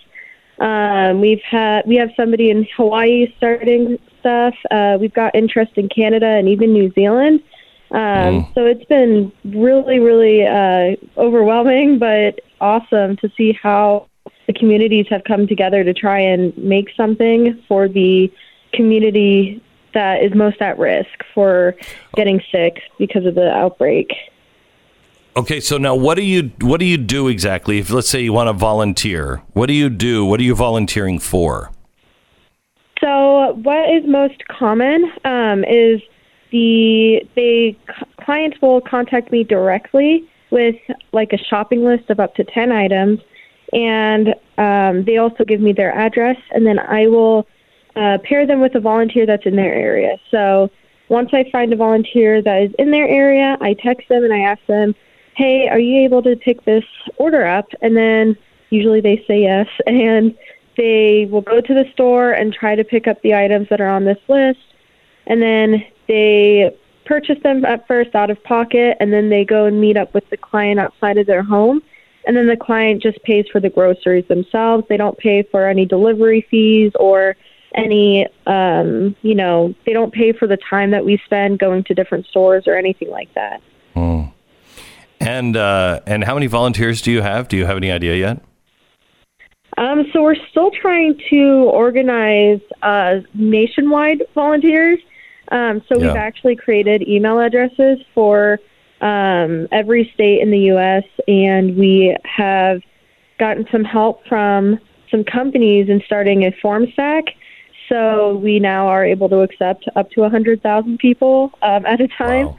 Um, 0.59 1.21
we've 1.21 1.41
had 1.41 1.83
we 1.85 1.95
have 1.97 2.09
somebody 2.15 2.49
in 2.49 2.67
Hawaii 2.75 3.33
starting 3.37 3.99
stuff. 4.19 4.55
Uh, 4.71 4.97
we've 4.99 5.13
got 5.13 5.35
interest 5.35 5.73
in 5.75 5.89
Canada 5.89 6.25
and 6.25 6.47
even 6.47 6.73
New 6.73 6.91
Zealand. 6.93 7.41
Um, 7.91 8.47
So 8.53 8.65
it's 8.65 8.85
been 8.85 9.31
really, 9.45 9.99
really 9.99 10.45
uh, 10.45 10.95
overwhelming, 11.17 11.99
but 11.99 12.39
awesome 12.61 13.17
to 13.17 13.31
see 13.35 13.53
how 13.53 14.07
the 14.47 14.53
communities 14.53 15.05
have 15.09 15.23
come 15.23 15.47
together 15.47 15.83
to 15.83 15.93
try 15.93 16.19
and 16.19 16.55
make 16.57 16.89
something 16.95 17.61
for 17.67 17.87
the 17.87 18.31
community 18.73 19.61
that 19.93 20.23
is 20.23 20.33
most 20.35 20.61
at 20.61 20.77
risk 20.77 21.23
for 21.33 21.75
getting 22.15 22.41
sick 22.51 22.81
because 22.97 23.25
of 23.25 23.35
the 23.35 23.51
outbreak. 23.51 24.11
Okay, 25.35 25.59
so 25.59 25.77
now 25.77 25.95
what 25.95 26.15
do 26.15 26.23
you 26.23 26.51
what 26.61 26.79
do 26.79 26.85
you 26.85 26.97
do 26.97 27.27
exactly? 27.27 27.79
If 27.79 27.89
let's 27.89 28.09
say 28.09 28.21
you 28.21 28.33
want 28.33 28.47
to 28.47 28.53
volunteer, 28.53 29.41
what 29.53 29.67
do 29.67 29.73
you 29.73 29.89
do? 29.89 30.25
What 30.25 30.39
are 30.39 30.43
you 30.43 30.55
volunteering 30.55 31.19
for? 31.19 31.71
So, 32.99 33.53
what 33.63 33.89
is 33.89 34.03
most 34.05 34.45
common 34.47 35.11
um, 35.23 35.63
is 35.63 36.01
the 36.51 37.21
the 37.35 37.75
c- 37.87 38.05
clients 38.23 38.57
will 38.61 38.81
contact 38.81 39.31
me 39.31 39.43
directly 39.43 40.29
with 40.51 40.75
like 41.11 41.33
a 41.33 41.37
shopping 41.37 41.83
list 41.83 42.09
of 42.09 42.19
up 42.19 42.35
to 42.35 42.43
ten 42.43 42.71
items, 42.71 43.19
and 43.73 44.29
um, 44.57 45.05
they 45.05 45.17
also 45.17 45.43
give 45.43 45.61
me 45.61 45.73
their 45.73 45.93
address, 45.93 46.37
and 46.51 46.65
then 46.65 46.79
I 46.79 47.07
will 47.07 47.47
uh, 47.95 48.17
pair 48.23 48.45
them 48.45 48.61
with 48.61 48.75
a 48.75 48.79
volunteer 48.79 49.25
that's 49.25 49.45
in 49.45 49.55
their 49.55 49.73
area. 49.73 50.17
So, 50.31 50.69
once 51.09 51.29
I 51.33 51.45
find 51.51 51.71
a 51.71 51.75
volunteer 51.75 52.41
that 52.41 52.61
is 52.63 52.71
in 52.79 52.91
their 52.91 53.07
area, 53.07 53.57
I 53.61 53.73
text 53.73 54.09
them 54.09 54.23
and 54.23 54.33
I 54.33 54.39
ask 54.39 54.65
them, 54.67 54.95
"Hey, 55.35 55.67
are 55.67 55.79
you 55.79 56.03
able 56.03 56.23
to 56.23 56.35
pick 56.35 56.65
this 56.65 56.85
order 57.17 57.45
up?" 57.45 57.67
And 57.81 57.95
then 57.95 58.35
usually 58.69 59.01
they 59.01 59.23
say 59.27 59.41
yes, 59.41 59.67
and 59.87 60.35
they 60.77 61.27
will 61.29 61.41
go 61.41 61.61
to 61.61 61.73
the 61.73 61.85
store 61.93 62.31
and 62.31 62.53
try 62.53 62.73
to 62.75 62.83
pick 62.83 63.07
up 63.07 63.21
the 63.21 63.35
items 63.35 63.67
that 63.69 63.81
are 63.81 63.89
on 63.89 64.05
this 64.05 64.19
list 64.29 64.59
and 65.29 65.41
then 65.41 65.85
they 66.09 66.75
purchase 67.05 67.41
them 67.41 67.63
at 67.63 67.87
first 67.87 68.13
out 68.13 68.29
of 68.29 68.43
pocket 68.43 68.97
and 68.99 69.13
then 69.13 69.29
they 69.29 69.45
go 69.45 69.65
and 69.65 69.79
meet 69.79 69.95
up 69.95 70.13
with 70.13 70.29
the 70.29 70.37
client 70.37 70.77
outside 70.79 71.17
of 71.17 71.25
their 71.25 71.41
home 71.41 71.81
and 72.27 72.35
then 72.35 72.47
the 72.47 72.57
client 72.57 73.01
just 73.01 73.23
pays 73.23 73.45
for 73.49 73.61
the 73.61 73.69
groceries 73.69 74.27
themselves 74.27 74.83
they 74.89 74.97
don't 74.97 75.17
pay 75.17 75.41
for 75.43 75.65
any 75.65 75.85
delivery 75.85 76.45
fees 76.51 76.91
or 76.99 77.37
any 77.75 78.27
um 78.45 79.15
you 79.21 79.33
know 79.33 79.73
they 79.85 79.93
don't 79.93 80.13
pay 80.13 80.33
for 80.33 80.47
the 80.47 80.57
time 80.69 80.91
that 80.91 81.05
we 81.05 81.17
spend 81.23 81.57
going 81.57 81.83
to 81.85 81.93
different 81.93 82.25
stores 82.25 82.65
or 82.67 82.75
anything 82.75 83.09
like 83.09 83.33
that 83.33 83.61
And 85.19 85.57
uh, 85.57 85.99
and 86.05 86.23
how 86.23 86.33
many 86.33 86.47
volunteers 86.47 87.01
do 87.01 87.11
you 87.11 87.21
have? 87.21 87.47
Do 87.47 87.57
you 87.57 87.65
have 87.65 87.77
any 87.77 87.91
idea 87.91 88.15
yet? 88.15 88.41
Um, 89.77 90.05
so 90.11 90.23
we're 90.23 90.35
still 90.49 90.71
trying 90.71 91.19
to 91.29 91.69
organize 91.71 92.61
uh, 92.81 93.17
nationwide 93.33 94.23
volunteers. 94.33 94.99
Um, 95.51 95.81
so 95.87 95.99
we've 95.99 96.09
actually 96.09 96.55
created 96.55 97.07
email 97.07 97.39
addresses 97.39 97.99
for 98.13 98.59
um, 99.01 99.67
every 99.71 100.11
state 100.13 100.41
in 100.41 100.51
the 100.51 100.59
U.S. 100.73 101.03
and 101.27 101.75
we 101.75 102.15
have 102.23 102.81
gotten 103.39 103.65
some 103.71 103.83
help 103.83 104.25
from 104.27 104.79
some 105.09 105.23
companies 105.23 105.89
in 105.89 106.01
starting 106.05 106.45
a 106.45 106.51
Formstack. 106.63 107.29
So 107.87 108.35
we 108.35 108.59
now 108.59 108.87
are 108.87 109.03
able 109.03 109.29
to 109.29 109.39
accept 109.39 109.85
up 109.95 110.11
to 110.11 110.21
100,000 110.21 110.99
people 110.99 111.51
um, 111.63 111.85
at 111.85 111.99
a 112.01 112.07
time. 112.07 112.53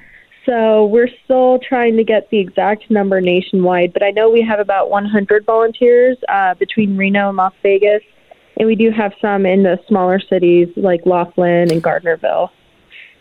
So 0.46 0.86
we're 0.86 1.10
still 1.24 1.60
trying 1.60 1.96
to 1.98 2.04
get 2.04 2.28
the 2.30 2.38
exact 2.38 2.90
number 2.90 3.20
nationwide, 3.20 3.92
but 3.92 4.02
I 4.02 4.10
know 4.10 4.30
we 4.30 4.40
have 4.42 4.58
about 4.58 4.90
100 4.90 5.44
volunteers 5.44 6.16
uh, 6.28 6.54
between 6.54 6.96
Reno 6.96 7.28
and 7.28 7.36
Las 7.36 7.52
Vegas, 7.62 8.02
and 8.56 8.66
we 8.66 8.74
do 8.74 8.90
have 8.90 9.12
some 9.20 9.46
in 9.46 9.62
the 9.62 9.78
smaller 9.86 10.18
cities 10.18 10.68
like 10.76 11.02
Laughlin 11.04 11.70
and 11.70 11.82
Gardnerville. 11.82 12.50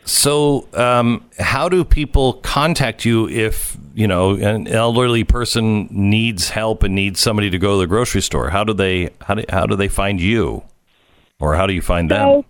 So, 0.06 0.68
um, 0.74 1.24
how 1.38 1.70
do 1.70 1.86
people 1.86 2.34
contact 2.34 3.06
you 3.06 3.30
if 3.30 3.78
you 3.94 4.08
know 4.08 4.36
an 4.36 4.68
elderly 4.68 5.24
person 5.24 5.88
needs 5.92 6.50
help 6.50 6.84
and 6.84 6.96
needs 6.96 7.20
somebody 7.20 7.50
to 7.52 7.60
go 7.60 7.74
to 7.76 7.80
the 7.80 7.88
grocery 7.88 8.22
store? 8.22 8.50
How 8.50 8.64
do 8.64 8.74
they 8.74 9.12
how 9.22 9.36
do, 9.36 9.46
how 9.50 9.66
do 9.66 9.76
they 9.76 9.88
find 9.88 10.20
you, 10.20 10.64
or 11.40 11.56
how 11.56 11.68
do 11.68 11.74
you 11.74 11.82
find 11.82 12.10
them? 12.10 12.44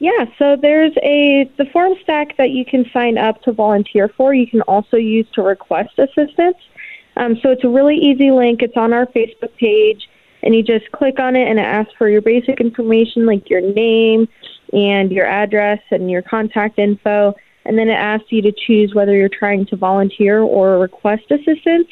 Yeah, 0.00 0.24
so 0.38 0.56
there's 0.56 0.92
a 1.02 1.50
the 1.58 1.64
Formstack 1.64 2.36
that 2.38 2.50
you 2.50 2.64
can 2.64 2.86
sign 2.90 3.18
up 3.18 3.42
to 3.42 3.52
volunteer 3.52 4.08
for. 4.08 4.32
You 4.32 4.46
can 4.46 4.62
also 4.62 4.96
use 4.96 5.26
to 5.34 5.42
request 5.42 5.98
assistance. 5.98 6.56
Um, 7.16 7.38
so 7.42 7.50
it's 7.50 7.64
a 7.64 7.68
really 7.68 7.96
easy 7.96 8.30
link. 8.30 8.62
It's 8.62 8.76
on 8.78 8.94
our 8.94 9.06
Facebook 9.06 9.54
page, 9.58 10.08
and 10.42 10.54
you 10.54 10.62
just 10.62 10.90
click 10.92 11.20
on 11.20 11.36
it, 11.36 11.48
and 11.48 11.58
it 11.58 11.66
asks 11.66 11.92
for 11.98 12.08
your 12.08 12.22
basic 12.22 12.60
information 12.60 13.26
like 13.26 13.50
your 13.50 13.60
name 13.60 14.26
and 14.72 15.10
your 15.10 15.26
address 15.26 15.80
and 15.90 16.10
your 16.10 16.22
contact 16.22 16.78
info, 16.78 17.34
and 17.64 17.78
then 17.78 17.88
it 17.88 17.94
asks 17.94 18.30
you 18.30 18.42
to 18.42 18.52
choose 18.52 18.94
whether 18.94 19.14
you're 19.14 19.28
trying 19.28 19.66
to 19.66 19.76
volunteer 19.76 20.40
or 20.40 20.78
request 20.78 21.30
assistance. 21.30 21.88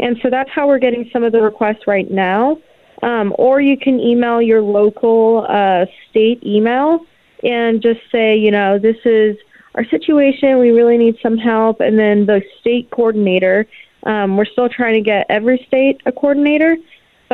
And 0.00 0.18
so 0.22 0.30
that's 0.30 0.50
how 0.50 0.66
we're 0.66 0.78
getting 0.78 1.08
some 1.12 1.22
of 1.22 1.32
the 1.32 1.40
requests 1.40 1.86
right 1.86 2.10
now. 2.10 2.58
Um, 3.02 3.34
or 3.38 3.60
you 3.60 3.76
can 3.76 4.00
email 4.00 4.40
your 4.40 4.62
local 4.62 5.46
uh, 5.48 5.86
state 6.10 6.42
email 6.44 7.04
and 7.42 7.82
just 7.82 8.00
say, 8.10 8.36
you 8.36 8.50
know, 8.50 8.78
this 8.78 8.96
is 9.04 9.36
our 9.74 9.84
situation. 9.84 10.58
We 10.58 10.70
really 10.70 10.96
need 10.96 11.16
some 11.22 11.36
help. 11.36 11.80
And 11.80 11.98
then 11.98 12.26
the 12.26 12.42
state 12.60 12.90
coordinator, 12.90 13.66
um, 14.04 14.36
we're 14.36 14.46
still 14.46 14.68
trying 14.68 14.94
to 14.94 15.00
get 15.00 15.26
every 15.28 15.64
state 15.66 16.00
a 16.06 16.12
coordinator, 16.12 16.76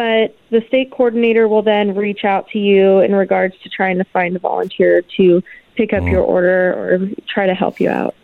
but 0.01 0.35
the 0.49 0.67
state 0.67 0.91
coordinator 0.91 1.47
will 1.47 1.61
then 1.61 1.95
reach 1.95 2.25
out 2.25 2.49
to 2.49 2.59
you 2.59 3.01
in 3.01 3.15
regards 3.15 3.55
to 3.63 3.69
trying 3.69 3.99
to 3.99 4.05
find 4.05 4.35
a 4.35 4.39
volunteer 4.39 5.03
to 5.19 5.43
pick 5.77 5.93
up 5.93 6.03
your 6.05 6.23
order 6.23 6.73
or 6.73 7.11
try 7.29 7.45
to 7.45 7.55
help 7.55 7.79
you 7.81 7.91
out. 7.91 8.15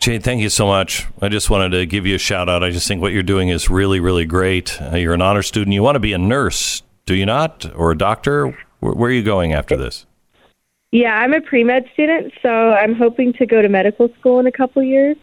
Jayde, 0.00 0.22
thank 0.22 0.42
you 0.42 0.50
so 0.50 0.66
much. 0.66 1.06
I 1.22 1.30
just 1.30 1.48
wanted 1.48 1.70
to 1.70 1.86
give 1.86 2.04
you 2.04 2.16
a 2.16 2.18
shout 2.18 2.50
out. 2.50 2.62
I 2.62 2.70
just 2.70 2.86
think 2.86 3.00
what 3.00 3.14
you're 3.14 3.22
doing 3.22 3.48
is 3.48 3.70
really, 3.70 4.00
really 4.00 4.26
great. 4.26 4.78
Uh, 4.82 4.96
you're 4.96 5.14
an 5.14 5.22
honor 5.22 5.40
student. 5.40 5.72
You 5.72 5.82
want 5.82 5.96
to 5.96 6.00
be 6.00 6.12
a 6.12 6.18
nurse, 6.18 6.82
do 7.06 7.14
you 7.14 7.24
not? 7.24 7.64
Or 7.74 7.90
a 7.90 7.96
doctor? 7.96 8.48
Where, 8.80 8.92
where 8.92 9.08
are 9.08 9.14
you 9.14 9.22
going 9.22 9.54
after 9.54 9.78
this? 9.78 10.04
Yeah, 10.90 11.14
I'm 11.14 11.32
a 11.32 11.40
pre 11.40 11.64
med 11.64 11.86
student, 11.94 12.34
so 12.42 12.50
I'm 12.50 12.94
hoping 12.94 13.32
to 13.34 13.46
go 13.46 13.62
to 13.62 13.68
medical 13.70 14.10
school 14.20 14.40
in 14.40 14.46
a 14.46 14.52
couple 14.52 14.82
years. 14.82 15.16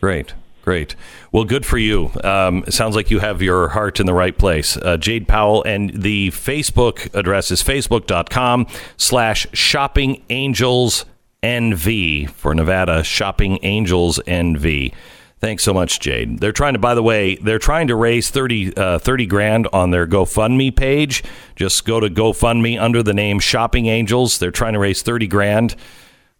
Great, 0.00 0.34
great. 0.64 0.96
Well, 1.30 1.44
good 1.44 1.66
for 1.66 1.78
you. 1.78 2.10
Um, 2.24 2.64
sounds 2.68 2.96
like 2.96 3.10
you 3.10 3.18
have 3.20 3.42
your 3.42 3.68
heart 3.68 4.00
in 4.00 4.06
the 4.06 4.14
right 4.14 4.36
place. 4.36 4.76
Uh, 4.76 4.96
Jayde 4.96 5.28
Powell, 5.28 5.62
and 5.64 5.90
the 5.90 6.30
Facebook 6.30 7.14
address 7.14 7.50
is 7.50 7.62
facebook.com 7.62 8.66
slash 8.96 9.46
shopping 9.52 10.24
angels 10.30 11.04
NV 11.42 12.30
for 12.30 12.54
Nevada, 12.54 13.04
shopping 13.04 13.58
angels 13.62 14.18
NV. 14.26 14.94
Thanks 15.40 15.62
so 15.62 15.74
much, 15.74 16.00
Jayde. 16.00 16.40
They're 16.40 16.52
trying 16.52 16.72
to, 16.72 16.78
by 16.78 16.94
the 16.94 17.02
way, 17.02 17.34
they're 17.36 17.58
trying 17.58 17.88
to 17.88 17.96
raise 17.96 18.30
30, 18.30 18.74
uh, 18.78 18.98
30 18.98 19.26
grand 19.26 19.68
on 19.74 19.90
their 19.90 20.06
GoFundMe 20.06 20.74
page. 20.74 21.22
Just 21.54 21.84
go 21.84 22.00
to 22.00 22.08
GoFundMe 22.08 22.80
under 22.80 23.02
the 23.02 23.12
name 23.12 23.40
Shopping 23.40 23.84
Angels. 23.84 24.38
They're 24.38 24.50
trying 24.50 24.72
to 24.72 24.78
raise 24.78 25.02
30 25.02 25.26
grand. 25.26 25.76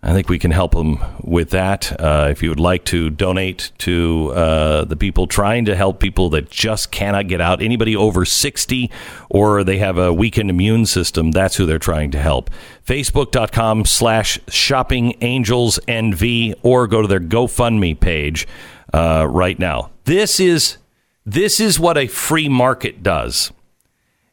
I 0.06 0.12
think 0.12 0.28
we 0.28 0.38
can 0.38 0.50
help 0.50 0.72
them 0.72 0.98
with 1.22 1.48
that. 1.50 1.98
Uh, 1.98 2.28
if 2.30 2.42
you 2.42 2.50
would 2.50 2.60
like 2.60 2.84
to 2.86 3.08
donate 3.08 3.72
to 3.78 4.32
uh, 4.34 4.84
the 4.84 4.96
people 4.96 5.26
trying 5.26 5.64
to 5.64 5.74
help 5.74 5.98
people 5.98 6.28
that 6.30 6.50
just 6.50 6.90
cannot 6.90 7.26
get 7.26 7.40
out, 7.40 7.62
anybody 7.62 7.96
over 7.96 8.26
60 8.26 8.90
or 9.30 9.64
they 9.64 9.78
have 9.78 9.96
a 9.96 10.12
weakened 10.12 10.50
immune 10.50 10.84
system, 10.84 11.30
that's 11.30 11.56
who 11.56 11.64
they're 11.64 11.78
trying 11.78 12.10
to 12.10 12.18
help. 12.18 12.50
Facebook.com 12.86 13.86
slash 13.86 14.38
shopping 14.46 15.14
angels 15.22 15.80
NV 15.88 16.56
or 16.62 16.86
go 16.86 17.00
to 17.00 17.08
their 17.08 17.18
GoFundMe 17.18 17.98
page 17.98 18.46
uh, 18.92 19.26
right 19.26 19.58
now. 19.58 19.90
This 20.04 20.38
is 20.38 20.76
this 21.24 21.58
is 21.58 21.80
what 21.80 21.96
a 21.96 22.08
free 22.08 22.50
market 22.50 23.02
does. 23.02 23.52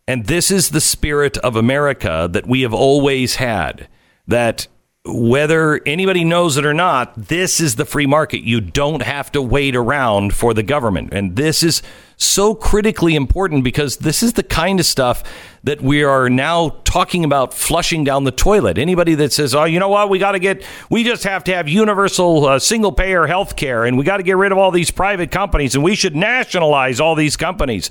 And 0.05 0.25
this 0.25 0.51
is 0.51 0.71
the 0.71 0.81
spirit 0.81 1.37
of 1.37 1.55
America 1.55 2.27
that 2.29 2.45
we 2.45 2.63
have 2.63 2.73
always 2.73 3.35
had. 3.35 3.87
That 4.27 4.67
whether 5.03 5.81
anybody 5.87 6.23
knows 6.23 6.57
it 6.57 6.65
or 6.65 6.75
not, 6.75 7.15
this 7.15 7.59
is 7.59 7.75
the 7.75 7.85
free 7.85 8.05
market. 8.05 8.43
You 8.43 8.61
don't 8.61 9.01
have 9.01 9.31
to 9.31 9.41
wait 9.41 9.75
around 9.75 10.35
for 10.35 10.53
the 10.53 10.61
government. 10.61 11.11
And 11.11 11.35
this 11.35 11.63
is 11.63 11.81
so 12.17 12.53
critically 12.53 13.15
important 13.15 13.63
because 13.63 13.97
this 13.97 14.21
is 14.21 14.33
the 14.33 14.43
kind 14.43 14.79
of 14.79 14.85
stuff 14.85 15.23
that 15.63 15.81
we 15.81 16.03
are 16.03 16.29
now 16.29 16.69
talking 16.83 17.25
about 17.25 17.51
flushing 17.51 18.03
down 18.03 18.25
the 18.25 18.31
toilet. 18.31 18.77
Anybody 18.77 19.15
that 19.15 19.33
says, 19.33 19.55
oh, 19.55 19.63
you 19.63 19.79
know 19.79 19.89
what, 19.89 20.09
we 20.09 20.19
got 20.19 20.33
to 20.33 20.39
get, 20.39 20.63
we 20.91 21.03
just 21.03 21.23
have 21.23 21.43
to 21.45 21.53
have 21.53 21.67
universal 21.67 22.45
uh, 22.45 22.59
single 22.59 22.91
payer 22.91 23.25
health 23.25 23.55
care 23.55 23.85
and 23.85 23.97
we 23.97 24.03
got 24.03 24.17
to 24.17 24.23
get 24.23 24.37
rid 24.37 24.51
of 24.51 24.59
all 24.59 24.69
these 24.69 24.91
private 24.91 25.31
companies 25.31 25.73
and 25.73 25.83
we 25.83 25.95
should 25.95 26.15
nationalize 26.15 26.99
all 26.99 27.15
these 27.15 27.35
companies. 27.35 27.89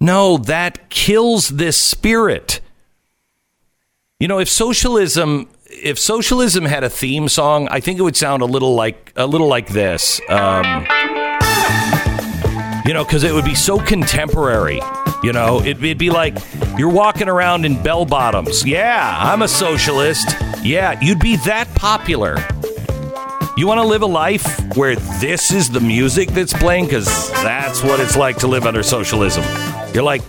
No, 0.00 0.38
that 0.38 0.90
kills 0.90 1.50
this 1.50 1.76
spirit. 1.76 2.60
You 4.18 4.26
know, 4.26 4.40
if 4.40 4.48
socialism 4.48 5.48
if 5.82 5.98
socialism 5.98 6.64
had 6.64 6.84
a 6.84 6.90
theme 6.90 7.28
song, 7.28 7.68
I 7.70 7.80
think 7.80 7.98
it 7.98 8.02
would 8.02 8.16
sound 8.16 8.42
a 8.42 8.46
little 8.46 8.74
like 8.74 9.12
a 9.16 9.26
little 9.26 9.48
like 9.48 9.68
this. 9.68 10.20
Um, 10.28 10.86
you 12.86 12.94
know, 12.94 13.04
because 13.04 13.24
it 13.24 13.32
would 13.32 13.44
be 13.44 13.54
so 13.54 13.78
contemporary. 13.78 14.80
You 15.22 15.32
know, 15.32 15.60
it'd, 15.60 15.82
it'd 15.82 15.98
be 15.98 16.10
like 16.10 16.38
you're 16.78 16.92
walking 16.92 17.28
around 17.28 17.64
in 17.64 17.82
bell 17.82 18.04
bottoms. 18.04 18.66
Yeah, 18.66 19.18
I'm 19.20 19.42
a 19.42 19.48
socialist. 19.48 20.28
Yeah, 20.62 20.98
you'd 21.00 21.20
be 21.20 21.36
that 21.38 21.72
popular. 21.74 22.36
You 23.56 23.66
want 23.66 23.80
to 23.80 23.86
live 23.86 24.02
a 24.02 24.06
life 24.06 24.76
where 24.76 24.94
this 24.94 25.50
is 25.50 25.68
the 25.68 25.80
music 25.80 26.28
that's 26.28 26.52
playing? 26.52 26.84
Because 26.84 27.30
that's 27.32 27.82
what 27.82 27.98
it's 27.98 28.16
like 28.16 28.36
to 28.38 28.46
live 28.46 28.66
under 28.66 28.84
socialism. 28.84 29.42
You're 29.92 30.04
like, 30.04 30.22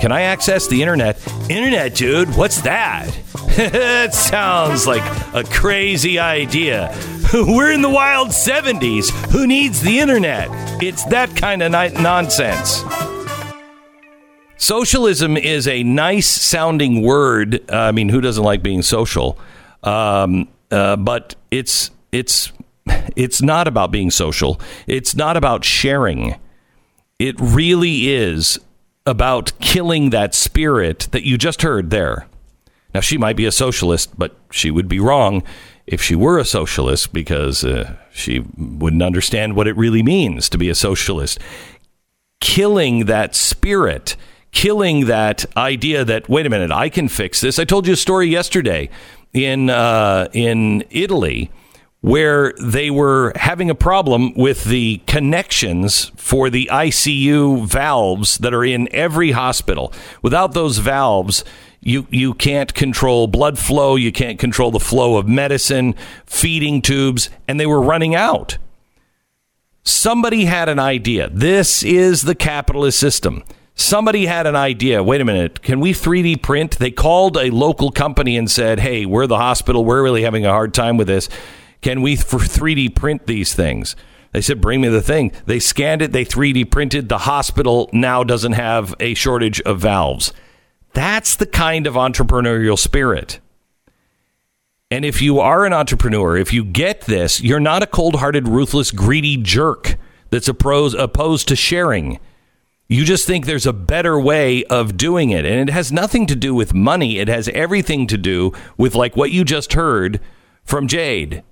can 0.00 0.12
I 0.12 0.22
access 0.22 0.66
the 0.66 0.80
internet? 0.80 1.20
Internet, 1.50 1.94
dude, 1.94 2.34
what's 2.34 2.62
that? 2.62 3.06
it 3.48 4.14
sounds 4.14 4.86
like 4.86 5.02
a 5.34 5.44
crazy 5.44 6.18
idea. 6.18 6.96
We're 7.34 7.70
in 7.70 7.82
the 7.82 7.90
wild 7.90 8.28
70s. 8.28 9.10
Who 9.30 9.46
needs 9.46 9.82
the 9.82 9.98
internet? 9.98 10.48
It's 10.82 11.04
that 11.06 11.36
kind 11.36 11.62
of 11.62 11.70
ni- 11.70 12.02
nonsense. 12.02 12.82
Socialism 14.56 15.36
is 15.36 15.68
a 15.68 15.82
nice 15.82 16.28
sounding 16.28 17.02
word. 17.02 17.70
Uh, 17.70 17.76
I 17.76 17.92
mean, 17.92 18.08
who 18.08 18.22
doesn't 18.22 18.42
like 18.42 18.62
being 18.62 18.80
social? 18.80 19.38
Um, 19.82 20.48
uh, 20.70 20.96
but 20.96 21.34
it's 21.50 21.90
it's 22.10 22.52
it's 23.16 23.42
not 23.42 23.68
about 23.68 23.90
being 23.90 24.10
social. 24.10 24.60
It's 24.86 25.14
not 25.14 25.36
about 25.36 25.62
sharing. 25.62 26.36
It 27.18 27.38
really 27.38 28.08
is 28.14 28.58
about 29.06 29.52
killing 29.60 30.10
that 30.10 30.34
spirit 30.34 31.08
that 31.12 31.24
you 31.24 31.38
just 31.38 31.62
heard 31.62 31.90
there. 31.90 32.26
Now, 32.94 33.00
she 33.00 33.18
might 33.18 33.36
be 33.36 33.46
a 33.46 33.52
socialist, 33.52 34.18
but 34.18 34.36
she 34.50 34.70
would 34.70 34.88
be 34.88 35.00
wrong 35.00 35.42
if 35.86 36.02
she 36.02 36.14
were 36.14 36.38
a 36.38 36.44
socialist 36.44 37.12
because 37.12 37.64
uh, 37.64 37.96
she 38.12 38.44
wouldn't 38.56 39.02
understand 39.02 39.54
what 39.54 39.68
it 39.68 39.76
really 39.76 40.02
means 40.02 40.48
to 40.48 40.58
be 40.58 40.68
a 40.68 40.74
socialist. 40.74 41.38
Killing 42.40 43.06
that 43.06 43.34
spirit, 43.34 44.16
killing 44.52 45.06
that 45.06 45.44
idea 45.56 46.04
that, 46.04 46.28
wait 46.28 46.46
a 46.46 46.50
minute, 46.50 46.72
I 46.72 46.88
can 46.88 47.08
fix 47.08 47.40
this. 47.40 47.58
I 47.58 47.64
told 47.64 47.86
you 47.86 47.92
a 47.92 47.96
story 47.96 48.28
yesterday 48.28 48.90
in, 49.32 49.70
uh, 49.70 50.28
in 50.32 50.84
Italy 50.90 51.50
where 52.00 52.54
they 52.60 52.90
were 52.90 53.32
having 53.36 53.68
a 53.68 53.74
problem 53.74 54.32
with 54.34 54.64
the 54.64 55.02
connections 55.06 56.10
for 56.16 56.48
the 56.48 56.68
ICU 56.72 57.66
valves 57.66 58.38
that 58.38 58.54
are 58.54 58.64
in 58.64 58.88
every 58.92 59.32
hospital. 59.32 59.92
Without 60.22 60.54
those 60.54 60.78
valves, 60.78 61.44
you 61.80 62.06
you 62.10 62.34
can't 62.34 62.74
control 62.74 63.26
blood 63.26 63.58
flow, 63.58 63.96
you 63.96 64.12
can't 64.12 64.38
control 64.38 64.70
the 64.70 64.80
flow 64.80 65.16
of 65.16 65.28
medicine, 65.28 65.94
feeding 66.26 66.82
tubes, 66.82 67.30
and 67.46 67.58
they 67.58 67.66
were 67.66 67.80
running 67.80 68.14
out. 68.14 68.58
Somebody 69.82 70.44
had 70.44 70.68
an 70.68 70.78
idea. 70.78 71.30
This 71.30 71.82
is 71.82 72.22
the 72.22 72.34
capitalist 72.34 72.98
system. 72.98 73.42
Somebody 73.74 74.26
had 74.26 74.46
an 74.46 74.56
idea. 74.56 75.02
Wait 75.02 75.22
a 75.22 75.24
minute. 75.24 75.62
Can 75.62 75.80
we 75.80 75.92
3D 75.94 76.42
print? 76.42 76.78
They 76.78 76.90
called 76.90 77.38
a 77.38 77.48
local 77.50 77.90
company 77.90 78.36
and 78.36 78.50
said, 78.50 78.80
"Hey, 78.80 79.06
we're 79.06 79.26
the 79.26 79.38
hospital. 79.38 79.84
We're 79.84 80.02
really 80.02 80.22
having 80.22 80.44
a 80.44 80.50
hard 80.50 80.74
time 80.74 80.98
with 80.98 81.06
this. 81.06 81.30
Can 81.80 82.02
we 82.02 82.16
for 82.16 82.38
3D 82.38 82.88
print 82.94 83.26
these 83.26 83.54
things?" 83.54 83.96
They 84.32 84.40
said, 84.40 84.60
"Bring 84.60 84.80
me 84.80 84.88
the 84.88 85.02
thing." 85.02 85.32
They 85.46 85.58
scanned 85.58 86.02
it. 86.02 86.12
They 86.12 86.24
3D 86.24 86.64
printed. 86.64 87.08
The 87.08 87.18
hospital 87.18 87.88
now 87.92 88.22
doesn't 88.22 88.52
have 88.52 88.94
a 89.00 89.14
shortage 89.14 89.60
of 89.62 89.80
valves. 89.80 90.32
That's 90.92 91.34
the 91.34 91.46
kind 91.46 91.86
of 91.86 91.94
entrepreneurial 91.94 92.78
spirit. 92.78 93.40
And 94.90 95.04
if 95.04 95.22
you 95.22 95.38
are 95.38 95.64
an 95.64 95.72
entrepreneur, 95.72 96.36
if 96.36 96.52
you 96.52 96.64
get 96.64 97.02
this, 97.02 97.40
you're 97.40 97.60
not 97.60 97.82
a 97.82 97.86
cold 97.86 98.16
hearted, 98.16 98.48
ruthless, 98.48 98.90
greedy 98.90 99.36
jerk 99.36 99.96
that's 100.30 100.48
opposed, 100.48 100.96
opposed 100.96 101.46
to 101.48 101.56
sharing. 101.56 102.18
You 102.88 103.04
just 103.04 103.24
think 103.24 103.46
there's 103.46 103.66
a 103.66 103.72
better 103.72 104.18
way 104.18 104.64
of 104.64 104.96
doing 104.96 105.30
it. 105.30 105.44
And 105.44 105.68
it 105.68 105.72
has 105.72 105.92
nothing 105.92 106.26
to 106.26 106.34
do 106.34 106.56
with 106.56 106.74
money, 106.74 107.18
it 107.18 107.28
has 107.28 107.48
everything 107.50 108.08
to 108.08 108.18
do 108.18 108.52
with, 108.76 108.96
like 108.96 109.16
what 109.16 109.30
you 109.30 109.44
just 109.44 109.74
heard 109.74 110.18
from 110.64 110.88
Jayde. 110.88 111.42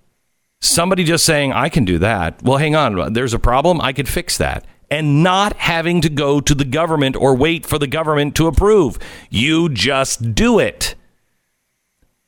Somebody 0.61 1.05
just 1.05 1.25
saying, 1.25 1.53
I 1.53 1.69
can 1.69 1.85
do 1.85 1.99
that. 1.99 2.43
Well, 2.43 2.59
hang 2.59 2.75
on, 2.75 3.13
there's 3.13 3.35
a 3.35 3.39
problem. 3.39 3.81
I 3.81 3.93
could 3.93 4.09
fix 4.09 4.37
that 4.39 4.65
and 4.91 5.23
not 5.23 5.55
having 5.55 6.01
to 6.01 6.09
go 6.09 6.41
to 6.41 6.55
the 6.55 6.65
government 6.65 7.17
or 7.17 7.35
wait 7.35 7.67
for 7.67 7.79
the 7.79 7.87
government 7.87 8.35
to 8.37 8.47
approve. 8.47 8.99
You 9.31 9.69
just 9.69 10.35
do 10.35 10.59
it. 10.59 10.95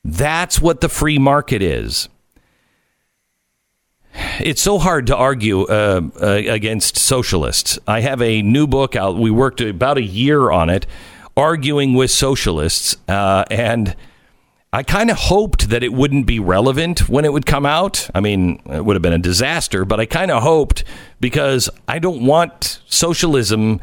That's 0.04 0.60
what 0.60 0.80
the 0.80 0.88
free 0.88 1.18
market 1.18 1.62
is. 1.62 2.08
It's 4.40 4.60
so 4.60 4.78
hard 4.78 5.06
to 5.06 5.16
argue 5.16 5.62
uh, 5.62 6.00
uh, 6.20 6.26
against 6.26 6.96
socialists. 6.96 7.78
I 7.86 8.00
have 8.00 8.20
a 8.20 8.42
new 8.42 8.66
book 8.66 8.96
out. 8.96 9.16
We 9.16 9.30
worked 9.30 9.60
about 9.60 9.98
a 9.98 10.02
year 10.02 10.50
on 10.50 10.68
it, 10.68 10.86
arguing 11.36 11.94
with 11.94 12.10
socialists, 12.10 12.96
uh, 13.08 13.44
and 13.50 13.94
I 14.72 14.84
kind 14.84 15.10
of 15.10 15.16
hoped 15.16 15.70
that 15.70 15.82
it 15.82 15.92
wouldn't 15.92 16.26
be 16.26 16.38
relevant 16.38 17.08
when 17.08 17.24
it 17.24 17.32
would 17.32 17.44
come 17.44 17.66
out. 17.66 18.08
I 18.14 18.20
mean, 18.20 18.62
it 18.66 18.84
would 18.84 18.94
have 18.94 19.02
been 19.02 19.12
a 19.12 19.18
disaster, 19.18 19.84
but 19.84 19.98
I 19.98 20.06
kind 20.06 20.30
of 20.30 20.44
hoped 20.44 20.84
because 21.18 21.68
I 21.88 21.98
don't 21.98 22.24
want 22.24 22.80
socialism 22.86 23.80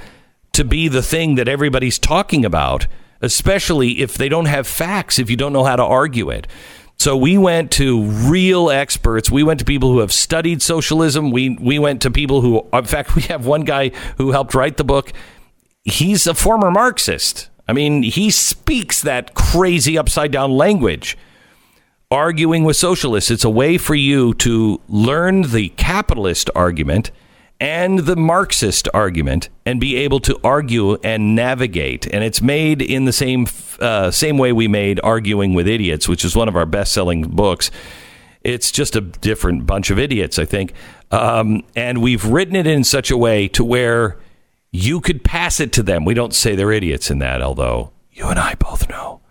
to 0.54 0.64
be 0.64 0.88
the 0.88 1.04
thing 1.04 1.36
that 1.36 1.50
everybody's 1.50 2.00
talking 2.00 2.46
about, 2.46 2.88
especially 3.22 4.00
if 4.02 4.18
they 4.18 4.30
don't 4.30 4.46
have 4.46 4.66
facts, 4.66 5.20
if 5.20 5.30
you 5.30 5.36
don't 5.36 5.52
know 5.52 5.66
how 5.66 5.76
to 5.76 5.84
argue 5.84 6.30
it. 6.30 6.48
So 6.96 7.16
we 7.18 7.38
went 7.38 7.70
to 7.74 8.04
real 8.04 8.72
experts. 8.72 9.30
We 9.30 9.44
went 9.44 9.60
to 9.60 9.66
people 9.66 9.92
who 9.92 10.00
have 10.00 10.14
studied 10.14 10.62
socialism. 10.62 11.32
We 11.32 11.50
we 11.50 11.78
went 11.80 12.02
to 12.04 12.12
people 12.12 12.42
who 12.42 12.66
in 12.74 12.86
fact 12.86 13.16
we 13.16 13.24
have 13.24 13.46
one 13.46 13.66
guy 13.66 13.90
who 14.18 14.32
helped 14.32 14.56
write 14.56 14.78
the 14.78 14.84
book. 14.84 15.12
He's 15.84 16.26
a 16.26 16.34
former 16.34 16.72
Marxist. 16.72 17.50
I 17.68 17.74
mean, 17.74 18.04
he 18.04 18.30
speaks 18.32 19.02
that 19.02 19.34
crazy 19.34 19.98
upside 19.98 20.32
down 20.32 20.52
language. 20.52 21.18
Arguing 22.10 22.64
with 22.64 22.78
socialists, 22.78 23.30
it's 23.30 23.44
a 23.44 23.50
way 23.50 23.78
for 23.78 23.96
you 23.96 24.34
to 24.36 24.80
learn 24.88 25.42
the 25.42 25.70
capitalist 25.70 26.50
argument 26.56 27.12
and 27.60 28.00
the 28.00 28.16
Marxist 28.16 28.88
argument 28.94 29.50
and 29.66 29.80
be 29.80 29.96
able 29.98 30.20
to 30.22 30.40
argue 30.44 30.96
and 31.04 31.36
navigate. 31.36 32.08
And 32.08 32.24
it's 32.24 32.42
made 32.42 32.82
in 32.82 33.06
the 33.06 33.12
same 33.12 33.48
uh, 33.80 34.12
same 34.12 34.38
way 34.38 34.54
we 34.54 34.68
made 34.68 35.00
Arguing 35.04 35.54
with 35.54 35.68
Idiots, 35.68 36.08
which 36.08 36.24
is 36.24 36.36
one 36.36 36.48
of 36.48 36.56
our 36.56 36.66
best 36.66 36.94
selling 36.94 37.24
books. 37.24 37.72
It's 38.42 38.72
just 38.72 38.96
a 38.96 39.02
different 39.02 39.66
bunch 39.66 39.90
of 39.90 40.00
idiots, 40.00 40.40
I 40.40 40.46
think. 40.46 40.74
Um, 41.12 41.64
and 41.76 42.02
we've 42.02 42.26
written 42.26 42.56
it 42.56 42.68
in 42.68 42.84
such 42.84 43.12
a 43.12 43.18
way 43.18 43.48
to 43.50 43.64
where 43.64 44.18
you 44.72 45.00
could 45.00 45.24
pass 45.24 45.60
it 45.60 45.72
to 45.74 45.84
them. 45.84 46.06
We 46.06 46.14
don't 46.14 46.34
say 46.34 46.56
they're 46.56 46.72
idiots 46.72 47.10
in 47.10 47.20
that, 47.20 47.42
although 47.42 47.92
you 48.12 48.28
and 48.28 48.40
I 48.40 48.56
both 48.56 48.90
know. 48.90 49.22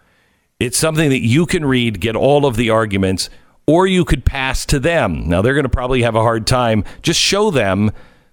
It's 0.59 0.79
something 0.79 1.11
that 1.11 1.21
you 1.21 1.45
can 1.45 1.65
read, 1.65 2.01
get 2.01 2.17
all 2.17 2.47
of 2.47 2.57
the 2.57 2.71
arguments, 2.71 3.29
or 3.67 3.87
you 3.87 4.05
could 4.05 4.25
pass 4.25 4.65
to 4.67 4.79
them. 4.79 5.29
Now, 5.29 5.43
they're 5.43 5.55
going 5.55 5.65
to 5.65 5.69
probably 5.69 6.03
have 6.03 6.15
a 6.15 6.23
hard 6.23 6.47
time. 6.47 6.85
Just 7.03 7.21
show 7.21 7.51
them 7.51 7.91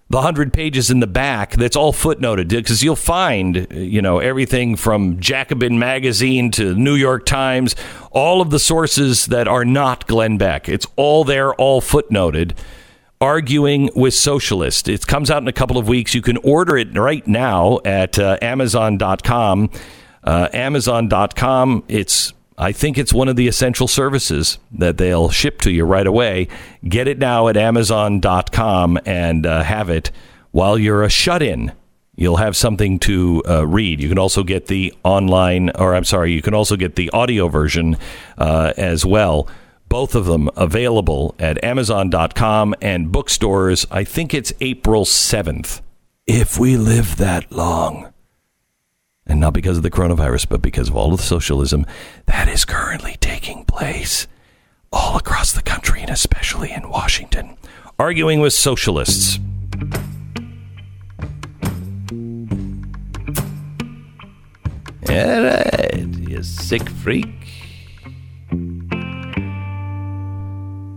the 0.10 0.18
100 0.18 0.54
pages 0.54 0.92
in 0.92 1.00
the 1.00 1.08
back 1.08 1.54
that's 1.54 1.76
all 1.76 1.92
footnoted 1.92 2.50
because 2.50 2.84
you'll 2.84 2.96
find, 2.96 3.68
you 3.72 4.02
know, 4.02 4.20
everything 4.20 4.76
from 4.76 5.20
Jacobin 5.20 5.80
Magazine 5.80 6.52
to 6.52 6.76
New 6.76 6.94
York 6.94 7.26
Times, 7.26 7.76
all 8.12 8.40
of 8.40 8.52
the 8.52 8.60
sources 8.60 9.26
that 9.26 9.48
are 9.48 9.66
not 9.66 10.08
Glenn 10.08 10.38
Beck. 10.38 10.70
It's 10.70 10.86
all 10.96 11.24
there, 11.24 11.54
all 11.56 11.82
footnoted 11.82 12.56
arguing 13.24 13.90
with 13.96 14.14
socialists. 14.14 14.90
It 14.90 15.08
comes 15.08 15.32
out 15.32 15.42
in 15.42 15.48
a 15.48 15.54
couple 15.54 15.78
of 15.78 15.88
weeks. 15.88 16.14
You 16.14 16.22
can 16.22 16.36
order 16.38 16.76
it 16.76 16.94
right 16.98 17.26
now 17.26 17.80
at 17.86 18.20
uh, 18.20 18.38
Amazon.com. 18.42 19.70
Uh, 20.26 20.50
Amazon.com. 20.52 21.86
It's 21.88 22.34
I 22.58 22.74
think 22.74 22.98
it's 22.98 23.14
one 23.14 23.30
of 23.30 23.38
the 23.38 23.48
essential 23.48 23.88
services 23.88 24.60
that 24.74 24.98
they'll 24.98 25.30
ship 25.30 25.62
to 25.62 25.72
you 25.72 25.86
right 25.86 26.06
away. 26.06 26.50
Get 26.86 27.08
it 27.08 27.18
now 27.18 27.48
at 27.48 27.56
Amazon.com 27.56 29.00
and 29.06 29.46
uh, 29.46 29.64
have 29.64 29.90
it 29.90 30.12
while 30.52 30.78
you're 30.78 31.04
a 31.04 31.10
shut 31.10 31.42
in. 31.42 31.72
You'll 32.16 32.38
have 32.38 32.58
something 32.58 33.00
to 33.00 33.42
uh, 33.48 33.66
read. 33.66 34.02
You 34.02 34.10
can 34.10 34.20
also 34.20 34.44
get 34.44 34.68
the 34.68 34.94
online, 35.04 35.70
or 35.72 35.96
I'm 35.96 36.04
sorry, 36.04 36.34
you 36.34 36.42
can 36.42 36.54
also 36.54 36.76
get 36.76 36.98
the 36.98 37.10
audio 37.12 37.48
version 37.48 37.98
uh, 38.38 38.74
as 38.76 39.06
well 39.06 39.48
both 39.94 40.16
of 40.16 40.26
them 40.26 40.50
available 40.56 41.36
at 41.38 41.64
Amazon.com 41.64 42.74
and 42.82 43.12
bookstores. 43.12 43.86
I 43.92 44.04
think 44.04 44.34
it's 44.34 44.52
April 44.60 45.06
7th. 45.06 45.82
If 46.26 46.58
we 46.58 46.78
live 46.78 47.18
that 47.18 47.52
long. 47.52 48.12
And 49.28 49.40
not 49.40 49.54
because 49.54 49.78
of 49.78 49.84
the 49.84 49.92
coronavirus, 49.92 50.50
but 50.50 50.64
because 50.64 50.90
of 50.90 50.96
all 50.96 51.14
of 51.14 51.20
the 51.20 51.24
socialism 51.24 51.86
that 52.26 52.48
is 52.48 52.66
currently 52.66 53.18
taking 53.20 53.66
place 53.66 54.26
all 54.92 55.16
across 55.16 55.54
the 55.54 55.62
country 55.62 56.02
and 56.02 56.10
especially 56.10 56.72
in 56.72 56.90
Washington. 56.90 57.56
Arguing 58.00 58.40
with 58.40 58.54
socialists. 58.54 59.38
All 65.08 65.44
right, 65.44 66.08
you 66.18 66.42
sick 66.42 66.90
freak. 66.90 67.43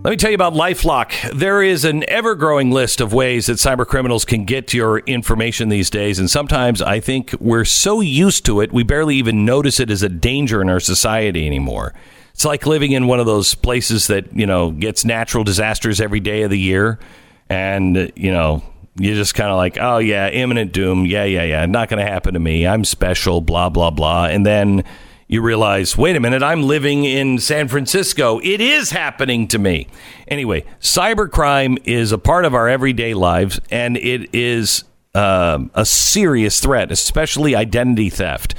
Let 0.03 0.11
me 0.11 0.17
tell 0.17 0.29
you 0.29 0.35
about 0.35 0.53
Lifelock. 0.53 1.37
There 1.37 1.61
is 1.61 1.83
an 1.83 2.07
ever 2.07 2.35
growing 2.35 2.71
list 2.71 3.01
of 3.01 3.13
ways 3.13 3.47
that 3.47 3.53
cyber 3.53 3.85
criminals 3.85 4.23
can 4.23 4.45
get 4.45 4.73
your 4.73 4.99
information 4.99 5.67
these 5.67 5.89
days. 5.89 6.17
And 6.17 6.29
sometimes 6.29 6.81
I 6.81 7.01
think 7.01 7.33
we're 7.39 7.65
so 7.65 7.99
used 7.99 8.45
to 8.45 8.61
it, 8.61 8.71
we 8.71 8.83
barely 8.83 9.15
even 9.15 9.43
notice 9.43 9.81
it 9.81 9.89
as 9.89 10.03
a 10.03 10.09
danger 10.09 10.61
in 10.61 10.69
our 10.69 10.79
society 10.79 11.45
anymore. 11.45 11.93
It's 12.33 12.45
like 12.45 12.65
living 12.67 12.91
in 12.93 13.07
one 13.07 13.19
of 13.19 13.25
those 13.25 13.55
places 13.55 14.07
that, 14.07 14.33
you 14.33 14.45
know, 14.45 14.71
gets 14.71 15.03
natural 15.03 15.43
disasters 15.43 15.99
every 15.99 16.19
day 16.19 16.43
of 16.43 16.51
the 16.51 16.59
year. 16.59 16.99
And, 17.49 18.11
you 18.15 18.31
know, 18.31 18.63
you're 18.99 19.15
just 19.15 19.33
kind 19.33 19.49
of 19.49 19.57
like, 19.57 19.77
oh, 19.81 19.97
yeah, 19.97 20.29
imminent 20.29 20.71
doom. 20.71 21.05
Yeah, 21.05 21.25
yeah, 21.25 21.43
yeah. 21.43 21.65
Not 21.65 21.89
going 21.89 22.05
to 22.05 22.09
happen 22.09 22.35
to 22.35 22.39
me. 22.39 22.67
I'm 22.67 22.85
special, 22.85 23.41
blah, 23.41 23.69
blah, 23.69 23.89
blah. 23.89 24.25
And 24.25 24.45
then 24.45 24.83
you 25.27 25.41
realize, 25.41 25.97
wait 25.97 26.15
a 26.15 26.19
minute, 26.19 26.41
I'm 26.41 26.63
living 26.63 27.03
in 27.03 27.39
San 27.39 27.67
Francisco. 27.67 28.39
It 28.39 28.61
is 28.61 28.91
happening 28.91 29.47
to 29.49 29.59
me. 29.59 29.87
Anyway, 30.27 30.63
cybercrime 30.79 31.77
is 31.83 32.13
a 32.13 32.17
part 32.17 32.45
of 32.45 32.53
our 32.53 32.69
everyday 32.69 33.13
lives, 33.13 33.59
and 33.69 33.97
it 33.97 34.33
is 34.33 34.85
um, 35.13 35.69
a 35.73 35.85
serious 35.85 36.61
threat, 36.61 36.91
especially 36.91 37.55
identity 37.55 38.09
theft. 38.09 38.55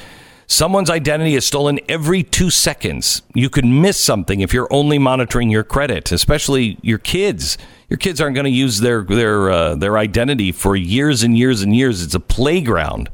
Someone's 0.47 0.91
identity 0.91 1.35
is 1.35 1.47
stolen 1.47 1.79
every 1.89 2.23
two 2.23 2.51
seconds. 2.51 3.23
You 3.35 3.49
could 3.49 3.67
miss 3.67 3.99
something 3.99 4.41
if 4.41 4.53
you're 4.53 4.73
only 4.73 4.99
monitoring 4.99 5.51
your 5.51 5.65
credit, 5.65 6.11
especially 6.11 6.79
your 6.83 6.99
kids. 6.99 7.59
Your 7.89 7.99
kids 7.99 8.21
aren't 8.21 8.35
going 8.35 8.45
to 8.45 8.51
use 8.51 8.81
their 8.81 9.03
their 9.03 9.51
uh, 9.51 9.75
their 9.75 9.99
identity 9.99 10.53
for 10.53 10.75
years 10.75 11.23
and 11.23 11.37
years 11.37 11.63
and 11.63 11.77
years. 11.77 12.03
It's 12.03 12.15
a 12.15 12.21
playground. 12.21 13.11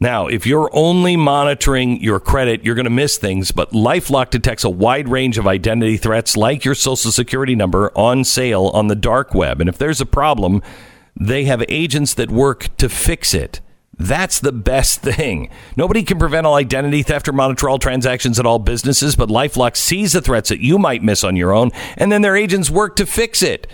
Now, 0.00 0.28
if 0.28 0.46
you're 0.46 0.70
only 0.72 1.16
monitoring 1.16 2.00
your 2.00 2.20
credit, 2.20 2.62
you're 2.62 2.76
going 2.76 2.84
to 2.84 2.90
miss 2.90 3.18
things, 3.18 3.50
but 3.50 3.72
Lifelock 3.72 4.30
detects 4.30 4.62
a 4.62 4.70
wide 4.70 5.08
range 5.08 5.38
of 5.38 5.48
identity 5.48 5.96
threats 5.96 6.36
like 6.36 6.64
your 6.64 6.76
social 6.76 7.10
security 7.10 7.56
number 7.56 7.90
on 7.96 8.22
sale 8.22 8.68
on 8.68 8.86
the 8.86 8.94
dark 8.94 9.34
web. 9.34 9.60
And 9.60 9.68
if 9.68 9.76
there's 9.76 10.00
a 10.00 10.06
problem, 10.06 10.62
they 11.18 11.46
have 11.46 11.64
agents 11.68 12.14
that 12.14 12.30
work 12.30 12.76
to 12.76 12.88
fix 12.88 13.34
it. 13.34 13.60
That's 13.98 14.38
the 14.38 14.52
best 14.52 15.00
thing. 15.02 15.50
Nobody 15.76 16.04
can 16.04 16.20
prevent 16.20 16.46
all 16.46 16.54
identity 16.54 17.02
theft 17.02 17.26
or 17.26 17.32
monitor 17.32 17.68
all 17.68 17.80
transactions 17.80 18.38
at 18.38 18.46
all 18.46 18.60
businesses, 18.60 19.16
but 19.16 19.28
Lifelock 19.28 19.76
sees 19.76 20.12
the 20.12 20.22
threats 20.22 20.50
that 20.50 20.60
you 20.60 20.78
might 20.78 21.02
miss 21.02 21.24
on 21.24 21.34
your 21.34 21.52
own, 21.52 21.72
and 21.96 22.12
then 22.12 22.22
their 22.22 22.36
agents 22.36 22.70
work 22.70 22.94
to 22.96 23.04
fix 23.04 23.42
it. 23.42 23.66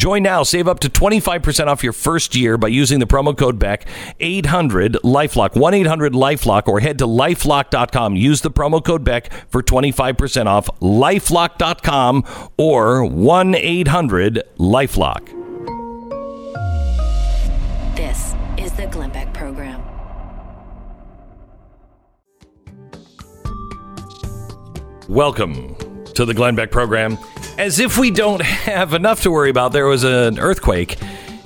Join 0.00 0.22
now. 0.22 0.44
Save 0.44 0.66
up 0.66 0.80
to 0.80 0.88
25% 0.88 1.66
off 1.66 1.84
your 1.84 1.92
first 1.92 2.34
year 2.34 2.56
by 2.56 2.68
using 2.68 3.00
the 3.00 3.06
promo 3.06 3.36
code 3.36 3.58
BECK 3.58 3.84
800 4.18 4.94
Lifelock, 5.04 5.54
1 5.54 5.74
800 5.74 6.14
Lifelock, 6.14 6.68
or 6.68 6.80
head 6.80 6.96
to 7.00 7.06
lifelock.com. 7.06 8.16
Use 8.16 8.40
the 8.40 8.50
promo 8.50 8.82
code 8.82 9.04
BECK 9.04 9.30
for 9.50 9.62
25% 9.62 10.46
off. 10.46 10.68
Lifelock.com 10.80 12.24
or 12.56 13.04
1 13.04 13.54
800 13.54 14.42
Lifelock. 14.56 15.26
This 17.94 18.34
is 18.56 18.72
the 18.72 18.86
Glenn 18.86 19.10
Beck 19.10 19.34
Program. 19.34 19.82
Welcome 25.10 25.76
to 26.14 26.24
the 26.24 26.32
Glenn 26.32 26.54
Beck 26.54 26.70
program. 26.70 27.18
As 27.60 27.78
if 27.78 27.98
we 27.98 28.10
don't 28.10 28.40
have 28.40 28.94
enough 28.94 29.20
to 29.24 29.30
worry 29.30 29.50
about, 29.50 29.72
there 29.72 29.84
was 29.84 30.02
an 30.02 30.38
earthquake 30.38 30.96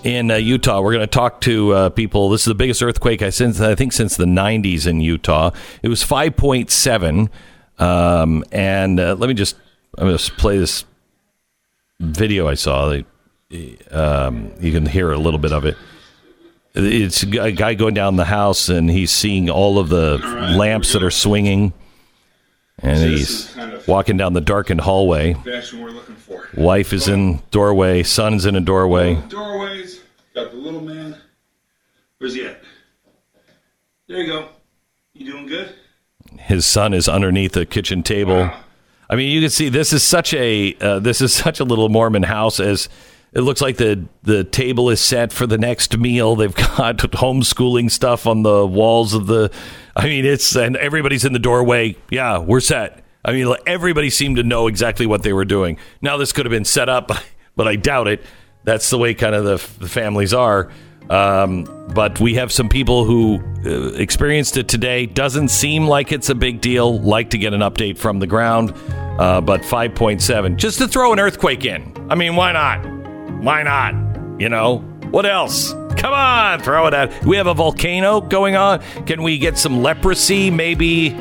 in 0.04 0.30
uh, 0.30 0.36
Utah. 0.36 0.80
We're 0.80 0.92
going 0.92 1.00
to 1.00 1.08
talk 1.08 1.40
to 1.40 1.72
uh, 1.72 1.88
people. 1.88 2.30
This 2.30 2.42
is 2.42 2.44
the 2.44 2.54
biggest 2.54 2.84
earthquake 2.84 3.20
I 3.20 3.30
since 3.30 3.60
I 3.60 3.74
think 3.74 3.92
since 3.92 4.16
the 4.16 4.24
90s 4.24 4.86
in 4.86 5.00
Utah. 5.00 5.50
It 5.82 5.88
was 5.88 6.04
5.7. 6.04 7.30
Um, 7.80 8.44
and 8.52 9.00
uh, 9.00 9.16
let 9.18 9.26
me 9.26 9.34
just 9.34 9.56
I'm 9.98 10.06
going 10.06 10.16
to 10.16 10.32
play 10.34 10.56
this 10.56 10.84
video 11.98 12.46
I 12.46 12.54
saw. 12.54 12.96
Um, 13.90 14.52
you 14.60 14.70
can 14.70 14.86
hear 14.86 15.10
a 15.10 15.18
little 15.18 15.40
bit 15.40 15.50
of 15.52 15.64
it. 15.64 15.76
It's 16.76 17.24
a 17.24 17.50
guy 17.50 17.74
going 17.74 17.94
down 17.94 18.14
the 18.14 18.24
house 18.24 18.68
and 18.68 18.88
he's 18.88 19.10
seeing 19.10 19.50
all 19.50 19.80
of 19.80 19.88
the 19.88 20.18
lamps 20.56 20.92
that 20.92 21.02
are 21.02 21.10
swinging 21.10 21.72
and 22.78 23.10
he's 23.10 23.52
walking 23.86 24.16
down 24.16 24.32
the 24.32 24.40
darkened 24.40 24.80
hallway. 24.80 25.34
we're 25.44 25.90
looking 25.90 26.16
for. 26.16 26.48
Wife 26.54 26.92
is 26.92 27.08
in 27.08 27.42
doorway. 27.50 28.02
Son's 28.02 28.46
in 28.46 28.56
a 28.56 28.60
doorway. 28.60 29.14
Doorways. 29.28 30.00
Got 30.34 30.50
the 30.50 30.56
little 30.56 30.80
man. 30.80 31.16
Where's 32.18 32.34
he 32.34 32.46
at? 32.46 32.60
There 34.08 34.18
you 34.18 34.26
go. 34.26 34.48
You 35.12 35.32
doing 35.32 35.46
good? 35.46 35.74
His 36.38 36.66
son 36.66 36.92
is 36.94 37.08
underneath 37.08 37.52
the 37.52 37.66
kitchen 37.66 38.02
table. 38.02 38.50
I 39.08 39.16
mean, 39.16 39.30
you 39.30 39.40
can 39.40 39.50
see 39.50 39.68
this 39.68 39.92
is 39.92 40.02
such 40.02 40.34
a 40.34 40.74
uh, 40.80 40.98
this 40.98 41.20
is 41.20 41.32
such 41.32 41.60
a 41.60 41.64
little 41.64 41.88
Mormon 41.88 42.24
house 42.24 42.58
as 42.58 42.88
it 43.32 43.40
looks 43.40 43.60
like 43.60 43.76
the 43.76 44.04
the 44.22 44.44
table 44.44 44.90
is 44.90 45.00
set 45.00 45.32
for 45.32 45.46
the 45.46 45.58
next 45.58 45.96
meal. 45.98 46.36
They've 46.36 46.54
got 46.76 46.98
homeschooling 46.98 47.90
stuff 47.90 48.26
on 48.26 48.42
the 48.42 48.66
walls 48.66 49.14
of 49.14 49.26
the. 49.26 49.50
I 49.94 50.06
mean, 50.06 50.24
it's 50.24 50.56
and 50.56 50.76
everybody's 50.76 51.24
in 51.24 51.32
the 51.32 51.38
doorway. 51.38 51.96
Yeah, 52.10 52.38
we're 52.38 52.60
set. 52.60 53.03
I 53.24 53.32
mean, 53.32 53.54
everybody 53.66 54.10
seemed 54.10 54.36
to 54.36 54.42
know 54.42 54.66
exactly 54.66 55.06
what 55.06 55.22
they 55.22 55.32
were 55.32 55.44
doing. 55.44 55.78
Now, 56.02 56.16
this 56.16 56.32
could 56.32 56.46
have 56.46 56.50
been 56.50 56.64
set 56.64 56.88
up, 56.88 57.10
but 57.56 57.66
I 57.66 57.76
doubt 57.76 58.08
it. 58.08 58.22
That's 58.64 58.88
the 58.90 58.98
way 58.98 59.14
kind 59.14 59.34
of 59.34 59.44
the, 59.44 59.78
the 59.78 59.88
families 59.88 60.34
are. 60.34 60.70
Um, 61.10 61.64
but 61.94 62.18
we 62.18 62.34
have 62.34 62.50
some 62.50 62.68
people 62.68 63.04
who 63.04 63.42
uh, 63.66 63.92
experienced 63.94 64.56
it 64.56 64.68
today. 64.68 65.04
Doesn't 65.04 65.48
seem 65.48 65.86
like 65.86 66.12
it's 66.12 66.30
a 66.30 66.34
big 66.34 66.60
deal. 66.62 66.98
Like 66.98 67.30
to 67.30 67.38
get 67.38 67.52
an 67.52 67.60
update 67.60 67.98
from 67.98 68.18
the 68.20 68.26
ground. 68.26 68.72
Uh, 69.18 69.40
but 69.40 69.60
5.7, 69.60 70.56
just 70.56 70.78
to 70.78 70.88
throw 70.88 71.12
an 71.12 71.20
earthquake 71.20 71.64
in. 71.64 71.94
I 72.10 72.14
mean, 72.16 72.34
why 72.34 72.52
not? 72.52 72.84
Why 73.42 73.62
not? 73.62 74.40
You 74.40 74.48
know, 74.48 74.78
what 75.10 75.24
else? 75.24 75.72
Come 75.96 76.12
on, 76.12 76.58
throw 76.60 76.88
it 76.88 76.94
at. 76.94 77.24
We 77.24 77.36
have 77.36 77.46
a 77.46 77.54
volcano 77.54 78.20
going 78.20 78.56
on. 78.56 78.80
Can 79.06 79.22
we 79.22 79.38
get 79.38 79.56
some 79.56 79.82
leprosy? 79.82 80.50
Maybe, 80.50 81.16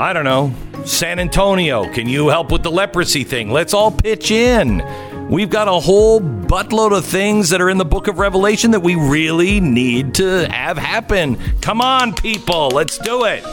I 0.00 0.12
don't 0.12 0.24
know, 0.24 0.52
San 0.88 1.18
Antonio. 1.18 1.84
Can 1.92 2.08
you 2.08 2.28
help 2.28 2.50
with 2.50 2.62
the 2.62 2.70
leprosy 2.70 3.22
thing? 3.22 3.50
Let's 3.50 3.74
all 3.74 3.90
pitch 3.90 4.30
in. 4.30 4.82
We've 5.28 5.50
got 5.50 5.68
a 5.68 5.72
whole 5.72 6.20
buttload 6.20 6.96
of 6.96 7.04
things 7.04 7.50
that 7.50 7.60
are 7.60 7.68
in 7.68 7.76
the 7.76 7.84
book 7.84 8.08
of 8.08 8.18
Revelation 8.18 8.70
that 8.70 8.80
we 8.80 8.94
really 8.94 9.60
need 9.60 10.14
to 10.14 10.48
have 10.50 10.78
happen. 10.78 11.36
Come 11.60 11.82
on, 11.82 12.14
people, 12.14 12.68
let's 12.68 12.96
do 12.96 13.24
it. 13.24 13.44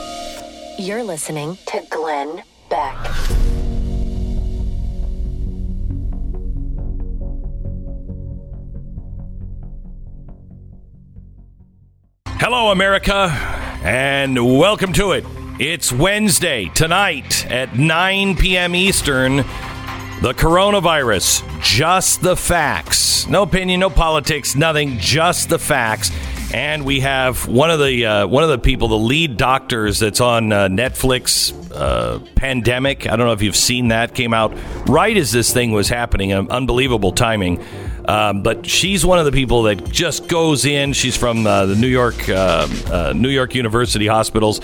You're 0.79 1.03
listening 1.03 1.57
to 1.67 1.85
Glenn 1.89 2.41
Beck. 2.69 2.95
Hello, 12.37 12.71
America, 12.71 13.29
and 13.83 14.57
welcome 14.57 14.93
to 14.93 15.11
it. 15.11 15.25
It's 15.57 15.89
Wednesday 15.89 16.69
tonight 16.75 17.49
at 17.49 17.77
9 17.77 18.35
p.m. 18.35 18.75
Eastern. 18.75 19.37
The 19.37 20.33
coronavirus, 20.33 21.61
just 21.61 22.21
the 22.21 22.35
facts. 22.35 23.25
No 23.29 23.43
opinion, 23.43 23.79
no 23.79 23.89
politics, 23.89 24.57
nothing, 24.57 24.97
just 24.97 25.47
the 25.47 25.57
facts. 25.57 26.11
And 26.53 26.83
we 26.83 26.99
have 26.99 27.47
one 27.47 27.71
of 27.71 27.79
the 27.79 28.05
uh, 28.05 28.27
one 28.27 28.43
of 28.43 28.49
the 28.49 28.57
people, 28.57 28.89
the 28.89 28.97
lead 28.97 29.37
doctors 29.37 29.97
that's 29.97 30.19
on 30.19 30.51
uh, 30.51 30.67
Netflix, 30.67 31.53
uh, 31.73 32.19
Pandemic. 32.35 33.07
I 33.07 33.15
don't 33.15 33.25
know 33.25 33.33
if 33.33 33.41
you've 33.41 33.55
seen 33.55 33.87
that. 33.87 34.13
Came 34.13 34.33
out 34.33 34.53
right 34.89 35.15
as 35.15 35.31
this 35.31 35.53
thing 35.53 35.71
was 35.71 35.87
happening. 35.87 36.33
unbelievable 36.33 37.13
timing. 37.13 37.63
Um, 38.07 38.43
but 38.43 38.65
she's 38.65 39.05
one 39.05 39.19
of 39.19 39.25
the 39.25 39.31
people 39.31 39.63
that 39.63 39.89
just 39.89 40.27
goes 40.27 40.65
in. 40.65 40.93
She's 40.93 41.17
from 41.17 41.45
uh, 41.45 41.65
the 41.65 41.75
New 41.75 41.87
York 41.87 42.29
uh, 42.29 42.67
uh, 42.87 43.13
New 43.15 43.29
York 43.29 43.55
University 43.55 44.07
hospitals, 44.07 44.61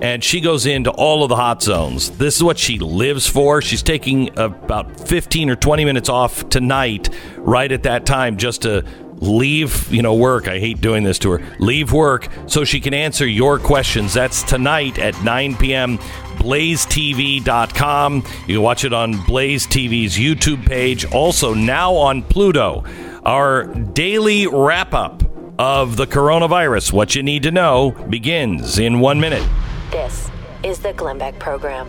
and 0.00 0.22
she 0.22 0.40
goes 0.40 0.66
into 0.66 0.90
all 0.90 1.22
of 1.22 1.28
the 1.28 1.36
hot 1.36 1.62
zones. 1.62 2.10
This 2.10 2.36
is 2.36 2.42
what 2.42 2.58
she 2.58 2.78
lives 2.78 3.26
for. 3.26 3.60
She's 3.62 3.82
taking 3.82 4.36
about 4.38 5.08
15 5.08 5.50
or 5.50 5.56
20 5.56 5.84
minutes 5.84 6.08
off 6.08 6.48
tonight, 6.48 7.08
right 7.38 7.70
at 7.70 7.82
that 7.84 8.06
time, 8.06 8.36
just 8.36 8.62
to 8.62 8.84
leave 9.18 9.90
you 9.92 10.02
know 10.02 10.14
work 10.14 10.48
i 10.48 10.58
hate 10.58 10.80
doing 10.80 11.04
this 11.04 11.20
to 11.20 11.30
her 11.30 11.56
leave 11.60 11.92
work 11.92 12.28
so 12.46 12.64
she 12.64 12.80
can 12.80 12.92
answer 12.92 13.26
your 13.26 13.58
questions 13.60 14.12
that's 14.12 14.42
tonight 14.42 14.98
at 14.98 15.14
9 15.22 15.56
p.m 15.56 15.98
blazetv.com 16.44 18.16
you 18.46 18.54
can 18.54 18.62
watch 18.62 18.84
it 18.84 18.92
on 18.92 19.20
blaze 19.24 19.66
tv's 19.66 20.16
youtube 20.16 20.64
page 20.66 21.04
also 21.12 21.54
now 21.54 21.94
on 21.94 22.22
pluto 22.22 22.84
our 23.24 23.64
daily 23.64 24.46
wrap 24.46 24.92
up 24.92 25.22
of 25.58 25.96
the 25.96 26.06
coronavirus 26.06 26.92
what 26.92 27.14
you 27.14 27.22
need 27.22 27.42
to 27.42 27.50
know 27.50 27.92
begins 28.10 28.78
in 28.78 29.00
one 29.00 29.18
minute 29.18 29.46
This 29.90 30.30
is 30.64 30.80
the 30.80 30.92
Glenn 30.94 31.18
Beck 31.18 31.38
Program. 31.38 31.88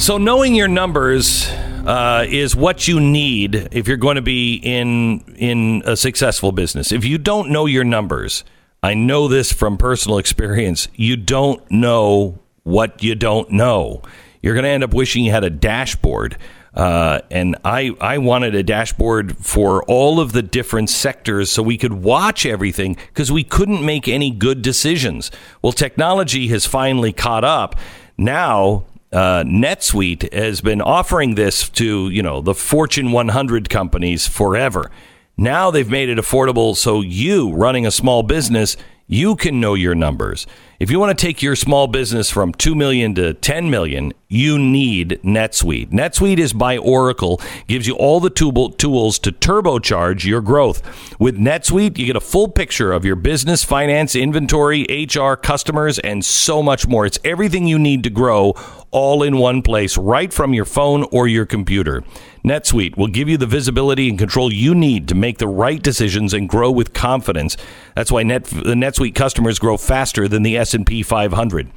So 0.00 0.16
knowing 0.16 0.54
your 0.54 0.68
numbers 0.68 1.48
uh, 1.86 2.24
is 2.28 2.56
what 2.56 2.88
you 2.88 2.98
need 3.00 3.68
if 3.72 3.86
you're 3.86 3.96
going 3.96 4.16
to 4.16 4.22
be 4.22 4.54
in 4.54 5.20
in 5.36 5.82
a 5.84 5.96
successful 5.96 6.52
business. 6.52 6.90
If 6.92 7.04
you 7.04 7.18
don't 7.18 7.50
know 7.50 7.66
your 7.66 7.84
numbers, 7.84 8.44
I 8.82 8.94
know 8.94 9.28
this 9.28 9.52
from 9.52 9.76
personal 9.76 10.18
experience. 10.18 10.88
You 10.94 11.16
don't 11.16 11.68
know 11.70 12.38
what 12.62 13.02
you 13.02 13.14
don't 13.14 13.50
know. 13.50 14.02
You're 14.42 14.54
going 14.54 14.64
to 14.64 14.70
end 14.70 14.84
up 14.84 14.94
wishing 14.94 15.24
you 15.24 15.32
had 15.32 15.44
a 15.44 15.50
dashboard. 15.50 16.36
Uh, 16.74 17.20
and 17.30 17.56
I, 17.64 17.90
I 18.00 18.18
wanted 18.18 18.54
a 18.54 18.62
dashboard 18.62 19.36
for 19.38 19.82
all 19.84 20.20
of 20.20 20.32
the 20.32 20.42
different 20.42 20.90
sectors 20.90 21.50
so 21.50 21.62
we 21.62 21.76
could 21.76 21.92
watch 21.92 22.46
everything 22.46 22.96
because 23.08 23.32
we 23.32 23.42
couldn't 23.42 23.84
make 23.84 24.06
any 24.06 24.30
good 24.30 24.62
decisions. 24.62 25.32
Well, 25.60 25.72
technology 25.72 26.48
has 26.48 26.66
finally 26.66 27.12
caught 27.12 27.42
up. 27.42 27.74
Now 28.16 28.84
uh, 29.12 29.42
NetSuite 29.44 30.32
has 30.32 30.60
been 30.60 30.80
offering 30.80 31.34
this 31.34 31.68
to 31.70 32.10
you 32.10 32.22
know 32.22 32.40
the 32.40 32.54
Fortune 32.54 33.12
100 33.12 33.70
companies 33.70 34.26
forever. 34.26 34.90
Now 35.40 35.70
they've 35.70 35.88
made 35.88 36.08
it 36.08 36.18
affordable, 36.18 36.76
so 36.76 37.00
you 37.00 37.52
running 37.52 37.86
a 37.86 37.92
small 37.92 38.24
business, 38.24 38.76
You 39.10 39.36
can 39.36 39.58
know 39.58 39.72
your 39.72 39.94
numbers. 39.94 40.46
If 40.78 40.90
you 40.90 41.00
want 41.00 41.18
to 41.18 41.26
take 41.26 41.42
your 41.42 41.56
small 41.56 41.86
business 41.86 42.30
from 42.30 42.52
2 42.52 42.74
million 42.74 43.14
to 43.14 43.32
10 43.32 43.70
million, 43.70 44.12
you 44.28 44.58
need 44.58 45.18
NetSuite. 45.24 45.88
NetSuite 45.88 46.38
is 46.38 46.52
by 46.52 46.76
Oracle, 46.76 47.40
gives 47.66 47.86
you 47.86 47.94
all 47.94 48.20
the 48.20 48.28
tools 48.28 49.18
to 49.18 49.32
turbocharge 49.32 50.26
your 50.26 50.42
growth. 50.42 50.82
With 51.18 51.38
NetSuite, 51.38 51.96
you 51.96 52.04
get 52.04 52.16
a 52.16 52.20
full 52.20 52.48
picture 52.48 52.92
of 52.92 53.06
your 53.06 53.16
business, 53.16 53.64
finance, 53.64 54.14
inventory, 54.14 54.86
HR, 54.90 55.34
customers, 55.34 55.98
and 55.98 56.22
so 56.22 56.62
much 56.62 56.86
more. 56.86 57.06
It's 57.06 57.18
everything 57.24 57.66
you 57.66 57.78
need 57.78 58.04
to 58.04 58.10
grow 58.10 58.54
all 58.90 59.22
in 59.22 59.38
one 59.38 59.62
place, 59.62 59.98
right 59.98 60.32
from 60.32 60.54
your 60.54 60.64
phone 60.64 61.04
or 61.10 61.26
your 61.26 61.44
computer. 61.44 62.04
NetSuite 62.44 62.96
will 62.96 63.08
give 63.08 63.28
you 63.28 63.36
the 63.36 63.46
visibility 63.46 64.08
and 64.08 64.18
control 64.18 64.50
you 64.52 64.74
need 64.74 65.08
to 65.08 65.14
make 65.14 65.38
the 65.38 65.48
right 65.48 65.82
decisions 65.82 66.32
and 66.32 66.48
grow 66.48 66.70
with 66.70 66.94
confidence. 66.94 67.56
That's 67.94 68.10
why 68.12 68.22
Net, 68.22 68.44
the 68.44 68.74
NetSuite 68.74 68.97
customers 68.98 69.58
grow 69.58 69.76
faster 69.76 70.26
than 70.28 70.42
the 70.42 70.56
S&P 70.56 71.02
500. 71.02 71.70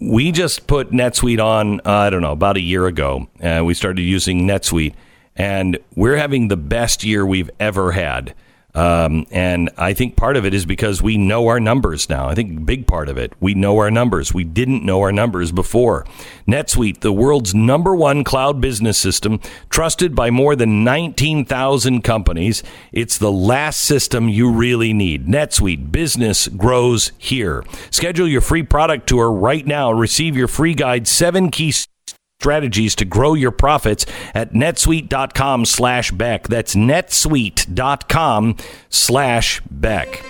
We 0.00 0.32
just 0.32 0.66
put 0.66 0.90
NetSuite 0.90 1.42
on, 1.44 1.80
uh, 1.80 1.90
I 1.90 2.10
don't 2.10 2.22
know, 2.22 2.32
about 2.32 2.56
a 2.56 2.60
year 2.60 2.86
ago. 2.86 3.28
Uh, 3.42 3.62
we 3.64 3.74
started 3.74 4.02
using 4.02 4.46
NetSuite, 4.46 4.94
and 5.36 5.78
we're 5.94 6.16
having 6.16 6.48
the 6.48 6.56
best 6.56 7.04
year 7.04 7.24
we've 7.24 7.50
ever 7.60 7.92
had. 7.92 8.34
Um, 8.74 9.26
and 9.30 9.68
I 9.76 9.92
think 9.92 10.16
part 10.16 10.36
of 10.36 10.46
it 10.46 10.54
is 10.54 10.64
because 10.64 11.02
we 11.02 11.18
know 11.18 11.48
our 11.48 11.60
numbers 11.60 12.08
now. 12.08 12.28
I 12.28 12.34
think 12.34 12.64
big 12.64 12.86
part 12.86 13.08
of 13.08 13.18
it, 13.18 13.34
we 13.38 13.54
know 13.54 13.78
our 13.78 13.90
numbers. 13.90 14.32
We 14.32 14.44
didn't 14.44 14.84
know 14.84 15.00
our 15.02 15.12
numbers 15.12 15.52
before. 15.52 16.06
NetSuite, 16.48 17.00
the 17.00 17.12
world's 17.12 17.54
number 17.54 17.94
one 17.94 18.24
cloud 18.24 18.60
business 18.60 18.96
system, 18.96 19.40
trusted 19.68 20.14
by 20.14 20.30
more 20.30 20.56
than 20.56 20.84
19,000 20.84 22.02
companies. 22.02 22.62
It's 22.92 23.18
the 23.18 23.32
last 23.32 23.80
system 23.80 24.28
you 24.28 24.50
really 24.50 24.94
need. 24.94 25.26
NetSuite, 25.26 25.92
business 25.92 26.48
grows 26.48 27.12
here. 27.18 27.64
Schedule 27.90 28.28
your 28.28 28.40
free 28.40 28.62
product 28.62 29.06
tour 29.06 29.30
right 29.30 29.66
now. 29.66 29.92
Receive 29.92 30.34
your 30.34 30.48
free 30.48 30.74
guide, 30.74 31.06
seven 31.06 31.50
key 31.50 31.72
strategies 32.42 32.96
to 32.96 33.04
grow 33.04 33.34
your 33.34 33.52
profits 33.52 34.04
at 34.34 34.52
netsuite.com 34.52 35.64
slash 35.64 36.10
beck. 36.10 36.48
That's 36.48 36.74
netsuite.com 36.74 38.56
slash 38.90 39.62
beck. 39.70 40.24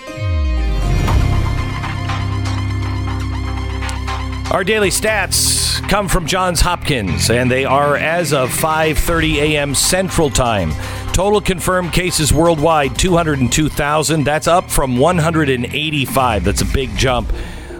Our 4.51 4.63
daily 4.63 4.89
stats 4.89 5.81
come 5.89 6.07
from 6.07 6.27
johns 6.27 6.61
hopkins 6.61 7.31
and 7.31 7.49
they 7.49 7.65
are 7.65 7.97
as 7.97 8.33
of 8.33 8.51
5.30 8.51 9.35
a.m 9.37 9.73
central 9.73 10.29
time. 10.29 10.71
Total 11.13 11.41
confirmed 11.41 11.91
cases 11.91 12.31
worldwide 12.31 12.95
202000 12.95 14.23
that's 14.23 14.47
up 14.47 14.69
from 14.69 14.97
185 14.97 16.43
that's 16.43 16.61
a 16.61 16.65
big 16.65 16.95
jump 16.95 17.33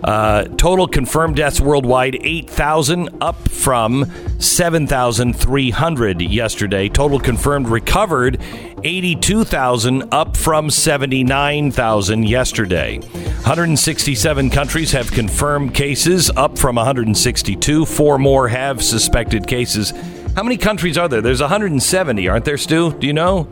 uh, 0.04 0.44
total 0.58 0.88
confirmed 0.88 1.36
deaths 1.36 1.62
worldwide 1.62 2.18
8,000, 2.22 3.10
up 3.22 3.50
from 3.50 4.06
7,300 4.40 6.22
yesterday. 6.22 6.90
Total 6.90 7.20
confirmed 7.20 7.68
recovered 7.68 8.42
82,000, 8.84 10.14
up 10.14 10.36
from 10.36 10.70
79,000 10.70 12.24
yesterday. 12.24 13.00
167 13.00 14.50
countries 14.50 14.92
have 14.92 15.12
confirmed 15.12 15.74
cases, 15.74 16.30
up 16.32 16.58
from 16.58 16.76
162. 16.76 17.86
Four 17.86 18.18
more 18.18 18.48
have 18.50 18.84
suspected 18.84 19.48
cases. 19.48 19.92
How 20.36 20.44
many 20.44 20.58
countries 20.58 20.98
are 20.98 21.08
there? 21.08 21.22
There's 21.22 21.42
170, 21.42 22.28
aren't 22.28 22.46
there, 22.46 22.58
Stu? 22.58 22.92
Do 22.94 23.08
you 23.08 23.14
know? 23.14 23.48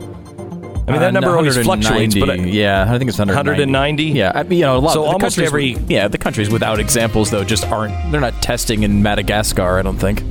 I 0.92 0.94
mean, 0.94 1.00
that 1.00 1.08
Uh, 1.08 1.10
number 1.20 1.36
always 1.36 1.56
190, 1.56 1.86
fluctuates, 1.86 2.14
but 2.18 2.30
I, 2.30 2.34
yeah, 2.50 2.82
I 2.92 2.98
think 2.98 3.08
it's 3.08 3.18
190. 3.18 3.50
190? 3.62 4.04
Yeah, 4.04 4.32
I 4.34 4.42
you 4.42 4.60
know, 4.60 4.76
a 4.76 4.78
lot. 4.78 4.92
So 4.92 5.00
the 5.02 5.06
almost 5.06 5.36
countries 5.36 5.46
every- 5.46 5.74
with- 5.74 5.90
yeah, 5.90 6.08
the 6.08 6.18
countries 6.18 6.50
without 6.50 6.78
examples 6.80 7.30
though 7.30 7.44
just 7.44 7.66
aren't. 7.66 7.94
They're 8.12 8.20
not 8.20 8.40
testing 8.42 8.82
in 8.82 9.02
Madagascar. 9.02 9.78
I 9.78 9.82
don't 9.82 9.98
think. 9.98 10.22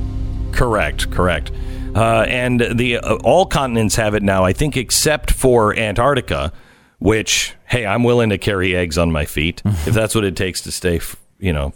Correct, 0.52 1.10
correct. 1.10 1.50
Uh, 1.94 2.24
and 2.28 2.60
the 2.74 2.98
uh, 2.98 3.16
all 3.24 3.44
continents 3.46 3.96
have 3.96 4.14
it 4.14 4.22
now, 4.22 4.44
I 4.44 4.52
think, 4.52 4.76
except 4.76 5.30
for 5.30 5.76
Antarctica, 5.76 6.52
which 6.98 7.54
hey, 7.66 7.84
I'm 7.86 8.02
willing 8.04 8.30
to 8.30 8.38
carry 8.38 8.74
eggs 8.76 8.96
on 8.98 9.12
my 9.12 9.24
feet 9.26 9.62
if 9.86 9.92
that's 9.94 10.14
what 10.14 10.24
it 10.24 10.36
takes 10.36 10.60
to 10.62 10.72
stay, 10.72 10.96
f- 10.96 11.16
you 11.38 11.52
know, 11.52 11.72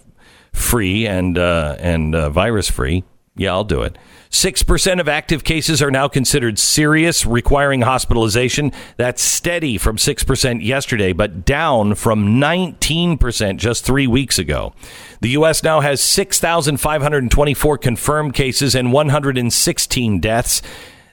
free 0.52 1.06
and 1.06 1.36
uh, 1.36 1.76
and 1.78 2.14
uh, 2.14 2.30
virus 2.30 2.70
free. 2.70 3.04
Yeah, 3.36 3.52
I'll 3.52 3.64
do 3.64 3.82
it. 3.82 3.98
Six 4.36 4.62
percent 4.62 5.00
of 5.00 5.08
active 5.08 5.44
cases 5.44 5.80
are 5.80 5.90
now 5.90 6.08
considered 6.08 6.58
serious, 6.58 7.24
requiring 7.24 7.80
hospitalization. 7.80 8.70
That's 8.98 9.22
steady 9.22 9.78
from 9.78 9.96
six 9.96 10.24
percent 10.24 10.60
yesterday, 10.60 11.14
but 11.14 11.46
down 11.46 11.94
from 11.94 12.38
nineteen 12.38 13.16
percent 13.16 13.58
just 13.58 13.82
three 13.82 14.06
weeks 14.06 14.38
ago. 14.38 14.74
The 15.22 15.30
U.S. 15.30 15.62
now 15.62 15.80
has 15.80 16.02
six 16.02 16.38
thousand 16.38 16.82
five 16.82 17.00
hundred 17.00 17.30
twenty-four 17.30 17.78
confirmed 17.78 18.34
cases 18.34 18.74
and 18.74 18.92
one 18.92 19.08
hundred 19.08 19.38
and 19.38 19.50
sixteen 19.50 20.20
deaths. 20.20 20.60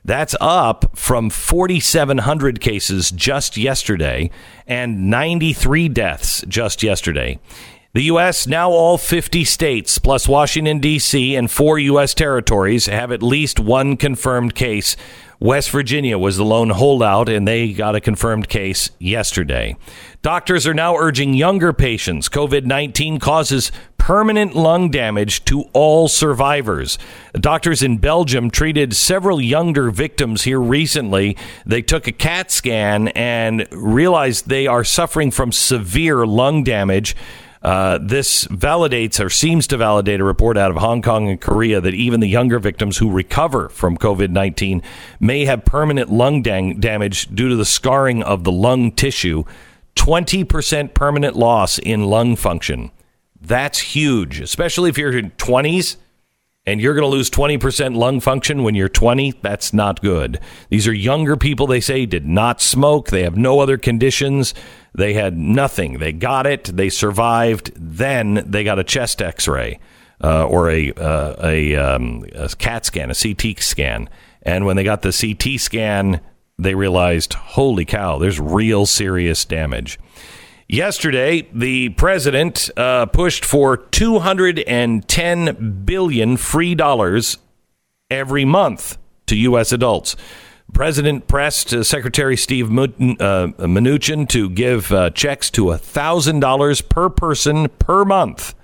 That's 0.04 0.36
up 0.42 0.98
from 0.98 1.30
4,700 1.30 2.60
cases 2.60 3.10
just 3.10 3.56
yesterday 3.56 4.32
and 4.68 5.10
93 5.10 5.88
deaths 5.88 6.44
just 6.50 6.84
yesterday. 6.84 7.40
The 7.96 8.06
U.S., 8.06 8.48
now 8.48 8.72
all 8.72 8.98
50 8.98 9.44
states, 9.44 10.00
plus 10.00 10.28
Washington, 10.28 10.80
D.C., 10.80 11.36
and 11.36 11.52
four 11.52 11.78
U.S. 11.78 12.16
territories 12.16 12.88
have 12.88 13.12
at 13.12 13.22
least 13.22 13.60
one 13.60 13.98
confirmed 13.98 14.56
case. 14.56 14.96
West 15.40 15.70
Virginia 15.70 16.18
was 16.18 16.38
the 16.38 16.44
lone 16.44 16.72
holdout, 16.72 17.30
and 17.30 17.48
they 17.48 17.72
got 17.72 17.96
a 17.96 18.02
confirmed 18.02 18.50
case 18.50 18.90
yesterday. 18.98 19.78
Doctors 20.24 20.66
are 20.66 20.74
now 20.74 20.96
urging 20.96 21.36
younger 21.36 21.72
patients. 21.72 22.30
COVID 22.30 22.66
19 22.66 23.20
causes 23.20 23.72
permanent 24.00 24.56
lung 24.56 24.90
damage 24.90 25.46
to 25.46 25.62
all 25.74 26.08
survivors. 26.08 26.98
Doctors 27.36 27.84
in 27.84 28.00
Belgium 28.00 28.50
treated 28.50 28.96
several 28.96 29.40
younger 29.40 29.92
victims 29.92 30.42
here 30.42 30.60
recently. 30.60 31.38
They 31.64 31.84
took 31.84 32.08
a 32.08 32.12
CAT 32.12 32.50
scan 32.50 33.10
and 33.10 33.68
realized 33.72 34.50
they 34.50 34.66
are 34.66 34.84
suffering 34.84 35.30
from 35.30 35.52
severe 35.52 36.26
lung 36.26 36.64
damage. 36.64 37.16
Uh, 37.64 37.98
this 38.02 38.46
validates 38.48 39.24
or 39.24 39.30
seems 39.30 39.68
to 39.68 39.78
validate 39.78 40.20
a 40.20 40.24
report 40.24 40.58
out 40.58 40.70
of 40.70 40.78
Hong 40.78 41.02
Kong 41.02 41.30
and 41.30 41.40
Korea 41.40 41.80
that 41.80 41.94
even 41.94 42.20
the 42.20 42.28
younger 42.28 42.60
victims 42.60 42.98
who 42.98 43.10
recover 43.10 43.70
from 43.70 43.98
COVID 43.98 44.30
19 44.30 44.82
may 45.22 45.46
have 45.46 45.64
permanent 45.64 46.12
lung 46.12 46.42
dang- 46.42 46.82
damage 46.82 47.34
due 47.34 47.48
to 47.48 47.56
the 47.56 47.64
scarring 47.64 48.22
of 48.22 48.44
the 48.44 48.52
lung 48.52 48.92
tissue. 48.92 49.46
20% 49.96 50.94
permanent 50.94 51.36
loss 51.36 51.78
in 51.78 52.06
lung 52.06 52.36
function. 52.36 52.92
That's 53.40 53.80
huge, 53.80 54.42
especially 54.42 54.90
if 54.90 54.98
you're 54.98 55.18
in 55.18 55.32
20s 55.32 55.98
and 56.66 56.80
you're 56.80 56.94
going 56.94 57.04
to 57.04 57.08
lose 57.08 57.30
20% 57.30 57.96
lung 57.96 58.20
function 58.20 58.64
when 58.64 58.74
you're 58.74 58.90
20. 58.90 59.32
That's 59.42 59.74
not 59.74 60.02
good. 60.02 60.40
These 60.70 60.88
are 60.88 60.94
younger 60.94 61.36
people, 61.36 61.68
they 61.68 61.82
say, 61.82 62.06
did 62.06 62.26
not 62.26 62.62
smoke. 62.62 63.10
They 63.10 63.24
have 63.24 63.36
no 63.36 63.60
other 63.60 63.78
conditions. 63.78 64.54
They 64.96 65.14
had 65.14 65.38
nothing. 65.38 66.00
They 66.00 66.14
got 66.14 66.48
it. 66.48 66.66
They 66.66 66.90
survived. 66.90 67.72
Then 67.76 68.44
they 68.46 68.64
got 68.64 68.80
a 68.80 68.84
chest 68.84 69.22
x 69.22 69.48
ray 69.48 69.80
uh, 70.24 70.48
or 70.48 70.70
a, 70.70 70.94
uh, 70.94 71.36
a, 71.44 71.76
um, 71.76 72.26
a 72.34 72.50
CAT 72.50 72.86
scan, 72.86 73.12
a 73.12 73.16
CT 73.16 73.62
scan. 73.62 74.10
And 74.42 74.66
when 74.66 74.78
they 74.78 74.84
got 74.84 75.02
the 75.02 75.12
CT 75.12 75.60
scan, 75.60 76.22
they 76.58 76.76
realized, 76.76 77.34
holy 77.34 77.86
cow, 77.86 78.20
there's 78.20 78.40
real 78.40 78.86
serious 78.86 79.44
damage. 79.44 80.00
Yesterday, 80.74 81.48
the 81.54 81.90
president 81.90 82.72
uh, 82.76 83.06
pushed 83.06 83.46
for 83.46 83.78
210 83.78 85.84
billion 85.86 86.36
free 86.36 86.74
dollars 86.74 87.38
every 88.10 88.44
month 88.44 88.98
to 89.28 89.36
U.S. 89.36 89.72
adults. 89.72 90.16
President 90.74 91.28
pressed 91.28 91.76
uh, 91.76 91.84
Secretary 91.84 92.36
Steve 92.36 92.70
Mnuchin, 92.70 93.22
uh, 93.22 93.50
Mnuchin 93.68 94.28
to 94.30 94.50
give 94.50 94.92
uh, 94.92 95.12
checks 95.12 95.52
to 95.52 95.66
$1,000 95.66 96.90
per 96.90 97.08
person 97.08 97.70
per 97.78 98.04
month 98.04 98.56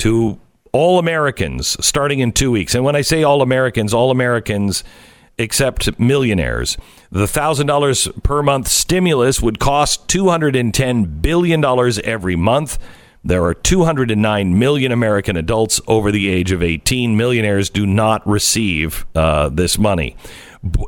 to 0.00 0.40
all 0.72 0.98
Americans 0.98 1.76
starting 1.86 2.18
in 2.18 2.32
two 2.32 2.50
weeks. 2.50 2.74
And 2.74 2.84
when 2.84 2.96
I 2.96 3.02
say 3.02 3.22
all 3.22 3.40
Americans, 3.40 3.94
all 3.94 4.10
Americans 4.10 4.82
except 5.38 5.98
millionaires. 5.98 6.76
The 7.10 7.26
$1,000 7.26 8.22
per 8.22 8.42
month 8.42 8.68
stimulus 8.68 9.40
would 9.40 9.58
cost 9.58 10.08
$210 10.08 11.22
billion 11.22 11.64
every 12.04 12.36
month. 12.36 12.78
There 13.26 13.42
are 13.44 13.54
209 13.54 14.58
million 14.58 14.92
American 14.92 15.36
adults 15.36 15.80
over 15.86 16.12
the 16.12 16.28
age 16.28 16.52
of 16.52 16.62
18. 16.62 17.16
Millionaires 17.16 17.70
do 17.70 17.86
not 17.86 18.26
receive 18.26 19.06
uh, 19.14 19.48
this 19.48 19.78
money. 19.78 20.16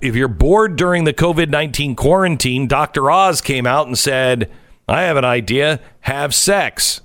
If 0.02 0.14
you're 0.14 0.28
bored 0.28 0.76
during 0.76 1.04
the 1.04 1.14
COVID 1.14 1.48
19 1.48 1.96
quarantine, 1.96 2.66
Dr. 2.66 3.10
Oz 3.10 3.40
came 3.40 3.66
out 3.66 3.86
and 3.86 3.98
said, 3.98 4.50
I 4.88 5.02
have 5.02 5.16
an 5.16 5.24
idea 5.24 5.80
have 6.00 6.34
sex. 6.34 7.00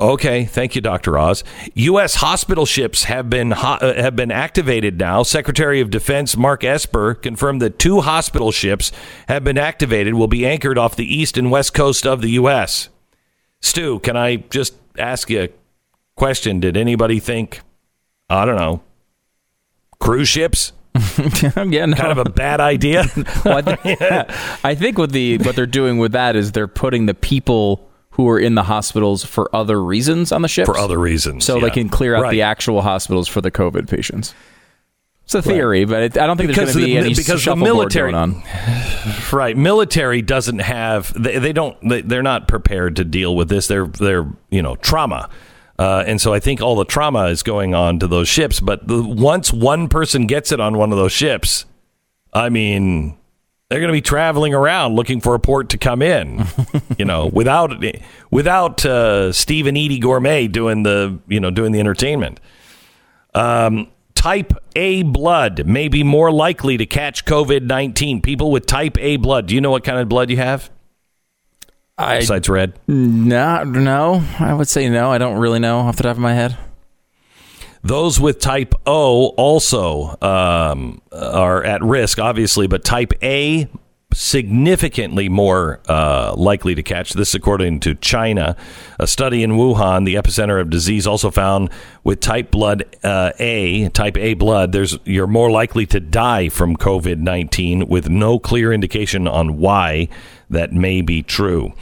Okay, 0.00 0.44
thank 0.44 0.74
you, 0.76 0.80
Dr. 0.80 1.18
Oz. 1.18 1.42
U.S. 1.74 2.16
hospital 2.16 2.66
ships 2.66 3.04
have 3.04 3.28
been 3.28 3.50
ho- 3.50 3.78
uh, 3.80 3.94
have 3.94 4.14
been 4.14 4.30
activated 4.30 4.98
now. 4.98 5.24
Secretary 5.24 5.80
of 5.80 5.90
Defense 5.90 6.36
Mark 6.36 6.62
Esper 6.62 7.14
confirmed 7.14 7.60
that 7.62 7.78
two 7.80 8.00
hospital 8.02 8.52
ships 8.52 8.92
have 9.26 9.42
been 9.42 9.58
activated. 9.58 10.14
Will 10.14 10.28
be 10.28 10.46
anchored 10.46 10.78
off 10.78 10.94
the 10.94 11.12
east 11.12 11.36
and 11.36 11.50
west 11.50 11.74
coast 11.74 12.06
of 12.06 12.22
the 12.22 12.30
U.S. 12.30 12.90
Stu, 13.60 13.98
can 14.00 14.16
I 14.16 14.36
just 14.36 14.74
ask 14.96 15.28
you 15.30 15.42
a 15.42 15.48
question? 16.14 16.60
Did 16.60 16.76
anybody 16.76 17.18
think, 17.18 17.60
I 18.30 18.44
don't 18.44 18.56
know, 18.56 18.82
cruise 19.98 20.28
ships? 20.28 20.72
yeah, 21.42 21.86
no. 21.86 21.96
Kind 21.96 22.12
of 22.12 22.18
a 22.18 22.30
bad 22.30 22.60
idea. 22.60 23.04
Well, 23.44 23.62
I, 23.66 23.76
think, 23.76 24.02
I 24.64 24.74
think 24.74 24.98
what 24.98 25.12
the 25.12 25.38
what 25.38 25.56
they're 25.56 25.66
doing 25.66 25.98
with 25.98 26.12
that 26.12 26.36
is 26.36 26.52
they're 26.52 26.68
putting 26.68 27.06
the 27.06 27.14
people 27.14 27.87
who 28.18 28.28
are 28.28 28.38
in 28.38 28.54
the 28.56 28.64
hospitals 28.64 29.24
for 29.24 29.48
other 29.56 29.82
reasons 29.82 30.32
on 30.32 30.42
the 30.42 30.48
ships. 30.48 30.66
For 30.68 30.76
other 30.76 30.98
reasons, 30.98 31.44
so 31.46 31.54
yeah. 31.56 31.62
they 31.62 31.70
can 31.70 31.88
clear 31.88 32.14
out 32.16 32.22
Right. 32.24 32.30
the 32.32 32.42
actual 32.42 32.82
hospitals 32.82 33.28
for 33.28 33.40
the 33.40 33.50
COVID 33.50 33.88
patients. 33.88 34.34
It's 35.24 35.34
a 35.34 35.42
theory, 35.42 35.84
but 35.84 36.02
it, 36.02 36.18
I 36.18 36.26
don't 36.26 36.36
think 36.38 36.48
Because 36.48 36.72
there's 36.72 36.76
going 36.76 36.86
to 36.86 36.86
be 36.86 36.92
the- 36.94 37.06
any 37.06 37.14
because 37.14 37.44
the 37.44 37.54
military- 37.54 38.12
going 38.12 38.34
on. 38.36 38.42
Right, 39.32 39.56
military 39.56 40.20
doesn't 40.22 40.60
have 40.60 41.12
they, 41.20 41.38
they 41.38 41.52
don't 41.52 41.76
they, 41.86 42.00
they're 42.00 42.22
not 42.22 42.48
prepared 42.48 42.96
to 42.96 43.04
deal 43.04 43.36
with 43.36 43.48
this. 43.50 43.66
They're 43.68 43.86
they're 43.86 44.26
you 44.50 44.62
know 44.62 44.74
trauma, 44.76 45.28
uh, 45.78 46.02
and 46.06 46.18
so 46.20 46.32
I 46.32 46.40
think 46.40 46.62
all 46.62 46.74
the 46.76 46.86
trauma 46.86 47.26
is 47.26 47.42
going 47.42 47.74
on 47.74 47.98
to 48.00 48.06
those 48.06 48.26
ships. 48.26 48.58
But 48.58 48.88
the, 48.88 49.02
once 49.02 49.52
one 49.52 49.88
person 49.88 50.26
gets 50.26 50.50
it 50.50 50.60
on 50.60 50.78
one 50.78 50.92
of 50.92 50.98
those 50.98 51.12
ships, 51.12 51.66
I 52.32 52.48
mean, 52.48 53.17
they're 53.68 53.80
going 53.80 53.88
to 53.88 53.92
be 53.96 54.00
traveling 54.00 54.54
around 54.54 54.94
looking 54.94 55.20
for 55.20 55.34
a 55.34 55.38
port 55.38 55.68
to 55.70 55.78
come 55.78 56.00
in. 56.00 56.46
you 56.98 57.04
know, 57.04 57.26
without 57.32 57.72
without 58.30 58.84
uh, 58.84 59.32
Steve 59.32 59.66
and 59.66 59.76
Eydie 59.76 60.00
Gormé 60.00 60.50
doing 60.50 60.82
the 60.82 61.18
you 61.28 61.40
know 61.40 61.50
doing 61.50 61.72
the 61.72 61.80
entertainment. 61.80 62.40
Um, 63.34 63.88
type 64.14 64.52
A 64.74 65.02
blood 65.02 65.66
may 65.66 65.88
be 65.88 66.02
more 66.02 66.32
likely 66.32 66.76
to 66.78 66.86
catch 66.86 67.24
COVID 67.24 67.62
19. 67.62 68.22
People 68.22 68.50
with 68.50 68.66
type 68.66 68.96
A 68.98 69.16
blood. 69.16 69.46
Do 69.46 69.54
you 69.54 69.60
know 69.60 69.70
what 69.70 69.84
kind 69.84 69.98
of 69.98 70.08
blood 70.08 70.30
you 70.30 70.38
have? 70.38 70.70
I, 71.98 72.20
Besides 72.20 72.48
red? 72.48 72.78
no, 72.86 73.64
no, 73.64 74.24
I 74.38 74.54
would 74.54 74.68
say 74.68 74.88
no. 74.88 75.10
I 75.10 75.18
don't 75.18 75.36
really 75.38 75.58
know 75.58 75.80
off 75.80 75.96
the 75.96 76.04
top 76.04 76.12
of 76.12 76.18
my 76.22 76.32
head. 76.32 76.56
Those 77.88 78.20
with 78.20 78.38
type 78.38 78.74
O 78.84 79.28
also 79.38 80.14
um, 80.20 81.00
are 81.10 81.64
at 81.64 81.82
risk, 81.82 82.18
obviously, 82.18 82.66
but 82.66 82.84
type 82.84 83.14
A 83.22 83.66
significantly 84.12 85.30
more 85.30 85.80
uh, 85.88 86.34
likely 86.36 86.74
to 86.74 86.82
catch 86.82 87.14
this, 87.14 87.34
according 87.34 87.80
to 87.80 87.94
China. 87.94 88.56
A 88.98 89.06
study 89.06 89.42
in 89.42 89.52
Wuhan, 89.52 90.04
the 90.04 90.16
epicenter 90.16 90.60
of 90.60 90.68
disease, 90.68 91.06
also 91.06 91.30
found 91.30 91.70
with 92.04 92.20
type 92.20 92.50
blood 92.50 92.84
uh, 93.02 93.32
A, 93.38 93.88
type 93.88 94.18
A 94.18 94.34
blood, 94.34 94.72
there's 94.72 94.98
you're 95.06 95.26
more 95.26 95.50
likely 95.50 95.86
to 95.86 95.98
die 95.98 96.50
from 96.50 96.76
COVID 96.76 97.16
nineteen, 97.20 97.88
with 97.88 98.10
no 98.10 98.38
clear 98.38 98.70
indication 98.70 99.26
on 99.26 99.56
why 99.56 100.10
that 100.50 100.74
may 100.74 101.00
be 101.00 101.22
true. 101.22 101.72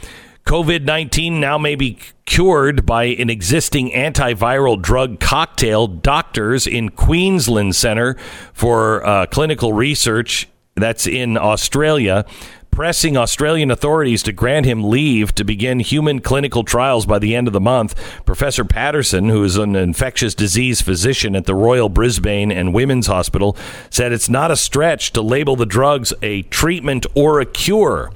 COVID 0.45 0.85
19 0.85 1.41
now 1.41 1.57
may 1.57 1.75
be 1.75 1.99
cured 2.27 2.85
by 2.85 3.05
an 3.05 3.31
existing 3.31 3.89
antiviral 3.91 4.79
drug 4.79 5.19
cocktail. 5.19 5.87
Doctors 5.87 6.67
in 6.67 6.89
Queensland 6.89 7.75
Center 7.75 8.15
for 8.53 9.03
uh, 9.03 9.25
Clinical 9.25 9.73
Research, 9.73 10.47
that's 10.75 11.07
in 11.07 11.37
Australia, 11.37 12.25
pressing 12.69 13.17
Australian 13.17 13.71
authorities 13.71 14.21
to 14.21 14.31
grant 14.31 14.67
him 14.67 14.83
leave 14.83 15.33
to 15.33 15.43
begin 15.43 15.79
human 15.79 16.19
clinical 16.19 16.63
trials 16.63 17.07
by 17.07 17.17
the 17.17 17.33
end 17.33 17.47
of 17.47 17.53
the 17.53 17.59
month. 17.59 17.95
Professor 18.23 18.63
Paterson, 18.63 19.29
who 19.29 19.43
is 19.43 19.57
an 19.57 19.75
infectious 19.75 20.35
disease 20.35 20.81
physician 20.81 21.35
at 21.35 21.45
the 21.45 21.55
Royal 21.55 21.89
Brisbane 21.89 22.51
and 22.51 22.75
Women's 22.75 23.07
Hospital, 23.07 23.57
said 23.89 24.11
it's 24.11 24.29
not 24.29 24.51
a 24.51 24.55
stretch 24.55 25.11
to 25.13 25.23
label 25.23 25.55
the 25.55 25.65
drugs 25.65 26.13
a 26.21 26.43
treatment 26.43 27.07
or 27.15 27.39
a 27.39 27.47
cure. 27.47 28.11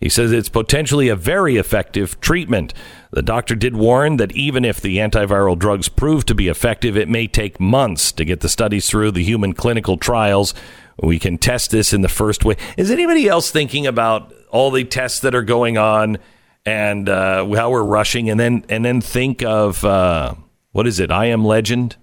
He 0.00 0.08
says 0.08 0.32
it's 0.32 0.48
potentially 0.48 1.08
a 1.08 1.16
very 1.16 1.56
effective 1.56 2.20
treatment. 2.20 2.72
The 3.10 3.22
doctor 3.22 3.54
did 3.54 3.76
warn 3.76 4.16
that 4.16 4.32
even 4.32 4.64
if 4.64 4.80
the 4.80 4.96
antiviral 4.96 5.58
drugs 5.58 5.88
prove 5.90 6.24
to 6.26 6.34
be 6.34 6.48
effective, 6.48 6.96
it 6.96 7.08
may 7.08 7.26
take 7.26 7.60
months 7.60 8.10
to 8.12 8.24
get 8.24 8.40
the 8.40 8.48
studies 8.48 8.88
through 8.88 9.10
the 9.10 9.22
human 9.22 9.52
clinical 9.52 9.98
trials. 9.98 10.54
We 11.02 11.18
can 11.18 11.36
test 11.38 11.70
this 11.70 11.92
in 11.92 12.00
the 12.00 12.08
first 12.08 12.44
way. 12.44 12.56
Is 12.78 12.90
anybody 12.90 13.28
else 13.28 13.50
thinking 13.50 13.86
about 13.86 14.32
all 14.50 14.70
the 14.70 14.84
tests 14.84 15.20
that 15.20 15.34
are 15.34 15.42
going 15.42 15.76
on 15.76 16.18
and 16.66 17.08
uh, 17.08 17.46
how 17.54 17.70
we're 17.70 17.82
rushing, 17.84 18.28
and 18.30 18.38
then 18.38 18.64
and 18.68 18.84
then 18.84 19.00
think 19.00 19.42
of 19.42 19.82
uh, 19.84 20.34
what 20.72 20.86
is 20.86 21.00
it? 21.00 21.10
I 21.10 21.26
Am 21.26 21.44
Legend. 21.44 21.96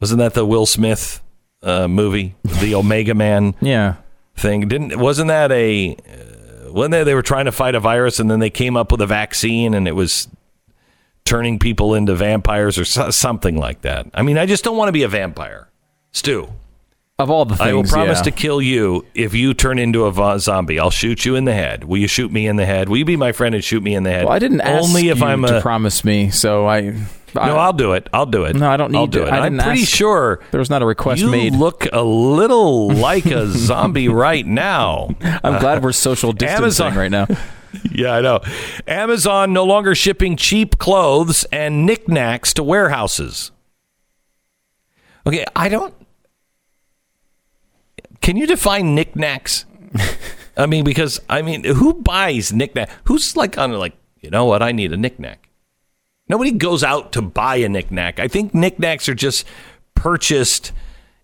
Wasn't 0.00 0.18
that 0.18 0.34
the 0.34 0.44
Will 0.46 0.66
Smith 0.66 1.22
uh, 1.62 1.88
movie, 1.88 2.36
the 2.60 2.74
Omega 2.74 3.14
Man? 3.14 3.54
Yeah. 3.62 3.96
thing. 4.36 4.68
Didn't 4.68 4.98
wasn't 4.98 5.28
that 5.28 5.50
a 5.52 5.96
when 6.72 6.90
they 6.90 7.04
they 7.04 7.14
were 7.14 7.22
trying 7.22 7.46
to 7.46 7.52
fight 7.52 7.74
a 7.74 7.80
virus 7.80 8.18
and 8.20 8.30
then 8.30 8.38
they 8.40 8.50
came 8.50 8.76
up 8.76 8.92
with 8.92 9.00
a 9.00 9.06
vaccine 9.06 9.74
and 9.74 9.86
it 9.88 9.92
was 9.92 10.28
turning 11.24 11.58
people 11.58 11.94
into 11.94 12.14
vampires 12.14 12.78
or 12.78 12.84
so, 12.84 13.10
something 13.10 13.56
like 13.56 13.82
that. 13.82 14.06
I 14.14 14.22
mean, 14.22 14.38
I 14.38 14.46
just 14.46 14.64
don't 14.64 14.76
want 14.76 14.88
to 14.88 14.92
be 14.92 15.02
a 15.02 15.08
vampire. 15.08 15.68
Stu, 16.12 16.48
Of 17.18 17.30
all 17.30 17.44
the 17.44 17.56
things, 17.56 17.68
I 17.68 17.74
will 17.74 17.84
promise 17.84 18.18
yeah. 18.20 18.24
to 18.24 18.30
kill 18.30 18.62
you 18.62 19.04
if 19.14 19.34
you 19.34 19.52
turn 19.52 19.78
into 19.78 20.06
a 20.06 20.38
zombie. 20.40 20.78
I'll 20.78 20.90
shoot 20.90 21.24
you 21.26 21.34
in 21.36 21.44
the 21.44 21.52
head. 21.52 21.84
Will 21.84 21.98
you 21.98 22.08
shoot 22.08 22.32
me 22.32 22.46
in 22.46 22.56
the 22.56 22.64
head? 22.64 22.88
Will 22.88 22.96
you 22.96 23.04
be 23.04 23.16
my 23.16 23.32
friend 23.32 23.54
and 23.54 23.62
shoot 23.62 23.82
me 23.82 23.94
in 23.94 24.04
the 24.04 24.10
head? 24.10 24.24
Well, 24.24 24.32
I 24.32 24.38
didn't 24.38 24.62
ask 24.62 24.88
only 24.88 25.10
if 25.10 25.18
you 25.18 25.24
I'm 25.26 25.42
to 25.42 25.60
promise 25.60 26.02
me, 26.02 26.30
so 26.30 26.66
I. 26.66 26.94
no, 27.34 27.56
I'll 27.56 27.72
do 27.72 27.92
it. 27.92 28.08
I'll 28.12 28.26
do 28.26 28.44
it. 28.44 28.56
No, 28.56 28.70
I 28.70 28.76
don't 28.76 28.94
I'll 28.94 29.06
do 29.06 29.20
to. 29.20 29.26
it. 29.26 29.30
I 29.32 29.46
I'm 29.46 29.58
pretty 29.58 29.82
ask- 29.82 29.94
sure 29.94 30.40
there 30.50 30.58
was 30.60 30.70
not 30.70 30.82
a 30.82 30.86
request 30.86 31.20
you 31.20 31.30
made. 31.30 31.54
look 31.54 31.86
a 31.92 32.02
little 32.02 32.90
like 32.90 33.26
a 33.26 33.46
zombie 33.50 34.08
right 34.08 34.46
now. 34.46 35.08
I'm 35.22 35.60
glad 35.60 35.82
we're 35.82 35.92
social 35.92 36.32
distancing 36.34 36.86
Amazon- 36.86 36.94
right 36.96 37.10
now. 37.10 37.26
Yeah, 37.92 38.12
I 38.14 38.22
know. 38.22 38.40
Amazon 38.86 39.52
no 39.52 39.62
longer 39.62 39.94
shipping 39.94 40.36
cheap 40.36 40.78
clothes 40.78 41.44
and 41.52 41.84
knickknacks 41.84 42.54
to 42.54 42.62
warehouses. 42.62 43.50
Okay, 45.26 45.44
I 45.54 45.68
don't. 45.68 45.92
Can 48.22 48.36
you 48.38 48.46
define 48.46 48.94
knickknacks? 48.94 49.66
I 50.56 50.64
mean, 50.64 50.82
because 50.82 51.20
I 51.28 51.42
mean, 51.42 51.62
who 51.64 51.92
buys 51.94 52.52
knickknack? 52.54 52.88
Who's 53.04 53.36
like 53.36 53.58
on 53.58 53.72
like, 53.72 53.94
you 54.22 54.30
know 54.30 54.46
what? 54.46 54.62
I 54.62 54.72
need 54.72 54.92
a 54.92 54.96
knickknack. 54.96 55.47
Nobody 56.28 56.50
goes 56.52 56.84
out 56.84 57.12
to 57.12 57.22
buy 57.22 57.56
a 57.56 57.68
knickknack. 57.68 58.20
I 58.20 58.28
think 58.28 58.54
knickknacks 58.54 59.08
are 59.08 59.14
just 59.14 59.46
purchased. 59.94 60.72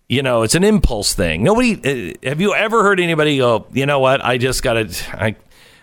You 0.08 0.22
know, 0.22 0.42
it's 0.42 0.54
an 0.54 0.64
impulse 0.64 1.14
thing. 1.14 1.42
Nobody. 1.42 2.14
Uh, 2.22 2.28
have 2.28 2.40
you 2.40 2.54
ever 2.54 2.82
heard 2.82 3.00
anybody 3.00 3.38
go? 3.38 3.66
You 3.72 3.86
know 3.86 4.00
what? 4.00 4.24
I 4.24 4.38
just 4.38 4.62
got 4.62 4.74
to. 4.74 4.88
I, 5.12 5.36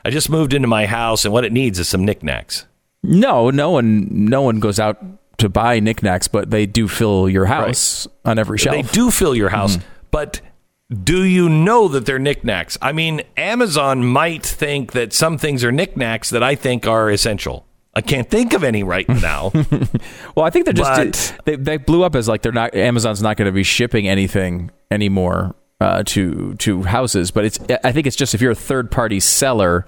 I 0.03 0.09
just 0.09 0.29
moved 0.29 0.53
into 0.53 0.67
my 0.67 0.85
house, 0.85 1.25
and 1.25 1.33
what 1.33 1.45
it 1.45 1.51
needs 1.51 1.79
is 1.79 1.87
some 1.87 2.05
knickknacks. 2.05 2.65
No, 3.03 3.49
no 3.49 3.71
one, 3.71 4.07
no 4.11 4.43
one 4.43 4.59
goes 4.59 4.79
out 4.79 5.03
to 5.39 5.49
buy 5.49 5.79
knickknacks, 5.79 6.27
but 6.27 6.51
they 6.51 6.65
do 6.67 6.87
fill 6.87 7.27
your 7.27 7.45
house 7.45 8.07
on 8.23 8.37
every 8.37 8.59
shelf. 8.59 8.75
They 8.75 8.83
do 8.83 9.09
fill 9.09 9.35
your 9.35 9.49
house, 9.49 9.79
but 10.11 10.39
do 11.03 11.23
you 11.23 11.49
know 11.49 11.87
that 11.87 12.05
they're 12.05 12.19
knickknacks? 12.19 12.77
I 12.81 12.91
mean, 12.91 13.21
Amazon 13.37 14.03
might 14.03 14.45
think 14.45 14.91
that 14.91 15.13
some 15.13 15.39
things 15.39 15.63
are 15.63 15.71
knickknacks 15.71 16.29
that 16.29 16.43
I 16.43 16.53
think 16.53 16.85
are 16.85 17.09
essential. 17.09 17.65
I 17.93 18.01
can't 18.01 18.29
think 18.29 18.53
of 18.53 18.63
any 18.63 18.83
right 18.83 19.07
now. 19.21 19.51
Well, 20.35 20.45
I 20.45 20.49
think 20.49 20.65
they're 20.65 20.73
just 20.73 20.91
But- 21.35 21.45
they, 21.45 21.55
they 21.57 21.77
blew 21.77 22.03
up 22.03 22.15
as 22.15 22.27
like 22.27 22.41
they're 22.41 22.51
not 22.51 22.73
Amazon's 22.75 23.21
not 23.21 23.37
going 23.37 23.47
to 23.47 23.51
be 23.51 23.63
shipping 23.63 24.07
anything 24.07 24.71
anymore 24.89 25.55
uh, 25.81 26.03
to 26.07 26.53
to 26.55 26.83
houses, 26.83 27.31
but 27.31 27.43
it's 27.45 27.59
I 27.83 27.91
think 27.91 28.07
it's 28.07 28.15
just 28.15 28.33
if 28.33 28.41
you're 28.41 28.51
a 28.51 28.55
third 28.55 28.91
party 28.91 29.19
seller, 29.19 29.85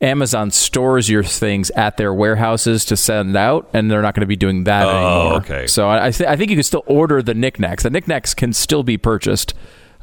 Amazon 0.00 0.50
stores 0.50 1.08
your 1.08 1.22
things 1.22 1.70
at 1.70 1.96
their 1.96 2.12
warehouses 2.12 2.84
to 2.86 2.96
send 2.96 3.36
out, 3.36 3.70
and 3.72 3.88
they're 3.90 4.02
not 4.02 4.14
going 4.14 4.22
to 4.22 4.26
be 4.26 4.34
doing 4.36 4.64
that 4.64 4.84
Oh, 4.86 4.90
anymore. 4.90 5.36
okay. 5.38 5.66
So 5.68 5.88
I 5.88 6.06
I, 6.06 6.10
th- 6.10 6.28
I 6.28 6.36
think 6.36 6.50
you 6.50 6.56
can 6.56 6.64
still 6.64 6.82
order 6.86 7.22
the 7.22 7.34
knickknacks. 7.34 7.84
The 7.84 7.90
knickknacks 7.90 8.34
can 8.34 8.52
still 8.52 8.82
be 8.82 8.98
purchased. 8.98 9.54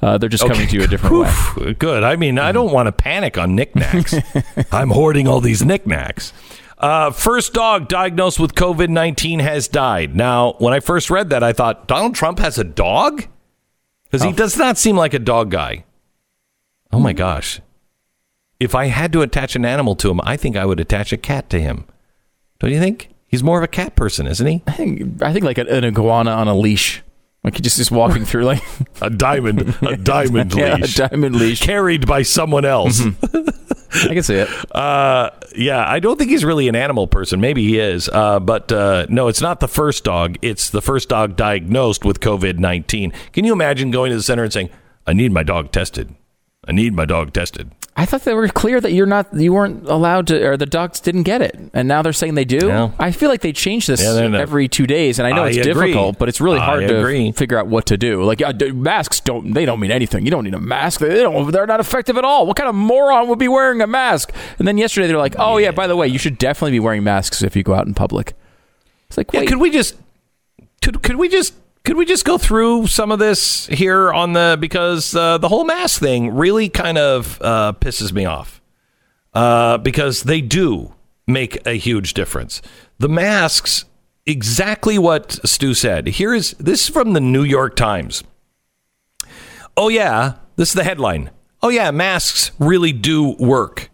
Uh, 0.01 0.17
they're 0.17 0.29
just 0.29 0.47
coming 0.47 0.65
to 0.65 0.75
you 0.77 0.83
a 0.83 0.87
different 0.87 1.17
way. 1.57 1.73
Good. 1.73 2.03
I 2.03 2.15
mean, 2.15 2.39
I 2.39 2.53
don't 2.53 2.71
want 2.71 2.87
to 2.87 2.93
panic 2.93 3.37
on 3.37 3.53
knickknacks. 3.53 4.15
I'm 4.71 4.91
hoarding 4.91 5.27
all 5.27 5.41
these 5.41 5.61
knickknacks. 5.65 6.31
Uh, 6.79 7.11
first 7.11 7.53
dog 7.53 7.89
diagnosed 7.89 8.39
with 8.39 8.55
COVID 8.55 8.89
19 8.89 9.39
has 9.39 9.67
died. 9.67 10.15
Now, 10.15 10.53
when 10.59 10.73
I 10.73 10.79
first 10.79 11.09
read 11.09 11.29
that, 11.29 11.43
I 11.43 11.51
thought, 11.51 11.87
Donald 11.87 12.15
Trump 12.15 12.39
has 12.39 12.57
a 12.57 12.63
dog? 12.63 13.25
Because 14.05 14.23
he 14.25 14.31
does 14.31 14.57
not 14.57 14.77
seem 14.77 14.95
like 14.95 15.13
a 15.13 15.19
dog 15.19 15.51
guy. 15.51 15.83
Oh 16.91 16.99
my 16.99 17.13
gosh. 17.13 17.61
If 18.59 18.75
I 18.75 18.85
had 18.85 19.11
to 19.13 19.21
attach 19.21 19.55
an 19.55 19.65
animal 19.65 19.95
to 19.97 20.09
him, 20.09 20.19
I 20.23 20.35
think 20.35 20.55
I 20.57 20.65
would 20.65 20.79
attach 20.79 21.13
a 21.13 21.17
cat 21.17 21.49
to 21.51 21.61
him. 21.61 21.85
Don't 22.59 22.71
you 22.71 22.79
think? 22.79 23.09
He's 23.27 23.43
more 23.43 23.57
of 23.59 23.63
a 23.63 23.67
cat 23.67 23.95
person, 23.95 24.25
isn't 24.25 24.47
he? 24.47 24.63
I 24.65 24.71
think 24.71 25.21
I 25.21 25.31
think 25.31 25.45
like 25.45 25.59
an, 25.59 25.67
an 25.67 25.85
iguana 25.85 26.31
on 26.31 26.47
a 26.47 26.55
leash, 26.55 27.03
like 27.43 27.55
he 27.55 27.61
just 27.61 27.79
is 27.79 27.89
walking 27.91 28.25
through 28.25 28.43
like 28.45 28.61
A 29.01 29.09
diamond, 29.09 29.75
a 29.81 29.95
diamond 30.03 30.53
yeah, 30.53 30.75
leash. 30.75 30.99
a 30.99 31.07
diamond 31.07 31.35
leash. 31.35 31.61
carried 31.61 32.05
by 32.05 32.21
someone 32.21 32.65
else. 32.65 33.01
I 33.01 34.13
can 34.13 34.23
see 34.23 34.35
it. 34.35 34.49
Uh, 34.71 35.31
yeah, 35.55 35.83
I 35.85 35.99
don't 35.99 36.17
think 36.17 36.29
he's 36.29 36.45
really 36.45 36.67
an 36.67 36.75
animal 36.75 37.07
person. 37.07 37.41
Maybe 37.41 37.63
he 37.63 37.79
is. 37.79 38.07
Uh, 38.07 38.39
but 38.39 38.71
uh, 38.71 39.07
no, 39.09 39.27
it's 39.27 39.41
not 39.41 39.59
the 39.59 39.67
first 39.67 40.03
dog. 40.03 40.37
It's 40.41 40.69
the 40.69 40.81
first 40.81 41.09
dog 41.09 41.35
diagnosed 41.35 42.05
with 42.05 42.19
COVID 42.19 42.59
19. 42.59 43.11
Can 43.33 43.45
you 43.45 43.51
imagine 43.53 43.89
going 43.91 44.11
to 44.11 44.15
the 44.17 44.23
center 44.23 44.43
and 44.43 44.53
saying, 44.53 44.69
I 45.07 45.13
need 45.13 45.31
my 45.31 45.43
dog 45.43 45.71
tested? 45.71 46.13
I 46.69 46.71
need 46.71 46.93
my 46.93 47.05
dog 47.05 47.33
tested. 47.33 47.71
I 47.97 48.05
thought 48.05 48.21
they 48.21 48.33
were 48.33 48.47
clear 48.47 48.79
that 48.79 48.93
you're 48.93 49.05
not, 49.07 49.27
you 49.33 49.51
weren't 49.51 49.89
allowed 49.89 50.27
to, 50.27 50.47
or 50.47 50.55
the 50.55 50.65
dogs 50.65 51.01
didn't 51.01 51.23
get 51.23 51.41
it, 51.41 51.59
and 51.73 51.85
now 51.87 52.01
they're 52.01 52.13
saying 52.13 52.35
they 52.35 52.45
do. 52.45 52.67
Yeah. 52.67 52.91
I 52.97 53.11
feel 53.11 53.27
like 53.27 53.41
they 53.41 53.51
change 53.51 53.87
this 53.87 54.01
Yeah, 54.01 54.27
not- 54.27 54.39
every 54.39 54.69
two 54.69 54.87
days, 54.87 55.19
and 55.19 55.27
I 55.27 55.31
know 55.33 55.43
I 55.43 55.49
it's 55.49 55.57
agree. 55.57 55.87
difficult, 55.87 56.17
but 56.17 56.29
it's 56.29 56.39
really 56.39 56.59
I 56.59 56.65
hard 56.65 56.83
agree. 56.83 57.31
to 57.31 57.37
figure 57.37 57.57
out 57.57 57.67
what 57.67 57.87
to 57.87 57.97
do. 57.97 58.23
Like 58.23 58.41
uh, 58.41 58.53
masks 58.73 59.19
don't, 59.19 59.51
they 59.53 59.65
don't 59.65 59.81
mean 59.81 59.91
anything. 59.91 60.23
You 60.23 60.31
don't 60.31 60.45
need 60.45 60.53
a 60.53 60.59
mask. 60.61 61.01
They 61.01 61.09
don't. 61.23 61.51
They're 61.51 61.65
not 61.67 61.81
effective 61.81 62.17
at 62.17 62.23
all. 62.23 62.45
What 62.47 62.55
kind 62.55 62.69
of 62.69 62.75
moron 62.75 63.27
would 63.27 63.39
be 63.39 63.49
wearing 63.49 63.81
a 63.81 63.87
mask? 63.87 64.31
And 64.59 64.67
then 64.67 64.77
yesterday 64.77 65.07
they're 65.07 65.17
like, 65.17 65.35
oh 65.37 65.57
yeah, 65.57 65.71
by 65.71 65.87
the 65.87 65.97
way, 65.97 66.07
you 66.07 66.19
should 66.19 66.37
definitely 66.37 66.71
be 66.71 66.79
wearing 66.79 67.03
masks 67.03 67.41
if 67.41 67.53
you 67.55 67.63
go 67.63 67.73
out 67.73 67.85
in 67.87 67.95
public. 67.95 68.33
It's 69.09 69.17
like, 69.17 69.33
Yeah, 69.33 69.41
wait, 69.41 69.49
could 69.49 69.57
we 69.59 69.71
just 69.71 69.97
could 70.81 71.01
could 71.03 71.17
we 71.17 71.27
just 71.27 71.53
could 71.83 71.97
we 71.97 72.05
just 72.05 72.25
go 72.25 72.37
through 72.37 72.87
some 72.87 73.11
of 73.11 73.19
this 73.19 73.67
here 73.67 74.11
on 74.11 74.33
the 74.33 74.57
because 74.59 75.15
uh, 75.15 75.37
the 75.37 75.49
whole 75.49 75.65
mask 75.65 75.99
thing 75.99 76.35
really 76.35 76.69
kind 76.69 76.97
of 76.97 77.41
uh, 77.41 77.73
pisses 77.79 78.11
me 78.11 78.25
off 78.25 78.61
uh, 79.33 79.77
because 79.77 80.23
they 80.23 80.41
do 80.41 80.93
make 81.27 81.65
a 81.65 81.73
huge 81.73 82.13
difference. 82.13 82.61
The 82.97 83.09
masks, 83.09 83.85
exactly 84.25 84.97
what 84.97 85.39
Stu 85.47 85.73
said. 85.73 86.07
Here 86.07 86.33
is 86.33 86.51
this 86.53 86.83
is 86.83 86.89
from 86.89 87.13
the 87.13 87.21
New 87.21 87.43
York 87.43 87.75
Times. 87.75 88.23
Oh 89.77 89.87
yeah, 89.87 90.33
this 90.57 90.69
is 90.69 90.75
the 90.75 90.83
headline. 90.83 91.29
Oh 91.61 91.69
yeah, 91.69 91.91
masks 91.91 92.51
really 92.59 92.91
do 92.91 93.35
work. 93.39 93.88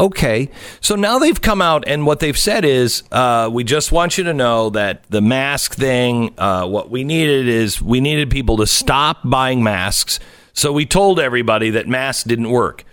Okay. 0.00 0.48
So 0.80 0.96
now 0.96 1.18
they've 1.18 1.40
come 1.40 1.60
out, 1.60 1.84
and 1.86 2.06
what 2.06 2.20
they've 2.20 2.38
said 2.38 2.64
is, 2.64 3.02
uh, 3.12 3.50
we 3.52 3.64
just 3.64 3.92
want 3.92 4.16
you 4.16 4.24
to 4.24 4.32
know 4.32 4.70
that 4.70 5.04
the 5.10 5.20
mask 5.20 5.74
thing, 5.74 6.34
uh, 6.38 6.66
what 6.66 6.90
we 6.90 7.04
needed 7.04 7.46
is 7.46 7.82
we 7.82 8.00
needed 8.00 8.30
people 8.30 8.56
to 8.56 8.66
stop 8.66 9.18
buying 9.22 9.62
masks. 9.62 10.18
So 10.54 10.72
we 10.72 10.86
told 10.86 11.20
everybody 11.20 11.68
that 11.70 11.86
masks 11.86 12.24
didn't 12.24 12.50
work. 12.50 12.84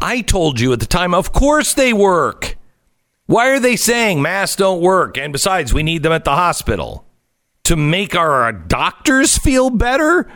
I 0.00 0.20
told 0.20 0.58
you 0.58 0.72
at 0.72 0.80
the 0.80 0.86
time, 0.86 1.14
of 1.14 1.32
course 1.32 1.74
they 1.74 1.92
work. 1.92 2.56
Why 3.26 3.50
are 3.50 3.60
they 3.60 3.76
saying 3.76 4.20
masks 4.20 4.56
don't 4.56 4.80
work? 4.80 5.16
And 5.16 5.32
besides, 5.32 5.72
we 5.72 5.84
need 5.84 6.02
them 6.02 6.12
at 6.12 6.24
the 6.24 6.34
hospital 6.34 7.06
to 7.64 7.76
make 7.76 8.16
our 8.16 8.52
doctors 8.52 9.38
feel 9.38 9.70
better? 9.70 10.28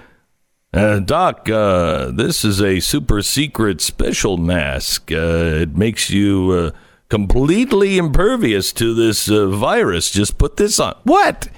Uh, 0.77 0.99
Doc, 0.99 1.49
uh, 1.49 2.11
this 2.11 2.45
is 2.45 2.61
a 2.61 2.81
super 2.81 3.23
secret 3.23 3.81
special 3.81 4.37
mask. 4.37 5.11
Uh, 5.11 5.63
it 5.63 5.75
makes 5.75 6.11
you 6.11 6.51
uh, 6.51 6.71
completely 7.09 7.97
impervious 7.97 8.75
to 8.75 8.93
this 8.93 9.31
uh, 9.31 9.47
virus. 9.47 10.11
Just 10.11 10.37
put 10.37 10.59
this 10.59 10.79
on. 10.79 10.95
What? 11.05 11.49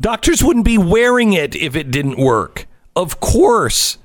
Doctors 0.00 0.42
wouldn't 0.42 0.64
be 0.64 0.78
wearing 0.78 1.34
it 1.34 1.54
if 1.54 1.76
it 1.76 1.90
didn't 1.90 2.16
work. 2.16 2.66
Of 2.96 3.20
course. 3.20 3.98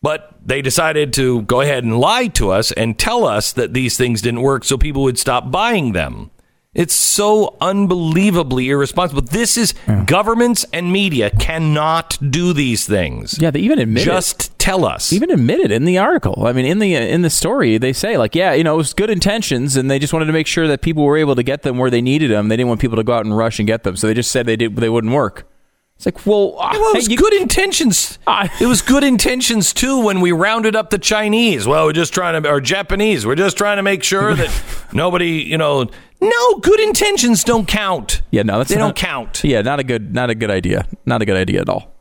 But 0.00 0.32
they 0.42 0.62
decided 0.62 1.12
to 1.14 1.42
go 1.42 1.60
ahead 1.60 1.84
and 1.84 2.00
lie 2.00 2.28
to 2.28 2.50
us 2.50 2.72
and 2.72 2.98
tell 2.98 3.26
us 3.26 3.52
that 3.52 3.74
these 3.74 3.98
things 3.98 4.22
didn't 4.22 4.40
work 4.40 4.64
so 4.64 4.78
people 4.78 5.02
would 5.02 5.18
stop 5.18 5.50
buying 5.50 5.92
them. 5.92 6.30
It's 6.76 6.94
so 6.94 7.56
unbelievably 7.62 8.68
irresponsible. 8.68 9.22
This 9.22 9.56
is 9.56 9.72
governments 10.04 10.66
and 10.74 10.92
media 10.92 11.30
cannot 11.30 12.18
do 12.30 12.52
these 12.52 12.86
things. 12.86 13.38
yeah, 13.40 13.50
they 13.50 13.60
even 13.60 13.78
admit 13.78 14.02
it. 14.02 14.04
Just 14.06 14.56
tell 14.58 14.84
us. 14.84 15.10
even 15.12 15.30
admitted 15.30 15.70
in 15.70 15.86
the 15.86 15.96
article. 15.96 16.44
I 16.46 16.52
mean, 16.52 16.66
in 16.66 16.78
the 16.78 16.94
in 16.94 17.22
the 17.22 17.30
story, 17.30 17.78
they 17.78 17.94
say 17.94 18.18
like, 18.18 18.34
yeah, 18.34 18.52
you 18.52 18.62
know, 18.62 18.74
it 18.74 18.76
was 18.76 18.92
good 18.92 19.08
intentions, 19.08 19.74
and 19.76 19.90
they 19.90 19.98
just 19.98 20.12
wanted 20.12 20.26
to 20.26 20.32
make 20.34 20.46
sure 20.46 20.68
that 20.68 20.82
people 20.82 21.02
were 21.02 21.16
able 21.16 21.34
to 21.34 21.42
get 21.42 21.62
them 21.62 21.78
where 21.78 21.88
they 21.88 22.02
needed 22.02 22.30
them. 22.30 22.48
They 22.48 22.56
didn't 22.58 22.68
want 22.68 22.80
people 22.82 22.96
to 22.96 23.04
go 23.04 23.14
out 23.14 23.24
and 23.24 23.34
rush 23.34 23.58
and 23.58 23.66
get 23.66 23.82
them, 23.82 23.96
so 23.96 24.06
they 24.06 24.14
just 24.14 24.30
said 24.30 24.44
they 24.44 24.56
did 24.56 24.76
they 24.76 24.90
wouldn't 24.90 25.14
work. 25.14 25.48
It's 25.96 26.04
like, 26.04 26.26
well, 26.26 26.56
uh, 26.60 26.68
Well, 26.72 26.90
it 26.92 26.96
was 26.96 27.08
you- 27.08 27.16
good 27.16 27.32
intentions. 27.32 28.18
I- 28.26 28.50
it 28.60 28.66
was 28.66 28.82
good 28.82 29.02
intentions 29.02 29.72
too 29.72 29.98
when 30.04 30.20
we 30.20 30.30
rounded 30.30 30.76
up 30.76 30.90
the 30.90 30.98
Chinese. 30.98 31.66
Well, 31.66 31.86
we're 31.86 31.94
just 31.94 32.12
trying 32.12 32.42
to, 32.42 32.50
or 32.50 32.60
Japanese. 32.60 33.24
We're 33.24 33.34
just 33.34 33.56
trying 33.56 33.78
to 33.78 33.82
make 33.82 34.02
sure 34.04 34.34
that 34.40 34.50
nobody, 34.92 35.42
you 35.42 35.56
know, 35.56 35.86
no 36.20 36.58
good 36.58 36.80
intentions 36.80 37.44
don't 37.44 37.66
count. 37.66 38.22
yeah, 38.30 38.42
no, 38.42 38.58
that's 38.58 38.70
they 38.70 38.76
not, 38.76 38.86
don't 38.86 38.96
count. 38.96 39.44
Yeah, 39.44 39.62
not 39.62 39.80
a 39.80 39.84
good, 39.84 40.14
not 40.14 40.30
a 40.30 40.34
good 40.34 40.50
idea. 40.50 40.86
Not 41.04 41.22
a 41.22 41.24
good 41.24 41.36
idea 41.36 41.60
at 41.60 41.68
all. 41.68 41.92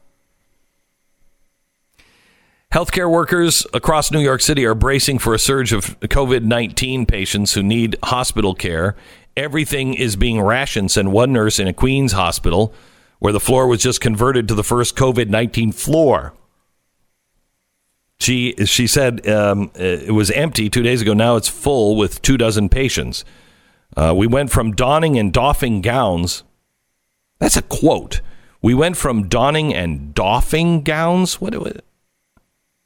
Healthcare 2.71 3.09
workers 3.09 3.65
across 3.73 4.11
New 4.11 4.19
York 4.19 4.41
City 4.41 4.65
are 4.65 4.75
bracing 4.75 5.19
for 5.19 5.33
a 5.33 5.39
surge 5.39 5.71
of 5.71 5.97
COVID 6.01 6.43
19 6.43 7.05
patients 7.05 7.53
who 7.53 7.63
need 7.63 7.95
hospital 8.03 8.53
care. 8.53 8.95
Everything 9.37 9.93
is 9.93 10.15
being 10.15 10.41
rationed, 10.41 10.91
said 10.91 11.07
one 11.07 11.31
nurse 11.31 11.57
in 11.57 11.67
a 11.67 11.73
Queens 11.73 12.11
hospital 12.11 12.73
where 13.19 13.31
the 13.31 13.39
floor 13.39 13.67
was 13.67 13.81
just 13.81 14.01
converted 14.01 14.47
to 14.47 14.53
the 14.55 14.63
first 14.63 14.95
COVID 14.95 15.29
19 15.29 15.71
floor. 15.71 16.33
She, 18.19 18.55
she 18.65 18.87
said 18.87 19.27
um, 19.27 19.71
it 19.75 20.13
was 20.13 20.31
empty 20.31 20.69
two 20.69 20.83
days 20.83 21.01
ago. 21.01 21.13
Now 21.13 21.35
it's 21.35 21.49
full 21.49 21.95
with 21.95 22.21
two 22.21 22.37
dozen 22.37 22.69
patients. 22.69 23.23
Uh, 23.95 24.13
we 24.15 24.27
went 24.27 24.51
from 24.51 24.73
donning 24.73 25.17
and 25.17 25.31
doffing 25.31 25.81
gowns. 25.81 26.43
That's 27.39 27.57
a 27.57 27.61
quote. 27.61 28.21
We 28.61 28.73
went 28.73 28.97
from 28.97 29.27
donning 29.27 29.73
and 29.73 30.13
doffing 30.13 30.81
gowns. 30.81 31.39
What? 31.39 31.55
what 31.55 31.83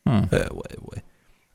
uh, 0.06 0.28
wait, 0.32 0.82
wait. 0.82 1.04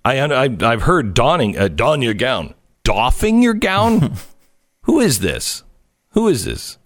I, 0.05 0.19
I 0.21 0.57
I've 0.61 0.83
heard 0.83 1.15
donning 1.15 1.59
uh, 1.59 1.69
don 1.69 2.03
your 2.03 2.15
gown, 2.15 2.55
doffing 2.85 3.43
your 3.43 3.55
gown. 3.55 4.15
who 4.83 5.01
is 5.01 5.21
this? 5.21 5.65
Who 6.11 6.29
is 6.29 6.45
this? 6.45 6.79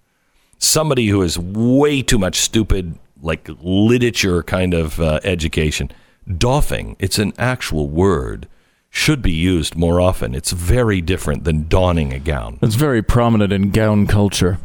Somebody 0.59 1.09
who 1.09 1.21
has 1.21 1.39
way 1.39 2.03
too 2.03 2.19
much 2.19 2.37
stupid 2.37 2.99
like 3.21 3.49
literature 3.61 4.43
kind 4.43 4.75
of 4.75 5.01
uh, 5.01 5.21
education. 5.25 5.91
Doffing. 6.27 6.97
It's 6.99 7.19
an 7.19 7.33
actual 7.39 7.89
word. 7.89 8.49
Should 8.91 9.23
be 9.23 9.33
used 9.33 9.77
more 9.77 10.01
often. 10.01 10.35
It's 10.35 10.53
very 10.53 11.01
different 11.01 11.45
than 11.45 11.69
donning 11.69 12.13
a 12.13 12.19
gown. 12.19 12.59
It's 12.63 12.75
very 12.75 13.03
prominent 13.03 13.53
in 13.53 13.71
gown 13.71 14.07
culture. 14.07 14.59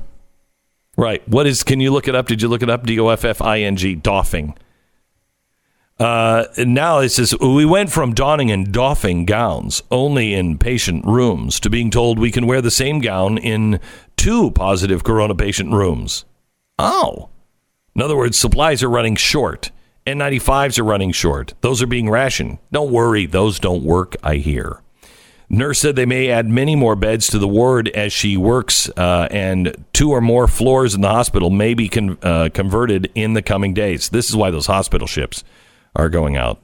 Right. 0.96 1.28
What 1.28 1.48
is? 1.48 1.64
Can 1.64 1.80
you 1.80 1.92
look 1.92 2.08
it 2.08 2.16
up? 2.16 2.28
Did 2.28 2.42
you 2.42 2.48
look 2.48 2.64
it 2.64 2.70
up? 2.70 2.86
D 2.86 3.00
o 3.00 3.10
f 3.10 3.26
f 3.26 3.42
i 3.42 3.60
n 3.62 3.76
g. 3.76 3.96
Doffing. 3.96 4.56
Uh, 6.00 6.46
now 6.58 7.00
it 7.00 7.10
says 7.10 7.38
we 7.40 7.66
went 7.66 7.92
from 7.92 8.14
donning 8.14 8.50
and 8.52 8.72
doffing 8.72 9.26
gowns 9.26 9.84
only 9.92 10.34
in 10.34 10.58
patient 10.58 11.06
rooms 11.06 11.60
to 11.60 11.70
being 11.70 11.92
told 11.92 12.18
we 12.18 12.32
can 12.32 12.48
wear 12.48 12.62
the 12.62 12.72
same 12.72 13.00
gown 13.00 13.38
in 13.38 13.80
two 14.18 14.52
positive 14.52 15.04
corona 15.04 15.36
patient 15.36 15.72
rooms. 15.72 16.26
Oh, 16.80 17.30
in 17.96 18.02
other 18.02 18.18
words, 18.18 18.38
supplies 18.38 18.82
are 18.82 18.90
running 18.90 19.16
short. 19.16 19.72
N95s 20.06 20.78
are 20.80 20.84
running 20.84 21.12
short. 21.12 21.54
Those 21.62 21.82
are 21.82 21.88
being 21.88 22.10
rationed. 22.10 22.58
Don't 22.72 22.92
worry, 22.92 23.26
those 23.26 23.60
don't 23.60 23.84
work. 23.84 24.16
I 24.24 24.36
hear. 24.36 24.82
Nurse 25.50 25.80
said 25.80 25.96
they 25.96 26.06
may 26.06 26.30
add 26.30 26.48
many 26.48 26.76
more 26.76 26.96
beds 26.96 27.28
to 27.28 27.38
the 27.38 27.48
ward 27.48 27.88
as 27.90 28.12
she 28.12 28.36
works, 28.38 28.90
uh, 28.98 29.28
and 29.30 29.86
two 29.94 30.10
or 30.12 30.20
more 30.20 30.48
floors 30.48 30.96
in 30.96 31.02
the 31.02 31.10
hospital 31.10 31.50
may 31.50 31.74
be 31.74 31.88
con- 31.90 32.18
uh, 32.24 32.50
converted 32.54 33.12
in 33.14 33.34
the 33.34 33.42
coming 33.42 33.74
days. 33.74 34.10
This 34.10 34.30
is 34.30 34.36
why 34.36 34.50
those 34.52 34.66
hospital 34.66 35.06
ships 35.08 35.44
are 35.96 36.10
going 36.10 36.36
out. 36.36 36.60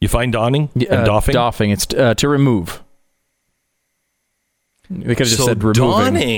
You 0.00 0.08
find 0.08 0.32
donning 0.32 0.68
and 0.74 0.86
Uh, 0.90 1.04
doffing? 1.04 1.32
Doffing. 1.32 1.70
It's 1.70 1.86
uh, 1.94 2.14
to 2.14 2.28
remove. 2.28 2.82
They 4.90 5.14
could 5.14 5.18
have 5.20 5.28
just 5.28 5.36
so 5.38 5.46
said 5.46 5.62
removing. 5.62 5.82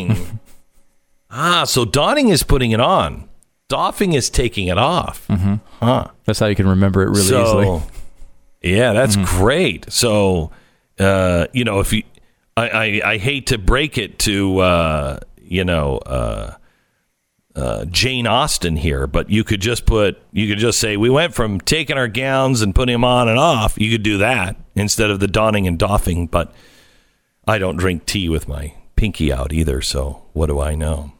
donning. 0.08 0.40
ah, 1.30 1.64
so 1.64 1.84
donning 1.84 2.28
is 2.28 2.42
putting 2.42 2.70
it 2.72 2.80
on. 2.80 3.28
Doffing 3.72 4.12
is 4.12 4.28
taking 4.28 4.68
it 4.68 4.76
off. 4.78 5.26
Mm-hmm. 5.28 5.54
Huh. 5.80 6.08
That's 6.26 6.38
how 6.38 6.46
you 6.46 6.54
can 6.54 6.68
remember 6.68 7.02
it 7.02 7.06
really 7.08 7.22
so, 7.22 7.42
easily. 7.42 7.82
Yeah, 8.62 8.92
that's 8.92 9.16
Mm-hmm. 9.16 9.38
great. 9.42 9.90
So, 9.92 10.50
uh, 11.00 11.46
you 11.54 11.64
know, 11.64 11.80
if 11.80 11.92
you, 11.92 12.02
I, 12.56 12.68
I, 12.68 12.84
I 13.12 13.16
hate 13.18 13.46
to 13.46 13.56
break 13.58 13.96
it 13.96 14.18
to, 14.20 14.58
uh, 14.58 15.18
you 15.42 15.64
know, 15.64 15.98
uh, 15.98 16.54
uh, 17.56 17.84
Jane 17.86 18.26
Austen 18.26 18.76
here, 18.76 19.06
but 19.06 19.30
you 19.30 19.42
could 19.44 19.60
just 19.60 19.84
put, 19.86 20.20
you 20.32 20.48
could 20.48 20.58
just 20.58 20.78
say, 20.78 20.96
we 20.96 21.10
went 21.10 21.34
from 21.34 21.58
taking 21.60 21.96
our 21.96 22.08
gowns 22.08 22.60
and 22.62 22.74
putting 22.74 22.92
them 22.94 23.04
on 23.04 23.28
and 23.28 23.38
off. 23.38 23.78
You 23.78 23.90
could 23.90 24.02
do 24.02 24.18
that 24.18 24.56
instead 24.74 25.10
of 25.10 25.18
the 25.20 25.28
donning 25.28 25.66
and 25.66 25.78
doffing. 25.78 26.26
But 26.26 26.52
I 27.46 27.58
don't 27.58 27.76
drink 27.76 28.04
tea 28.06 28.28
with 28.28 28.46
my 28.48 28.74
pinky 28.96 29.32
out 29.32 29.52
either. 29.52 29.80
So 29.82 30.22
what 30.34 30.46
do 30.46 30.60
I 30.60 30.74
know? 30.74 31.12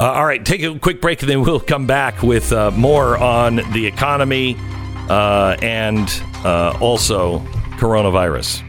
Uh, 0.00 0.12
all 0.12 0.24
right, 0.24 0.46
take 0.46 0.62
a 0.62 0.78
quick 0.78 1.02
break, 1.02 1.20
and 1.20 1.28
then 1.28 1.42
we'll 1.42 1.60
come 1.60 1.86
back 1.86 2.22
with 2.22 2.54
uh, 2.54 2.70
more 2.70 3.18
on 3.18 3.56
the 3.74 3.86
economy 3.86 4.56
uh, 5.10 5.54
and 5.60 6.08
uh, 6.42 6.74
also 6.80 7.40
coronavirus. 7.76 8.62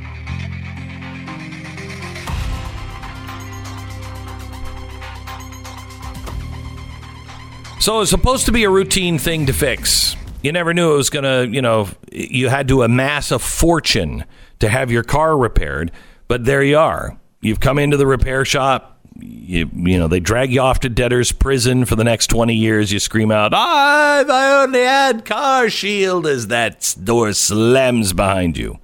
So 7.80 8.02
it's 8.02 8.12
supposed 8.12 8.46
to 8.48 8.52
be 8.52 8.66
a 8.66 8.70
routine 8.70 9.18
thing 9.18 9.46
to 9.46 9.54
fix. 9.54 10.18
You 10.44 10.52
never 10.52 10.74
knew 10.74 10.92
it 10.94 10.98
was 10.98 11.10
going 11.10 11.24
to, 11.24 11.48
you 11.50 11.62
know, 11.62 11.88
you 12.12 12.50
had 12.50 12.68
to 12.68 12.84
amass 12.84 13.32
a 13.32 13.40
fortune 13.40 14.26
to 14.60 14.68
have 14.68 14.92
your 14.92 15.04
car 15.04 15.38
repaired, 15.38 15.94
but 16.28 16.44
there 16.44 16.62
you 16.62 16.78
are. 16.78 17.18
You've 17.40 17.62
come 17.62 17.80
into 17.80 17.96
the 17.96 18.06
repair 18.06 18.44
shop. 18.44 18.91
You, 19.22 19.70
you 19.74 19.98
know, 19.98 20.08
they 20.08 20.20
drag 20.20 20.52
you 20.52 20.62
off 20.62 20.80
to 20.82 20.90
debtor's 20.90 21.32
prison 21.32 21.86
for 21.86 21.96
the 21.96 22.04
next 22.04 22.28
20 22.28 22.54
years. 22.54 22.92
You 22.92 23.00
scream 23.00 23.32
out, 23.32 23.54
ah, 23.54 24.24
I 24.28 24.64
only 24.64 24.82
had 24.82 25.26
CarShield 25.26 26.30
as 26.30 26.48
that 26.48 26.96
door 27.04 27.34
slams 27.34 28.14
behind 28.14 28.58
you. 28.58 28.80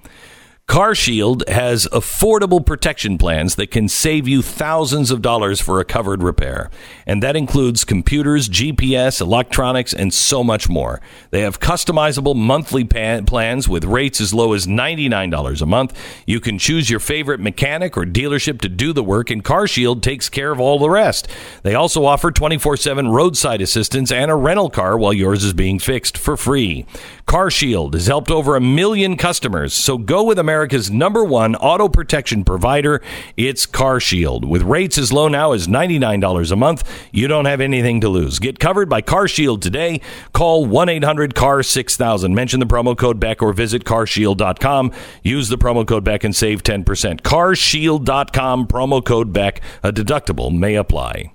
CarShield 0.68 1.48
has 1.48 1.86
affordable 1.86 2.64
protection 2.64 3.16
plans 3.16 3.54
that 3.54 3.70
can 3.70 3.88
save 3.88 4.28
you 4.28 4.42
thousands 4.42 5.10
of 5.10 5.22
dollars 5.22 5.62
for 5.62 5.80
a 5.80 5.84
covered 5.84 6.22
repair. 6.22 6.70
And 7.08 7.22
that 7.22 7.36
includes 7.36 7.84
computers, 7.84 8.50
GPS, 8.50 9.22
electronics, 9.22 9.94
and 9.94 10.12
so 10.12 10.44
much 10.44 10.68
more. 10.68 11.00
They 11.30 11.40
have 11.40 11.58
customizable 11.58 12.36
monthly 12.36 12.84
plans 12.84 13.66
with 13.66 13.84
rates 13.84 14.20
as 14.20 14.34
low 14.34 14.52
as 14.52 14.66
$99 14.66 15.62
a 15.62 15.66
month. 15.66 15.98
You 16.26 16.38
can 16.38 16.58
choose 16.58 16.90
your 16.90 17.00
favorite 17.00 17.40
mechanic 17.40 17.96
or 17.96 18.04
dealership 18.04 18.60
to 18.60 18.68
do 18.68 18.92
the 18.92 19.02
work, 19.02 19.30
and 19.30 19.42
CarShield 19.42 20.02
takes 20.02 20.28
care 20.28 20.52
of 20.52 20.60
all 20.60 20.78
the 20.78 20.90
rest. 20.90 21.28
They 21.62 21.74
also 21.74 22.04
offer 22.04 22.30
24 22.30 22.76
7 22.76 23.08
roadside 23.08 23.62
assistance 23.62 24.12
and 24.12 24.30
a 24.30 24.36
rental 24.36 24.68
car 24.68 24.98
while 24.98 25.14
yours 25.14 25.44
is 25.44 25.54
being 25.54 25.78
fixed 25.78 26.18
for 26.18 26.36
free. 26.36 26.84
CarShield 27.26 27.94
has 27.94 28.06
helped 28.06 28.30
over 28.30 28.54
a 28.54 28.60
million 28.60 29.16
customers, 29.16 29.72
so 29.72 29.96
go 29.96 30.22
with 30.22 30.38
America's 30.38 30.90
number 30.90 31.24
one 31.24 31.56
auto 31.56 31.88
protection 31.88 32.44
provider. 32.44 33.00
It's 33.36 33.66
CarShield. 33.66 34.46
With 34.46 34.62
rates 34.62 34.98
as 34.98 35.12
low 35.12 35.28
now 35.28 35.52
as 35.52 35.68
$99 35.68 36.52
a 36.52 36.56
month, 36.56 36.97
you 37.12 37.28
don't 37.28 37.44
have 37.44 37.60
anything 37.60 38.00
to 38.00 38.08
lose. 38.08 38.38
Get 38.38 38.58
covered 38.58 38.88
by 38.88 39.02
CarShield 39.02 39.60
today. 39.60 40.00
Call 40.32 40.66
1 40.66 40.88
800 40.88 41.34
CAR 41.34 41.62
6000. 41.62 42.34
Mention 42.34 42.60
the 42.60 42.66
promo 42.66 42.96
code 42.96 43.20
Beck 43.20 43.42
or 43.42 43.52
visit 43.52 43.84
carshield.com. 43.84 44.92
Use 45.22 45.48
the 45.48 45.58
promo 45.58 45.86
code 45.86 46.04
Beck 46.04 46.24
and 46.24 46.34
save 46.34 46.62
10%. 46.62 47.22
Carshield.com, 47.22 48.66
promo 48.66 49.04
code 49.04 49.32
Beck. 49.32 49.60
A 49.82 49.92
deductible 49.92 50.56
may 50.56 50.74
apply. 50.74 51.32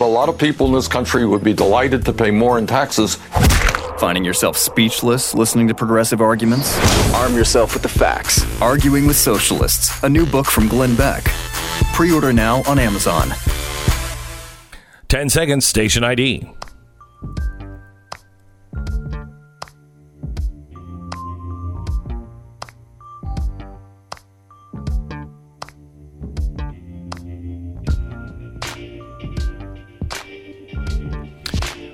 A 0.00 0.04
lot 0.04 0.28
of 0.28 0.38
people 0.38 0.66
in 0.66 0.72
this 0.72 0.88
country 0.88 1.26
would 1.26 1.42
be 1.42 1.52
delighted 1.52 2.04
to 2.04 2.12
pay 2.12 2.30
more 2.30 2.58
in 2.58 2.66
taxes. 2.66 3.18
Finding 3.98 4.24
yourself 4.24 4.58
speechless 4.58 5.34
listening 5.34 5.68
to 5.68 5.74
progressive 5.74 6.20
arguments? 6.20 6.78
Arm 7.14 7.34
yourself 7.34 7.72
with 7.72 7.82
the 7.82 7.88
facts. 7.88 8.44
Arguing 8.60 9.06
with 9.06 9.16
Socialists, 9.16 10.02
a 10.02 10.08
new 10.08 10.26
book 10.26 10.46
from 10.46 10.68
Glenn 10.68 10.94
Beck. 10.96 11.24
Pre 11.94 12.12
order 12.12 12.32
now 12.32 12.62
on 12.66 12.78
Amazon. 12.78 13.30
10 15.08 15.28
seconds, 15.28 15.64
station 15.64 16.02
ID. 16.02 16.44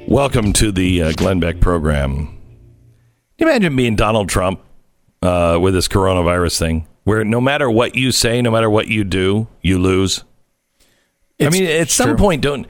Welcome 0.06 0.54
to 0.54 0.72
the 0.72 1.02
uh, 1.02 1.12
Glenn 1.12 1.38
Beck 1.38 1.60
program. 1.60 2.26
Can 2.26 2.38
you 3.38 3.46
imagine 3.46 3.76
being 3.76 3.94
Donald 3.96 4.30
Trump 4.30 4.60
uh, 5.20 5.58
with 5.60 5.74
this 5.74 5.86
coronavirus 5.86 6.58
thing, 6.58 6.88
where 7.04 7.24
no 7.24 7.42
matter 7.42 7.70
what 7.70 7.94
you 7.94 8.10
say, 8.10 8.40
no 8.40 8.50
matter 8.50 8.70
what 8.70 8.88
you 8.88 9.04
do, 9.04 9.48
you 9.60 9.78
lose? 9.78 10.24
I 11.40 11.50
mean, 11.50 11.64
at 11.64 11.90
some 11.90 12.16
point, 12.16 12.42
don't 12.42 12.66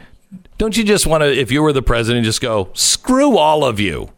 don't 0.62 0.76
you 0.76 0.84
just 0.84 1.08
want 1.08 1.22
to, 1.22 1.26
if 1.28 1.50
you 1.50 1.60
were 1.60 1.72
the 1.72 1.82
president, 1.82 2.24
just 2.24 2.40
go 2.40 2.70
screw 2.72 3.36
all 3.36 3.64
of 3.64 3.80
you? 3.80 4.10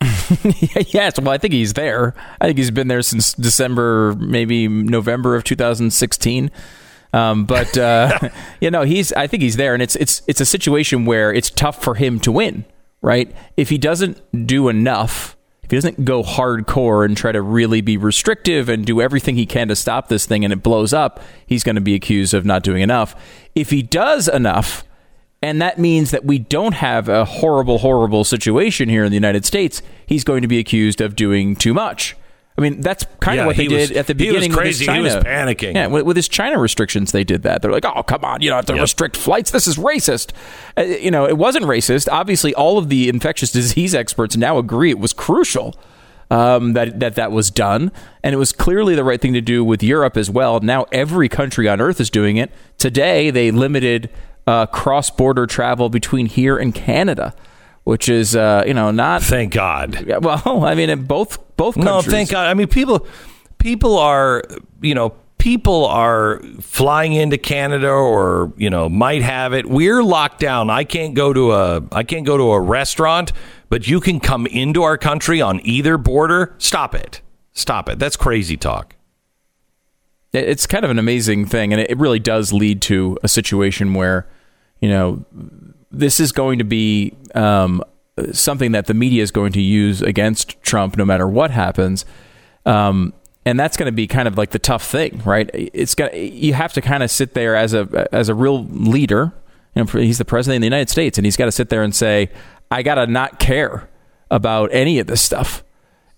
yes, 0.02 1.20
well, 1.20 1.28
I 1.28 1.38
think 1.38 1.54
he's 1.54 1.74
there. 1.74 2.12
I 2.40 2.46
think 2.46 2.58
he's 2.58 2.72
been 2.72 2.88
there 2.88 3.02
since 3.02 3.34
December, 3.34 4.16
maybe 4.18 4.66
November 4.66 5.36
of 5.36 5.44
2016. 5.44 6.50
Um, 7.12 7.44
but 7.44 7.78
uh, 7.78 8.30
you 8.60 8.68
know, 8.68 8.82
he's. 8.82 9.12
I 9.12 9.28
think 9.28 9.44
he's 9.44 9.54
there, 9.54 9.74
and 9.74 9.80
it's 9.80 9.94
it's 9.94 10.22
it's 10.26 10.40
a 10.40 10.44
situation 10.44 11.04
where 11.04 11.32
it's 11.32 11.50
tough 11.50 11.80
for 11.80 11.94
him 11.94 12.18
to 12.20 12.32
win, 12.32 12.64
right? 13.00 13.32
If 13.56 13.68
he 13.68 13.78
doesn't 13.78 14.48
do 14.48 14.68
enough, 14.68 15.36
if 15.62 15.70
he 15.70 15.76
doesn't 15.76 16.04
go 16.04 16.24
hardcore 16.24 17.04
and 17.04 17.16
try 17.16 17.30
to 17.30 17.40
really 17.40 17.80
be 17.80 17.96
restrictive 17.96 18.68
and 18.68 18.84
do 18.84 19.00
everything 19.00 19.36
he 19.36 19.46
can 19.46 19.68
to 19.68 19.76
stop 19.76 20.08
this 20.08 20.26
thing, 20.26 20.42
and 20.42 20.52
it 20.52 20.64
blows 20.64 20.92
up, 20.92 21.20
he's 21.46 21.62
going 21.62 21.76
to 21.76 21.80
be 21.80 21.94
accused 21.94 22.34
of 22.34 22.44
not 22.44 22.64
doing 22.64 22.82
enough. 22.82 23.14
If 23.54 23.70
he 23.70 23.82
does 23.82 24.26
enough, 24.26 24.82
and 25.44 25.60
that 25.62 25.78
means 25.78 26.10
that 26.10 26.24
we 26.24 26.38
don't 26.38 26.74
have 26.74 27.08
a 27.08 27.24
horrible, 27.24 27.78
horrible 27.78 28.24
situation 28.24 28.88
here 28.88 29.04
in 29.04 29.10
the 29.10 29.16
United 29.24 29.44
States, 29.44 29.82
he's 30.06 30.24
going 30.24 30.42
to 30.42 30.48
be 30.48 30.58
accused 30.58 31.00
of 31.00 31.14
doing 31.14 31.54
too 31.54 31.74
much. 31.74 32.16
I 32.56 32.60
mean, 32.60 32.80
that's 32.80 33.04
kind 33.20 33.36
Yeah, 33.36 33.42
of 33.42 33.46
what 33.48 33.56
they 33.56 33.64
he 33.64 33.68
was- 33.74 33.88
did 33.88 33.96
at 33.96 34.06
the 34.06 34.14
he 34.14 34.30
was 34.30 34.34
beginning. 34.36 34.50
with 34.50 34.58
crazy. 34.58 34.86
He 34.90 35.00
was 35.00 35.16
panicking. 35.16 35.74
Yeah, 35.74 35.88
with, 35.88 36.04
with 36.06 36.16
his 36.16 36.28
China 36.28 36.58
restrictions, 36.58 37.10
they 37.10 37.24
did 37.24 37.42
that. 37.42 37.62
They're 37.62 37.72
like, 37.72 37.84
"Oh, 37.84 38.02
come 38.04 38.24
on, 38.24 38.42
you 38.42 38.48
don't 38.48 38.58
have 38.58 38.66
to 38.66 38.74
Yep. 38.74 38.80
restrict 38.82 39.16
flights. 39.16 39.50
This 39.50 39.66
is 39.66 39.76
racist." 39.76 40.30
Uh, 40.78 40.82
you 40.82 41.10
know, 41.10 41.26
it 41.26 41.36
wasn't 41.36 41.64
racist. 41.64 42.06
Obviously, 42.12 42.54
all 42.54 42.78
of 42.78 42.88
the 42.90 43.08
infectious 43.08 43.50
disease 43.52 43.92
experts 43.94 44.36
now 44.36 44.56
agree 44.58 44.90
it 44.90 45.00
was 45.00 45.12
crucial 45.12 45.74
um, 46.30 46.74
that 46.74 47.00
that 47.00 47.16
that 47.16 47.32
was 47.32 47.50
done, 47.50 47.90
and 48.22 48.32
it 48.34 48.38
was 48.38 48.52
clearly 48.52 48.94
the 48.94 49.02
right 49.04 49.20
thing 49.20 49.32
to 49.34 49.40
do 49.40 49.64
with 49.64 49.82
Europe 49.82 50.16
as 50.16 50.30
well. 50.30 50.60
Now 50.60 50.86
every 50.92 51.28
country 51.28 51.68
on 51.68 51.80
Earth 51.80 52.00
is 52.00 52.08
doing 52.08 52.36
it. 52.36 52.52
Today, 52.78 53.30
they 53.30 53.50
limited 53.50 54.10
uh, 54.46 54.66
cross-border 54.66 55.46
travel 55.46 55.88
between 55.88 56.26
here 56.26 56.56
and 56.56 56.74
Canada, 56.74 57.34
which 57.84 58.08
is 58.08 58.34
uh, 58.36 58.62
you 58.66 58.74
know 58.74 58.90
not. 58.90 59.22
Thank 59.22 59.52
God. 59.52 60.04
Yeah, 60.06 60.18
well, 60.18 60.64
I 60.64 60.74
mean, 60.74 60.90
in 60.90 61.04
both 61.04 61.38
both 61.56 61.76
No, 61.76 61.84
countries. 61.94 62.12
thank 62.12 62.30
God. 62.30 62.46
I 62.48 62.54
mean, 62.54 62.66
people, 62.68 63.06
people 63.58 63.98
are, 63.98 64.42
you 64.82 64.94
know, 64.94 65.14
people 65.38 65.86
are 65.86 66.40
flying 66.60 67.12
into 67.12 67.36
Canada 67.38 67.88
or 67.90 68.52
you 68.56 68.70
know 68.70 68.88
might 68.88 69.22
have 69.22 69.52
it. 69.52 69.66
We're 69.66 70.02
locked 70.02 70.40
down. 70.40 70.70
I 70.70 70.84
can't 70.84 71.14
go 71.14 71.32
to 71.32 71.52
a, 71.52 71.82
I 71.92 72.02
can't 72.02 72.26
go 72.26 72.36
to 72.36 72.52
a 72.52 72.60
restaurant, 72.60 73.32
but 73.68 73.86
you 73.86 74.00
can 74.00 74.20
come 74.20 74.46
into 74.46 74.82
our 74.82 74.98
country 74.98 75.40
on 75.40 75.60
either 75.64 75.96
border. 75.98 76.54
Stop 76.58 76.94
it. 76.94 77.20
Stop 77.52 77.88
it. 77.88 77.98
That's 77.98 78.16
crazy 78.16 78.56
talk. 78.56 78.93
It's 80.34 80.66
kind 80.66 80.84
of 80.84 80.90
an 80.90 80.98
amazing 80.98 81.46
thing 81.46 81.72
and 81.72 81.80
it 81.80 81.96
really 81.96 82.18
does 82.18 82.52
lead 82.52 82.82
to 82.82 83.18
a 83.22 83.28
situation 83.28 83.94
where 83.94 84.26
you 84.80 84.88
know 84.88 85.24
this 85.90 86.20
is 86.20 86.32
going 86.32 86.58
to 86.58 86.64
be 86.64 87.14
um, 87.34 87.82
something 88.32 88.72
that 88.72 88.86
the 88.86 88.94
media 88.94 89.22
is 89.22 89.30
going 89.30 89.52
to 89.52 89.60
use 89.60 90.02
against 90.02 90.60
Trump 90.62 90.96
no 90.96 91.04
matter 91.04 91.28
what 91.28 91.50
happens. 91.50 92.04
Um, 92.66 93.12
and 93.46 93.60
that's 93.60 93.76
going 93.76 93.86
to 93.86 93.92
be 93.92 94.06
kind 94.06 94.26
of 94.26 94.38
like 94.38 94.50
the 94.50 94.58
tough 94.58 94.84
thing 94.84 95.22
right? 95.24 95.50
It's 95.52 95.94
got 95.94 96.14
you 96.16 96.54
have 96.54 96.72
to 96.74 96.80
kind 96.80 97.02
of 97.02 97.10
sit 97.10 97.34
there 97.34 97.54
as 97.56 97.74
a 97.74 98.08
as 98.12 98.28
a 98.28 98.34
real 98.34 98.64
leader. 98.64 99.32
You 99.74 99.84
know, 99.84 99.90
he's 99.90 100.18
the 100.18 100.24
president 100.24 100.58
of 100.58 100.60
the 100.62 100.66
United 100.66 100.88
States 100.88 101.18
and 101.18 101.24
he's 101.24 101.36
got 101.36 101.46
to 101.46 101.52
sit 101.52 101.68
there 101.68 101.82
and 101.82 101.94
say 101.94 102.30
I 102.70 102.82
got 102.82 102.94
to 102.94 103.06
not 103.06 103.38
care 103.38 103.88
about 104.30 104.70
any 104.72 104.98
of 104.98 105.06
this 105.06 105.20
stuff 105.20 105.63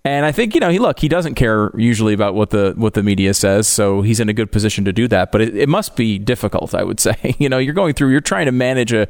and 0.06 0.24
I 0.24 0.30
think 0.30 0.54
you 0.54 0.60
know 0.60 0.70
he 0.70 0.78
look 0.78 1.00
he 1.00 1.08
doesn't 1.08 1.34
care 1.34 1.72
usually 1.76 2.14
about 2.14 2.36
what 2.36 2.50
the 2.50 2.74
what 2.76 2.94
the 2.94 3.02
media 3.02 3.34
says, 3.34 3.66
so 3.66 4.02
he's 4.02 4.20
in 4.20 4.28
a 4.28 4.32
good 4.32 4.52
position 4.52 4.84
to 4.84 4.92
do 4.92 5.08
that. 5.08 5.32
But 5.32 5.40
it, 5.40 5.56
it 5.56 5.68
must 5.68 5.96
be 5.96 6.16
difficult, 6.16 6.76
I 6.76 6.84
would 6.84 7.00
say. 7.06 7.34
You 7.38 7.48
know, 7.48 7.58
you're 7.58 7.74
going 7.74 7.92
through 7.94 8.10
you're 8.10 8.20
trying 8.20 8.46
to 8.46 8.52
manage 8.52 8.92
a, 8.92 9.08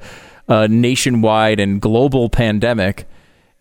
a 0.49 0.69
nationwide 0.69 1.61
and 1.61 1.83
global 1.83 2.31
pandemic, 2.31 3.07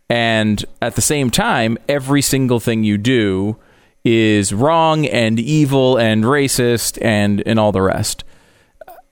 and 0.10 0.64
at 0.82 0.95
the 0.95 1.02
same 1.02 1.30
time, 1.30 1.78
every 1.90 2.22
single 2.22 2.62
thing 2.62 2.86
you 2.86 2.98
do 2.98 3.57
is 4.06 4.53
wrong 4.53 5.06
and 5.06 5.38
evil 5.38 5.98
and 5.98 6.24
racist 6.24 6.98
and 7.03 7.44
and 7.45 7.60
all 7.60 7.74
the 7.74 7.82
rest. 7.82 8.24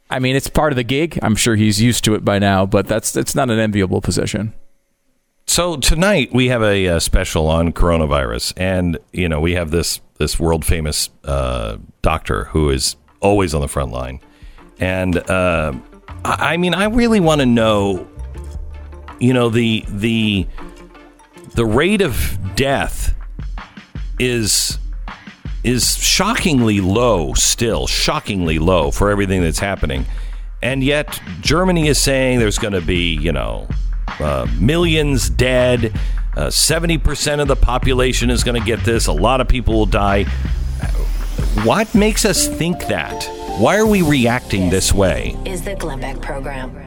I 0.09 0.19
mean, 0.19 0.37
it's 0.37 0.47
part 0.47 0.71
of 0.71 0.77
the 0.77 0.83
gig. 0.83 1.19
I'm 1.21 1.35
sure 1.35 1.57
he's 1.57 1.81
used 1.81 2.05
to 2.05 2.15
it 2.15 2.23
by 2.23 2.39
now, 2.39 2.65
but 2.65 2.87
that's 2.87 3.11
that's 3.11 3.35
not 3.35 3.49
an 3.49 3.59
enviable 3.59 3.99
position. 3.99 4.53
So 5.45 5.77
tonight 5.77 6.33
we 6.33 6.47
have 6.47 6.63
a, 6.63 6.87
uh 6.87 6.99
special 6.99 7.47
on 7.47 7.73
coronavirus, 7.73 8.53
and 8.57 8.97
you 9.11 9.29
know 9.29 9.39
we 9.39 9.53
have 9.53 9.71
this 9.71 10.01
this 10.17 10.39
world 10.39 10.65
famous 10.65 11.09
uh, 11.25 11.77
doctor 12.01 12.45
who 12.45 12.69
is 12.69 12.95
always 13.19 13.53
on 13.53 13.61
the 13.61 13.67
front 13.67 13.91
line, 13.91 14.19
and 14.79 15.17
uh, 15.29 15.73
I, 16.23 16.53
I 16.53 16.57
mean 16.57 16.73
I 16.73 16.85
really 16.85 17.19
want 17.19 17.41
to 17.41 17.45
know, 17.45 18.07
you 19.19 19.33
know 19.33 19.49
the 19.49 19.85
the 19.89 20.47
the 21.55 21.65
rate 21.65 22.01
of 22.01 22.37
death 22.55 23.13
is 24.19 24.79
is 25.63 25.95
shockingly 25.97 26.81
low 26.81 27.33
still 27.33 27.87
shockingly 27.87 28.59
low 28.59 28.91
for 28.91 29.09
everything 29.09 29.41
that's 29.41 29.59
happening. 29.59 30.05
And 30.61 30.81
yet 30.83 31.21
germany 31.41 31.87
is 31.87 32.01
saying 32.01 32.39
there's 32.39 32.57
going 32.57 32.73
to 32.73 32.81
be 32.81 33.15
you 33.17 33.31
know 33.33 33.67
uh, 34.19 34.48
millions 34.60 35.30
dead 35.30 35.94
uh, 36.35 36.48
70% 36.48 37.41
of 37.41 37.48
the 37.48 37.56
population 37.56 38.30
is 38.30 38.44
going 38.44 38.60
to 38.60 38.65
get 38.65 38.84
this 38.84 39.07
a 39.07 39.14
lot 39.14 39.41
of 39.41 39.48
people 39.48 39.73
will 39.73 39.85
die 39.85 40.23
what 41.64 41.94
makes 41.94 42.26
us 42.26 42.48
think 42.48 42.88
that 42.88 43.23
why 43.60 43.77
are 43.77 43.85
we 43.85 44.02
reacting 44.02 44.69
this 44.69 44.94
way 44.94 45.35
Is 45.45 45.61
the 45.61 45.76
Glenn 45.76 45.99
Beck 45.99 46.22
program. 46.22 46.84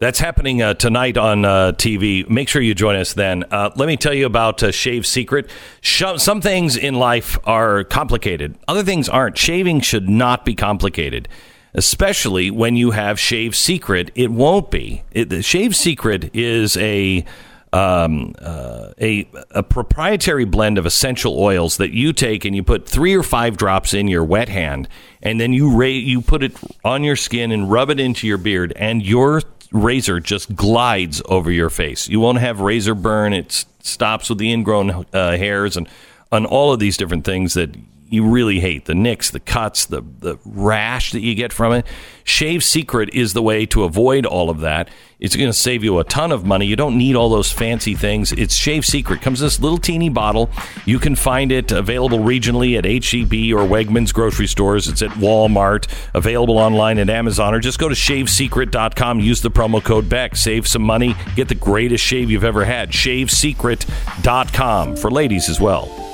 That's 0.00 0.18
happening 0.18 0.62
uh, 0.62 0.72
tonight 0.72 1.18
on 1.18 1.44
uh, 1.44 1.72
TV. 1.72 2.26
Make 2.26 2.48
sure 2.48 2.62
you 2.62 2.74
join 2.74 2.96
us 2.96 3.12
then. 3.12 3.44
Uh, 3.50 3.68
let 3.76 3.86
me 3.86 3.98
tell 3.98 4.14
you 4.14 4.24
about 4.24 4.62
uh, 4.62 4.70
Shave 4.70 5.06
Secret. 5.06 5.50
Sh- 5.82 6.16
some 6.16 6.40
things 6.40 6.74
in 6.74 6.94
life 6.94 7.38
are 7.44 7.84
complicated, 7.84 8.56
other 8.66 8.82
things 8.82 9.10
aren't. 9.10 9.36
Shaving 9.36 9.80
should 9.82 10.08
not 10.08 10.46
be 10.46 10.54
complicated, 10.54 11.28
especially 11.74 12.50
when 12.50 12.76
you 12.76 12.92
have 12.92 13.18
Shave 13.18 13.54
Secret. 13.54 14.10
It 14.14 14.30
won't 14.30 14.70
be. 14.70 15.02
It, 15.12 15.28
the 15.28 15.42
Shave 15.42 15.76
Secret 15.76 16.34
is 16.34 16.76
a 16.76 17.24
um, 17.72 18.34
uh, 18.40 18.92
a, 19.00 19.28
a 19.52 19.62
proprietary 19.62 20.44
blend 20.44 20.76
of 20.76 20.86
essential 20.86 21.38
oils 21.38 21.76
that 21.76 21.92
you 21.92 22.12
take 22.12 22.44
and 22.44 22.54
you 22.56 22.64
put 22.64 22.88
three 22.88 23.14
or 23.14 23.22
five 23.22 23.56
drops 23.56 23.94
in 23.94 24.08
your 24.08 24.24
wet 24.24 24.48
hand, 24.48 24.88
and 25.22 25.40
then 25.40 25.52
you 25.52 25.70
ra- 25.70 25.86
you 25.86 26.20
put 26.20 26.42
it 26.42 26.56
on 26.84 27.04
your 27.04 27.16
skin 27.16 27.52
and 27.52 27.70
rub 27.70 27.90
it 27.90 28.00
into 28.00 28.26
your 28.26 28.38
beard, 28.38 28.72
and 28.74 29.04
your 29.04 29.42
razor 29.70 30.18
just 30.18 30.56
glides 30.56 31.22
over 31.26 31.50
your 31.50 31.70
face. 31.70 32.08
You 32.08 32.18
won't 32.18 32.38
have 32.38 32.60
razor 32.60 32.94
burn. 32.94 33.32
It 33.32 33.64
stops 33.80 34.28
with 34.28 34.38
the 34.38 34.52
ingrown 34.52 35.06
uh, 35.12 35.36
hairs 35.36 35.76
and 35.76 35.88
on 36.32 36.46
all 36.46 36.72
of 36.72 36.80
these 36.80 36.96
different 36.96 37.24
things 37.24 37.54
that 37.54 37.74
you 38.10 38.28
really 38.28 38.58
hate 38.58 38.86
the 38.86 38.94
nicks, 38.94 39.30
the 39.30 39.38
cuts, 39.38 39.86
the 39.86 40.02
the 40.02 40.36
rash 40.44 41.12
that 41.12 41.20
you 41.20 41.36
get 41.36 41.52
from 41.52 41.72
it. 41.72 41.86
Shave 42.24 42.64
Secret 42.64 43.14
is 43.14 43.34
the 43.34 43.42
way 43.42 43.66
to 43.66 43.84
avoid 43.84 44.26
all 44.26 44.50
of 44.50 44.60
that. 44.60 44.90
It's 45.20 45.36
going 45.36 45.48
to 45.48 45.56
save 45.56 45.84
you 45.84 45.98
a 45.98 46.04
ton 46.04 46.32
of 46.32 46.44
money. 46.44 46.66
You 46.66 46.76
don't 46.76 46.98
need 46.98 47.14
all 47.14 47.28
those 47.28 47.52
fancy 47.52 47.94
things. 47.94 48.32
It's 48.32 48.54
Shave 48.54 48.84
Secret. 48.84 49.20
Comes 49.20 49.40
in 49.40 49.46
this 49.46 49.60
little 49.60 49.78
teeny 49.78 50.08
bottle. 50.08 50.50
You 50.86 50.98
can 50.98 51.14
find 51.14 51.52
it 51.52 51.70
available 51.70 52.18
regionally 52.18 52.76
at 52.76 52.84
HEB 52.84 53.56
or 53.56 53.68
Wegmans 53.68 54.12
grocery 54.12 54.48
stores. 54.48 54.88
It's 54.88 55.02
at 55.02 55.10
Walmart. 55.10 55.86
Available 56.14 56.58
online 56.58 56.98
at 56.98 57.10
Amazon 57.10 57.54
or 57.54 57.60
just 57.60 57.78
go 57.78 57.88
to 57.88 57.94
shavesecret.com. 57.94 59.20
Use 59.20 59.40
the 59.40 59.50
promo 59.50 59.84
code 59.84 60.08
BECK. 60.08 60.34
Save 60.34 60.66
some 60.66 60.82
money. 60.82 61.14
Get 61.36 61.48
the 61.48 61.54
greatest 61.54 62.04
shave 62.04 62.28
you've 62.30 62.42
ever 62.42 62.64
had. 62.64 62.90
Shavesecret.com 62.90 64.96
for 64.96 65.10
ladies 65.10 65.48
as 65.48 65.60
well. 65.60 66.09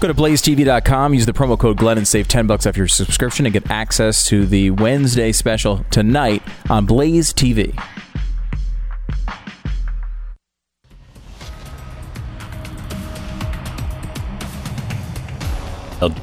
Go 0.00 0.06
to 0.06 0.14
blazetv.com, 0.14 1.14
use 1.14 1.26
the 1.26 1.32
promo 1.32 1.58
code 1.58 1.76
Glenn, 1.76 1.98
and 1.98 2.06
save 2.06 2.28
10 2.28 2.46
bucks 2.46 2.66
off 2.66 2.76
your 2.76 2.86
subscription 2.86 3.46
and 3.46 3.52
get 3.52 3.68
access 3.68 4.24
to 4.28 4.46
the 4.46 4.70
Wednesday 4.70 5.32
special 5.32 5.84
tonight 5.90 6.42
on 6.70 6.86
Blaze 6.86 7.32
TV. 7.32 7.76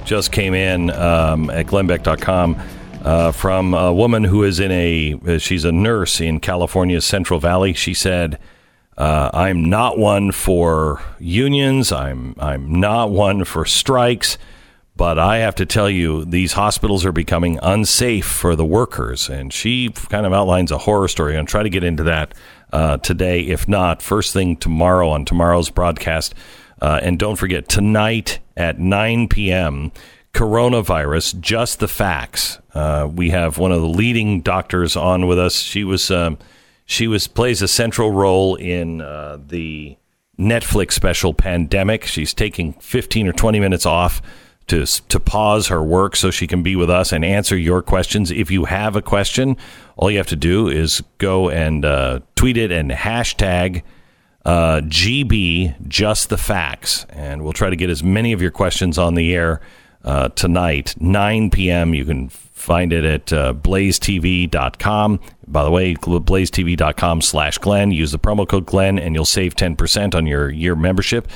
just 0.06 0.32
came 0.32 0.54
in 0.54 0.90
um, 0.92 1.50
at 1.50 1.66
glennbeck.com 1.66 2.58
uh, 3.04 3.32
from 3.32 3.74
a 3.74 3.94
woman 3.94 4.24
who 4.24 4.44
is 4.44 4.60
in 4.60 4.72
a 4.72 5.38
she's 5.38 5.66
a 5.66 5.72
nurse 5.72 6.22
in 6.22 6.40
California's 6.40 7.06
Central 7.06 7.40
Valley. 7.40 7.74
She 7.74 7.94
said, 7.94 8.40
uh, 8.98 9.30
"I'm 9.34 9.66
not 9.66 9.98
one 9.98 10.32
for 10.32 11.02
unions. 11.20 11.92
I'm 11.92 12.36
I'm 12.40 12.80
not 12.80 13.12
one 13.12 13.44
for 13.44 13.66
strikes." 13.66 14.38
But 14.98 15.20
I 15.20 15.40
have 15.40 15.56
to 15.56 15.66
tell 15.66 15.90
you, 15.90 16.24
these 16.24 16.54
hospitals 16.54 17.04
are 17.04 17.12
becoming 17.12 17.60
unsafe 17.62 18.26
for 18.26 18.56
the 18.56 18.66
workers. 18.66 19.28
And 19.28 19.52
she 19.52 19.90
kind 19.90 20.26
of 20.26 20.32
outlines 20.32 20.72
a 20.72 20.78
horror 20.78 21.10
story. 21.10 21.38
I'm 21.38 21.46
try 21.46 21.64
to 21.64 21.70
get 21.70 21.84
into 21.84 22.04
that 22.04 22.34
uh, 22.72 22.98
today. 22.98 23.42
If 23.42 23.68
not, 23.68 24.02
first 24.02 24.32
thing 24.32 24.56
tomorrow 24.56 25.10
on 25.10 25.26
tomorrow's 25.26 25.70
broadcast. 25.70 26.34
Uh, 26.82 27.00
and 27.04 27.20
don't 27.20 27.36
forget, 27.36 27.68
tonight 27.68 28.40
at 28.56 28.80
9 28.80 29.28
p.m., 29.28 29.92
coronavirus, 30.34 31.40
just 31.40 31.80
the 31.80 31.88
facts. 31.88 32.60
Uh, 32.74 33.10
we 33.12 33.30
have 33.30 33.58
one 33.58 33.72
of 33.72 33.82
the 33.82 33.88
leading 33.88 34.42
doctors 34.42 34.96
on 34.96 35.28
with 35.28 35.40
us. 35.40 35.56
She 35.56 35.84
was 35.84 36.12
um, 36.12 36.38
she 36.86 37.08
was 37.08 37.28
plays 37.28 37.62
a 37.62 37.68
central 37.68 38.12
role 38.12 38.56
in 38.56 39.02
uh, 39.02 39.40
the 39.48 39.98
Netflix 40.40 40.94
special 40.94 41.34
Pandemic. 41.34 42.06
She's 42.06 42.34
taking 42.34 42.74
15 42.74 43.28
or 43.28 43.34
20 43.34 43.60
minutes 43.60 43.86
off 43.86 44.22
to 44.68 44.86
to 44.86 45.20
pause 45.20 45.68
her 45.68 45.84
work 45.84 46.16
so 46.16 46.32
she 46.32 46.48
can 46.48 46.64
be 46.64 46.76
with 46.76 46.90
us 46.90 47.12
and 47.12 47.26
answer 47.26 47.58
your 47.58 47.82
questions. 47.82 48.32
If 48.32 48.52
you 48.52 48.66
have 48.66 48.96
a 48.96 49.02
question, 49.02 49.58
all 49.98 50.10
you 50.10 50.18
have 50.18 50.28
to 50.28 50.36
do 50.36 50.68
is 50.68 51.04
go 51.18 51.50
and 51.50 51.86
uh, 51.86 52.20
tweet 52.36 52.58
it 52.58 52.72
and 52.72 52.92
hashtag 52.92 53.84
uh, 54.46 54.82
GB 54.82 55.88
just 55.88 56.30
the 56.30 56.38
facts, 56.38 57.06
and 57.10 57.44
we'll 57.44 57.54
try 57.54 57.70
to 57.70 57.76
get 57.76 57.90
as 57.90 58.04
many 58.04 58.32
of 58.32 58.42
your 58.42 58.52
questions 58.52 58.98
on 59.00 59.16
the 59.16 59.34
air 59.34 59.60
uh, 60.04 60.30
tonight, 60.30 60.94
9 61.00 61.50
p.m. 61.50 61.96
You 61.96 62.06
can 62.06 62.30
find 62.66 62.92
it 62.92 63.06
at 63.06 63.32
uh, 63.32 63.54
blazetv.com. 63.54 65.20
By 65.48 65.64
the 65.64 65.72
way, 65.72 65.94
blazetv.com 65.94 67.22
slash 67.22 67.58
Glenn. 67.60 67.92
Use 67.92 68.12
the 68.12 68.20
promo 68.20 68.48
code 68.48 68.66
Glenn, 68.66 69.00
and 69.00 69.16
you'll 69.16 69.26
save 69.26 69.56
10% 69.56 70.16
on 70.16 70.26
your 70.26 70.50
year 70.50 70.76
membership. 70.76 71.28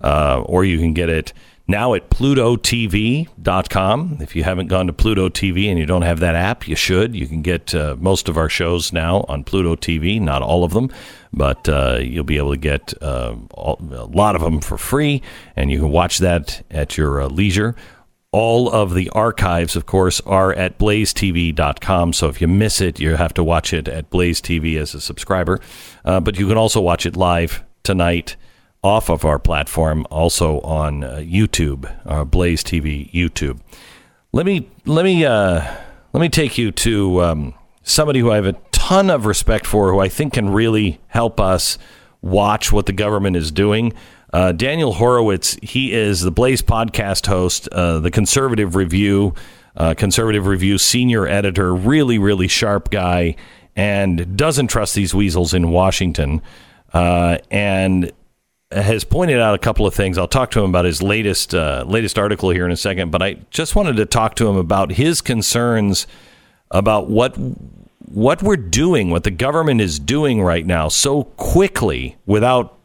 Uh, 0.00 0.42
or 0.46 0.64
you 0.64 0.78
can 0.78 0.92
get 0.92 1.08
it 1.08 1.32
now 1.68 1.94
at 1.94 2.10
plutotv.com. 2.10 3.28
If 4.20 4.34
you 4.34 4.42
haven't 4.42 4.66
gone 4.66 4.88
to 4.88 4.92
Pluto 4.92 5.28
TV 5.28 5.68
and 5.70 5.78
you 5.78 5.86
don't 5.86 6.02
have 6.02 6.18
that 6.20 6.34
app, 6.34 6.66
you 6.66 6.74
should. 6.74 7.14
You 7.14 7.28
can 7.28 7.42
get 7.42 7.72
uh, 7.74 7.96
most 7.98 8.28
of 8.28 8.36
our 8.36 8.48
shows 8.48 8.92
now 8.92 9.24
on 9.28 9.44
Pluto 9.44 9.76
TV, 9.76 10.20
not 10.20 10.42
all 10.42 10.64
of 10.64 10.72
them, 10.72 10.90
but 11.32 11.68
uh, 11.68 11.98
you'll 12.00 12.24
be 12.24 12.36
able 12.36 12.50
to 12.50 12.58
get 12.58 12.92
uh, 13.00 13.36
all, 13.52 13.78
a 13.92 14.06
lot 14.06 14.34
of 14.34 14.42
them 14.42 14.60
for 14.60 14.76
free, 14.76 15.22
and 15.54 15.70
you 15.70 15.78
can 15.78 15.90
watch 15.90 16.18
that 16.18 16.64
at 16.70 16.98
your 16.98 17.22
uh, 17.22 17.28
leisure. 17.28 17.76
All 18.32 18.70
of 18.70 18.94
the 18.94 19.10
archives, 19.10 19.76
of 19.76 19.84
course, 19.84 20.20
are 20.22 20.52
at 20.54 20.78
blazetv.com. 20.78 22.14
So 22.14 22.28
if 22.28 22.40
you 22.40 22.48
miss 22.48 22.80
it, 22.80 22.98
you 22.98 23.16
have 23.16 23.34
to 23.34 23.44
watch 23.44 23.74
it 23.74 23.88
at 23.88 24.08
Blaze 24.08 24.40
TV 24.40 24.78
as 24.78 24.94
a 24.94 25.00
subscriber. 25.00 25.60
Uh, 26.04 26.18
but 26.18 26.38
you 26.38 26.48
can 26.48 26.56
also 26.56 26.80
watch 26.80 27.04
it 27.04 27.14
live 27.14 27.62
tonight 27.82 28.36
off 28.82 29.08
of 29.08 29.24
our 29.24 29.38
platform, 29.38 30.06
also 30.10 30.60
on 30.60 31.04
uh, 31.04 31.16
YouTube, 31.16 31.94
uh, 32.04 32.24
Blaze 32.24 32.64
TV 32.64 33.12
YouTube. 33.12 33.60
Let 34.32 34.46
me 34.46 34.68
let 34.86 35.04
me 35.04 35.24
uh, 35.24 35.62
let 36.12 36.20
me 36.20 36.28
take 36.28 36.58
you 36.58 36.72
to 36.72 37.22
um, 37.22 37.54
somebody 37.82 38.20
who 38.20 38.30
I 38.30 38.36
have 38.36 38.46
a 38.46 38.56
ton 38.72 39.10
of 39.10 39.26
respect 39.26 39.66
for, 39.66 39.92
who 39.92 40.00
I 40.00 40.08
think 40.08 40.32
can 40.34 40.50
really 40.50 41.00
help 41.08 41.38
us 41.38 41.78
watch 42.20 42.72
what 42.72 42.86
the 42.86 42.92
government 42.92 43.36
is 43.36 43.50
doing. 43.50 43.92
Uh, 44.32 44.52
Daniel 44.52 44.94
Horowitz, 44.94 45.58
he 45.62 45.92
is 45.92 46.22
the 46.22 46.30
Blaze 46.30 46.62
podcast 46.62 47.26
host, 47.26 47.68
uh, 47.68 47.98
the 47.98 48.10
Conservative 48.10 48.74
Review, 48.74 49.34
uh, 49.76 49.94
Conservative 49.94 50.46
Review 50.46 50.78
senior 50.78 51.26
editor, 51.26 51.74
really, 51.74 52.18
really 52.18 52.48
sharp 52.48 52.90
guy, 52.90 53.36
and 53.76 54.36
doesn't 54.36 54.68
trust 54.68 54.94
these 54.94 55.14
weasels 55.14 55.52
in 55.52 55.70
Washington. 55.70 56.40
Uh, 56.94 57.38
and 57.50 58.12
has 58.70 59.04
pointed 59.04 59.38
out 59.38 59.54
a 59.54 59.58
couple 59.58 59.86
of 59.86 59.94
things. 59.94 60.16
I'll 60.16 60.28
talk 60.28 60.50
to 60.52 60.60
him 60.60 60.70
about 60.70 60.84
his 60.84 61.02
latest 61.02 61.54
uh, 61.54 61.84
latest 61.86 62.18
article 62.18 62.50
here 62.50 62.64
in 62.64 62.70
a 62.72 62.76
second, 62.76 63.10
but 63.10 63.22
I 63.22 63.34
just 63.50 63.76
wanted 63.76 63.96
to 63.96 64.06
talk 64.06 64.34
to 64.36 64.48
him 64.48 64.56
about 64.56 64.92
his 64.92 65.20
concerns 65.20 66.06
about 66.70 67.08
what 67.08 67.36
what 68.06 68.42
we're 68.42 68.56
doing, 68.56 69.10
what 69.10 69.24
the 69.24 69.30
government 69.30 69.80
is 69.80 69.98
doing 69.98 70.42
right 70.42 70.66
now 70.66 70.88
so 70.88 71.24
quickly 71.24 72.16
without 72.26 72.78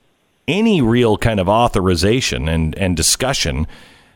any 0.48 0.82
real 0.82 1.18
kind 1.18 1.40
of 1.40 1.50
authorization 1.50 2.48
and, 2.48 2.78
and 2.78 2.96
discussion. 2.96 3.68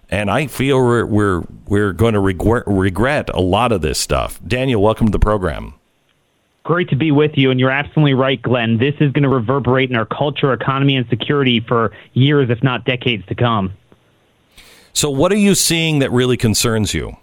And 0.10 0.30
I 0.30 0.48
feel 0.48 0.78
we're 0.78 1.06
we're, 1.06 1.44
we're 1.68 1.94
going 1.94 2.14
to 2.14 2.20
regret, 2.20 2.64
regret 2.68 3.30
a 3.30 3.42
lot 3.42 3.72
of 3.72 3.82
this 3.82 4.00
stuff. 4.00 4.40
Daniel, 4.46 4.82
welcome 4.82 5.08
to 5.08 5.12
the 5.12 5.20
program. 5.20 5.74
Great 6.64 6.90
to 6.90 6.96
be 6.96 7.12
with 7.12 7.32
you, 7.36 7.50
and 7.50 7.60
you're 7.60 7.72
absolutely 7.72 8.14
right, 8.14 8.40
Glenn. 8.40 8.78
This 8.78 8.94
is 9.00 9.12
going 9.14 9.24
to 9.24 9.30
reverberate 9.30 9.90
in 9.90 9.96
our 9.96 10.06
culture, 10.06 10.54
economy, 10.54 10.96
and 10.96 11.08
security 11.10 11.60
for 11.60 11.92
years, 12.14 12.52
if 12.52 12.62
not 12.62 12.86
decades, 12.86 13.26
to 13.28 13.36
come. 13.36 13.74
So, 14.94 15.10
what 15.10 15.32
are 15.32 15.38
you 15.38 15.56
seeing 15.56 16.00
that 16.00 16.12
really 16.12 16.38
concerns 16.38 16.94
you? 16.94 17.18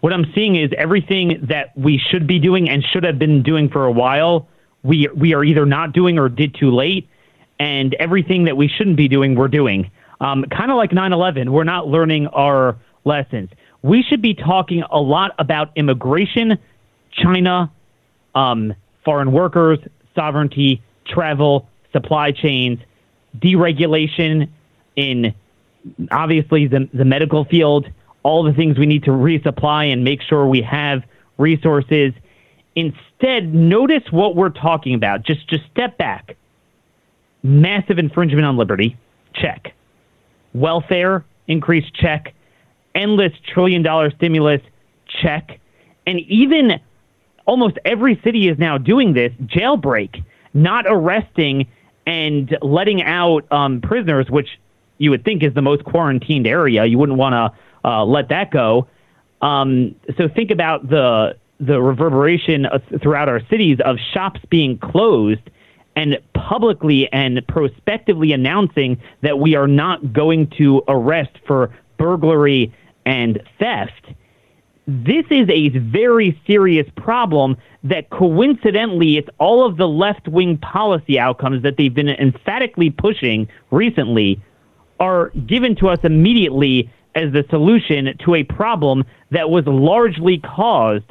What 0.00 0.12
I'm 0.12 0.26
seeing 0.34 0.56
is 0.56 0.70
everything 0.76 1.46
that 1.48 1.76
we 1.76 1.96
should 2.10 2.26
be 2.26 2.38
doing 2.38 2.68
and 2.68 2.84
should 2.92 3.04
have 3.04 3.18
been 3.18 3.42
doing 3.42 3.70
for 3.70 3.86
a 3.86 3.92
while. 3.92 4.46
We 4.82 5.08
we 5.14 5.32
are 5.32 5.42
either 5.42 5.64
not 5.64 5.92
doing 5.92 6.18
or 6.18 6.28
did 6.28 6.54
too 6.54 6.70
late, 6.70 7.08
and 7.58 7.94
everything 7.94 8.44
that 8.44 8.56
we 8.56 8.68
shouldn't 8.68 8.96
be 8.96 9.08
doing, 9.08 9.34
we're 9.34 9.48
doing. 9.48 9.90
Um, 10.20 10.44
kind 10.44 10.70
of 10.70 10.76
like 10.76 10.90
9/11, 10.90 11.48
we're 11.50 11.64
not 11.64 11.88
learning 11.88 12.28
our 12.28 12.76
lessons. 13.04 13.50
We 13.82 14.02
should 14.02 14.22
be 14.22 14.34
talking 14.34 14.84
a 14.90 15.00
lot 15.00 15.34
about 15.38 15.70
immigration, 15.74 16.58
China, 17.10 17.70
um, 18.34 18.74
foreign 19.04 19.32
workers, 19.32 19.78
sovereignty, 20.14 20.80
travel, 21.06 21.68
supply 21.92 22.32
chains, 22.32 22.78
deregulation 23.38 24.48
in 24.96 25.34
obviously 26.10 26.66
the, 26.66 26.88
the 26.92 27.04
medical 27.04 27.44
field, 27.44 27.88
all 28.22 28.44
the 28.44 28.52
things 28.52 28.78
we 28.78 28.86
need 28.86 29.04
to 29.04 29.10
resupply 29.10 29.92
and 29.92 30.04
make 30.04 30.22
sure 30.22 30.46
we 30.46 30.62
have 30.62 31.02
resources. 31.38 32.12
Instead, 32.76 33.52
notice 33.52 34.04
what 34.10 34.36
we're 34.36 34.48
talking 34.48 34.94
about. 34.94 35.24
Just 35.24 35.48
just 35.48 35.64
step 35.70 35.98
back. 35.98 36.36
Massive 37.42 37.98
infringement 37.98 38.46
on 38.46 38.56
liberty, 38.56 38.96
check. 39.34 39.74
Welfare 40.54 41.24
increase, 41.48 41.84
check. 41.92 42.34
Endless 42.94 43.32
trillion 43.52 43.82
dollar 43.82 44.10
stimulus, 44.10 44.60
check. 45.08 45.58
And 46.06 46.20
even 46.20 46.80
almost 47.46 47.78
every 47.84 48.20
city 48.22 48.48
is 48.48 48.58
now 48.58 48.78
doing 48.78 49.14
this 49.14 49.32
jailbreak, 49.46 50.24
not 50.54 50.84
arresting 50.88 51.66
and 52.06 52.56
letting 52.62 53.02
out 53.02 53.50
um, 53.52 53.80
prisoners, 53.80 54.28
which 54.28 54.48
you 54.98 55.10
would 55.10 55.24
think 55.24 55.42
is 55.42 55.54
the 55.54 55.62
most 55.62 55.84
quarantined 55.84 56.46
area. 56.46 56.84
You 56.84 56.98
wouldn't 56.98 57.18
want 57.18 57.32
to 57.32 57.88
uh, 57.88 58.04
let 58.04 58.28
that 58.28 58.50
go. 58.50 58.88
Um, 59.40 59.94
so 60.16 60.28
think 60.28 60.50
about 60.50 60.88
the 60.88 61.36
the 61.58 61.80
reverberation 61.80 62.66
throughout 63.00 63.28
our 63.28 63.40
cities 63.48 63.78
of 63.84 63.96
shops 64.12 64.40
being 64.50 64.78
closed 64.78 65.42
and 65.96 66.18
publicly 66.34 67.10
and 67.12 67.46
prospectively 67.48 68.32
announcing 68.32 69.00
that 69.22 69.38
we 69.38 69.54
are 69.54 69.66
not 69.66 70.12
going 70.12 70.50
to 70.58 70.82
arrest 70.88 71.36
for 71.46 71.74
burglary 71.98 72.72
and 73.04 73.42
theft. 73.58 74.06
This 74.86 75.24
is 75.30 75.48
a 75.48 75.68
very 75.78 76.40
serious 76.46 76.86
problem 76.96 77.56
that 77.84 78.10
coincidentally 78.10 79.16
it's 79.16 79.28
all 79.38 79.64
of 79.64 79.76
the 79.76 79.86
left 79.86 80.26
wing 80.28 80.58
policy 80.58 81.18
outcomes 81.18 81.62
that 81.62 81.76
they've 81.76 81.94
been 81.94 82.08
emphatically 82.08 82.90
pushing 82.90 83.48
recently 83.70 84.42
are 84.98 85.30
given 85.46 85.76
to 85.76 85.88
us 85.88 85.98
immediately 86.04 86.90
as 87.14 87.32
the 87.32 87.44
solution 87.50 88.16
to 88.24 88.34
a 88.34 88.44
problem 88.44 89.04
that 89.30 89.50
was 89.50 89.66
largely 89.66 90.38
caused 90.38 91.10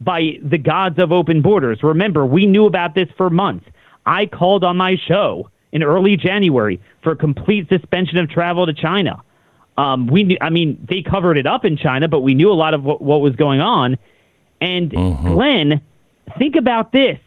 by 0.00 0.38
the 0.42 0.58
gods 0.58 0.98
of 0.98 1.12
open 1.12 1.42
borders. 1.42 1.82
Remember, 1.82 2.26
we 2.26 2.46
knew 2.46 2.66
about 2.66 2.94
this 2.94 3.08
for 3.16 3.30
months. 3.30 3.66
I 4.06 4.26
called 4.26 4.64
on 4.64 4.76
my 4.76 4.96
show 4.96 5.50
in 5.72 5.82
early 5.82 6.16
January 6.16 6.80
for 7.02 7.12
a 7.12 7.16
complete 7.16 7.68
suspension 7.68 8.18
of 8.18 8.28
travel 8.28 8.66
to 8.66 8.74
China. 8.74 9.22
Um, 9.78 10.06
we, 10.06 10.24
knew, 10.24 10.36
I 10.40 10.50
mean, 10.50 10.86
they 10.88 11.02
covered 11.02 11.38
it 11.38 11.46
up 11.46 11.64
in 11.64 11.76
China, 11.76 12.08
but 12.08 12.20
we 12.20 12.34
knew 12.34 12.50
a 12.50 12.54
lot 12.54 12.74
of 12.74 12.84
what, 12.84 13.00
what 13.00 13.20
was 13.20 13.34
going 13.36 13.60
on. 13.60 13.96
And 14.60 14.90
Mm-hmm. 14.90 15.32
Glenn, 15.32 15.80
think 16.38 16.56
about 16.56 16.92
this. 16.92 17.18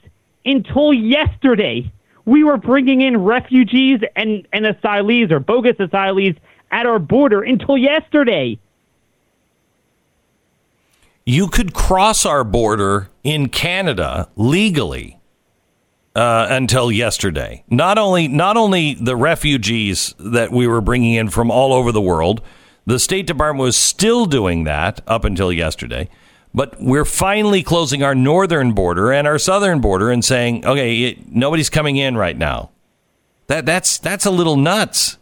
Until 0.46 0.94
yesterday, 0.94 1.92
we 2.26 2.44
were 2.44 2.58
bringing 2.58 3.02
in 3.02 3.18
refugees 3.24 4.00
and, 4.16 4.48
and 4.54 4.66
asylees 4.66 5.32
or 5.32 5.40
bogus 5.40 5.76
asylees 5.78 6.38
at 6.72 6.86
our 6.86 7.00
border 7.00 7.42
until 7.42 7.78
yesterday. 7.78 8.60
You 11.26 11.48
could 11.48 11.74
cross 11.74 12.26
our 12.26 12.44
border 12.44 13.10
in 13.24 13.50
Canada 13.50 14.30
legally 14.36 15.15
uh, 16.16 16.48
until 16.50 16.92
yesterday. 16.92 17.64
Not 17.70 17.98
only 17.98 18.28
not 18.28 18.58
only 18.58 18.94
the 18.94 19.16
refugees 19.16 20.16
that 20.18 20.52
we 20.52 20.68
were 20.68 20.82
bringing 20.82 21.14
in 21.14 21.30
from 21.30 21.52
all 21.52 21.74
over 21.74 21.92
the 21.92 22.02
world, 22.02 22.42
the 22.86 23.00
State 23.00 23.28
Department 23.28 23.62
was 23.64 23.76
still 23.76 24.26
doing 24.26 24.64
that 24.64 25.02
up 25.08 25.26
until 25.26 25.52
yesterday. 25.52 26.10
But 26.54 26.78
we're 26.80 27.04
finally 27.04 27.64
closing 27.64 28.02
our 28.02 28.16
northern 28.16 28.72
border 28.72 29.12
and 29.12 29.28
our 29.28 29.38
southern 29.38 29.82
border 29.82 30.10
and 30.10 30.24
saying, 30.24 30.66
okay, 30.66 31.02
it, 31.02 31.28
nobody's 31.30 31.70
coming 31.70 31.98
in 31.98 32.16
right 32.16 32.38
now. 32.38 32.70
That 33.48 33.66
that's 33.66 33.98
that's 33.98 34.26
a 34.26 34.32
little 34.32 34.56
nuts. 34.56 35.18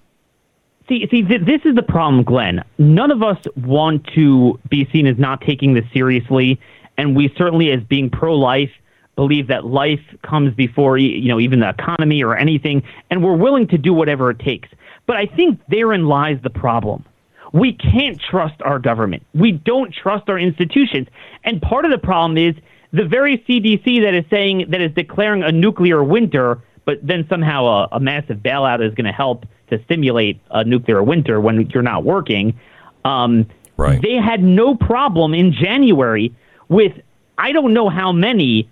See, 0.87 1.07
see, 1.09 1.23
th- 1.23 1.41
this 1.45 1.61
is 1.65 1.75
the 1.75 1.81
problem, 1.81 2.23
Glenn. 2.23 2.63
None 2.77 3.09
of 3.09 3.23
us 3.23 3.37
want 3.55 4.05
to 4.15 4.59
be 4.69 4.87
seen 4.91 5.07
as 5.07 5.17
not 5.17 5.41
taking 5.41 5.73
this 5.73 5.85
seriously, 5.93 6.59
and 6.97 7.15
we 7.15 7.33
certainly, 7.37 7.71
as 7.71 7.81
being 7.83 8.09
pro-life, 8.09 8.69
believe 9.15 9.47
that 9.47 9.65
life 9.65 10.01
comes 10.23 10.53
before 10.53 10.97
you 10.97 11.27
know 11.27 11.39
even 11.39 11.59
the 11.59 11.69
economy 11.69 12.23
or 12.23 12.35
anything, 12.35 12.83
and 13.09 13.23
we're 13.23 13.35
willing 13.35 13.67
to 13.67 13.77
do 13.77 13.93
whatever 13.93 14.29
it 14.29 14.39
takes. 14.39 14.69
But 15.05 15.17
I 15.17 15.25
think 15.25 15.59
therein 15.69 16.05
lies 16.05 16.37
the 16.43 16.49
problem. 16.49 17.05
We 17.51 17.73
can't 17.73 18.19
trust 18.19 18.59
our 18.61 18.79
government. 18.79 19.23
We 19.33 19.51
don't 19.51 19.93
trust 19.93 20.29
our 20.29 20.39
institutions, 20.39 21.07
and 21.43 21.61
part 21.61 21.85
of 21.85 21.91
the 21.91 21.97
problem 21.97 22.37
is 22.37 22.55
the 22.91 23.05
very 23.05 23.39
CDC 23.39 24.03
that 24.03 24.13
is 24.13 24.25
saying 24.29 24.67
that 24.69 24.81
is 24.81 24.91
declaring 24.93 25.43
a 25.43 25.51
nuclear 25.51 26.03
winter, 26.03 26.61
but 26.85 27.05
then 27.05 27.25
somehow 27.29 27.65
a, 27.65 27.87
a 27.93 27.99
massive 27.99 28.37
bailout 28.37 28.85
is 28.85 28.93
going 28.93 29.05
to 29.05 29.11
help 29.11 29.45
to 29.69 29.83
stimulate 29.85 30.39
a 30.51 30.63
nuclear 30.63 31.01
winter 31.03 31.41
when 31.41 31.69
you're 31.71 31.83
not 31.83 32.03
working. 32.03 32.59
Um, 33.05 33.47
right. 33.77 34.01
They 34.01 34.15
had 34.15 34.43
no 34.43 34.75
problem 34.75 35.33
in 35.33 35.51
January 35.51 36.35
with 36.69 36.93
I 37.37 37.51
don't 37.51 37.73
know 37.73 37.89
how 37.89 38.11
many, 38.11 38.69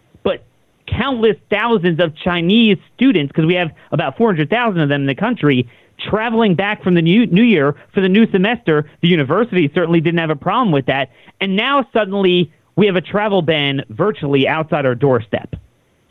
countless 1.02 1.38
thousands 1.50 2.00
of 2.00 2.16
Chinese 2.16 2.78
students, 2.96 3.32
because 3.32 3.46
we 3.46 3.56
have 3.56 3.72
about 3.92 4.18
400,000 4.18 4.80
of 4.80 4.90
them 4.90 5.02
in 5.02 5.08
the 5.08 5.16
country, 5.16 5.70
traveling 6.10 6.56
back 6.56 6.84
from 6.84 6.94
the 6.94 7.02
new, 7.02 7.26
new 7.28 7.44
year 7.44 7.76
for 7.94 8.02
the 8.02 8.10
new 8.10 8.30
semester. 8.32 8.90
The 9.02 9.08
university 9.08 9.72
certainly 9.74 10.02
didn't 10.02 10.20
have 10.20 10.30
a 10.30 10.36
problem 10.36 10.72
with 10.72 10.88
that. 10.88 11.10
And 11.40 11.56
now 11.56 11.88
suddenly 11.94 12.52
we 12.76 12.86
have 12.86 12.96
a 12.96 13.02
travel 13.02 13.42
ban 13.42 13.84
virtually 13.90 14.48
outside 14.48 14.86
our 14.86 14.96
doorstep. 14.96 15.56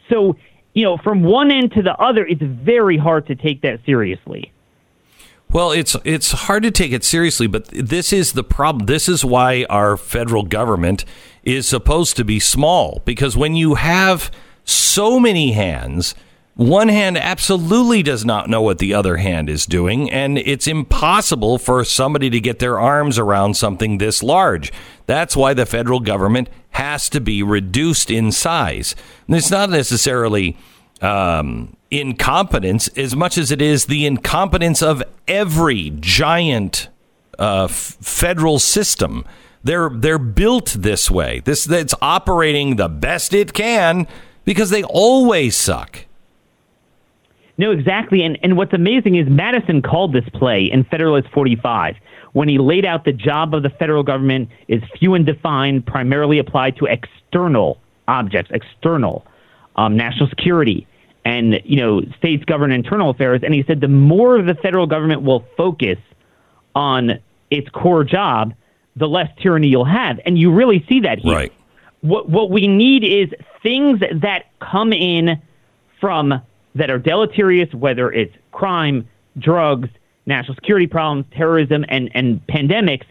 So, 0.08 0.36
you 0.74 0.84
know, 0.84 0.96
from 0.96 1.22
one 1.22 1.50
end 1.50 1.72
to 1.72 1.82
the 1.82 1.94
other, 1.94 2.26
it's 2.26 2.42
very 2.42 2.96
hard 2.96 3.26
to 3.28 3.34
take 3.34 3.62
that 3.62 3.80
seriously. 3.86 4.52
Well, 5.52 5.72
it's 5.72 5.96
it's 6.04 6.30
hard 6.30 6.62
to 6.62 6.70
take 6.70 6.92
it 6.92 7.02
seriously, 7.02 7.48
but 7.48 7.66
this 7.66 8.12
is 8.12 8.34
the 8.34 8.44
problem. 8.44 8.86
This 8.86 9.08
is 9.08 9.24
why 9.24 9.66
our 9.68 9.96
federal 9.96 10.44
government 10.44 11.04
is 11.42 11.66
supposed 11.66 12.16
to 12.18 12.24
be 12.24 12.38
small 12.38 13.02
because 13.04 13.36
when 13.36 13.56
you 13.56 13.74
have 13.74 14.30
so 14.70 15.18
many 15.18 15.52
hands, 15.52 16.14
one 16.55 16.88
hand 16.88 17.16
absolutely 17.16 18.02
does 18.02 18.24
not 18.24 18.51
know 18.51 18.60
what 18.60 18.78
the 18.78 18.92
other 18.92 19.16
hand 19.16 19.48
is 19.48 19.64
doing, 19.64 20.10
and 20.10 20.36
it's 20.36 20.66
impossible 20.66 21.56
for 21.56 21.84
somebody 21.84 22.28
to 22.28 22.40
get 22.40 22.59
their 22.59 22.78
arms 22.78 23.18
around 23.18 23.55
something 23.55 23.97
this 23.97 24.22
large. 24.22 24.72
That's 25.06 25.34
why 25.34 25.55
the 25.55 25.64
federal 25.64 26.01
government 26.01 26.51
has 26.72 27.09
to 27.10 27.20
be 27.20 27.42
reduced 27.42 28.10
in 28.10 28.30
size. 28.30 28.94
And 29.26 29.36
it's 29.36 29.51
not 29.51 29.70
necessarily 29.70 30.56
um, 31.01 31.76
incompetence 31.90 32.88
as 32.88 33.16
much 33.16 33.38
as 33.38 33.51
it 33.51 33.62
is 33.62 33.86
the 33.86 34.05
incompetence 34.05 34.82
of 34.82 35.02
every 35.26 35.90
giant 35.98 36.88
uh, 37.38 37.64
f- 37.64 37.97
federal 38.02 38.59
system. 38.59 39.24
They're 39.64 39.90
they're 39.90 40.18
built 40.18 40.76
this 40.78 41.10
way. 41.10 41.40
This 41.40 41.64
that's 41.64 41.94
operating 42.02 42.76
the 42.76 42.88
best 42.88 43.32
it 43.32 43.52
can 43.52 44.06
because 44.44 44.70
they 44.70 44.82
always 44.84 45.56
suck. 45.56 46.06
No, 47.58 47.72
exactly. 47.72 48.22
And 48.22 48.38
and 48.42 48.56
what's 48.56 48.72
amazing 48.72 49.16
is 49.16 49.28
Madison 49.28 49.82
called 49.82 50.14
this 50.14 50.28
play 50.32 50.64
in 50.64 50.84
Federalist 50.84 51.28
45 51.30 51.96
when 52.32 52.48
he 52.48 52.58
laid 52.58 52.84
out 52.84 53.04
the 53.04 53.12
job 53.12 53.54
of 53.54 53.62
the 53.62 53.70
federal 53.70 54.02
government 54.02 54.48
is 54.68 54.82
few 54.98 55.14
and 55.14 55.26
defined, 55.26 55.84
primarily 55.86 56.38
applied 56.38 56.76
to 56.76 56.86
external 56.86 57.78
objects, 58.08 58.50
external 58.52 59.26
um, 59.76 59.96
national 59.96 60.28
security, 60.28 60.86
and 61.24 61.60
you 61.64 61.76
know 61.76 62.02
states 62.18 62.44
govern 62.44 62.72
internal 62.72 63.10
affairs. 63.10 63.42
And 63.44 63.52
he 63.52 63.62
said 63.66 63.80
the 63.80 63.88
more 63.88 64.40
the 64.40 64.54
federal 64.54 64.86
government 64.86 65.22
will 65.22 65.44
focus 65.56 65.98
on 66.74 67.18
its 67.50 67.68
core 67.70 68.04
job, 68.04 68.54
the 68.96 69.08
less 69.08 69.28
tyranny 69.42 69.68
you'll 69.68 69.84
have. 69.84 70.20
And 70.24 70.38
you 70.38 70.52
really 70.52 70.84
see 70.88 71.00
that 71.00 71.18
here. 71.18 71.34
Right. 71.34 71.52
What 72.00 72.28
what 72.28 72.50
we 72.50 72.68
need 72.68 73.04
is 73.04 73.32
things 73.62 74.01
that 74.20 74.47
come 74.61 74.93
in 74.93 75.41
from 76.01 76.41
that 76.74 76.91
are 76.91 76.99
deleterious, 76.99 77.73
whether 77.74 78.11
it's 78.12 78.35
crime, 78.53 79.09
drugs, 79.39 79.89
national 80.27 80.55
security 80.55 80.87
problems, 80.87 81.27
terrorism, 81.37 81.85
and, 81.89 82.11
and 82.15 82.45
pandemics 82.47 83.05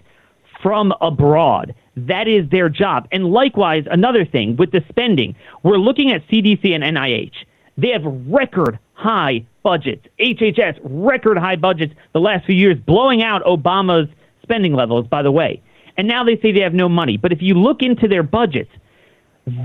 from 0.62 0.94
abroad. 1.02 1.76
That 1.96 2.28
is 2.28 2.50
their 2.50 2.70
job. 2.70 3.08
And 3.12 3.26
likewise, 3.26 3.86
another 3.90 4.26
thing 4.26 4.56
with 4.56 4.72
the 4.72 4.84
spending, 4.90 5.36
we're 5.64 5.78
looking 5.78 6.12
at 6.12 6.26
CDC 6.28 6.74
and 6.74 6.84
NIH. 6.84 7.34
They 7.78 7.90
have 7.90 8.04
record 8.04 8.80
high 8.94 9.46
budgets. 9.64 10.06
HHS, 10.20 10.80
record 10.84 11.38
high 11.38 11.56
budgets 11.56 11.94
the 12.14 12.20
last 12.20 12.46
few 12.46 12.56
years, 12.56 12.78
blowing 12.78 13.24
out 13.24 13.44
Obama's 13.44 14.10
spending 14.42 14.74
levels, 14.74 15.08
by 15.08 15.22
the 15.22 15.32
way. 15.32 15.62
And 15.98 16.08
now 16.08 16.24
they 16.24 16.38
say 16.40 16.52
they 16.52 16.62
have 16.62 16.74
no 16.74 16.90
money. 16.90 17.18
But 17.18 17.32
if 17.32 17.42
you 17.42 17.54
look 17.56 17.82
into 17.82 18.08
their 18.08 18.24
budgets, 18.24 18.72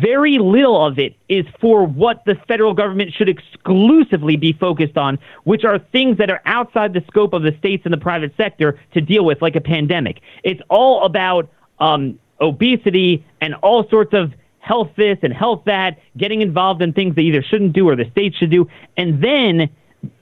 very 0.00 0.38
little 0.38 0.84
of 0.84 0.98
it 0.98 1.16
is 1.28 1.44
for 1.60 1.86
what 1.86 2.24
the 2.26 2.34
federal 2.48 2.74
government 2.74 3.12
should 3.12 3.28
exclusively 3.28 4.36
be 4.36 4.52
focused 4.52 4.96
on, 4.96 5.18
which 5.44 5.64
are 5.64 5.78
things 5.78 6.18
that 6.18 6.30
are 6.30 6.42
outside 6.46 6.92
the 6.92 7.02
scope 7.06 7.32
of 7.32 7.42
the 7.42 7.54
states 7.58 7.82
and 7.84 7.92
the 7.92 7.98
private 7.98 8.32
sector 8.36 8.78
to 8.92 9.00
deal 9.00 9.24
with, 9.24 9.40
like 9.40 9.56
a 9.56 9.60
pandemic. 9.60 10.20
It's 10.42 10.60
all 10.68 11.04
about 11.04 11.48
um, 11.78 12.18
obesity 12.40 13.24
and 13.40 13.54
all 13.56 13.88
sorts 13.88 14.12
of 14.14 14.32
health 14.58 14.90
this 14.96 15.18
and 15.22 15.32
health 15.32 15.62
that, 15.66 15.98
getting 16.16 16.40
involved 16.40 16.82
in 16.82 16.92
things 16.92 17.14
they 17.14 17.22
either 17.22 17.42
shouldn't 17.42 17.74
do 17.74 17.88
or 17.88 17.96
the 17.96 18.10
state 18.10 18.34
should 18.34 18.50
do, 18.50 18.66
and 18.96 19.22
then 19.22 19.68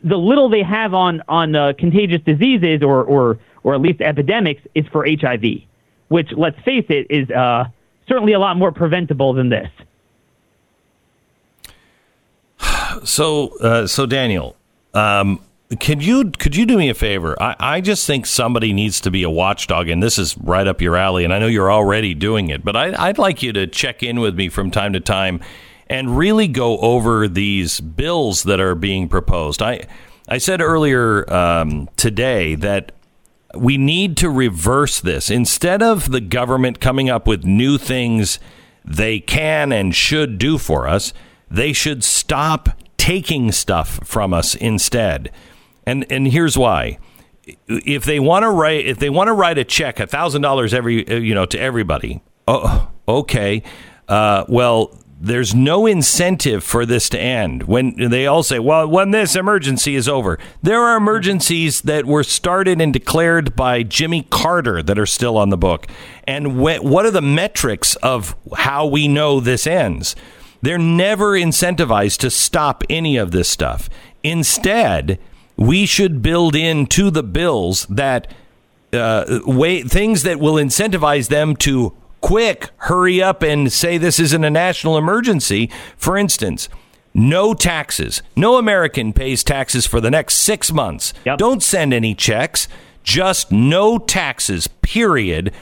the 0.05 0.17
little 0.17 0.49
they 0.49 0.63
have 0.63 0.95
on 0.95 1.23
on 1.29 1.55
uh, 1.55 1.73
contagious 1.79 2.21
diseases 2.25 2.83
or 2.83 3.03
or 3.05 3.39
or 3.63 3.75
at 3.75 3.81
least 3.81 4.01
epidemics 4.01 4.63
is 4.75 4.85
for 4.93 5.07
HIV, 5.07 5.45
which 6.09 6.31
let's 6.37 6.61
face 6.63 6.87
it 6.89 7.07
is. 7.11 7.31
Uh, 7.31 7.65
certainly 8.09 8.33
a 8.33 8.39
lot 8.39 8.57
more 8.57 8.73
preventable 8.73 9.33
than 9.33 9.49
this. 9.49 9.69
So, 13.05 13.59
uh, 13.59 13.87
so 13.87 14.05
Daniel, 14.05 14.55
um, 14.93 15.41
can 15.81 16.01
you 16.01 16.31
could 16.31 16.55
you 16.55 16.67
do 16.67 16.77
me 16.77 16.91
a 16.91 16.95
favor? 16.95 17.41
I, 17.43 17.57
I 17.59 17.81
just 17.81 18.07
think 18.07 18.27
somebody 18.27 18.73
needs 18.73 19.01
to 19.01 19.11
be 19.11 19.23
a 19.23 19.31
watchdog, 19.31 19.89
and 19.89 20.03
this 20.03 20.19
is 20.19 20.37
right 20.39 20.67
up 20.67 20.83
your 20.83 20.97
alley. 20.97 21.25
And 21.25 21.33
I 21.33 21.39
know 21.39 21.47
you're 21.47 21.73
already 21.73 22.15
doing 22.15 22.51
it, 22.51 22.65
but 22.65 22.77
I, 22.77 23.09
I'd 23.09 23.19
like 23.19 23.43
you 23.43 23.53
to 23.55 23.67
check 23.67 24.03
in 24.03 24.21
with 24.21 24.37
me 24.37 24.49
from 24.49 24.71
time 24.71 24.93
to 24.93 25.01
time 25.01 25.41
and 25.87 26.17
really 26.17 26.49
go 26.49 26.79
over 26.79 27.29
these 27.29 27.81
bills 27.81 28.43
that 28.45 28.61
are 28.61 28.75
being 28.75 29.09
proposed. 29.09 29.63
I 29.63 29.87
I 30.29 30.39
said 30.39 30.61
earlier 30.61 31.31
um, 31.33 31.89
today 31.97 32.55
that 32.57 32.93
we 33.55 33.77
need 33.77 34.17
to 34.19 34.31
reverse 34.31 35.01
this 35.01 35.31
instead 35.31 35.83
of 35.83 36.11
the 36.11 36.21
government 36.21 36.81
coming 36.81 37.11
up 37.11 37.27
with 37.27 37.45
new 37.45 37.79
things 37.79 38.39
they 38.85 39.21
can 39.21 39.73
and 39.73 39.95
should 39.95 40.39
do 40.39 40.59
for 40.59 40.89
us. 40.89 41.13
They 41.51 41.73
should 41.73 42.03
stop 42.03 42.71
taking 42.97 43.53
stuff 43.53 44.01
from 44.05 44.33
us 44.33 44.55
instead. 44.55 45.31
And 45.87 46.07
and 46.11 46.29
here's 46.29 46.57
why. 46.57 46.99
If 47.67 48.05
they 48.05 48.21
want 48.21 48.45
to 48.45 48.51
write 48.51 48.87
if 48.87 48.99
they 48.99 49.11
want 49.11 49.29
to 49.29 49.33
write 49.33 49.59
a 49.59 49.65
check 49.65 49.97
$1000 49.97 50.73
every 50.73 51.09
uh, 51.09 51.17
you 51.17 51.35
know 51.35 51.47
to 51.47 51.59
everybody. 51.59 52.23
Oh, 52.49 52.89
okay. 53.07 53.63
Uh, 54.09 54.45
well, 54.49 54.99
there's 55.25 55.55
no 55.55 55.87
incentive 55.87 56.65
for 56.65 56.85
this 56.85 57.09
to 57.11 57.21
end. 57.21 57.63
When 57.63 57.95
they 58.11 58.27
all 58.27 58.43
say, 58.43 58.59
well, 58.59 58.89
when 58.89 59.13
this 59.13 59.37
emergency 59.37 59.95
is 59.95 60.09
over, 60.09 60.37
there 60.63 60.81
are 60.81 60.97
emergencies 60.97 61.83
that 61.83 62.07
were 62.07 62.25
started 62.25 62.81
and 62.81 62.93
declared 62.93 63.55
by 63.55 63.85
Jimmy 63.85 64.25
Carter 64.25 64.83
that 64.83 64.99
are 64.99 65.07
still 65.07 65.39
on 65.39 65.51
the 65.51 65.57
book. 65.57 65.87
And 66.27 66.59
what 66.59 67.07
are 67.07 67.11
the 67.13 67.23
metrics 67.23 67.95
of 67.97 68.35
how 68.57 68.85
we 68.85 69.07
know 69.07 69.39
this 69.39 69.65
ends? 69.65 70.17
They're 70.61 70.77
never 70.77 71.33
incentivized 71.33 72.19
to 72.19 72.31
stop 72.31 72.83
any 72.91 73.17
of 73.17 73.31
this 73.31 73.49
stuff. 73.49 73.89
Instead, 74.25 75.21
we 75.57 75.87
should 75.87 76.21
build 76.21 76.57
into 76.57 77.13
the 77.13 77.23
bills 77.23 77.87
that 77.87 78.27
uh, 78.93 79.39
way, 79.47 79.83
things 79.83 80.25
that 80.25 80.41
will 80.41 80.55
incentivize 80.55 81.29
them 81.29 81.55
to 81.57 81.93
quick, 82.23 82.71
hurry 82.79 83.23
up 83.23 83.43
and 83.43 83.71
say 83.71 83.99
this 83.99 84.19
isn't 84.19 84.45
a 84.45 84.51
national 84.51 84.97
emergency. 84.97 85.71
For 85.99 86.17
instance, 86.17 86.71
no 87.13 87.53
taxes. 87.53 88.23
No 88.35 88.57
American 88.57 89.13
pays 89.13 89.45
taxes 89.45 89.87
for 89.87 90.01
the 90.01 90.11
next 90.11 90.39
six 90.39 90.73
months. 90.73 91.13
Don't 91.37 91.63
send 91.63 91.93
any 91.93 92.15
checks. 92.15 92.69
Just 93.05 93.53
no 93.53 93.99
taxes, 93.99 94.69
period, 94.69 95.53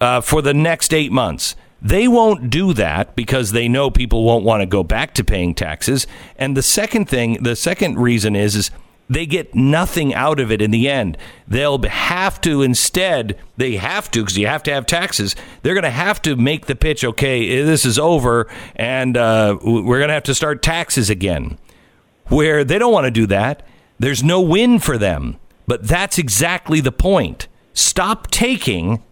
uh, 0.00 0.20
for 0.20 0.42
the 0.42 0.54
next 0.54 0.92
eight 0.92 1.12
months. 1.12 1.54
They 1.80 2.08
won't 2.08 2.50
do 2.50 2.72
that 2.72 3.14
because 3.14 3.52
they 3.52 3.68
know 3.68 3.90
people 3.90 4.24
won't 4.24 4.44
want 4.44 4.62
to 4.62 4.66
go 4.66 4.82
back 4.82 5.14
to 5.14 5.22
paying 5.22 5.54
taxes. 5.54 6.08
And 6.36 6.56
the 6.56 6.62
second 6.62 7.08
thing, 7.08 7.42
the 7.42 7.54
second 7.54 7.98
reason 7.98 8.34
is, 8.34 8.56
is 8.56 8.70
they 9.08 9.26
get 9.26 9.54
nothing 9.54 10.14
out 10.14 10.38
of 10.40 10.52
it 10.52 10.60
in 10.60 10.70
the 10.70 10.88
end. 10.88 11.16
They'll 11.46 11.82
have 11.82 12.40
to 12.42 12.62
instead, 12.62 13.38
they 13.56 13.76
have 13.76 14.10
to, 14.10 14.20
because 14.20 14.36
you 14.36 14.46
have 14.46 14.62
to 14.64 14.72
have 14.72 14.86
taxes, 14.86 15.34
they're 15.62 15.74
going 15.74 15.84
to 15.84 15.90
have 15.90 16.20
to 16.22 16.36
make 16.36 16.66
the 16.66 16.76
pitch 16.76 17.04
okay, 17.04 17.62
this 17.62 17.84
is 17.84 17.98
over, 17.98 18.46
and 18.76 19.16
uh, 19.16 19.58
we're 19.62 19.98
going 19.98 20.08
to 20.08 20.14
have 20.14 20.24
to 20.24 20.34
start 20.34 20.62
taxes 20.62 21.08
again. 21.10 21.58
Where 22.26 22.64
they 22.64 22.78
don't 22.78 22.92
want 22.92 23.06
to 23.06 23.10
do 23.10 23.26
that. 23.28 23.66
There's 23.98 24.22
no 24.22 24.40
win 24.40 24.78
for 24.78 24.98
them. 24.98 25.38
But 25.66 25.86
that's 25.86 26.18
exactly 26.18 26.80
the 26.80 26.92
point. 26.92 27.48
Stop 27.72 28.30
taking, 28.30 29.02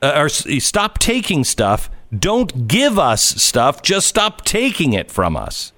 uh, 0.00 0.12
or 0.16 0.28
stop 0.28 0.98
taking 0.98 1.44
stuff. 1.44 1.90
Don't 2.16 2.68
give 2.68 2.98
us 2.98 3.22
stuff. 3.22 3.82
Just 3.82 4.06
stop 4.06 4.44
taking 4.44 4.92
it 4.92 5.10
from 5.10 5.36
us 5.36 5.72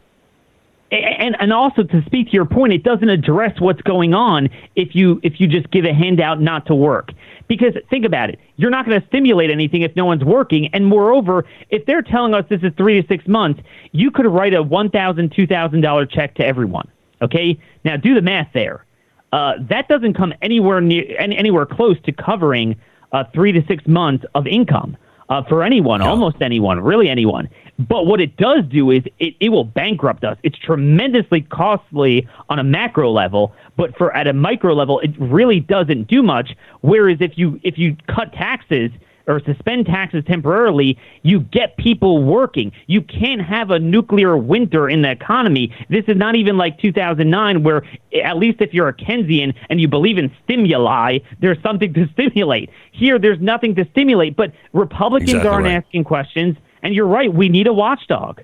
and 0.94 1.36
and 1.40 1.52
also 1.52 1.82
to 1.82 2.02
speak 2.06 2.28
to 2.28 2.32
your 2.32 2.44
point, 2.44 2.72
it 2.72 2.82
doesn't 2.82 3.08
address 3.08 3.60
what's 3.60 3.80
going 3.82 4.14
on 4.14 4.48
if 4.76 4.94
you 4.94 5.20
if 5.22 5.40
you 5.40 5.46
just 5.46 5.70
give 5.70 5.84
a 5.84 5.94
handout 5.94 6.40
not 6.40 6.66
to 6.66 6.74
work. 6.74 7.12
Because 7.46 7.74
think 7.90 8.04
about 8.04 8.30
it, 8.30 8.38
you're 8.56 8.70
not 8.70 8.86
going 8.86 9.00
to 9.00 9.06
stimulate 9.08 9.50
anything 9.50 9.82
if 9.82 9.94
no 9.96 10.06
one's 10.06 10.24
working. 10.24 10.68
And 10.72 10.86
moreover, 10.86 11.44
if 11.70 11.84
they're 11.86 12.02
telling 12.02 12.32
us 12.32 12.44
this 12.48 12.62
is 12.62 12.72
three 12.76 13.00
to 13.00 13.06
six 13.06 13.26
months, 13.26 13.60
you 13.92 14.10
could 14.10 14.26
write 14.26 14.54
a 14.54 14.62
one 14.62 14.90
thousand, 14.90 15.32
two 15.34 15.46
thousand 15.46 15.82
dollar 15.82 16.06
check 16.06 16.34
to 16.36 16.46
everyone. 16.46 16.88
Okay, 17.22 17.58
now 17.84 17.96
do 17.96 18.14
the 18.14 18.22
math 18.22 18.48
there. 18.54 18.84
Uh, 19.32 19.54
that 19.68 19.88
doesn't 19.88 20.14
come 20.14 20.32
anywhere 20.42 20.80
near 20.80 21.04
anywhere 21.18 21.66
close 21.66 22.00
to 22.02 22.12
covering 22.12 22.76
uh, 23.12 23.24
three 23.34 23.52
to 23.52 23.64
six 23.66 23.86
months 23.86 24.24
of 24.34 24.46
income 24.46 24.96
uh, 25.28 25.42
for 25.44 25.62
anyone, 25.62 26.00
no. 26.00 26.06
almost 26.06 26.36
anyone, 26.40 26.80
really 26.80 27.08
anyone. 27.08 27.48
But 27.78 28.06
what 28.06 28.20
it 28.20 28.36
does 28.36 28.64
do 28.68 28.90
is 28.90 29.02
it, 29.18 29.34
it 29.40 29.48
will 29.48 29.64
bankrupt 29.64 30.22
us. 30.24 30.36
It's 30.42 30.58
tremendously 30.58 31.40
costly 31.42 32.28
on 32.48 32.58
a 32.58 32.64
macro 32.64 33.10
level, 33.10 33.52
but 33.76 33.96
for 33.96 34.14
at 34.16 34.28
a 34.28 34.32
micro 34.32 34.74
level, 34.74 35.00
it 35.00 35.10
really 35.18 35.60
doesn't 35.60 36.04
do 36.08 36.22
much. 36.22 36.54
Whereas 36.82 37.18
if 37.20 37.36
you 37.36 37.58
if 37.62 37.78
you 37.78 37.96
cut 38.06 38.32
taxes 38.32 38.90
or 39.26 39.40
suspend 39.40 39.86
taxes 39.86 40.24
temporarily, 40.26 40.98
you 41.22 41.40
get 41.40 41.76
people 41.76 42.22
working. 42.22 42.72
You 42.86 43.02
can't 43.02 43.40
have 43.40 43.70
a 43.70 43.78
nuclear 43.78 44.36
winter 44.36 44.88
in 44.88 45.02
the 45.02 45.10
economy. 45.10 45.74
This 45.88 46.04
is 46.08 46.16
not 46.16 46.36
even 46.36 46.56
like 46.56 46.78
2009, 46.78 47.62
where 47.62 47.82
at 48.22 48.36
least 48.36 48.60
if 48.60 48.74
you're 48.74 48.88
a 48.88 48.94
Keynesian 48.94 49.54
and 49.70 49.80
you 49.80 49.88
believe 49.88 50.18
in 50.18 50.34
stimuli, 50.44 51.18
there's 51.40 51.60
something 51.62 51.92
to 51.94 52.08
stimulate. 52.12 52.70
Here, 52.92 53.18
there's 53.18 53.40
nothing 53.40 53.74
to 53.76 53.86
stimulate, 53.90 54.36
but 54.36 54.52
Republicans 54.72 55.30
exactly 55.30 55.50
aren't 55.50 55.64
right. 55.66 55.84
asking 55.84 56.04
questions. 56.04 56.56
And 56.82 56.94
you're 56.94 57.06
right, 57.06 57.32
we 57.32 57.48
need 57.48 57.66
a 57.66 57.72
watchdog. 57.72 58.42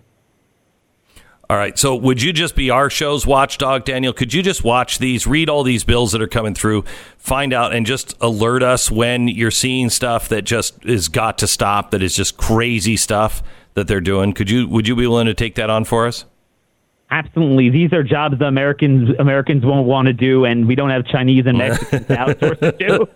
All 1.50 1.56
right. 1.56 1.76
So, 1.76 1.96
would 1.96 2.22
you 2.22 2.32
just 2.32 2.54
be 2.54 2.70
our 2.70 2.88
show's 2.88 3.26
watchdog, 3.26 3.84
Daniel? 3.84 4.12
Could 4.12 4.32
you 4.32 4.40
just 4.40 4.62
watch 4.62 5.00
these, 5.00 5.26
read 5.26 5.48
all 5.48 5.64
these 5.64 5.82
bills 5.82 6.12
that 6.12 6.22
are 6.22 6.28
coming 6.28 6.54
through, 6.54 6.84
find 7.18 7.52
out, 7.52 7.74
and 7.74 7.84
just 7.84 8.16
alert 8.20 8.62
us 8.62 8.88
when 8.88 9.26
you're 9.26 9.50
seeing 9.50 9.90
stuff 9.90 10.28
that 10.28 10.42
just 10.42 10.86
is 10.86 11.08
got 11.08 11.38
to 11.38 11.48
stop, 11.48 11.90
that 11.90 12.04
is 12.04 12.14
just 12.14 12.36
crazy 12.36 12.96
stuff 12.96 13.42
that 13.74 13.88
they're 13.88 14.00
doing? 14.00 14.32
Could 14.32 14.48
you? 14.48 14.68
Would 14.68 14.86
you 14.86 14.94
be 14.94 15.08
willing 15.08 15.26
to 15.26 15.34
take 15.34 15.56
that 15.56 15.70
on 15.70 15.82
for 15.82 16.06
us? 16.06 16.24
Absolutely. 17.10 17.68
These 17.68 17.92
are 17.94 18.04
jobs 18.04 18.38
the 18.38 18.44
Americans 18.44 19.10
Americans 19.18 19.64
won't 19.64 19.88
want 19.88 20.06
to 20.06 20.12
do, 20.12 20.44
and 20.44 20.68
we 20.68 20.76
don't 20.76 20.90
have 20.90 21.04
Chinese 21.04 21.46
and 21.46 21.58
Mexicans 21.58 22.06
to 22.06 22.14
outsource 22.14 22.60
to 22.60 22.72
do. 22.78 23.08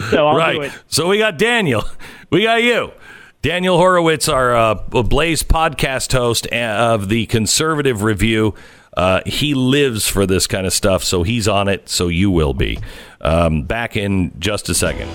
so 0.10 0.26
I'll 0.26 0.36
right. 0.36 0.54
do 0.54 0.62
it. 0.62 0.72
So 0.88 1.06
we 1.06 1.18
got 1.18 1.38
Daniel. 1.38 1.84
We 2.30 2.42
got 2.42 2.60
you. 2.60 2.90
Daniel 3.40 3.76
Horowitz, 3.76 4.28
our 4.28 4.56
uh, 4.56 4.74
Blaze 4.74 5.44
podcast 5.44 6.12
host 6.12 6.48
of 6.48 7.08
the 7.08 7.26
Conservative 7.26 8.02
Review. 8.02 8.54
Uh, 8.96 9.20
he 9.26 9.54
lives 9.54 10.08
for 10.08 10.26
this 10.26 10.48
kind 10.48 10.66
of 10.66 10.72
stuff, 10.72 11.04
so 11.04 11.22
he's 11.22 11.46
on 11.46 11.68
it, 11.68 11.88
so 11.88 12.08
you 12.08 12.32
will 12.32 12.52
be. 12.52 12.80
Um, 13.20 13.62
back 13.62 13.96
in 13.96 14.32
just 14.40 14.68
a 14.68 14.74
second. 14.74 15.08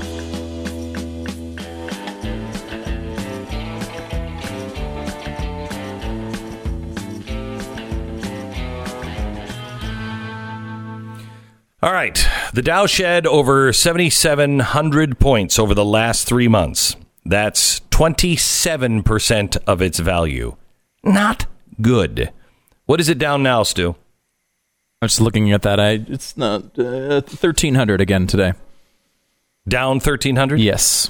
All 11.82 11.91
right. 11.91 12.26
The 12.54 12.62
Dow 12.62 12.86
shed 12.86 13.28
over 13.28 13.74
7,700 13.74 15.20
points 15.20 15.60
over 15.60 15.74
the 15.74 15.84
last 15.84 16.26
three 16.26 16.48
months. 16.48 16.95
That's 17.26 17.80
27% 17.91 19.58
of 19.66 19.82
its 19.82 20.00
value. 20.00 20.56
Not 21.04 21.45
good. 21.82 22.32
What 22.86 23.00
is 23.00 23.10
it 23.10 23.18
down 23.18 23.44
now, 23.44 23.64
Stu? 23.64 23.95
I'm 25.02 25.08
just 25.08 25.22
looking 25.22 25.52
at 25.52 25.62
that. 25.64 25.80
I 25.80 26.04
it's 26.08 26.38
not 26.38 26.78
uh, 26.80 27.22
1300 27.22 28.02
again 28.02 28.28
today. 28.28 28.54
Down 29.68 29.95
1300? 29.95 30.60
Yes. 30.60 31.10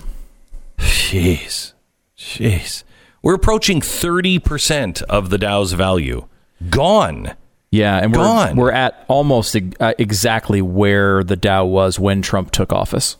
Jeez. 0.77 1.73
Jeez. 2.18 2.84
We're 3.22 3.35
approaching 3.35 3.81
30% 3.81 5.02
of 5.03 5.30
the 5.30 5.38
Dow's 5.38 5.73
value. 5.73 6.27
Gone. 6.69 7.34
Yeah, 7.72 7.98
and 7.98 8.14
Gone. 8.14 8.56
we're 8.56 8.65
we're 8.65 8.72
at 8.72 9.03
almost 9.07 9.56
uh, 9.80 9.94
exactly 9.98 10.61
where 10.61 11.23
the 11.23 11.35
Dow 11.35 11.65
was 11.65 11.98
when 11.98 12.22
Trump 12.22 12.52
took 12.52 12.72
office. 12.72 13.18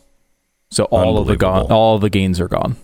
So 0.70 0.84
all 0.84 1.18
of 1.18 1.26
the 1.26 1.36
gone, 1.36 1.72
all 1.72 1.96
of 1.96 2.00
the 2.00 2.10
gains 2.10 2.40
are 2.40 2.48
gone. 2.48 2.76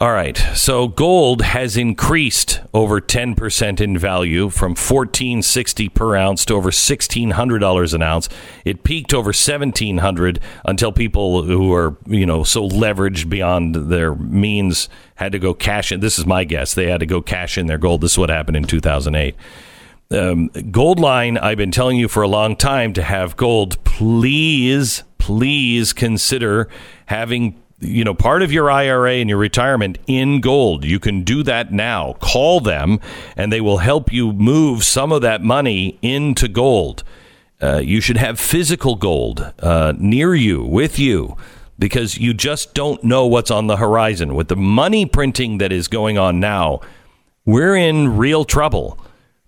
All 0.00 0.12
right. 0.12 0.36
So 0.54 0.86
gold 0.86 1.42
has 1.42 1.76
increased 1.76 2.60
over 2.72 3.00
10% 3.00 3.80
in 3.80 3.98
value 3.98 4.48
from 4.48 4.70
1460 4.70 5.88
per 5.88 6.14
ounce 6.14 6.44
to 6.44 6.54
over 6.54 6.70
$1600 6.70 7.94
an 7.94 8.02
ounce. 8.02 8.28
It 8.64 8.84
peaked 8.84 9.12
over 9.12 9.30
1700 9.30 10.38
until 10.64 10.92
people 10.92 11.42
who 11.42 11.72
are, 11.74 11.96
you 12.06 12.26
know, 12.26 12.44
so 12.44 12.68
leveraged 12.68 13.28
beyond 13.28 13.74
their 13.74 14.14
means 14.14 14.88
had 15.16 15.32
to 15.32 15.40
go 15.40 15.52
cash 15.52 15.90
in. 15.90 15.98
This 15.98 16.16
is 16.16 16.24
my 16.24 16.44
guess. 16.44 16.74
They 16.74 16.86
had 16.86 17.00
to 17.00 17.06
go 17.06 17.20
cash 17.20 17.58
in 17.58 17.66
their 17.66 17.78
gold. 17.78 18.00
This 18.00 18.12
is 18.12 18.18
what 18.18 18.30
happened 18.30 18.56
in 18.56 18.64
2008. 18.64 19.34
Um, 20.12 20.48
Goldline, 20.50 21.42
I've 21.42 21.58
been 21.58 21.72
telling 21.72 21.96
you 21.96 22.06
for 22.06 22.22
a 22.22 22.28
long 22.28 22.54
time 22.54 22.92
to 22.92 23.02
have 23.02 23.36
gold. 23.36 23.82
Please, 23.82 25.02
please 25.18 25.92
consider 25.92 26.68
having 27.06 27.60
you 27.80 28.02
know 28.04 28.14
part 28.14 28.42
of 28.42 28.52
your 28.52 28.70
IRA 28.70 29.14
and 29.14 29.28
your 29.28 29.38
retirement 29.38 29.98
in 30.06 30.40
gold. 30.40 30.84
You 30.84 30.98
can 30.98 31.22
do 31.22 31.42
that 31.44 31.72
now. 31.72 32.14
Call 32.20 32.60
them 32.60 32.98
and 33.36 33.52
they 33.52 33.60
will 33.60 33.78
help 33.78 34.12
you 34.12 34.32
move 34.32 34.84
some 34.84 35.12
of 35.12 35.22
that 35.22 35.42
money 35.42 35.98
into 36.02 36.48
gold. 36.48 37.04
uh, 37.60 37.78
you 37.78 38.00
should 38.00 38.16
have 38.16 38.38
physical 38.38 38.94
gold 38.94 39.52
uh, 39.60 39.92
near 39.98 40.34
you, 40.34 40.62
with 40.62 40.98
you, 40.98 41.36
because 41.78 42.18
you 42.18 42.32
just 42.34 42.74
don't 42.74 43.02
know 43.02 43.26
what's 43.26 43.50
on 43.50 43.66
the 43.66 43.76
horizon. 43.76 44.34
With 44.34 44.48
the 44.48 44.56
money 44.56 45.06
printing 45.06 45.58
that 45.58 45.72
is 45.72 45.88
going 45.88 46.18
on 46.18 46.40
now, 46.40 46.80
we're 47.44 47.76
in 47.76 48.16
real 48.16 48.44
trouble. 48.44 48.98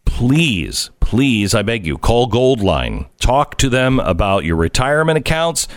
Please, 0.05 0.90
please, 1.01 1.55
I 1.55 1.62
beg 1.62 1.86
you, 1.86 1.98
call 1.98 2.28
Goldline. 2.28 3.09
Talk 3.20 3.57
to 3.59 3.69
them 3.69 4.01
about 4.01 4.44
your 4.44 4.57
retirement 4.57 5.19
accounts. 5.19 5.69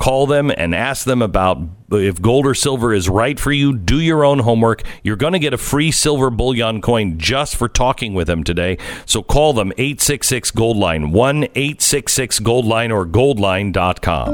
Call 0.00 0.26
them 0.26 0.50
and 0.50 0.74
ask 0.74 1.04
them 1.04 1.20
about 1.20 1.58
if 1.92 2.22
gold 2.22 2.46
or 2.46 2.54
silver 2.54 2.94
is 2.94 3.08
right 3.08 3.38
for 3.38 3.52
you. 3.52 3.76
Do 3.76 4.00
your 4.00 4.24
own 4.24 4.38
homework. 4.40 4.82
You're 5.02 5.16
going 5.16 5.34
to 5.34 5.38
get 5.38 5.52
a 5.52 5.58
free 5.58 5.90
silver 5.90 6.30
bullion 6.30 6.80
coin 6.80 7.18
just 7.18 7.54
for 7.54 7.68
talking 7.68 8.14
with 8.14 8.26
them 8.26 8.42
today. 8.42 8.78
So 9.04 9.22
call 9.22 9.52
them 9.52 9.72
866 9.72 10.50
Gold 10.52 10.70
Goldline, 10.70 11.10
1 11.10 11.44
866 11.44 12.40
Goldline 12.40 12.94
or 12.94 13.06
goldline.com. 13.06 14.32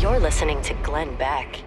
You're 0.00 0.20
listening 0.20 0.60
to 0.62 0.74
Glenn 0.82 1.14
Beck. 1.16 1.60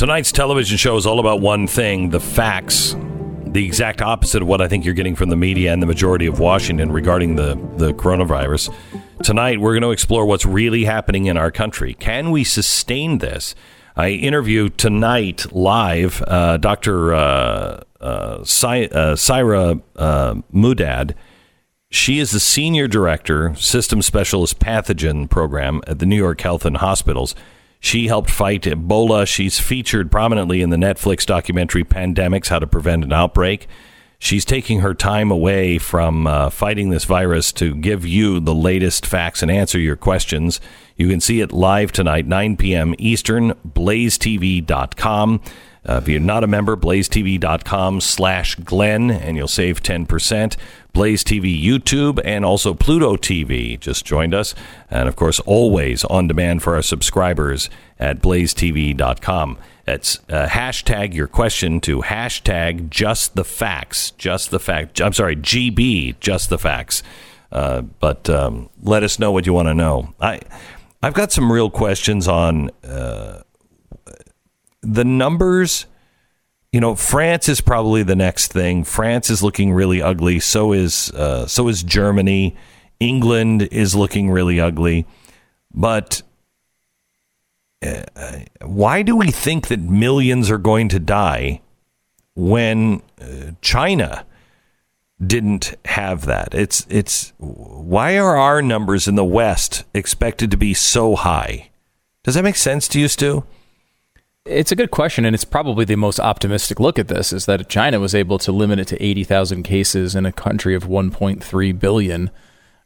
Tonight's 0.00 0.32
television 0.32 0.78
show 0.78 0.96
is 0.96 1.04
all 1.04 1.20
about 1.20 1.42
one 1.42 1.66
thing 1.66 2.08
the 2.08 2.20
facts. 2.20 2.96
The 3.44 3.66
exact 3.66 4.00
opposite 4.00 4.40
of 4.40 4.48
what 4.48 4.62
I 4.62 4.66
think 4.66 4.86
you're 4.86 4.94
getting 4.94 5.14
from 5.14 5.28
the 5.28 5.36
media 5.36 5.74
and 5.74 5.82
the 5.82 5.86
majority 5.86 6.24
of 6.24 6.40
Washington 6.40 6.90
regarding 6.90 7.36
the, 7.36 7.56
the 7.76 7.92
coronavirus. 7.92 8.74
Tonight, 9.22 9.60
we're 9.60 9.74
going 9.74 9.82
to 9.82 9.90
explore 9.90 10.24
what's 10.24 10.46
really 10.46 10.84
happening 10.84 11.26
in 11.26 11.36
our 11.36 11.50
country. 11.50 11.92
Can 11.92 12.30
we 12.30 12.44
sustain 12.44 13.18
this? 13.18 13.54
I 13.94 14.12
interview 14.12 14.70
tonight 14.70 15.52
live 15.52 16.24
uh, 16.26 16.56
Dr. 16.56 17.12
Uh, 17.12 17.82
uh, 18.00 18.42
uh, 18.42 19.16
Syra 19.16 19.80
uh, 19.96 20.34
Madad. 20.50 21.14
She 21.90 22.20
is 22.20 22.30
the 22.30 22.40
senior 22.40 22.88
director, 22.88 23.54
system 23.56 24.00
specialist 24.00 24.60
pathogen 24.60 25.28
program 25.28 25.82
at 25.86 25.98
the 25.98 26.06
New 26.06 26.16
York 26.16 26.40
Health 26.40 26.64
and 26.64 26.78
Hospitals. 26.78 27.34
She 27.80 28.08
helped 28.08 28.30
fight 28.30 28.62
Ebola. 28.62 29.26
She's 29.26 29.58
featured 29.58 30.10
prominently 30.10 30.60
in 30.60 30.70
the 30.70 30.76
Netflix 30.76 31.24
documentary 31.24 31.82
Pandemics 31.82 32.48
How 32.48 32.58
to 32.58 32.66
Prevent 32.66 33.04
an 33.04 33.12
Outbreak. 33.12 33.66
She's 34.22 34.44
taking 34.44 34.80
her 34.80 34.92
time 34.92 35.30
away 35.30 35.78
from 35.78 36.26
uh, 36.26 36.50
fighting 36.50 36.90
this 36.90 37.04
virus 37.04 37.52
to 37.52 37.74
give 37.74 38.06
you 38.06 38.38
the 38.38 38.54
latest 38.54 39.06
facts 39.06 39.42
and 39.42 39.50
answer 39.50 39.78
your 39.78 39.96
questions. 39.96 40.60
You 40.94 41.08
can 41.08 41.20
see 41.20 41.40
it 41.40 41.52
live 41.52 41.90
tonight, 41.90 42.26
9 42.26 42.58
p.m. 42.58 42.94
Eastern, 42.98 43.54
blazetv.com. 43.66 45.40
Uh, 45.90 45.96
if 45.96 46.08
you're 46.08 46.20
not 46.20 46.44
a 46.44 46.46
member, 46.46 46.76
blazetv.com 46.76 48.00
slash 48.00 48.54
Glenn, 48.54 49.10
and 49.10 49.36
you'll 49.36 49.48
save 49.48 49.82
10%. 49.82 50.56
Blaze 50.92 51.24
TV 51.24 51.60
YouTube 51.60 52.20
and 52.24 52.44
also 52.44 52.74
Pluto 52.74 53.16
TV 53.16 53.78
just 53.78 54.04
joined 54.04 54.32
us. 54.32 54.54
And 54.88 55.08
of 55.08 55.16
course, 55.16 55.40
always 55.40 56.04
on 56.04 56.28
demand 56.28 56.62
for 56.62 56.76
our 56.76 56.82
subscribers 56.82 57.68
at 57.98 58.20
blazetv.com. 58.20 59.58
That's 59.84 60.20
uh, 60.28 60.46
hashtag 60.46 61.12
your 61.12 61.26
question 61.26 61.80
to 61.80 62.02
hashtag 62.02 62.88
just 62.90 63.34
the 63.34 63.44
facts. 63.44 64.12
Just 64.12 64.52
the 64.52 64.60
fact. 64.60 65.00
I'm 65.00 65.12
sorry, 65.12 65.34
GB, 65.34 66.20
just 66.20 66.50
the 66.50 66.58
facts. 66.58 67.02
Uh, 67.50 67.80
but 67.80 68.30
um, 68.30 68.68
let 68.80 69.02
us 69.02 69.18
know 69.18 69.32
what 69.32 69.44
you 69.44 69.52
want 69.52 69.66
to 69.66 69.74
know. 69.74 70.14
I, 70.20 70.40
I've 71.02 71.14
got 71.14 71.32
some 71.32 71.50
real 71.50 71.68
questions 71.68 72.28
on 72.28 72.70
uh, 72.84 73.42
the 74.82 75.04
numbers 75.04 75.86
you 76.72 76.80
know, 76.80 76.94
France 76.94 77.48
is 77.48 77.60
probably 77.60 78.02
the 78.02 78.14
next 78.14 78.52
thing. 78.52 78.84
France 78.84 79.28
is 79.28 79.42
looking 79.42 79.72
really 79.72 80.00
ugly. 80.00 80.38
So 80.38 80.72
is 80.72 81.10
uh, 81.10 81.46
so 81.46 81.68
is 81.68 81.82
Germany. 81.82 82.56
England 83.00 83.62
is 83.72 83.94
looking 83.94 84.30
really 84.30 84.60
ugly. 84.60 85.06
But 85.74 86.22
uh, 87.82 88.02
why 88.62 89.02
do 89.02 89.16
we 89.16 89.30
think 89.30 89.68
that 89.68 89.80
millions 89.80 90.50
are 90.50 90.58
going 90.58 90.88
to 90.90 91.00
die 91.00 91.60
when 92.36 93.02
uh, 93.20 93.52
China 93.62 94.24
didn't 95.24 95.74
have 95.86 96.26
that? 96.26 96.54
It's 96.54 96.86
it's 96.88 97.32
why 97.38 98.16
are 98.16 98.36
our 98.36 98.62
numbers 98.62 99.08
in 99.08 99.16
the 99.16 99.24
West 99.24 99.84
expected 99.92 100.52
to 100.52 100.56
be 100.56 100.74
so 100.74 101.16
high? 101.16 101.70
Does 102.22 102.34
that 102.34 102.44
make 102.44 102.56
sense 102.56 102.86
to 102.88 103.00
you, 103.00 103.08
Stu? 103.08 103.44
It's 104.46 104.72
a 104.72 104.76
good 104.76 104.90
question, 104.90 105.26
and 105.26 105.34
it's 105.34 105.44
probably 105.44 105.84
the 105.84 105.96
most 105.96 106.18
optimistic 106.18 106.80
look 106.80 106.98
at 106.98 107.08
this 107.08 107.30
is 107.32 107.44
that 107.44 107.68
China 107.68 108.00
was 108.00 108.14
able 108.14 108.38
to 108.38 108.52
limit 108.52 108.78
it 108.78 108.88
to 108.88 109.02
80,000 109.02 109.64
cases 109.64 110.14
in 110.14 110.24
a 110.24 110.32
country 110.32 110.74
of 110.74 110.84
1.3 110.84 111.78
billion. 111.78 112.30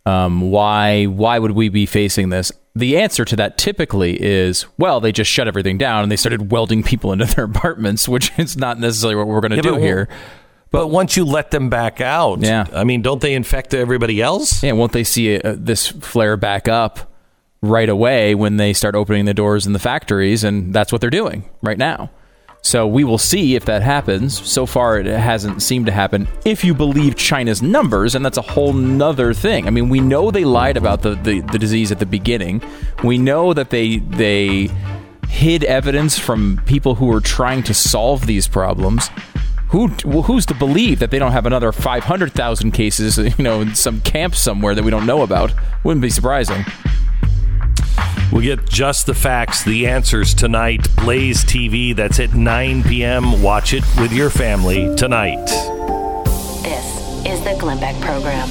Um, 0.06 0.50
why 0.50 1.04
why 1.04 1.38
would 1.38 1.52
we 1.52 1.68
be 1.68 1.86
facing 1.86 2.28
this? 2.28 2.52
The 2.74 2.98
answer 2.98 3.24
to 3.24 3.36
that 3.36 3.56
typically 3.56 4.20
is 4.20 4.66
well, 4.76 5.00
they 5.00 5.12
just 5.12 5.30
shut 5.30 5.48
everything 5.48 5.78
down 5.78 6.02
and 6.02 6.12
they 6.12 6.16
started 6.16 6.50
welding 6.50 6.82
people 6.82 7.12
into 7.12 7.24
their 7.24 7.44
apartments, 7.52 8.08
which 8.08 8.32
is 8.36 8.56
not 8.56 8.80
necessarily 8.80 9.14
what 9.14 9.28
we're 9.28 9.40
going 9.40 9.52
to 9.52 9.56
yeah, 9.56 9.62
do 9.62 9.76
here. 9.76 10.08
But 10.72 10.88
once 10.88 11.16
you 11.16 11.24
let 11.24 11.52
them 11.52 11.70
back 11.70 12.00
out, 12.00 12.40
yeah. 12.40 12.66
I 12.72 12.82
mean, 12.82 13.00
don't 13.00 13.20
they 13.20 13.32
infect 13.32 13.72
everybody 13.74 14.20
else? 14.20 14.60
Yeah, 14.62 14.72
won't 14.72 14.90
they 14.90 15.04
see 15.04 15.36
a, 15.36 15.54
this 15.54 15.86
flare 15.86 16.36
back 16.36 16.66
up? 16.66 17.13
Right 17.68 17.88
away 17.88 18.34
when 18.34 18.56
they 18.56 18.72
start 18.72 18.94
opening 18.94 19.24
the 19.24 19.34
doors 19.34 19.66
in 19.66 19.72
the 19.72 19.78
factories, 19.78 20.44
and 20.44 20.74
that's 20.74 20.92
what 20.92 21.00
they're 21.00 21.10
doing 21.10 21.48
right 21.62 21.78
now. 21.78 22.10
So 22.64 22.86
we 22.86 23.04
will 23.04 23.18
see 23.18 23.56
if 23.56 23.66
that 23.66 23.82
happens. 23.82 24.40
So 24.50 24.64
far, 24.64 24.98
it 24.98 25.06
hasn't 25.06 25.60
seemed 25.60 25.84
to 25.84 25.92
happen. 25.92 26.26
If 26.46 26.64
you 26.64 26.72
believe 26.72 27.14
China's 27.14 27.60
numbers, 27.60 28.14
and 28.14 28.24
that's 28.24 28.38
a 28.38 28.42
whole 28.42 28.72
nother 28.72 29.34
thing. 29.34 29.66
I 29.66 29.70
mean, 29.70 29.90
we 29.90 30.00
know 30.00 30.30
they 30.30 30.46
lied 30.46 30.78
about 30.78 31.02
the, 31.02 31.14
the, 31.14 31.40
the 31.40 31.58
disease 31.58 31.92
at 31.92 31.98
the 31.98 32.06
beginning. 32.06 32.62
We 33.02 33.18
know 33.18 33.52
that 33.52 33.68
they 33.68 33.98
they 33.98 34.70
hid 35.28 35.62
evidence 35.64 36.18
from 36.18 36.62
people 36.64 36.94
who 36.94 37.06
were 37.06 37.20
trying 37.20 37.64
to 37.64 37.74
solve 37.74 38.26
these 38.26 38.48
problems. 38.48 39.10
Who 39.68 39.88
who's 39.88 40.46
to 40.46 40.54
believe 40.54 41.00
that 41.00 41.10
they 41.10 41.18
don't 41.18 41.32
have 41.32 41.44
another 41.44 41.70
five 41.70 42.04
hundred 42.04 42.32
thousand 42.32 42.70
cases, 42.70 43.18
you 43.38 43.44
know, 43.44 43.60
in 43.60 43.74
some 43.74 44.00
camp 44.00 44.34
somewhere 44.34 44.74
that 44.74 44.84
we 44.84 44.90
don't 44.90 45.04
know 45.04 45.20
about? 45.20 45.52
Wouldn't 45.84 46.00
be 46.00 46.08
surprising. 46.08 46.64
We'll 48.32 48.42
get 48.42 48.68
just 48.68 49.06
the 49.06 49.14
facts, 49.14 49.62
the 49.64 49.86
answers 49.86 50.34
tonight. 50.34 50.88
Blaze 50.96 51.44
TV, 51.44 51.94
that's 51.94 52.18
at 52.18 52.34
9 52.34 52.82
p.m. 52.82 53.42
Watch 53.42 53.74
it 53.74 53.84
with 53.98 54.12
your 54.12 54.30
family 54.30 54.94
tonight. 54.96 55.46
This 56.62 57.26
is 57.26 57.40
the 57.44 57.56
Glenn 57.60 57.78
Beck 57.78 58.00
Program. 58.00 58.48